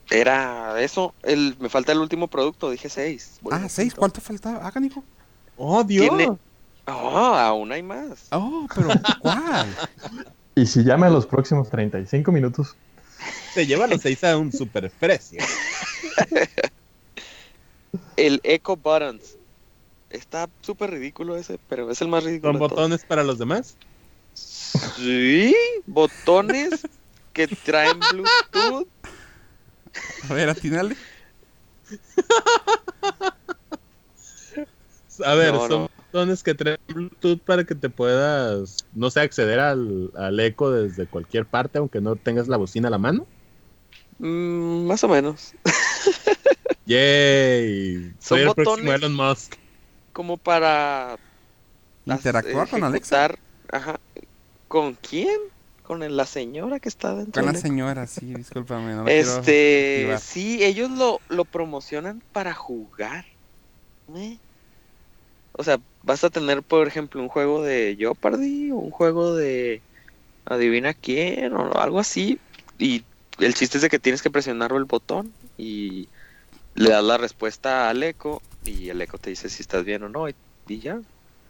Era 0.10 0.82
eso, 0.82 1.14
el, 1.24 1.56
me 1.60 1.70
falta 1.70 1.92
el 1.92 2.00
último 2.00 2.28
producto, 2.28 2.72
dije 2.72 2.90
seis. 2.90 3.40
Ah, 3.52 3.64
a- 3.66 3.70
seis, 3.70 3.94
¿cuánto 3.94 4.20
faltaba? 4.20 4.68
Hagan, 4.68 4.86
hijo. 4.86 5.04
Oh, 5.56 5.84
Dios. 5.84 6.10
Tiene- 6.10 6.38
Oh, 6.92 7.36
aún 7.36 7.72
hay 7.72 7.84
más. 7.84 8.28
Oh, 8.32 8.68
pero 8.74 8.90
¿cuál? 9.20 9.68
Y 10.56 10.66
si 10.66 10.84
llama 10.84 11.08
a 11.08 11.10
los 11.10 11.26
próximos 11.26 11.70
35 11.70 12.32
minutos, 12.32 12.76
Se 13.54 13.66
lleva 13.66 13.88
los 13.88 14.02
seis 14.02 14.24
a 14.24 14.38
un 14.38 14.52
superprecio. 14.52 15.42
El 18.18 18.40
Echo 18.44 18.76
Buttons. 18.76 19.38
Está 20.10 20.50
súper 20.62 20.92
ridículo 20.92 21.36
ese, 21.36 21.60
pero 21.70 21.90
es 21.92 22.02
el 22.02 22.08
más 22.08 22.24
ridículo. 22.24 22.54
¿Son 22.54 22.56
de 22.56 22.60
todos. 22.60 22.72
botones 22.72 23.06
para 23.06 23.24
los 23.24 23.38
demás? 23.38 23.78
Sí, 24.34 25.56
botones 25.86 26.82
que 27.34 27.48
traen 27.48 28.00
Bluetooth. 28.00 28.88
A 30.30 30.34
ver, 30.34 30.50
atínale. 30.50 30.96
A 35.26 35.36
ver, 35.36 35.54
No, 35.54 35.60
son 35.68 35.70
no. 35.70 35.89
Botones 36.12 36.44
que 36.44 36.54
traen 36.56 36.78
Bluetooth 36.88 37.40
para 37.42 37.64
que 37.64 37.76
te 37.76 37.90
puedas, 37.90 38.86
no 38.94 39.10
sé, 39.12 39.22
acceder 39.22 39.60
al, 39.60 40.12
al 40.16 40.40
eco 40.40 40.72
desde 40.72 41.08
cualquier 41.08 41.46
parte, 41.46 41.78
aunque 41.78 42.02
no 42.02 42.16
tengas 42.16 42.48
la 42.48 42.58
bocina 42.58 42.88
a 42.88 42.92
la 42.92 42.98
mano. 42.98 43.26
Mm, 44.20 44.86
más 44.88 45.04
o 45.04 45.08
menos. 45.08 45.54
Yay. 46.86 48.14
Soy 48.20 48.40
Son 48.40 48.40
el 48.40 48.46
próximo 48.56 48.76
botones. 48.76 48.96
Elon 48.96 49.16
Musk. 49.16 49.56
Como 50.14 50.38
para 50.38 51.18
Interactuar 52.06 52.68
con 52.70 52.84
Alexa. 52.84 53.26
ejecutar- 53.28 53.40
Ajá. 53.72 54.00
¿Con 54.68 54.94
quién? 54.96 55.40
Con 55.84 56.04
el- 56.04 56.18
la 56.18 56.26
señora 56.26 56.80
que 56.80 56.90
está 56.90 57.16
dentro 57.16 57.42
Con 57.44 57.54
la 57.54 57.60
señora, 57.60 58.08
sí, 58.08 58.34
discúlpame. 58.34 58.94
No 58.96 59.08
Este, 59.08 60.16
sí, 60.22 60.64
ellos 60.64 60.90
lo, 60.92 61.20
lo 61.30 61.46
promocionan 61.46 62.22
para 62.32 62.54
jugar. 62.54 63.26
¿eh? 64.16 64.38
O 65.60 65.64
sea, 65.64 65.78
vas 66.04 66.24
a 66.24 66.30
tener, 66.30 66.64
por 66.64 66.88
ejemplo, 66.88 67.22
un 67.22 67.30
juego 67.30 67.64
de 67.64 67.96
Jeopardy 68.00 68.72
o 68.72 68.78
un 68.78 68.92
juego 68.92 69.36
de 69.36 69.84
Adivina 70.46 70.94
quién 70.94 71.54
o 71.56 71.74
algo 71.80 72.00
así. 72.00 72.40
Y 72.80 73.06
el 73.40 73.54
chiste 73.56 73.78
es 73.78 73.84
de 73.84 73.90
que 73.90 74.00
tienes 74.00 74.22
que 74.22 74.32
presionar 74.32 74.72
el 74.74 74.86
botón 74.86 75.36
y 75.58 76.10
le 76.76 76.92
das 76.92 77.04
la 77.04 77.18
respuesta 77.18 77.90
al 77.90 78.04
eco 78.04 78.44
y 78.64 78.90
el 78.90 79.02
eco 79.02 79.20
te 79.20 79.32
dice 79.32 79.50
si 79.50 79.62
estás 79.64 79.86
bien 79.86 80.04
o 80.04 80.10
no 80.10 80.30
y, 80.30 80.36
y 80.68 80.80
ya. 80.82 81.02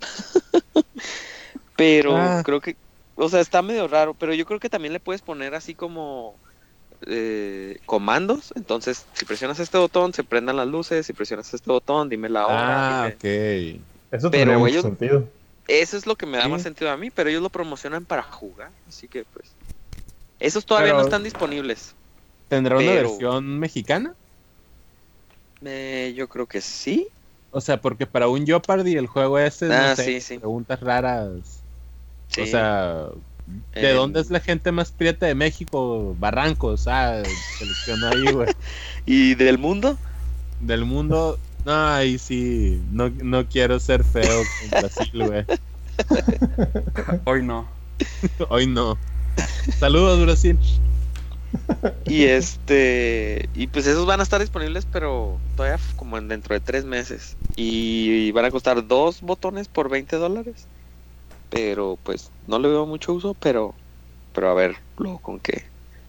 pero 1.76 2.16
Ah. 2.18 2.42
creo 2.44 2.62
que, 2.62 2.78
o 3.16 3.30
sea, 3.30 3.42
está 3.42 3.62
medio 3.62 3.88
raro, 3.88 4.16
pero 4.16 4.34
yo 4.34 4.46
creo 4.46 4.60
que 4.60 4.70
también 4.70 4.94
le 4.94 5.00
puedes 5.00 5.22
poner 5.22 5.56
así 5.56 5.76
como 5.76 6.40
eh, 7.08 7.80
comandos. 7.86 8.54
Entonces, 8.56 9.08
si 9.14 9.26
presionas 9.26 9.60
este 9.60 9.78
botón, 9.78 10.14
se 10.14 10.24
prendan 10.24 10.58
las 10.58 10.68
luces. 10.68 11.06
Si 11.06 11.14
presionas 11.14 11.54
este 11.54 11.72
botón, 11.72 12.10
dime 12.10 12.30
la 12.30 12.48
hora. 12.48 12.84
Ah, 12.84 13.06
dime- 13.06 13.16
ok. 13.16 13.26
Eso 14.12 14.30
Pero 14.30 14.32
tendría 14.32 14.58
mucho 14.58 14.72
ellos- 14.72 14.84
sentido. 14.84 15.28
Eso 15.68 15.98
es 15.98 16.08
lo 16.08 16.16
que 16.16 16.26
me 16.26 16.38
da 16.38 16.46
Sí. 16.46 16.50
más 16.50 16.64
sentido 16.64 16.90
a 16.90 16.98
mí, 16.98 17.12
pero 17.12 17.30
ellos 17.30 17.44
lo 17.44 17.50
promocionan 17.50 18.04
para 18.06 18.24
jugar. 18.24 18.72
Así 18.88 19.08
que, 19.08 19.24
pues. 19.26 19.50
Esos 20.40 20.66
todavía 20.66 20.90
Pero- 20.94 21.00
no 21.00 21.04
están 21.06 21.24
disponibles. 21.24 21.94
¿Tendrá 22.48 22.78
una 22.78 22.92
versión 22.92 23.60
mexicana? 23.60 24.16
Eh, 25.64 26.14
yo 26.16 26.28
creo 26.30 26.46
que 26.48 26.62
sí. 26.62 27.08
O 27.52 27.62
sea, 27.62 27.82
porque 27.82 28.06
para 28.06 28.28
un 28.28 28.46
Jeopardy 28.46 28.96
el 28.96 29.08
juego 29.08 29.38
ese, 29.40 29.72
Ah, 29.74 29.90
no 29.90 29.96
sé, 29.96 30.04
sí, 30.06 30.22
sí. 30.22 30.38
preguntas 30.38 30.80
raras. 30.82 31.30
sí. 32.30 32.42
O 32.42 32.46
sea, 32.46 33.08
¿de 33.74 33.90
Eh, 33.90 33.94
dónde 33.94 34.22
es 34.22 34.30
la 34.30 34.40
gente 34.40 34.72
más 34.72 34.92
prieta 34.92 35.26
de 35.26 35.34
México? 35.36 36.16
Barrancos, 36.20 36.88
ah, 36.88 37.22
seleccionó 37.58 38.08
ahí, 38.10 38.32
güey. 38.32 38.50
¿Y 39.08 39.34
del 39.36 39.58
mundo? 39.58 39.98
Del 40.62 40.86
mundo, 40.86 41.40
no, 41.70 41.88
ahí 41.88 42.18
sí, 42.18 42.82
no, 42.92 43.10
no 43.10 43.46
quiero 43.46 43.80
ser 43.80 44.04
feo 44.04 44.42
con 44.60 44.80
Brasil, 44.82 45.12
güey. 45.14 45.46
Hoy 47.26 47.44
no. 47.44 47.68
Hoy 48.50 48.66
no. 48.66 48.98
Saludos, 49.78 50.20
Brasil. 50.20 50.58
Y 52.08 52.24
este. 52.24 53.50
Y 53.54 53.68
pues 53.68 53.86
esos 53.86 54.08
van 54.08 54.20
a 54.20 54.24
estar 54.24 54.42
disponibles, 54.42 54.88
pero 54.92 55.38
todavía 55.56 55.78
como 55.96 56.18
en 56.18 56.28
dentro 56.28 56.56
de 56.56 56.60
tres 56.60 56.86
meses. 56.86 57.38
Y 57.56 58.32
van 58.32 58.46
a 58.46 58.52
costar 58.52 58.88
dos 58.88 59.22
botones 59.22 59.68
por 59.68 59.90
20 59.90 60.16
dólares. 60.16 60.66
Pero 61.52 62.00
pues 62.02 62.32
no 62.48 62.58
le 62.58 62.70
veo 62.70 62.88
mucho 62.88 63.14
uso, 63.14 63.36
pero. 63.36 63.76
Pero 64.34 64.50
a 64.50 64.56
ver 64.56 64.76
luego 64.98 65.20
con 65.20 65.40
qué. 65.40 65.66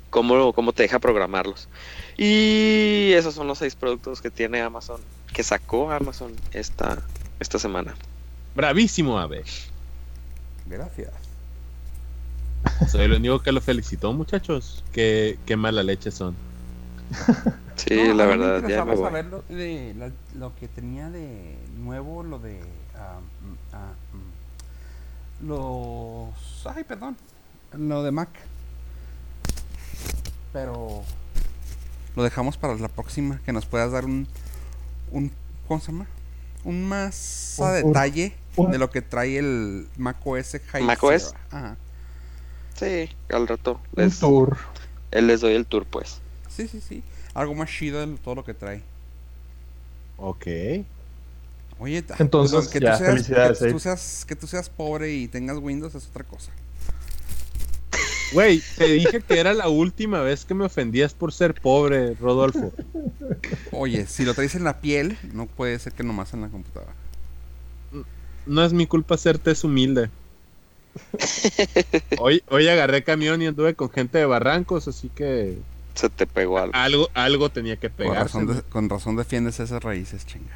Cómo, 0.09 0.55
cómo 0.55 0.73
te 0.73 0.85
deja 0.85 0.99
programarlos. 0.99 1.69
Y 2.17 3.13
esos 3.13 3.35
son 3.35 3.47
los 3.47 3.59
seis 3.59 3.75
productos 3.75 4.23
que 4.23 4.31
tiene 4.31 4.63
Amazon. 4.63 5.01
Que 5.33 5.43
sacó 5.43 5.91
Amazon 5.91 6.33
esta, 6.53 6.99
esta 7.39 7.59
semana. 7.59 7.95
Bravísimo, 8.55 9.19
Ave. 9.19 9.45
Gracias. 10.67 11.11
Soy 12.91 13.03
el 13.03 13.13
único 13.15 13.41
que 13.41 13.53
lo 13.53 13.61
felicitó, 13.61 14.13
muchachos. 14.13 14.85
Qué, 14.93 15.39
qué 15.47 15.57
mala 15.57 15.83
leche 15.83 16.11
son. 16.11 16.35
Sí, 17.77 17.95
No, 18.09 18.15
la 18.15 18.27
verdad, 18.27 18.69
ya 18.69 18.85
me 18.85 18.95
voy. 18.95 19.23
lo, 19.23 19.43
de, 19.49 19.95
la- 19.97 20.11
lo 20.39 20.55
que 20.57 20.69
tenía 20.69 21.09
de 21.11 21.57
nuevo, 21.79 22.23
lo 22.23 22.39
de... 22.39 22.61
ah, 22.97 23.19
mm, 23.43 23.75
ah, 23.75 23.93
mm, 25.43 25.49
los... 25.49 26.67
Ay, 26.67 26.85
perdón. 26.85 27.17
Lo 27.77 28.03
de 28.03 28.11
Mac. 28.11 28.29
Pero... 30.53 31.03
Lo 32.17 32.23
dejamos 32.23 32.57
para 32.57 32.75
la 32.75 32.89
próxima, 32.89 33.41
que 33.47 33.53
nos 33.53 33.65
puedas 33.67 33.93
dar 33.93 34.05
un... 34.05 34.27
un 35.11 35.31
¿Cómo 35.69 35.81
se 35.81 35.93
llama? 35.93 36.07
Un 36.65 36.89
más 36.89 37.59
a 37.61 37.63
Un- 37.65 37.71
un- 37.71 37.93
detalle 37.93 38.35
un- 38.57 38.71
de 38.71 38.79
lo 38.79 38.91
que 38.91 39.03
trae 39.03 39.39
el 39.39 39.87
Mac 39.97 40.17
OS 40.27 40.61
High 40.73 40.83
Mac 40.83 41.03
OS. 41.03 41.23
Sierra. 41.23 41.41
Ajá. 41.51 41.77
Sí, 42.75 43.09
al 43.33 43.47
rato. 43.47 43.81
Un 43.97 44.05
Les, 44.05 44.19
tour. 44.19 44.57
eh, 45.11 45.23
les 45.23 45.41
doy 45.41 45.55
el 45.55 45.67
tour, 45.67 45.87
pues. 45.87 46.21
Sí, 46.49 46.67
sí, 46.69 46.81
sí. 46.81 47.03
Algo 47.35 47.55
más 47.55 47.71
chido 47.71 48.05
de 48.05 48.17
todo 48.19 48.35
lo 48.35 48.45
que 48.45 48.55
trae. 48.55 48.83
Ok. 50.17 50.47
Oye, 51.79 52.05
Entonces, 52.19 52.69
que, 52.69 52.79
ya, 52.81 52.93
tú 52.93 52.99
seas, 52.99 53.11
felicidades, 53.11 53.59
que, 53.59 53.71
tú 53.71 53.77
eh. 53.77 53.81
seas, 53.81 54.25
que 54.29 54.37
tú 54.37 54.47
seas 54.47 54.69
pobre 54.69 55.13
y 55.15 55.29
tengas 55.29 55.57
Windows 55.59 55.95
es 55.95 56.07
otra 56.09 56.25
cosa. 56.25 56.51
Güey, 58.33 58.63
te 58.77 58.85
dije 58.87 59.21
que 59.21 59.39
era 59.41 59.53
la 59.55 59.69
última 59.69 60.21
vez 60.21 60.45
que 60.45 60.55
me 60.55 60.65
ofendías 60.65 61.15
por 61.15 61.33
ser 61.33 61.55
pobre, 61.55 62.15
Rodolfo. 62.15 62.73
Oye, 63.73 64.07
si 64.07 64.25
lo 64.25 64.35
traes 64.35 64.55
en 64.55 64.65
la 64.65 64.81
piel, 64.81 65.19
no 65.33 65.47
puede 65.47 65.79
ser 65.79 65.93
que 65.93 66.03
nomás 66.03 66.33
en 66.35 66.43
la 66.43 66.49
computadora. 66.49 66.93
No 68.47 68.65
es 68.65 68.73
mi 68.73 68.87
culpa 68.87 69.17
serte 69.17 69.53
humilde. 69.65 70.11
Hoy, 72.19 72.43
hoy 72.49 72.67
agarré 72.69 73.05
camión 73.05 73.41
y 73.43 73.47
anduve 73.47 73.75
con 73.75 73.91
gente 73.91 74.19
de 74.19 74.27
barrancos, 74.27 74.89
así 74.89 75.09
que 75.09 75.57
Se 75.95 76.09
te 76.09 76.27
pegó 76.27 76.59
algo. 76.59 76.75
algo, 76.75 77.09
algo 77.15 77.49
tenía 77.51 77.77
que 77.77 77.89
Con 77.89 77.97
pegarse. 77.97 78.23
razón, 78.25 78.47
de- 78.57 78.63
con 78.63 78.89
razón 78.89 79.17
defiendes 79.17 79.61
esas 79.61 79.83
raíces, 79.83 80.27
chinga. 80.27 80.53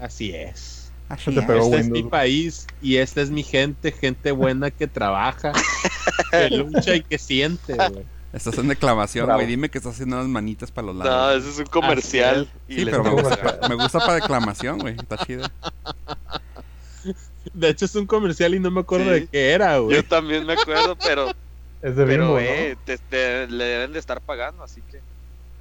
Así 0.00 0.34
es. 0.34 0.81
Así 1.12 1.30
es. 1.30 1.36
Este 1.36 1.78
es 1.78 1.88
mi 1.90 2.02
país 2.04 2.66
y 2.80 2.96
esta 2.96 3.20
es 3.20 3.28
mi 3.30 3.42
gente, 3.42 3.92
gente 3.92 4.32
buena 4.32 4.70
que 4.70 4.86
trabaja, 4.86 5.52
que 6.30 6.48
lucha 6.50 6.94
y 6.96 7.02
que 7.02 7.18
siente, 7.18 7.74
güey. 7.74 8.04
Estás 8.32 8.56
en 8.56 8.68
declamación, 8.68 9.30
güey. 9.30 9.46
Dime 9.46 9.68
que 9.68 9.76
estás 9.76 9.92
haciendo 9.92 10.16
unas 10.16 10.28
manitas 10.28 10.70
para 10.70 10.86
los 10.86 10.96
No, 10.96 11.04
lados. 11.04 11.42
ese 11.42 11.50
es 11.50 11.58
un 11.58 11.66
comercial. 11.66 12.50
y 12.66 12.76
sí, 12.76 12.84
pero 12.86 13.04
me 13.04 13.10
gusta, 13.10 13.36
pagar. 13.36 13.68
me 13.68 13.74
gusta 13.74 13.98
para 13.98 14.14
declamación, 14.14 14.78
güey. 14.78 14.94
Está 14.94 15.18
chido. 15.18 15.46
De 17.52 17.68
hecho 17.68 17.84
es 17.84 17.94
un 17.96 18.06
comercial 18.06 18.54
y 18.54 18.60
no 18.60 18.70
me 18.70 18.80
acuerdo 18.80 19.06
Sí. 19.06 19.10
de 19.20 19.26
qué 19.26 19.50
era, 19.50 19.76
güey. 19.78 19.96
Yo 19.96 20.04
también 20.04 20.46
me 20.46 20.52
acuerdo, 20.54 20.96
pero, 20.96 21.30
Es 21.82 21.96
de 21.96 22.06
pero 22.06 22.38
eh, 22.38 22.76
te- 22.86 22.98
te- 22.98 23.48
le 23.48 23.64
deben 23.64 23.92
de 23.92 23.98
estar 23.98 24.20
pagando, 24.20 24.62
así 24.62 24.80
que. 24.90 25.00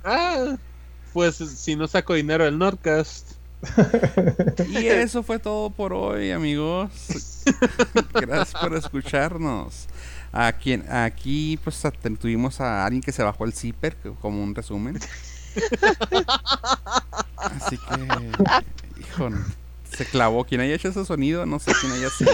Ah, 0.06 0.56
pues 1.14 1.36
si 1.36 1.76
no 1.76 1.88
saco 1.88 2.14
dinero 2.14 2.46
del 2.46 2.58
Nordcast. 2.58 3.31
Y 4.70 4.78
eso 4.88 5.24
fue 5.24 5.40
todo 5.40 5.70
por 5.70 5.94
hoy, 5.94 6.32
amigos. 6.32 7.44
Gracias 8.14 8.62
por 8.62 8.76
escucharnos. 8.76 9.88
Aquí, 10.32 10.82
aquí 10.90 11.60
pues 11.64 11.82
tuvimos 12.20 12.62
a 12.62 12.86
alguien 12.86 13.02
que 13.02 13.12
se 13.12 13.24
bajó 13.24 13.46
el 13.46 13.54
zipper, 13.54 13.98
como 14.22 14.42
un 14.42 14.56
resumen. 14.56 15.00
Así 17.36 17.78
que, 17.78 19.02
hijo, 19.02 19.30
se 19.90 20.06
clavó. 20.06 20.46
Quien 20.46 20.62
haya 20.62 20.76
hecho 20.76 20.88
ese 20.88 21.04
sonido, 21.06 21.46
no 21.46 21.60
sé 21.60 21.74
quién 21.80 21.92
haya 21.92 22.10
sido. 22.10 22.32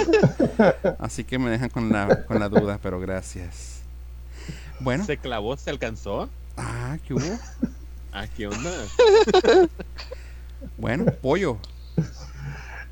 Así 0.99 1.23
que 1.23 1.39
me 1.39 1.49
dejan 1.49 1.69
con 1.69 1.91
la, 1.91 2.25
con 2.25 2.39
la 2.39 2.49
duda, 2.49 2.79
pero 2.81 2.99
gracias. 2.99 3.81
Bueno. 4.79 5.05
¿Se 5.05 5.17
clavó? 5.17 5.57
¿Se 5.57 5.71
alcanzó? 5.71 6.29
Ah, 6.55 6.97
¿qué 7.07 7.15
hubo? 7.15 7.39
Ah, 8.11 8.27
¿qué 8.35 8.47
onda? 8.47 8.71
bueno, 10.77 11.06
pollo. 11.22 11.57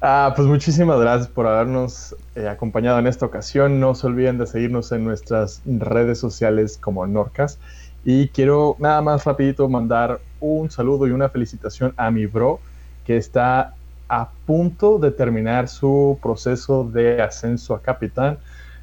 Ah, 0.02 0.34
pues 0.36 0.48
muchísimas 0.48 1.00
gracias 1.00 1.28
por 1.28 1.48
habernos 1.48 2.16
eh, 2.36 2.48
acompañado 2.48 3.00
en 3.00 3.08
esta 3.08 3.26
ocasión. 3.26 3.80
No 3.80 3.96
se 3.96 4.06
olviden 4.06 4.38
de 4.38 4.46
seguirnos 4.46 4.92
en 4.92 5.04
nuestras 5.04 5.62
redes 5.66 6.20
sociales 6.20 6.78
como 6.78 7.08
Norcas. 7.08 7.58
Y 8.04 8.28
quiero 8.28 8.76
nada 8.78 9.02
más 9.02 9.24
rapidito 9.26 9.68
mandar 9.68 10.20
un 10.40 10.70
saludo 10.70 11.08
y 11.08 11.12
una 11.12 11.30
felicitación 11.30 11.94
a 11.98 12.12
mi 12.12 12.28
bro 12.28 12.60
que 13.06 13.18
está 13.18 13.74
a 14.08 14.30
punto 14.46 15.00
de 15.00 15.10
terminar 15.10 15.68
su 15.68 16.20
proceso 16.22 16.84
de 16.84 17.22
ascenso 17.22 17.74
a 17.74 17.82
capitán. 17.82 18.38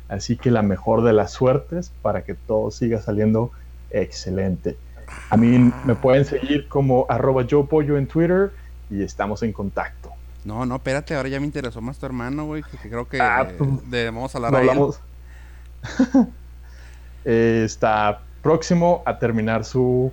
Así 0.09 0.37
que 0.37 0.51
la 0.51 0.63
mejor 0.63 1.05
de 1.05 1.13
las 1.13 1.31
suertes 1.31 1.93
para 2.03 2.23
que 2.23 2.35
todo 2.35 2.73
siga 2.73 3.01
saliendo 3.01 3.53
excelente. 3.91 4.77
A 5.31 5.37
mí 5.37 5.73
me 5.85 5.95
pueden 5.95 6.25
seguir 6.25 6.69
como 6.69 7.07
arroba 7.09 7.43
yo 7.43 7.67
pollo 7.67 7.97
en 7.97 8.07
Twitter 8.07 8.51
y 8.93 9.03
estamos 9.03 9.43
en 9.43 9.53
contacto. 9.53 10.13
No, 10.45 10.67
no, 10.67 10.77
espérate, 10.77 11.15
ahora 11.15 11.29
ya 11.29 11.41
me 11.41 11.47
interesó 11.47 11.81
más 11.81 11.99
tu 11.99 12.07
hermano, 12.07 12.45
güey, 12.45 12.63
que, 12.63 12.77
creo 12.89 13.09
que 13.09 13.21
ah, 13.21 13.49
pues, 13.57 13.91
debemos 13.91 14.35
hablar 14.35 14.53
no 14.53 14.59
hablamos. 14.59 15.01
está 17.25 18.21
próximo 18.43 19.03
a 19.07 19.19
terminar 19.19 19.65
su 19.65 20.13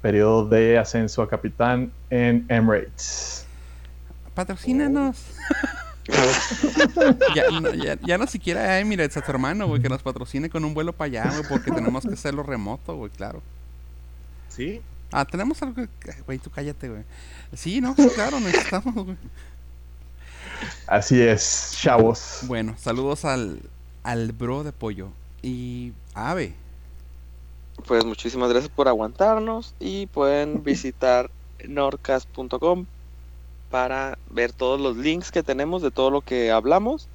periodo 0.00 0.48
de 0.48 0.78
ascenso 0.78 1.22
a 1.22 1.28
capitán 1.28 1.92
en 2.10 2.46
Emirates. 2.48 3.46
Patrocínanos. 4.34 5.22
ya, 8.06 8.16
no, 8.16 8.26
siquiera 8.26 8.62
a 8.62 8.80
Emirates, 8.80 9.16
a 9.18 9.20
tu 9.20 9.30
hermano, 9.30 9.66
güey, 9.66 9.82
que 9.82 9.90
nos 9.90 10.02
patrocine 10.02 10.48
con 10.48 10.64
un 10.64 10.72
vuelo 10.72 10.94
para 10.94 11.06
allá, 11.06 11.30
güey, 11.30 11.42
porque 11.48 11.70
tenemos 11.70 12.06
que 12.06 12.14
hacerlo 12.14 12.42
remoto, 12.42 12.96
güey, 12.96 13.10
claro. 13.10 13.42
¿Sí? 14.48 14.80
Ah, 15.10 15.24
tenemos 15.24 15.62
algo 15.62 15.82
Güey, 16.26 16.38
tú 16.38 16.50
cállate, 16.50 16.88
güey. 16.88 17.02
Sí, 17.54 17.80
no, 17.80 17.94
sí, 17.94 18.08
claro, 18.14 18.40
necesitamos, 18.40 18.94
güey. 18.94 19.16
Así 20.86 21.20
es, 21.20 21.76
chavos. 21.80 22.40
Bueno, 22.42 22.74
saludos 22.78 23.24
al, 23.24 23.60
al 24.02 24.32
bro 24.32 24.64
de 24.64 24.72
pollo. 24.72 25.08
Y 25.42 25.92
Ave. 26.14 26.54
Pues 27.86 28.04
muchísimas 28.04 28.50
gracias 28.50 28.70
por 28.70 28.88
aguantarnos 28.88 29.74
y 29.78 30.06
pueden 30.06 30.62
visitar 30.62 31.30
norcas.com 31.66 32.86
para 33.70 34.18
ver 34.30 34.52
todos 34.52 34.80
los 34.80 34.96
links 34.96 35.30
que 35.30 35.42
tenemos 35.42 35.82
de 35.82 35.90
todo 35.90 36.10
lo 36.10 36.20
que 36.22 36.50
hablamos 36.50 37.08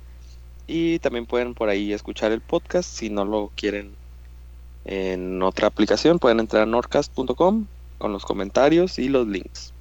y 0.67 0.99
también 0.99 1.25
pueden 1.25 1.53
por 1.53 1.69
ahí 1.69 1.93
escuchar 1.93 2.31
el 2.31 2.41
podcast 2.41 2.89
si 2.89 3.09
no 3.09 3.25
lo 3.25 3.51
quieren 3.55 3.95
en 4.85 5.41
otra 5.41 5.67
aplicación 5.67 6.19
pueden 6.19 6.39
entrar 6.39 6.63
a 6.63 6.65
norcas.com 6.65 7.65
con 7.97 8.11
los 8.11 8.25
comentarios 8.25 8.99
y 8.99 9.09
los 9.09 9.27
links 9.27 9.73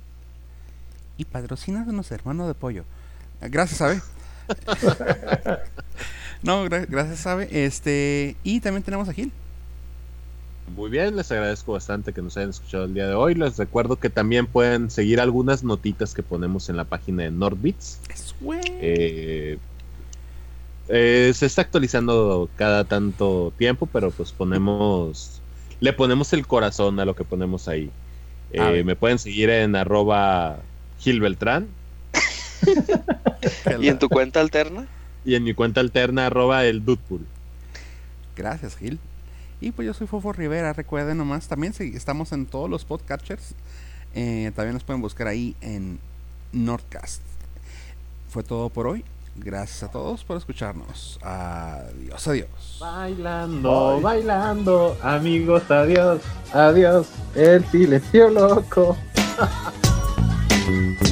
y 1.17 1.25
patrocínanos 1.25 2.11
hermano 2.11 2.47
de 2.47 2.55
pollo 2.55 2.85
Gracias, 3.51 3.81
Abe. 3.81 4.01
no, 6.43 6.69
gracias, 6.69 7.27
Abe. 7.27 7.49
Este, 7.51 8.37
y 8.45 8.61
también 8.61 8.85
tenemos 8.85 9.09
a 9.09 9.13
Gil. 9.13 9.33
Muy 10.77 10.91
bien, 10.91 11.17
les 11.17 11.33
agradezco 11.33 11.73
bastante 11.73 12.13
que 12.13 12.23
nos 12.23 12.37
hayan 12.37 12.51
escuchado 12.51 12.85
el 12.85 12.95
día 12.95 13.09
de 13.09 13.15
hoy. 13.15 13.35
Les 13.35 13.57
recuerdo 13.57 13.97
que 13.97 14.11
también 14.11 14.47
pueden 14.47 14.91
seguir 14.91 15.21
algunas 15.21 15.65
notitas 15.65 16.15
que 16.15 16.23
ponemos 16.23 16.69
en 16.69 16.77
la 16.77 16.85
página 16.85 17.25
de 17.25 17.33
Nordbits. 17.33 17.99
Eh, 18.81 19.59
eh, 20.89 21.33
se 21.35 21.47
está 21.47 21.63
actualizando 21.63 22.49
cada 22.55 22.85
tanto 22.85 23.53
tiempo, 23.59 23.87
pero 23.87 24.13
pues 24.13 24.31
ponemos, 24.31 25.41
le 25.81 25.93
ponemos 25.93 26.33
el 26.33 26.47
corazón 26.47 27.01
a 27.01 27.05
lo 27.05 27.17
que 27.17 27.25
ponemos 27.25 27.67
ahí. 27.67 27.91
Eh, 28.53 28.85
me 28.85 28.97
pueden 28.97 29.19
seguir 29.19 29.51
en 29.51 29.75
arroba 29.77 30.61
Gil 30.99 31.21
Beltrán 31.21 31.69
¿Y 33.81 33.89
en 33.89 33.99
tu 33.99 34.09
cuenta 34.09 34.41
alterna? 34.41 34.87
Y 35.25 35.37
en 35.37 35.45
mi 35.45 35.55
cuenta 35.55 35.81
alterna, 35.81 36.27
arroba 36.27 36.65
el 36.65 36.85
Dudpool. 36.85 37.25
Gracias, 38.35 38.77
Gil. 38.77 38.99
Y 39.61 39.71
pues 39.71 39.87
yo 39.87 39.95
soy 39.95 40.09
Fofo 40.09 40.33
Rivera, 40.33 40.73
recuerden 40.73 41.17
nomás, 41.17 41.47
también 41.47 41.73
estamos 41.79 42.33
en 42.33 42.45
todos 42.45 42.69
los 42.69 42.85
podcatchers. 42.85 43.55
Eh, 44.17 44.51
también 44.57 44.75
nos 44.75 44.83
pueden 44.83 45.01
buscar 45.01 45.29
ahí 45.29 45.55
en 45.61 46.01
Nordcast. 46.51 47.23
Fue 48.31 48.43
todo 48.43 48.69
por 48.69 48.89
hoy. 48.89 49.05
Gracias 49.35 49.83
a 49.83 49.91
todos 49.91 50.23
por 50.25 50.37
escucharnos. 50.37 51.19
Adiós, 51.23 52.29
adiós. 52.29 52.77
Bailando, 52.79 54.01
bailando, 54.01 54.97
amigos, 55.03 55.71
adiós, 55.71 56.21
adiós, 56.53 57.09
el 57.35 57.65
silencio 57.67 58.29
loco. 58.29 58.97